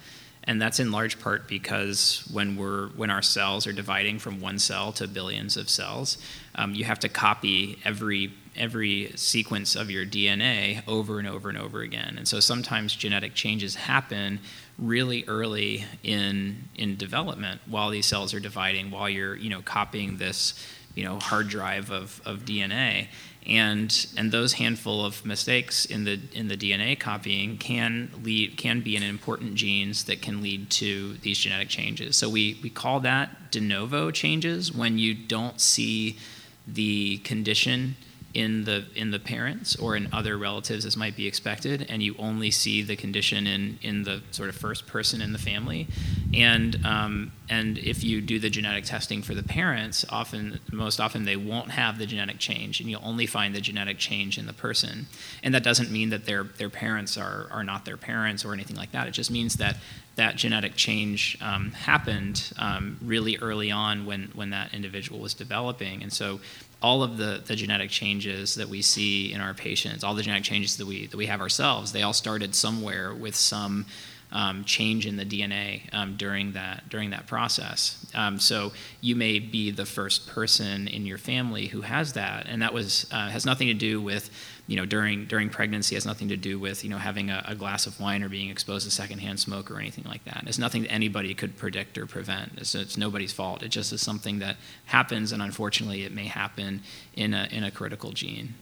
and 0.46 0.62
that's 0.62 0.78
in 0.78 0.92
large 0.92 1.18
part 1.18 1.48
because 1.48 2.26
when 2.32 2.56
we're 2.56 2.88
when 2.90 3.10
our 3.10 3.22
cells 3.22 3.66
are 3.66 3.72
dividing 3.72 4.18
from 4.18 4.40
one 4.40 4.58
cell 4.58 4.92
to 4.92 5.08
billions 5.08 5.56
of 5.56 5.68
cells, 5.68 6.18
um, 6.54 6.74
you 6.74 6.84
have 6.84 7.00
to 7.00 7.08
copy 7.08 7.78
every 7.84 8.32
every 8.56 9.12
sequence 9.16 9.76
of 9.76 9.90
your 9.90 10.04
DNA 10.04 10.82
over 10.86 11.18
and 11.18 11.28
over 11.28 11.48
and 11.48 11.58
over 11.58 11.80
again. 11.80 12.14
And 12.16 12.26
so 12.26 12.40
sometimes 12.40 12.94
genetic 12.94 13.34
changes 13.34 13.74
happen 13.74 14.40
really 14.78 15.24
early 15.26 15.84
in 16.02 16.68
in 16.74 16.96
development 16.96 17.60
while 17.66 17.90
these 17.90 18.06
cells 18.06 18.34
are 18.34 18.40
dividing, 18.40 18.90
while 18.90 19.08
you're 19.08 19.36
you 19.36 19.50
know 19.50 19.62
copying 19.62 20.18
this 20.18 20.54
you 20.94 21.04
know 21.04 21.18
hard 21.18 21.48
drive 21.48 21.90
of, 21.90 22.20
of 22.24 22.40
DNA 22.40 23.08
and 23.46 24.06
and 24.16 24.32
those 24.32 24.54
handful 24.54 25.04
of 25.04 25.24
mistakes 25.24 25.84
in 25.84 26.04
the 26.04 26.18
in 26.32 26.48
the 26.48 26.56
DNA 26.56 26.98
copying 26.98 27.56
can 27.58 28.10
lead 28.22 28.56
can 28.56 28.80
be 28.80 28.96
an 28.96 29.02
important 29.02 29.54
genes 29.54 30.04
that 30.04 30.20
can 30.20 30.42
lead 30.42 30.68
to 30.70 31.14
these 31.18 31.38
genetic 31.38 31.68
changes. 31.68 32.16
So 32.16 32.28
we 32.28 32.58
we 32.62 32.70
call 32.70 33.00
that 33.00 33.52
de 33.52 33.60
novo 33.60 34.10
changes 34.10 34.72
when 34.72 34.98
you 34.98 35.14
don't 35.14 35.60
see 35.60 36.18
the 36.66 37.18
condition 37.18 37.96
in 38.36 38.64
the 38.64 38.84
in 38.94 39.10
the 39.12 39.18
parents 39.18 39.74
or 39.76 39.96
in 39.96 40.12
other 40.12 40.36
relatives 40.36 40.84
as 40.84 40.94
might 40.94 41.16
be 41.16 41.26
expected, 41.26 41.86
and 41.88 42.02
you 42.02 42.14
only 42.18 42.50
see 42.50 42.82
the 42.82 42.94
condition 42.94 43.46
in 43.46 43.78
in 43.80 44.02
the 44.02 44.20
sort 44.30 44.50
of 44.50 44.54
first 44.54 44.86
person 44.86 45.22
in 45.22 45.32
the 45.32 45.38
family, 45.38 45.88
and 46.34 46.84
um, 46.84 47.32
and 47.48 47.78
if 47.78 48.04
you 48.04 48.20
do 48.20 48.38
the 48.38 48.50
genetic 48.50 48.84
testing 48.84 49.22
for 49.22 49.34
the 49.34 49.42
parents, 49.42 50.04
often 50.10 50.60
most 50.70 51.00
often 51.00 51.24
they 51.24 51.36
won't 51.36 51.70
have 51.70 51.98
the 51.98 52.04
genetic 52.04 52.38
change, 52.38 52.78
and 52.78 52.90
you'll 52.90 53.00
only 53.02 53.24
find 53.26 53.54
the 53.54 53.60
genetic 53.62 53.96
change 53.96 54.36
in 54.36 54.46
the 54.46 54.52
person, 54.52 55.06
and 55.42 55.54
that 55.54 55.62
doesn't 55.62 55.90
mean 55.90 56.10
that 56.10 56.26
their 56.26 56.44
their 56.44 56.70
parents 56.70 57.16
are 57.16 57.46
are 57.50 57.64
not 57.64 57.86
their 57.86 57.96
parents 57.96 58.44
or 58.44 58.52
anything 58.52 58.76
like 58.76 58.92
that. 58.92 59.08
It 59.08 59.12
just 59.12 59.30
means 59.30 59.56
that 59.56 59.78
that 60.16 60.36
genetic 60.36 60.76
change 60.76 61.38
um, 61.42 61.72
happened 61.72 62.52
um, 62.58 62.98
really 63.02 63.38
early 63.38 63.70
on 63.70 64.04
when 64.04 64.30
when 64.34 64.50
that 64.50 64.74
individual 64.74 65.20
was 65.20 65.32
developing, 65.32 66.02
and 66.02 66.12
so 66.12 66.38
all 66.82 67.02
of 67.02 67.16
the, 67.16 67.42
the 67.46 67.56
genetic 67.56 67.90
changes 67.90 68.54
that 68.56 68.68
we 68.68 68.82
see 68.82 69.32
in 69.32 69.40
our 69.40 69.54
patients, 69.54 70.04
all 70.04 70.14
the 70.14 70.22
genetic 70.22 70.44
changes 70.44 70.76
that 70.76 70.86
we, 70.86 71.06
that 71.06 71.16
we 71.16 71.26
have 71.26 71.40
ourselves, 71.40 71.92
they 71.92 72.02
all 72.02 72.12
started 72.12 72.54
somewhere 72.54 73.14
with 73.14 73.34
some 73.34 73.86
um, 74.32 74.64
change 74.64 75.06
in 75.06 75.16
the 75.16 75.24
DNA 75.24 75.82
um, 75.94 76.16
during 76.16 76.52
that 76.52 76.88
during 76.88 77.10
that 77.10 77.26
process. 77.26 78.04
Um, 78.14 78.38
so 78.38 78.72
you 79.00 79.14
may 79.16 79.38
be 79.38 79.70
the 79.70 79.86
first 79.86 80.26
person 80.26 80.88
in 80.88 81.06
your 81.06 81.18
family 81.18 81.66
who 81.66 81.82
has 81.82 82.14
that, 82.14 82.46
and 82.46 82.60
that 82.62 82.74
was 82.74 83.06
uh, 83.12 83.30
has 83.30 83.46
nothing 83.46 83.68
to 83.68 83.74
do 83.74 84.00
with 84.00 84.30
you 84.66 84.76
know, 84.76 84.84
during 84.84 85.26
during 85.26 85.48
pregnancy 85.48 85.94
has 85.94 86.04
nothing 86.04 86.28
to 86.28 86.36
do 86.36 86.58
with 86.58 86.82
you 86.82 86.90
know 86.90 86.98
having 86.98 87.30
a, 87.30 87.44
a, 87.46 87.54
glass 87.54 87.86
of 87.86 88.00
wine 88.00 88.22
or 88.22 88.28
being 88.28 88.50
exposed 88.50 88.84
to 88.84 88.90
secondhand 88.90 89.38
smoke 89.38 89.70
or 89.70 89.78
anything 89.78 90.04
like 90.04 90.24
that. 90.24 90.44
It's 90.46 90.58
nothing 90.58 90.82
that 90.82 90.92
anybody 90.92 91.34
could 91.34 91.56
predict 91.56 91.96
or 91.96 92.06
prevent. 92.06 92.52
It's, 92.56 92.74
it's 92.74 92.96
nobody's 92.96 93.32
fault. 93.32 93.62
It 93.62 93.68
just 93.68 93.92
is 93.92 94.02
something 94.02 94.40
that 94.40 94.56
happens, 94.86 95.30
and 95.30 95.40
unfortunately, 95.40 96.02
it 96.02 96.12
may 96.12 96.26
happen 96.26 96.82
in 97.14 97.32
a 97.32 97.48
in 97.52 97.62
a 97.62 97.70
critical 97.70 98.10
gene. 98.10 98.54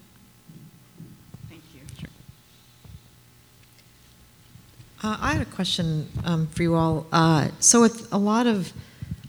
Thank 1.49 1.63
you. 1.75 1.81
Sure. 1.99 2.11
Uh, 5.03 5.17
I 5.21 5.33
had 5.33 5.43
a 5.43 5.51
question 5.51 6.09
um, 6.25 6.47
for 6.49 6.63
you 6.63 6.75
all. 6.75 7.07
Uh, 7.13 7.49
so, 7.61 7.81
with 7.81 8.13
a 8.13 8.19
lot 8.19 8.47
of 8.47 8.75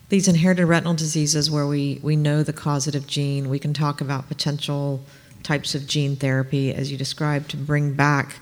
these 0.10 0.28
inherited 0.28 0.66
retinal 0.66 0.94
diseases 0.94 1.50
where 1.50 1.66
we, 1.66 2.00
we 2.04 2.16
know 2.16 2.44
the 2.44 2.54
causative 2.54 3.08
gene, 3.08 3.50
we 3.50 3.58
can 3.58 3.74
talk 3.74 4.02
about 4.02 4.28
potential 4.28 5.02
types 5.46 5.76
of 5.76 5.88
gene 5.88 6.16
therapy, 6.16 6.74
as 6.74 6.92
you 6.92 6.98
described, 6.98 7.52
to 7.52 7.58
bring 7.58 7.94
back 7.94 8.40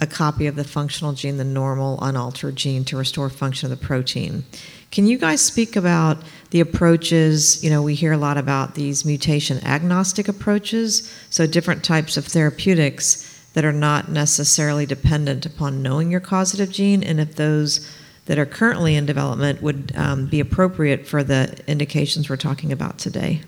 a 0.00 0.06
copy 0.06 0.46
of 0.46 0.54
the 0.54 0.64
functional 0.64 1.12
gene, 1.12 1.36
the 1.36 1.44
normal 1.44 1.98
unaltered 2.00 2.56
gene, 2.56 2.84
to 2.84 2.96
restore 2.96 3.28
function 3.28 3.70
of 3.70 3.78
the 3.78 3.86
protein. 3.86 4.44
Can 4.90 5.06
you 5.06 5.18
guys 5.18 5.42
speak 5.42 5.76
about 5.76 6.18
the 6.50 6.60
approaches? 6.60 7.62
You 7.62 7.70
know, 7.70 7.82
we 7.82 7.94
hear 7.94 8.12
a 8.12 8.16
lot 8.16 8.38
about 8.38 8.74
these 8.74 9.04
mutation 9.04 9.62
agnostic 9.64 10.28
approaches, 10.28 11.12
so 11.30 11.46
different 11.46 11.84
types 11.84 12.16
of 12.16 12.24
therapeutics 12.24 13.24
that 13.54 13.64
are 13.64 13.72
not 13.72 14.08
necessarily 14.08 14.86
dependent 14.86 15.44
upon 15.44 15.82
knowing 15.82 16.10
your 16.10 16.20
causative 16.20 16.70
gene, 16.70 17.02
and 17.02 17.18
if 17.18 17.34
those 17.34 17.92
that 18.26 18.38
are 18.38 18.46
currently 18.46 18.94
in 18.94 19.04
development 19.04 19.62
would 19.62 19.90
um, 19.96 20.26
be 20.26 20.38
appropriate 20.38 21.06
for 21.06 21.24
the 21.24 21.58
indications 21.66 22.30
we're 22.30 22.36
talking 22.36 22.70
about 22.70 22.98
today? 22.98 23.40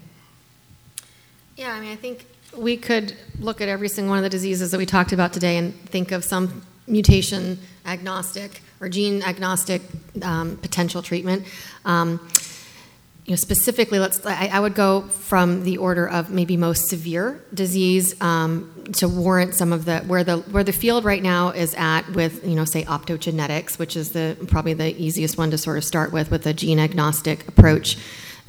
Yeah, 1.57 1.75
I 1.75 1.81
mean, 1.81 1.93
I 1.93 1.97
think 1.97 2.25
we 2.57 2.77
could 2.77 3.17
look 3.39 3.61
at 3.61 3.69
every 3.69 3.89
single 3.89 4.11
one 4.11 4.19
of 4.19 4.25
the 4.25 4.31
diseases 4.31 4.71
that 4.71 4.79
we 4.79 4.87
talked 4.87 5.13
about 5.13 5.33
today 5.33 5.57
and 5.57 5.75
think 5.89 6.13
of 6.13 6.25
some 6.25 6.63
mutation 6.87 7.59
agnostic 7.87 8.63
or 8.81 8.89
gene 8.89 9.23
agnostic 9.23 9.83
um, 10.23 10.57
potential 10.57 11.03
treatment. 11.03 11.47
Um, 11.85 12.21
you 13.27 13.33
know, 13.33 13.37
specifically, 13.37 14.01
let's. 14.01 14.25
I, 14.27 14.47
I, 14.47 14.59
would 14.59 14.75
go 14.75 15.03
from 15.03 15.63
the 15.63 15.77
order 15.77 16.09
of 16.09 16.31
maybe 16.31 16.57
most 16.57 16.89
severe 16.89 17.41
disease 17.55 18.21
um, 18.21 18.85
to 18.95 19.09
warrant 19.09 19.55
some 19.55 19.73
of 19.73 19.85
the 19.85 20.01
where 20.01 20.25
the 20.25 20.39
where 20.39 20.65
the 20.65 20.73
field 20.73 21.05
right 21.05 21.23
now 21.23 21.51
is 21.51 21.73
at 21.75 22.09
with 22.11 22.45
you 22.45 22.57
know 22.57 22.65
say 22.65 22.83
optogenetics, 22.85 23.79
which 23.79 23.95
is 23.95 24.11
the 24.11 24.37
probably 24.49 24.75
the 24.75 25.01
easiest 25.01 25.39
one 25.39 25.51
to 25.53 25.59
sort 25.59 25.79
of 25.79 25.85
start 25.85 26.13
with 26.13 26.31
with 26.33 26.45
a 26.47 26.53
gene 26.53 26.81
agnostic 26.81 27.47
approach 27.47 27.99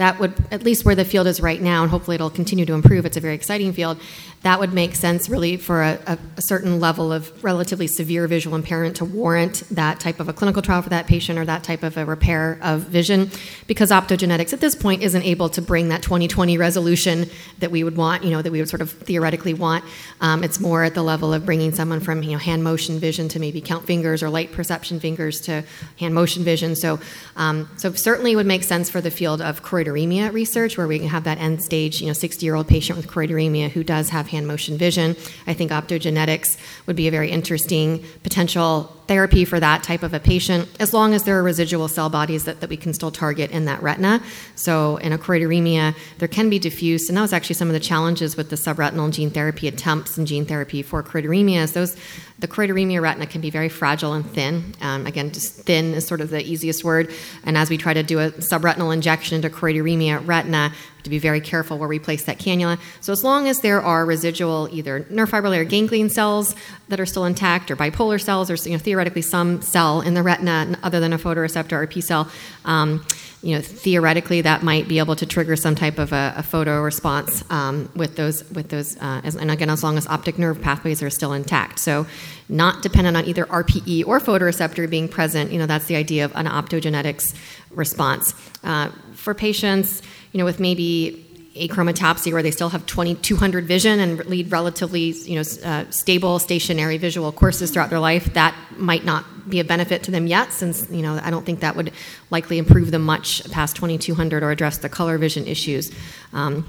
that 0.02 0.20
would 0.20 0.34
at 0.52 0.64
least 0.64 0.86
where 0.86 0.96
the 0.96 1.06
field 1.06 1.28
is 1.28 1.40
right 1.42 1.62
now 1.62 1.84
and 1.84 1.92
hopefully 1.92 2.16
it'll 2.16 2.30
continue 2.30 2.66
to 2.66 2.74
improve 2.74 3.06
it's 3.06 3.18
a 3.18 3.20
very 3.20 3.36
exciting 3.36 3.72
field 3.74 4.00
that 4.44 4.60
would 4.60 4.74
make 4.74 4.96
sense 4.96 5.30
really 5.30 5.56
for 5.56 5.84
a, 5.84 6.00
a, 6.08 6.42
certain 6.42 6.80
level 6.80 7.14
of 7.14 7.44
relatively 7.44 7.86
severe 7.86 8.28
visual 8.28 8.56
impairment 8.56 8.96
to 8.96 9.06
warrant 9.06 9.64
that 9.70 10.00
type 10.00 10.20
of 10.20 10.28
a 10.28 10.34
clinical 10.34 10.64
trial 10.64 10.82
for 10.82 10.90
that 10.90 11.06
patient 11.06 11.38
or 11.38 11.46
that 11.46 11.64
type 11.64 11.84
of 11.84 11.96
a 11.98 12.06
repair 12.06 12.58
of 12.64 12.82
vision 12.82 13.30
because 13.68 13.92
optogenetics 13.92 14.52
at 14.52 14.60
this 14.60 14.74
point 14.74 15.04
isn't 15.04 15.22
able 15.24 15.48
to 15.50 15.62
bring 15.62 15.90
that 15.90 16.02
2020 16.02 16.58
resolution 16.58 17.30
that 17.60 17.70
we 17.70 17.84
would 17.84 17.96
want 17.96 18.24
you 18.24 18.32
know 18.32 18.42
that 18.42 18.52
we 18.52 18.60
would 18.60 18.70
sort 18.70 18.82
of 18.82 18.92
theoretically 18.92 19.54
want. 19.54 19.86
Um, 20.20 20.44
it's 20.44 20.60
more 20.60 20.84
at 20.84 20.96
the 20.96 21.04
level 21.04 21.34
of 21.34 21.46
bringing 21.46 21.72
someone 21.72 22.00
from 22.00 22.24
you 22.24 22.32
know 22.32 22.38
hand 22.40 22.64
motion 22.64 23.00
vision 23.00 23.30
to 23.30 23.40
maybe 23.40 23.62
count 23.62 23.86
fingers 23.86 24.24
or 24.24 24.30
light 24.30 24.52
perception 24.52 25.00
fingers 25.00 25.40
to 25.42 25.64
hand 26.00 26.16
motion 26.16 26.44
vision. 26.44 26.76
So 26.76 27.00
um, 27.36 27.70
so 27.78 27.94
certainly 27.94 28.36
would 28.36 28.48
make 28.48 28.64
sense 28.64 28.90
for 28.90 29.02
the 29.02 29.12
field 29.12 29.42
of 29.42 29.62
choroideremia 29.62 30.34
research 30.34 30.78
where 30.78 30.88
we 30.88 30.98
can 30.98 31.10
have 31.10 31.26
that 31.26 31.38
end 31.38 31.64
stage 31.64 32.02
you 32.02 32.08
know 32.08 32.14
60 32.14 32.44
year 32.44 32.56
old 32.56 32.68
patient 32.68 32.98
with 32.98 33.08
choroideremia 33.08 33.70
who 33.70 33.84
does 33.84 34.10
have 34.10 34.31
hand 34.32 34.48
motion 34.48 34.78
vision. 34.78 35.16
I 35.46 35.54
think 35.54 35.72
optogenetics 35.72 36.58
would 36.88 36.96
be 36.96 37.08
a 37.08 37.12
very 37.12 37.30
interesting 37.30 38.04
potential 38.24 39.01
therapy 39.12 39.44
for 39.44 39.60
that 39.60 39.84
type 39.84 40.04
of 40.04 40.14
a 40.14 40.22
patient, 40.22 40.70
as 40.80 40.94
long 40.94 41.14
as 41.14 41.26
there 41.26 41.38
are 41.38 41.44
residual 41.44 41.90
cell 41.90 42.10
bodies 42.10 42.46
that, 42.46 42.62
that 42.62 42.70
we 42.70 42.78
can 42.78 42.94
still 42.94 43.12
target 43.12 43.52
in 43.52 43.66
that 43.66 43.84
retina. 43.84 44.24
So, 44.56 44.96
in 44.98 45.12
a 45.12 45.18
choroideremia, 45.18 45.94
there 46.20 46.30
can 46.30 46.50
be 46.50 46.60
diffuse, 46.60 47.10
and 47.10 47.18
that 47.18 47.22
was 47.22 47.34
actually 47.34 47.56
some 47.56 47.68
of 47.68 47.74
the 47.74 47.82
challenges 47.82 48.38
with 48.38 48.50
the 48.50 48.56
subretinal 48.56 49.12
gene 49.12 49.30
therapy 49.30 49.68
attempts 49.68 50.18
and 50.18 50.26
gene 50.26 50.46
therapy 50.46 50.82
for 50.82 51.04
choroideremia. 51.04 51.62
Is 51.62 51.74
those 51.74 51.98
the 52.42 52.48
choroideremia 52.48 53.02
retina 53.02 53.28
can 53.28 53.40
be 53.40 53.52
very 53.52 53.70
fragile 53.70 54.14
and 54.14 54.26
thin. 54.26 54.74
Um, 54.82 55.06
again, 55.06 55.32
just 55.32 55.58
thin 55.58 55.94
is 55.94 56.08
sort 56.08 56.22
of 56.22 56.32
the 56.32 56.44
easiest 56.44 56.84
word. 56.84 57.12
And 57.44 57.56
as 57.56 57.70
we 57.70 57.78
try 57.78 57.94
to 57.94 58.02
do 58.02 58.20
a 58.20 58.32
subretinal 58.32 58.92
injection 58.92 59.36
into 59.36 59.50
choroideremia 59.50 60.26
retina, 60.26 60.74
to 61.04 61.10
be 61.10 61.20
very 61.20 61.42
careful 61.42 61.78
where 61.78 61.88
we 61.88 62.00
place 62.00 62.26
that 62.26 62.38
cannula. 62.40 62.80
So 63.00 63.12
as 63.12 63.24
long 63.24 63.48
as 63.48 63.62
there 63.62 63.82
are 63.82 64.06
residual 64.06 64.70
either 64.72 65.06
nerve 65.10 65.34
layer 65.34 65.64
ganglion 65.64 66.10
cells 66.10 66.56
that 66.90 67.00
are 67.00 67.06
still 67.06 67.26
intact 67.26 67.72
or 67.72 67.76
bipolar 67.76 68.22
cells 68.22 68.52
or 68.52 68.56
you 68.70 68.76
know, 68.76 68.78
theoretically 68.78 69.01
some 69.22 69.62
cell 69.62 70.02
in 70.02 70.14
the 70.14 70.24
retina 70.24 70.78
other 70.84 71.00
than 71.00 71.14
a 71.14 71.18
photoreceptor 71.18 71.74
or 71.74 71.88
P 71.88 72.02
cell, 72.02 72.30
um, 72.66 73.06
you 73.44 73.56
know, 73.56 73.62
theoretically 73.62 74.42
that 74.42 74.62
might 74.62 74.88
be 74.88 75.00
able 75.00 75.16
to 75.16 75.26
trigger 75.26 75.56
some 75.56 75.74
type 75.74 75.98
of 75.98 76.14
a, 76.14 76.34
a 76.38 76.44
photo 76.44 76.82
response 76.82 77.44
um, 77.50 77.90
with 77.96 78.16
those, 78.16 78.48
with 78.52 78.70
those, 78.70 78.98
uh, 78.98 79.22
as, 79.24 79.36
and 79.36 79.50
again, 79.50 79.70
as 79.70 79.84
long 79.84 79.98
as 79.98 80.06
optic 80.08 80.38
nerve 80.38 80.62
pathways 80.62 81.02
are 81.02 81.10
still 81.10 81.34
intact. 81.34 81.80
So, 81.80 82.06
not 82.50 82.84
dependent 82.84 83.18
on 83.18 83.26
either 83.26 83.46
RPE 83.46 84.06
or 84.06 84.20
photoreceptor 84.20 84.88
being 84.90 85.08
present. 85.08 85.52
You 85.52 85.58
know, 85.58 85.66
that's 85.66 85.86
the 85.86 85.96
idea 85.96 86.26
of 86.26 86.34
an 86.36 86.46
optogenetics 86.46 87.34
response. 87.72 88.36
Uh, 88.64 88.90
for 89.14 89.34
patients, 89.34 90.02
you 90.34 90.38
know, 90.38 90.46
with 90.46 90.60
maybe 90.60 91.26
achromatopsia 91.56 92.32
where 92.32 92.44
they 92.44 92.52
still 92.52 92.70
have 92.70 92.86
2200 92.86 93.66
vision 93.66 94.00
and 94.00 94.26
lead 94.26 94.50
relatively 94.52 95.12
you 95.12 95.36
know 95.36 95.44
uh, 95.66 95.84
stable 95.90 96.40
stationary 96.40 96.98
visual 96.98 97.32
courses 97.32 97.72
throughout 97.72 97.90
their 97.90 98.00
life 98.00 98.34
that 98.34 98.56
might 98.78 99.04
not 99.04 99.26
be 99.50 99.60
a 99.60 99.64
benefit 99.64 100.02
to 100.04 100.12
them 100.12 100.28
yet 100.28 100.54
since 100.54 100.90
you 100.90 101.02
know 101.02 101.20
i 101.24 101.30
don't 101.30 101.46
think 101.46 101.60
that 101.60 101.76
would 101.76 101.92
likely 102.30 102.58
improve 102.58 102.90
them 102.90 103.02
much 103.02 103.44
past 103.52 103.76
2200 103.76 104.44
or 104.44 104.52
address 104.52 104.78
the 104.78 104.90
color 104.90 105.18
vision 105.18 105.46
issues. 105.48 105.92
Um, 106.34 106.68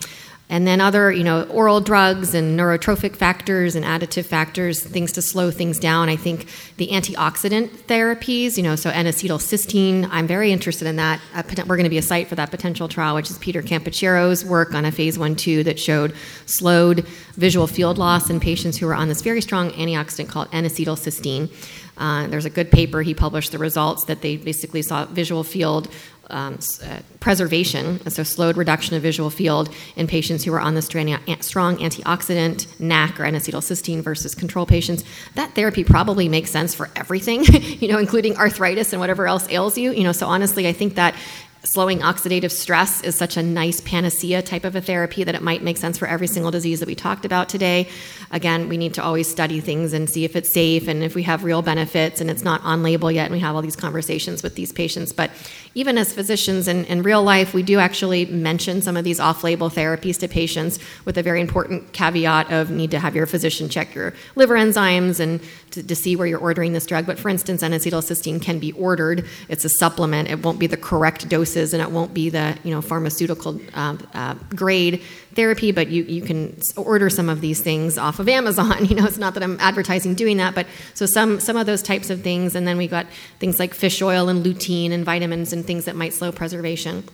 and 0.52 0.66
then 0.66 0.82
other, 0.82 1.10
you 1.10 1.24
know, 1.24 1.44
oral 1.44 1.80
drugs 1.80 2.34
and 2.34 2.60
neurotrophic 2.60 3.16
factors 3.16 3.74
and 3.74 3.84
additive 3.86 4.26
factors, 4.26 4.84
things 4.84 5.10
to 5.12 5.22
slow 5.22 5.50
things 5.50 5.78
down. 5.78 6.10
I 6.10 6.16
think 6.16 6.46
the 6.76 6.88
antioxidant 6.88 7.68
therapies, 7.88 8.58
you 8.58 8.62
know, 8.62 8.76
so 8.76 8.90
N-acetylcysteine, 8.90 10.08
I'm 10.10 10.26
very 10.26 10.52
interested 10.52 10.86
in 10.86 10.96
that. 10.96 11.20
We're 11.66 11.76
going 11.76 11.84
to 11.84 11.90
be 11.90 11.96
a 11.96 12.02
site 12.02 12.28
for 12.28 12.34
that 12.34 12.50
potential 12.50 12.86
trial, 12.86 13.14
which 13.14 13.30
is 13.30 13.38
Peter 13.38 13.62
Campochiaro's 13.62 14.44
work 14.44 14.74
on 14.74 14.84
a 14.84 14.92
phase 14.92 15.18
one 15.18 15.36
two 15.36 15.64
that 15.64 15.80
showed 15.80 16.14
slowed 16.44 17.06
visual 17.36 17.66
field 17.66 17.96
loss 17.96 18.28
in 18.28 18.38
patients 18.38 18.76
who 18.76 18.86
were 18.86 18.94
on 18.94 19.08
this 19.08 19.22
very 19.22 19.40
strong 19.40 19.70
antioxidant 19.70 20.28
called 20.28 20.48
N-acetylcysteine. 20.52 21.50
Uh, 21.96 22.26
there's 22.26 22.44
a 22.44 22.50
good 22.50 22.70
paper 22.70 23.00
he 23.00 23.14
published 23.14 23.52
the 23.52 23.58
results 23.58 24.04
that 24.04 24.20
they 24.20 24.36
basically 24.36 24.82
saw 24.82 25.06
visual 25.06 25.44
field 25.44 25.88
um, 26.32 26.58
uh, 26.84 26.98
preservation, 27.20 28.00
so 28.10 28.22
slowed 28.22 28.56
reduction 28.56 28.96
of 28.96 29.02
visual 29.02 29.30
field 29.30 29.72
in 29.96 30.06
patients 30.06 30.44
who 30.44 30.52
were 30.52 30.60
on 30.60 30.74
the 30.74 30.82
strong 30.82 31.76
antioxidant, 31.78 32.80
NAC 32.80 33.20
or 33.20 33.24
N-acetylcysteine 33.24 34.02
versus 34.02 34.34
control 34.34 34.66
patients. 34.66 35.04
That 35.34 35.54
therapy 35.54 35.84
probably 35.84 36.28
makes 36.28 36.50
sense 36.50 36.74
for 36.74 36.90
everything, 36.96 37.44
you 37.80 37.88
know, 37.88 37.98
including 37.98 38.36
arthritis 38.36 38.92
and 38.92 39.00
whatever 39.00 39.26
else 39.26 39.48
ails 39.48 39.78
you. 39.78 39.92
You 39.92 40.04
know, 40.04 40.12
so 40.12 40.26
honestly, 40.26 40.66
I 40.66 40.72
think 40.72 40.94
that 40.96 41.14
slowing 41.64 42.00
oxidative 42.00 42.50
stress 42.50 43.00
is 43.02 43.16
such 43.16 43.36
a 43.36 43.42
nice 43.42 43.80
panacea 43.80 44.42
type 44.42 44.64
of 44.64 44.74
a 44.74 44.80
therapy 44.80 45.22
that 45.22 45.34
it 45.34 45.42
might 45.42 45.62
make 45.62 45.76
sense 45.76 45.96
for 45.96 46.08
every 46.08 46.26
single 46.26 46.50
disease 46.50 46.80
that 46.80 46.86
we 46.86 46.94
talked 46.94 47.24
about 47.24 47.48
today. 47.48 47.88
Again, 48.32 48.68
we 48.68 48.76
need 48.76 48.94
to 48.94 49.02
always 49.02 49.30
study 49.30 49.60
things 49.60 49.92
and 49.92 50.10
see 50.10 50.24
if 50.24 50.34
it's 50.34 50.52
safe 50.52 50.88
and 50.88 51.04
if 51.04 51.14
we 51.14 51.22
have 51.22 51.44
real 51.44 51.62
benefits 51.62 52.20
and 52.20 52.30
it's 52.30 52.42
not 52.42 52.60
on 52.64 52.82
label 52.82 53.12
yet 53.12 53.26
and 53.26 53.32
we 53.32 53.38
have 53.40 53.54
all 53.54 53.62
these 53.62 53.76
conversations 53.76 54.42
with 54.42 54.56
these 54.56 54.72
patients. 54.72 55.12
But 55.12 55.30
even 55.74 55.96
as 55.98 56.12
physicians 56.12 56.66
in, 56.66 56.84
in 56.86 57.02
real 57.02 57.22
life, 57.22 57.54
we 57.54 57.62
do 57.62 57.78
actually 57.78 58.26
mention 58.26 58.82
some 58.82 58.96
of 58.96 59.04
these 59.04 59.20
off 59.20 59.44
label 59.44 59.70
therapies 59.70 60.18
to 60.18 60.28
patients 60.28 60.80
with 61.04 61.16
a 61.16 61.22
very 61.22 61.40
important 61.40 61.92
caveat 61.92 62.50
of 62.50 62.70
need 62.70 62.90
to 62.90 62.98
have 62.98 63.14
your 63.14 63.26
physician 63.26 63.68
check 63.68 63.94
your 63.94 64.14
liver 64.34 64.54
enzymes 64.54 65.20
and 65.20 65.40
to, 65.70 65.82
to 65.82 65.94
see 65.94 66.16
where 66.16 66.26
you're 66.26 66.40
ordering 66.40 66.72
this 66.72 66.86
drug. 66.86 67.06
But 67.06 67.18
for 67.18 67.28
instance, 67.28 67.62
N 67.62 67.72
acetylcysteine 67.72 68.42
can 68.42 68.58
be 68.58 68.72
ordered, 68.72 69.26
it's 69.48 69.64
a 69.64 69.68
supplement, 69.68 70.28
it 70.28 70.42
won't 70.42 70.58
be 70.58 70.66
the 70.66 70.76
correct 70.76 71.28
dose 71.28 71.51
and 71.56 71.82
it 71.82 71.90
won't 71.90 72.14
be 72.14 72.30
the 72.30 72.56
you 72.64 72.70
know 72.70 72.80
pharmaceutical 72.80 73.60
uh, 73.74 73.96
uh, 74.14 74.34
grade 74.50 75.02
therapy, 75.34 75.72
but 75.72 75.88
you, 75.88 76.04
you 76.04 76.22
can 76.22 76.58
order 76.76 77.08
some 77.08 77.28
of 77.28 77.40
these 77.40 77.60
things 77.60 77.96
off 77.98 78.18
of 78.18 78.28
Amazon. 78.28 78.86
You 78.92 78.96
know, 78.96 79.06
it's 79.06 79.16
not 79.16 79.34
that 79.34 79.42
I'm 79.42 79.58
advertising 79.58 80.14
doing 80.14 80.36
that, 80.36 80.54
but 80.54 80.66
so 80.92 81.06
some 81.06 81.40
some 81.40 81.56
of 81.56 81.66
those 81.66 81.82
types 81.82 82.10
of 82.10 82.22
things, 82.22 82.54
and 82.54 82.66
then 82.66 82.76
we 82.76 82.88
got 82.88 83.06
things 83.38 83.58
like 83.58 83.72
fish 83.74 84.02
oil 84.02 84.28
and 84.28 84.44
lutein 84.44 84.90
and 84.90 85.04
vitamins 85.04 85.52
and 85.52 85.64
things 85.64 85.86
that 85.86 85.96
might 85.96 86.12
slow 86.12 86.30
preservation 86.32 87.04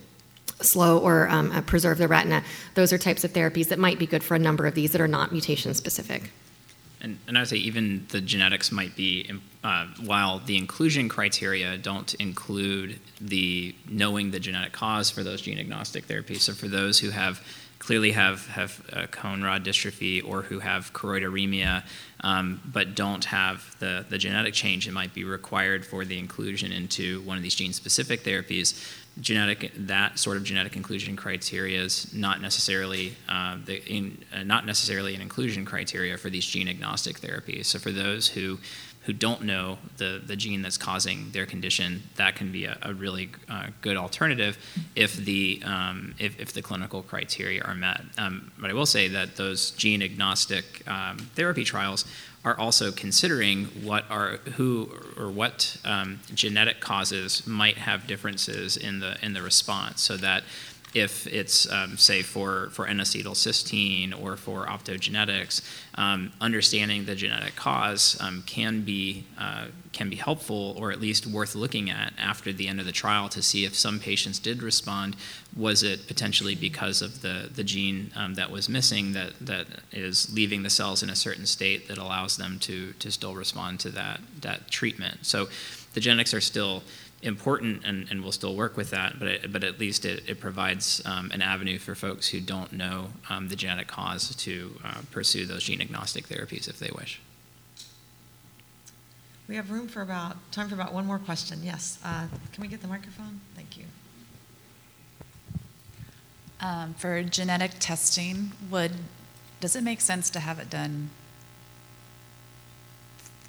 slow 0.61 0.97
or 0.97 1.29
um, 1.29 1.51
uh, 1.51 1.61
preserve 1.61 1.97
the 1.97 2.07
retina. 2.07 2.43
Those 2.73 2.91
are 2.91 2.97
types 2.97 3.23
of 3.23 3.31
therapies 3.31 3.69
that 3.69 3.79
might 3.79 3.97
be 3.97 4.05
good 4.05 4.23
for 4.23 4.35
a 4.35 4.39
number 4.39 4.65
of 4.65 4.75
these 4.75 4.91
that 4.91 4.99
are 4.99 5.07
not 5.07 5.31
mutation 5.31 5.73
specific. 5.73 6.31
And, 7.01 7.17
and 7.27 7.37
I 7.37 7.41
would 7.41 7.49
say 7.49 7.57
even 7.57 8.05
the 8.09 8.21
genetics 8.21 8.71
might 8.71 8.95
be, 8.95 9.31
uh, 9.63 9.87
while 10.03 10.39
the 10.39 10.57
inclusion 10.57 11.07
criteria 11.07 11.77
don't 11.77 12.13
include 12.15 12.99
the 13.21 13.73
knowing 13.87 14.31
the 14.31 14.39
genetic 14.39 14.73
cause 14.73 15.09
for 15.09 15.23
those 15.23 15.41
gene 15.41 15.59
agnostic 15.59 16.07
therapies. 16.07 16.41
So 16.41 16.53
for 16.53 16.67
those 16.67 16.99
who 16.99 17.11
have 17.11 17.41
clearly 17.79 18.11
have 18.11 18.45
have 18.47 18.81
uh, 18.93 19.07
cone 19.07 19.41
rod 19.41 19.63
dystrophy 19.63 20.23
or 20.23 20.43
who 20.43 20.59
have 20.59 20.93
choroideremia, 20.93 21.83
um, 22.21 22.61
but 22.65 22.95
don't 22.95 23.25
have 23.25 23.75
the 23.79 24.05
the 24.09 24.17
genetic 24.17 24.53
change, 24.53 24.85
that 24.85 24.91
might 24.91 25.13
be 25.13 25.23
required 25.23 25.85
for 25.85 26.05
the 26.05 26.19
inclusion 26.19 26.71
into 26.71 27.21
one 27.21 27.37
of 27.37 27.43
these 27.43 27.55
gene 27.55 27.73
specific 27.73 28.23
therapies 28.23 28.95
genetic 29.21 29.71
that 29.75 30.17
sort 30.17 30.37
of 30.37 30.43
genetic 30.43 30.75
inclusion 30.75 31.15
criteria 31.15 31.81
is 31.81 32.13
not 32.13 32.41
necessarily 32.41 33.15
uh, 33.27 33.57
the 33.65 33.83
in, 33.85 34.17
uh, 34.33 34.43
not 34.43 34.65
necessarily 34.65 35.15
an 35.15 35.21
inclusion 35.21 35.65
criteria 35.65 36.17
for 36.17 36.29
these 36.29 36.45
gene 36.45 36.67
agnostic 36.67 37.19
therapies. 37.19 37.65
So 37.65 37.79
for 37.79 37.91
those 37.91 38.27
who 38.27 38.59
who 39.09 39.13
don't 39.13 39.41
know 39.41 39.79
the, 39.97 40.21
the 40.23 40.35
gene 40.35 40.61
that's 40.61 40.77
causing 40.77 41.31
their 41.31 41.47
condition, 41.47 42.03
that 42.17 42.35
can 42.35 42.51
be 42.51 42.65
a, 42.65 42.77
a 42.83 42.93
really 42.93 43.27
uh, 43.49 43.65
good 43.81 43.97
alternative 43.97 44.55
if 44.95 45.15
the 45.15 45.59
um, 45.65 46.13
if, 46.19 46.39
if 46.39 46.53
the 46.53 46.61
clinical 46.61 47.01
criteria 47.01 47.63
are 47.63 47.73
met. 47.73 48.01
Um, 48.19 48.51
but 48.59 48.69
I 48.69 48.73
will 48.73 48.85
say 48.85 49.07
that 49.07 49.35
those 49.35 49.71
gene 49.71 50.03
agnostic 50.03 50.87
um, 50.87 51.17
therapy 51.33 51.63
trials 51.63 52.05
are 52.45 52.55
also 52.59 52.91
considering 52.91 53.65
what 53.83 54.05
are 54.11 54.37
who 54.57 54.91
or 55.17 55.31
what 55.31 55.77
um, 55.83 56.19
genetic 56.35 56.79
causes 56.79 57.47
might 57.47 57.79
have 57.79 58.05
differences 58.05 58.77
in 58.77 58.99
the 58.99 59.17
in 59.25 59.33
the 59.33 59.41
response, 59.41 60.03
so 60.03 60.17
that 60.17 60.43
if 60.93 61.27
it's, 61.27 61.71
um, 61.71 61.97
say, 61.97 62.23
for, 62.23 62.69
for 62.71 62.87
N-acetylcysteine 62.87 64.19
or 64.19 64.35
for 64.35 64.65
optogenetics, 64.65 65.61
um, 65.95 66.31
understanding 66.41 67.05
the 67.05 67.15
genetic 67.15 67.55
cause 67.55 68.17
um, 68.19 68.43
can, 68.47 68.81
be, 68.81 69.25
uh, 69.37 69.65
can 69.93 70.09
be 70.09 70.15
helpful 70.15 70.75
or 70.79 70.91
at 70.91 70.99
least 70.99 71.27
worth 71.27 71.53
looking 71.53 71.89
at 71.91 72.13
after 72.17 72.51
the 72.51 72.67
end 72.67 72.79
of 72.79 72.85
the 72.85 72.91
trial 72.91 73.29
to 73.29 73.41
see 73.43 73.65
if 73.65 73.75
some 73.75 73.99
patients 73.99 74.39
did 74.39 74.63
respond. 74.63 75.15
Was 75.55 75.83
it 75.83 76.07
potentially 76.07 76.55
because 76.55 77.01
of 77.01 77.21
the, 77.21 77.49
the 77.53 77.63
gene 77.63 78.11
um, 78.15 78.33
that 78.35 78.49
was 78.49 78.67
missing 78.67 79.13
that, 79.13 79.33
that 79.41 79.67
is 79.91 80.33
leaving 80.33 80.63
the 80.63 80.69
cells 80.69 81.03
in 81.03 81.09
a 81.09 81.15
certain 81.15 81.45
state 81.45 81.87
that 81.87 81.97
allows 81.97 82.37
them 82.37 82.57
to, 82.59 82.93
to 82.93 83.11
still 83.11 83.35
respond 83.35 83.79
to 83.81 83.89
that, 83.89 84.21
that 84.41 84.71
treatment? 84.71 85.25
So 85.25 85.49
the 85.93 85.99
genetics 85.99 86.33
are 86.33 86.41
still 86.41 86.83
important 87.21 87.85
and, 87.85 88.07
and 88.09 88.21
we'll 88.21 88.31
still 88.31 88.55
work 88.55 88.77
with 88.77 88.91
that, 88.91 89.19
but, 89.19 89.27
it, 89.27 89.51
but 89.51 89.63
at 89.63 89.79
least 89.79 90.05
it, 90.05 90.23
it 90.27 90.39
provides 90.39 91.01
um, 91.05 91.31
an 91.31 91.41
avenue 91.41 91.77
for 91.77 91.95
folks 91.95 92.29
who 92.29 92.39
don't 92.39 92.71
know 92.71 93.09
um, 93.29 93.49
the 93.49 93.55
genetic 93.55 93.87
cause 93.87 94.33
to 94.35 94.79
uh, 94.83 95.01
pursue 95.11 95.45
those 95.45 95.63
gene 95.63 95.81
agnostic 95.81 96.27
therapies 96.27 96.69
if 96.69 96.79
they 96.79 96.91
wish. 96.95 97.19
We 99.47 99.55
have 99.55 99.71
room 99.71 99.87
for 99.87 100.01
about, 100.01 100.37
time 100.51 100.69
for 100.69 100.75
about 100.75 100.93
one 100.93 101.05
more 101.05 101.19
question. 101.19 101.59
Yes. 101.63 101.99
Uh, 102.05 102.27
can 102.53 102.61
we 102.61 102.67
get 102.67 102.81
the 102.81 102.87
microphone? 102.87 103.41
Thank 103.55 103.77
you. 103.77 103.85
Um, 106.61 106.93
for 106.93 107.23
genetic 107.23 107.71
testing, 107.79 108.51
would 108.69 108.91
does 109.59 109.75
it 109.75 109.83
make 109.83 110.01
sense 110.01 110.29
to 110.29 110.39
have 110.39 110.59
it 110.59 110.69
done 110.69 111.09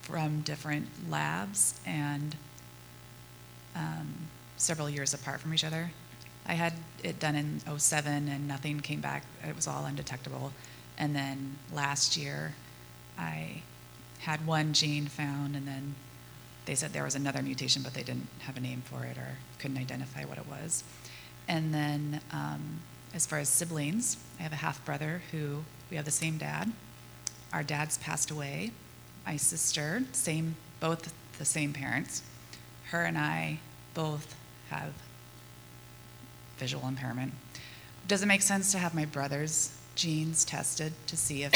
from 0.02 0.40
different 0.40 0.88
labs 1.08 1.78
and 1.86 2.36
um, 3.74 4.28
several 4.56 4.90
years 4.90 5.14
apart 5.14 5.40
from 5.40 5.54
each 5.54 5.64
other. 5.64 5.90
I 6.46 6.54
had 6.54 6.74
it 7.02 7.18
done 7.18 7.34
in 7.34 7.60
07 7.78 8.28
and 8.28 8.48
nothing 8.48 8.80
came 8.80 9.00
back. 9.00 9.24
It 9.46 9.54
was 9.54 9.66
all 9.66 9.84
undetectable. 9.84 10.52
And 10.98 11.14
then 11.14 11.58
last 11.72 12.16
year, 12.16 12.54
I 13.18 13.62
had 14.20 14.46
one 14.46 14.72
gene 14.72 15.06
found, 15.06 15.56
and 15.56 15.66
then 15.66 15.94
they 16.66 16.74
said 16.74 16.92
there 16.92 17.04
was 17.04 17.14
another 17.14 17.42
mutation, 17.42 17.82
but 17.82 17.94
they 17.94 18.02
didn't 18.02 18.28
have 18.40 18.56
a 18.56 18.60
name 18.60 18.82
for 18.84 19.04
it 19.04 19.16
or 19.16 19.38
couldn't 19.58 19.78
identify 19.78 20.24
what 20.24 20.38
it 20.38 20.46
was. 20.46 20.84
And 21.48 21.72
then, 21.72 22.20
um, 22.32 22.80
as 23.14 23.26
far 23.26 23.38
as 23.38 23.48
siblings, 23.48 24.18
I 24.38 24.42
have 24.42 24.52
a 24.52 24.56
half 24.56 24.84
brother 24.84 25.22
who 25.32 25.64
we 25.90 25.96
have 25.96 26.04
the 26.04 26.10
same 26.10 26.38
dad. 26.38 26.70
Our 27.52 27.62
dads 27.62 27.98
passed 27.98 28.30
away. 28.30 28.70
My 29.26 29.36
sister, 29.36 30.02
same, 30.12 30.54
both 30.80 31.12
the 31.38 31.44
same 31.44 31.72
parents 31.72 32.22
her 32.90 33.04
and 33.04 33.16
I 33.16 33.58
both 33.94 34.34
have 34.70 34.92
visual 36.58 36.86
impairment. 36.86 37.32
Does 38.06 38.22
it 38.22 38.26
make 38.26 38.42
sense 38.42 38.72
to 38.72 38.78
have 38.78 38.94
my 38.94 39.04
brother's 39.04 39.76
genes 39.94 40.44
tested 40.44 40.92
to 41.06 41.16
see 41.16 41.44
if 41.44 41.52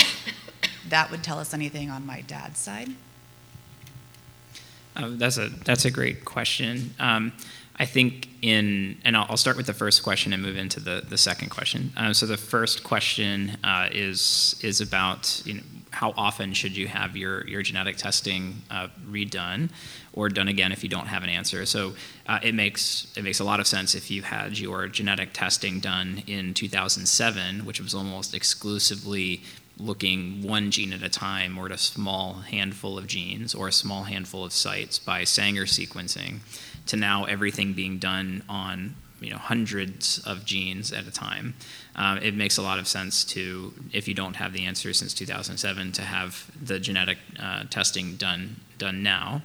that 0.88 1.10
would 1.10 1.22
tell 1.22 1.38
us 1.38 1.52
anything 1.54 1.90
on 1.90 2.06
my 2.06 2.20
dad's 2.22 2.58
side? 2.58 2.90
Uh, 4.96 5.10
that's 5.12 5.38
a 5.38 5.48
that's 5.48 5.84
a 5.84 5.90
great 5.90 6.24
question. 6.24 6.94
Um, 7.00 7.32
I 7.76 7.86
think 7.86 8.28
in, 8.40 8.98
and 9.04 9.16
I'll, 9.16 9.26
I'll, 9.30 9.36
start 9.36 9.56
with 9.56 9.66
the 9.66 9.74
first 9.74 10.04
question 10.04 10.32
and 10.32 10.40
move 10.40 10.56
into 10.56 10.78
the, 10.78 11.02
the 11.08 11.18
second 11.18 11.48
question. 11.48 11.92
Uh, 11.96 12.12
so 12.12 12.24
the 12.24 12.36
first 12.36 12.84
question 12.84 13.56
uh, 13.64 13.88
is 13.90 14.54
is 14.62 14.80
about 14.80 15.42
you 15.44 15.54
know, 15.54 15.62
how 15.94 16.12
often 16.16 16.52
should 16.52 16.76
you 16.76 16.88
have 16.88 17.16
your, 17.16 17.46
your 17.46 17.62
genetic 17.62 17.96
testing 17.96 18.62
uh, 18.68 18.88
redone 19.08 19.70
or 20.12 20.28
done 20.28 20.48
again 20.48 20.72
if 20.72 20.82
you 20.82 20.88
don't 20.88 21.06
have 21.06 21.22
an 21.22 21.28
answer. 21.28 21.64
So 21.64 21.94
uh, 22.26 22.40
it 22.42 22.54
makes 22.54 23.06
it 23.16 23.22
makes 23.22 23.38
a 23.38 23.44
lot 23.44 23.60
of 23.60 23.66
sense 23.66 23.94
if 23.94 24.10
you 24.10 24.22
had 24.22 24.58
your 24.58 24.88
genetic 24.88 25.32
testing 25.32 25.78
done 25.80 26.22
in 26.26 26.52
2007, 26.52 27.64
which 27.64 27.80
was 27.80 27.94
almost 27.94 28.34
exclusively 28.34 29.42
looking 29.78 30.42
one 30.42 30.70
gene 30.70 30.92
at 30.92 31.02
a 31.02 31.08
time 31.08 31.58
or 31.58 31.66
at 31.66 31.72
a 31.72 31.78
small 31.78 32.34
handful 32.34 32.98
of 32.98 33.06
genes 33.06 33.54
or 33.54 33.68
a 33.68 33.72
small 33.72 34.04
handful 34.04 34.44
of 34.44 34.52
sites 34.52 34.98
by 34.98 35.24
Sanger 35.24 35.64
sequencing, 35.64 36.40
to 36.86 36.96
now 36.96 37.24
everything 37.24 37.72
being 37.72 37.98
done 37.98 38.42
on 38.48 38.94
you 39.24 39.30
know 39.30 39.38
hundreds 39.38 40.18
of 40.20 40.44
genes 40.44 40.92
at 40.92 41.06
a 41.06 41.10
time. 41.10 41.54
Uh, 41.96 42.18
it 42.22 42.34
makes 42.34 42.58
a 42.58 42.62
lot 42.62 42.78
of 42.78 42.86
sense 42.88 43.24
to, 43.24 43.72
if 43.92 44.08
you 44.08 44.14
don't 44.14 44.34
have 44.34 44.52
the 44.52 44.64
answer 44.64 44.92
since 44.92 45.14
2007, 45.14 45.92
to 45.92 46.02
have 46.02 46.50
the 46.60 46.78
genetic 46.78 47.18
uh, 47.40 47.64
testing 47.70 48.16
done 48.16 48.56
done 48.78 49.02
now. 49.02 49.42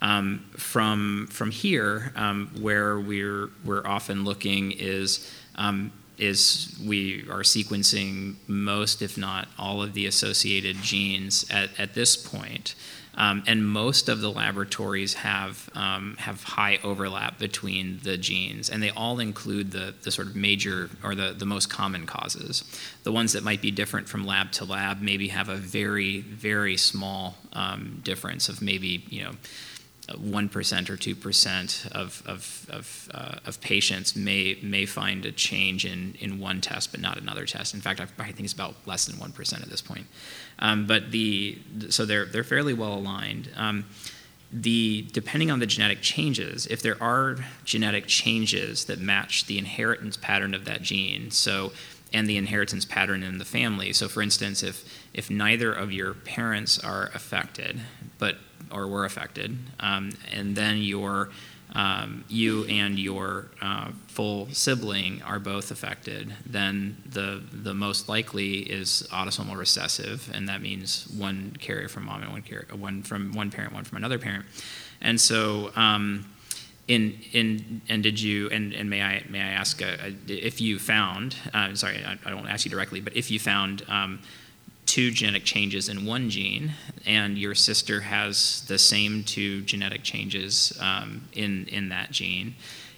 Um, 0.00 0.44
from 0.56 1.28
from 1.30 1.50
here, 1.50 2.12
um, 2.16 2.50
where 2.60 2.98
we're 2.98 3.50
we're 3.64 3.86
often 3.86 4.24
looking 4.24 4.72
is 4.72 5.32
um, 5.54 5.92
is 6.18 6.78
we 6.84 7.22
are 7.22 7.42
sequencing 7.42 8.36
most, 8.46 9.02
if 9.02 9.16
not 9.16 9.48
all, 9.58 9.82
of 9.82 9.94
the 9.94 10.06
associated 10.06 10.76
genes 10.76 11.44
at, 11.50 11.70
at 11.78 11.94
this 11.94 12.16
point. 12.16 12.74
Um, 13.16 13.44
and 13.46 13.66
most 13.66 14.08
of 14.08 14.20
the 14.20 14.30
laboratories 14.30 15.14
have 15.14 15.70
um, 15.74 16.16
have 16.18 16.42
high 16.42 16.78
overlap 16.82 17.38
between 17.38 18.00
the 18.02 18.16
genes, 18.16 18.68
and 18.68 18.82
they 18.82 18.90
all 18.90 19.20
include 19.20 19.70
the, 19.70 19.94
the 20.02 20.10
sort 20.10 20.26
of 20.28 20.36
major 20.36 20.90
or 21.02 21.14
the, 21.14 21.32
the 21.32 21.46
most 21.46 21.70
common 21.70 22.06
causes. 22.06 22.64
The 23.04 23.12
ones 23.12 23.32
that 23.32 23.42
might 23.42 23.62
be 23.62 23.70
different 23.70 24.08
from 24.08 24.26
lab 24.26 24.52
to 24.52 24.64
lab 24.64 25.00
maybe 25.00 25.28
have 25.28 25.48
a 25.48 25.56
very 25.56 26.20
very 26.20 26.76
small 26.76 27.36
um, 27.52 28.00
difference 28.02 28.48
of 28.48 28.60
maybe 28.62 29.04
you 29.08 29.22
know. 29.22 29.32
1% 30.08 30.90
or 30.90 30.96
2% 30.98 31.92
of, 31.92 32.22
of, 32.26 32.66
of, 32.68 33.10
uh, 33.14 33.36
of, 33.46 33.58
patients 33.62 34.14
may, 34.14 34.58
may 34.62 34.84
find 34.84 35.24
a 35.24 35.32
change 35.32 35.86
in, 35.86 36.14
in 36.20 36.38
one 36.38 36.60
test 36.60 36.90
but 36.90 37.00
not 37.00 37.16
another 37.16 37.46
test. 37.46 37.72
In 37.72 37.80
fact, 37.80 38.00
I, 38.00 38.06
I 38.18 38.26
think 38.26 38.40
it's 38.40 38.52
about 38.52 38.74
less 38.84 39.06
than 39.06 39.16
1% 39.16 39.62
at 39.62 39.70
this 39.70 39.80
point. 39.80 40.06
Um, 40.64 40.86
but 40.86 41.10
the 41.10 41.58
so 41.90 42.06
they're 42.06 42.24
they're 42.24 42.42
fairly 42.42 42.72
well 42.72 42.94
aligned. 42.94 43.50
Um, 43.54 43.84
the 44.50 45.06
depending 45.12 45.50
on 45.50 45.58
the 45.58 45.66
genetic 45.66 46.00
changes, 46.00 46.66
if 46.66 46.80
there 46.80 47.00
are 47.02 47.36
genetic 47.66 48.06
changes 48.06 48.86
that 48.86 48.98
match 48.98 49.44
the 49.44 49.58
inheritance 49.58 50.16
pattern 50.16 50.54
of 50.54 50.64
that 50.64 50.80
gene, 50.80 51.30
so 51.30 51.72
and 52.14 52.26
the 52.26 52.38
inheritance 52.38 52.86
pattern 52.86 53.22
in 53.22 53.36
the 53.36 53.44
family. 53.44 53.92
So, 53.92 54.08
for 54.08 54.22
instance, 54.22 54.62
if 54.62 54.84
if 55.12 55.28
neither 55.28 55.70
of 55.70 55.92
your 55.92 56.14
parents 56.14 56.78
are 56.78 57.10
affected, 57.14 57.82
but 58.18 58.36
or 58.70 58.86
were 58.86 59.04
affected, 59.04 59.58
um, 59.80 60.12
and 60.32 60.56
then 60.56 60.78
your 60.78 61.28
um, 61.74 62.24
you 62.28 62.64
and 62.66 62.98
your 62.98 63.46
uh, 63.60 63.90
full 64.06 64.48
sibling 64.52 65.22
are 65.22 65.40
both 65.40 65.70
affected, 65.70 66.32
then 66.46 67.02
the 67.04 67.42
the 67.52 67.74
most 67.74 68.08
likely 68.08 68.58
is 68.58 69.06
autosomal 69.10 69.56
recessive, 69.56 70.30
and 70.32 70.48
that 70.48 70.62
means 70.62 71.08
one 71.08 71.56
carrier 71.60 71.88
from 71.88 72.04
mom 72.04 72.22
and 72.22 72.30
one 72.30 72.42
carrier, 72.42 72.66
one 72.76 73.02
from 73.02 73.32
one 73.32 73.50
parent, 73.50 73.72
one 73.72 73.84
from 73.84 73.98
another 73.98 74.18
parent, 74.18 74.46
and 75.00 75.20
so. 75.20 75.72
Um, 75.76 76.30
in, 76.86 77.18
in 77.32 77.80
and 77.88 78.02
did 78.02 78.20
you 78.20 78.50
and, 78.50 78.74
and 78.74 78.90
may 78.90 79.02
I 79.02 79.24
may 79.30 79.40
I 79.40 79.52
ask 79.52 79.80
uh, 79.80 79.96
if 80.28 80.60
you 80.60 80.78
found 80.78 81.34
uh, 81.54 81.74
sorry 81.74 82.04
I, 82.04 82.18
I, 82.26 82.30
don't 82.30 82.46
ask 82.46 82.66
you 82.66 82.70
directly 82.70 83.00
but 83.00 83.16
if 83.16 83.30
you 83.30 83.38
found 83.38 83.82
um, 83.88 84.20
two 84.94 85.10
genetic 85.10 85.44
changes 85.44 85.88
in 85.88 86.06
one 86.06 86.30
gene, 86.30 86.72
and 87.04 87.36
your 87.36 87.52
sister 87.52 88.02
has 88.02 88.62
the 88.68 88.78
same 88.78 89.24
two 89.24 89.60
genetic 89.62 90.04
changes 90.04 90.72
um, 90.80 91.26
in 91.32 91.66
in 91.66 91.88
that 91.88 92.12
gene. 92.12 92.54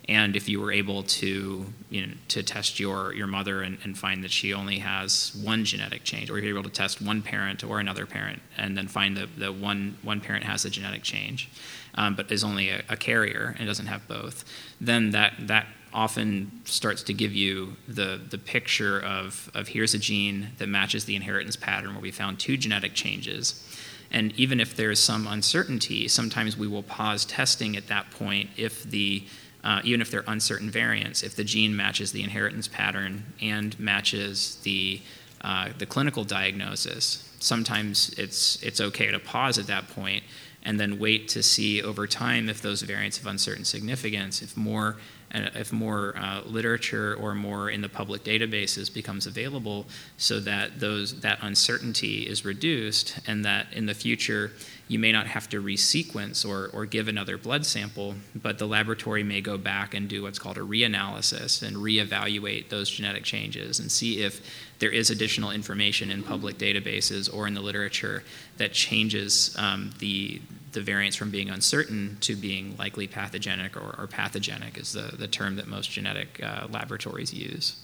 And 0.06 0.36
if 0.36 0.46
you 0.46 0.60
were 0.60 0.70
able 0.70 1.02
to, 1.02 1.64
you 1.90 2.06
know, 2.06 2.12
to 2.28 2.42
test 2.42 2.78
your, 2.78 3.12
your 3.14 3.26
mother 3.26 3.62
and, 3.62 3.78
and 3.82 3.98
find 3.98 4.22
that 4.24 4.30
she 4.30 4.54
only 4.54 4.78
has 4.78 5.34
one 5.42 5.64
genetic 5.64 6.04
change, 6.04 6.30
or 6.30 6.38
you're 6.38 6.58
able 6.58 6.68
to 6.70 6.76
test 6.84 7.00
one 7.00 7.22
parent 7.22 7.64
or 7.64 7.80
another 7.80 8.06
parent, 8.06 8.40
and 8.58 8.76
then 8.76 8.88
find 8.88 9.16
that 9.16 9.28
the 9.36 9.50
one, 9.50 9.96
one 10.02 10.20
parent 10.20 10.44
has 10.44 10.64
a 10.64 10.70
genetic 10.70 11.02
change, 11.02 11.48
um, 11.94 12.14
but 12.14 12.30
is 12.30 12.44
only 12.44 12.68
a, 12.68 12.82
a 12.88 12.96
carrier 12.96 13.56
and 13.58 13.66
doesn't 13.66 13.86
have 13.86 14.06
both, 14.06 14.44
then 14.80 15.10
that, 15.10 15.32
that 15.38 15.66
often 15.96 16.52
starts 16.66 17.02
to 17.02 17.14
give 17.14 17.34
you 17.34 17.74
the, 17.88 18.20
the 18.28 18.36
picture 18.36 19.00
of, 19.00 19.50
of 19.54 19.68
here's 19.68 19.94
a 19.94 19.98
gene 19.98 20.48
that 20.58 20.68
matches 20.68 21.06
the 21.06 21.16
inheritance 21.16 21.56
pattern 21.56 21.94
where 21.94 22.02
we 22.02 22.10
found 22.10 22.38
two 22.38 22.58
genetic 22.58 22.92
changes. 22.92 23.66
And 24.10 24.38
even 24.38 24.60
if 24.60 24.76
there's 24.76 25.00
some 25.00 25.26
uncertainty, 25.26 26.06
sometimes 26.06 26.54
we 26.54 26.68
will 26.68 26.82
pause 26.82 27.24
testing 27.24 27.76
at 27.76 27.86
that 27.86 28.10
point 28.10 28.50
if 28.58 28.84
the 28.84 29.24
uh, 29.64 29.80
even 29.82 30.00
if 30.00 30.12
they're 30.12 30.22
uncertain 30.28 30.70
variants, 30.70 31.24
if 31.24 31.34
the 31.34 31.42
gene 31.42 31.74
matches 31.74 32.12
the 32.12 32.22
inheritance 32.22 32.68
pattern 32.68 33.24
and 33.42 33.76
matches 33.80 34.60
the, 34.62 35.00
uh, 35.40 35.70
the 35.78 35.86
clinical 35.86 36.22
diagnosis, 36.22 37.34
sometimes 37.40 38.10
it's, 38.16 38.62
it's 38.62 38.80
okay 38.80 39.10
to 39.10 39.18
pause 39.18 39.58
at 39.58 39.66
that 39.66 39.88
point 39.88 40.22
and 40.62 40.78
then 40.78 41.00
wait 41.00 41.26
to 41.26 41.42
see 41.42 41.82
over 41.82 42.06
time 42.06 42.48
if 42.48 42.62
those 42.62 42.82
variants 42.82 43.18
of 43.18 43.26
uncertain 43.26 43.64
significance, 43.64 44.40
if 44.40 44.56
more 44.56 44.98
if 45.32 45.72
more 45.72 46.14
uh, 46.16 46.42
literature 46.44 47.14
or 47.14 47.34
more 47.34 47.70
in 47.70 47.82
the 47.82 47.88
public 47.88 48.24
databases 48.24 48.92
becomes 48.92 49.26
available 49.26 49.86
so 50.16 50.40
that 50.40 50.80
those 50.80 51.20
that 51.20 51.38
uncertainty 51.42 52.26
is 52.26 52.44
reduced 52.44 53.18
and 53.26 53.44
that 53.44 53.66
in 53.72 53.86
the 53.86 53.94
future 53.94 54.52
you 54.88 54.98
may 54.98 55.10
not 55.10 55.26
have 55.26 55.48
to 55.48 55.60
resequence 55.60 56.48
or, 56.48 56.68
or 56.72 56.86
give 56.86 57.08
another 57.08 57.36
blood 57.36 57.66
sample, 57.66 58.14
but 58.34 58.58
the 58.58 58.66
laboratory 58.66 59.24
may 59.24 59.40
go 59.40 59.58
back 59.58 59.94
and 59.94 60.08
do 60.08 60.22
what's 60.22 60.38
called 60.38 60.56
a 60.56 60.60
reanalysis 60.60 61.60
and 61.66 61.76
reevaluate 61.76 62.68
those 62.68 62.88
genetic 62.88 63.24
changes 63.24 63.80
and 63.80 63.90
see 63.90 64.22
if 64.22 64.40
there 64.78 64.90
is 64.90 65.10
additional 65.10 65.50
information 65.50 66.10
in 66.10 66.22
public 66.22 66.58
databases 66.58 67.32
or 67.32 67.46
in 67.46 67.54
the 67.54 67.60
literature 67.60 68.22
that 68.58 68.72
changes 68.72 69.54
um, 69.58 69.90
the, 69.98 70.40
the 70.72 70.80
variants 70.80 71.16
from 71.16 71.30
being 71.30 71.48
uncertain 71.48 72.18
to 72.20 72.36
being 72.36 72.76
likely 72.76 73.06
pathogenic 73.06 73.76
or, 73.76 73.94
or 73.98 74.06
pathogenic 74.06 74.76
is 74.76 74.92
the, 74.92 75.16
the 75.16 75.28
term 75.28 75.56
that 75.56 75.66
most 75.66 75.90
genetic 75.90 76.40
uh, 76.42 76.66
laboratories 76.70 77.32
use. 77.32 77.76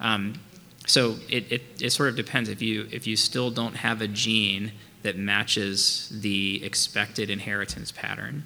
Um, 0.00 0.34
so 0.86 1.16
it, 1.28 1.52
it, 1.52 1.62
it 1.80 1.90
sort 1.90 2.08
of 2.08 2.16
depends. 2.16 2.48
If 2.48 2.62
you, 2.62 2.88
if 2.90 3.06
you 3.06 3.16
still 3.16 3.50
don't 3.50 3.76
have 3.76 4.00
a 4.00 4.08
gene 4.08 4.72
that 5.02 5.16
matches 5.16 6.08
the 6.12 6.64
expected 6.64 7.28
inheritance 7.28 7.92
pattern, 7.92 8.44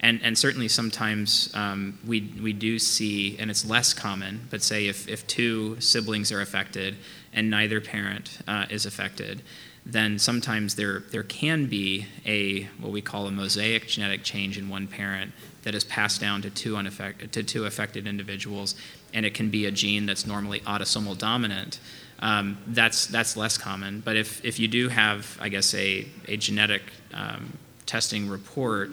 and, 0.00 0.20
and 0.22 0.36
certainly 0.36 0.68
sometimes 0.68 1.50
um, 1.54 1.98
we, 2.06 2.32
we 2.42 2.52
do 2.52 2.78
see, 2.78 3.36
and 3.38 3.50
it's 3.50 3.64
less 3.64 3.92
common, 3.94 4.46
but 4.50 4.62
say 4.62 4.86
if, 4.86 5.08
if 5.08 5.26
two 5.26 5.80
siblings 5.80 6.30
are 6.30 6.40
affected 6.40 6.96
and 7.38 7.48
neither 7.48 7.80
parent 7.80 8.40
uh, 8.48 8.66
is 8.68 8.84
affected, 8.84 9.40
then 9.86 10.18
sometimes 10.18 10.74
there, 10.74 11.04
there 11.12 11.22
can 11.22 11.66
be 11.66 12.04
a 12.26 12.64
what 12.80 12.90
we 12.90 13.00
call 13.00 13.28
a 13.28 13.30
mosaic 13.30 13.86
genetic 13.86 14.24
change 14.24 14.58
in 14.58 14.68
one 14.68 14.88
parent 14.88 15.32
that 15.62 15.72
is 15.72 15.84
passed 15.84 16.20
down 16.20 16.42
to 16.42 16.50
two, 16.50 16.76
unaffected, 16.76 17.32
to 17.32 17.44
two 17.44 17.64
affected 17.64 18.08
individuals, 18.08 18.74
and 19.14 19.24
it 19.24 19.34
can 19.34 19.50
be 19.50 19.66
a 19.66 19.70
gene 19.70 20.04
that's 20.04 20.26
normally 20.26 20.58
autosomal 20.60 21.16
dominant. 21.16 21.78
Um, 22.18 22.58
that's, 22.66 23.06
that's 23.06 23.36
less 23.36 23.56
common. 23.56 24.00
But 24.00 24.16
if, 24.16 24.44
if 24.44 24.58
you 24.58 24.66
do 24.66 24.88
have, 24.88 25.38
I 25.40 25.48
guess, 25.48 25.72
a, 25.74 26.06
a 26.26 26.36
genetic 26.36 26.82
um, 27.14 27.56
testing 27.86 28.28
report 28.28 28.90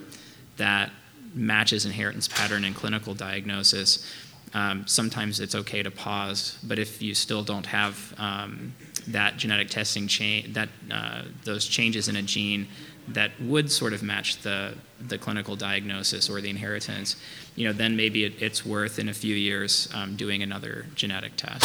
that 0.56 0.92
matches 1.34 1.84
inheritance 1.84 2.28
pattern 2.28 2.62
and 2.62 2.76
clinical 2.76 3.12
diagnosis, 3.12 4.08
um, 4.56 4.86
sometimes 4.86 5.38
it's 5.38 5.54
okay 5.54 5.82
to 5.82 5.90
pause. 5.90 6.58
But 6.62 6.78
if 6.78 7.02
you 7.02 7.14
still 7.14 7.44
don't 7.44 7.66
have 7.66 8.14
um, 8.16 8.74
that 9.08 9.36
genetic 9.36 9.68
testing 9.68 10.08
change, 10.08 10.54
that 10.54 10.70
uh, 10.90 11.24
those 11.44 11.66
changes 11.66 12.08
in 12.08 12.16
a 12.16 12.22
gene 12.22 12.66
that 13.08 13.32
would 13.38 13.70
sort 13.70 13.92
of 13.92 14.02
match 14.02 14.38
the 14.38 14.74
the 15.08 15.18
clinical 15.18 15.56
diagnosis 15.56 16.30
or 16.30 16.40
the 16.40 16.48
inheritance, 16.48 17.16
you 17.54 17.66
know, 17.66 17.72
then 17.74 17.96
maybe 17.96 18.24
it, 18.24 18.32
it's 18.40 18.64
worth 18.64 18.98
in 18.98 19.10
a 19.10 19.12
few 19.12 19.34
years 19.34 19.90
um, 19.94 20.16
doing 20.16 20.42
another 20.42 20.86
genetic 20.94 21.36
test. 21.36 21.62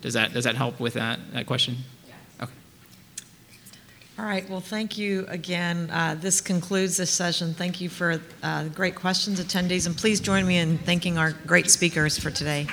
Does 0.00 0.14
that 0.14 0.32
does 0.32 0.44
that 0.44 0.56
help 0.56 0.80
with 0.80 0.94
that 0.94 1.20
that 1.34 1.44
question? 1.46 1.76
All 4.20 4.26
right, 4.26 4.46
well, 4.50 4.60
thank 4.60 4.98
you 4.98 5.24
again. 5.28 5.88
Uh, 5.90 6.14
This 6.14 6.42
concludes 6.42 6.98
this 6.98 7.10
session. 7.10 7.54
Thank 7.54 7.80
you 7.80 7.88
for 7.88 8.20
uh, 8.42 8.64
great 8.64 8.94
questions, 8.94 9.40
attendees, 9.40 9.86
and 9.86 9.96
please 9.96 10.20
join 10.20 10.46
me 10.46 10.58
in 10.58 10.76
thanking 10.76 11.16
our 11.16 11.32
great 11.46 11.70
speakers 11.70 12.18
for 12.18 12.30
today. 12.30 12.66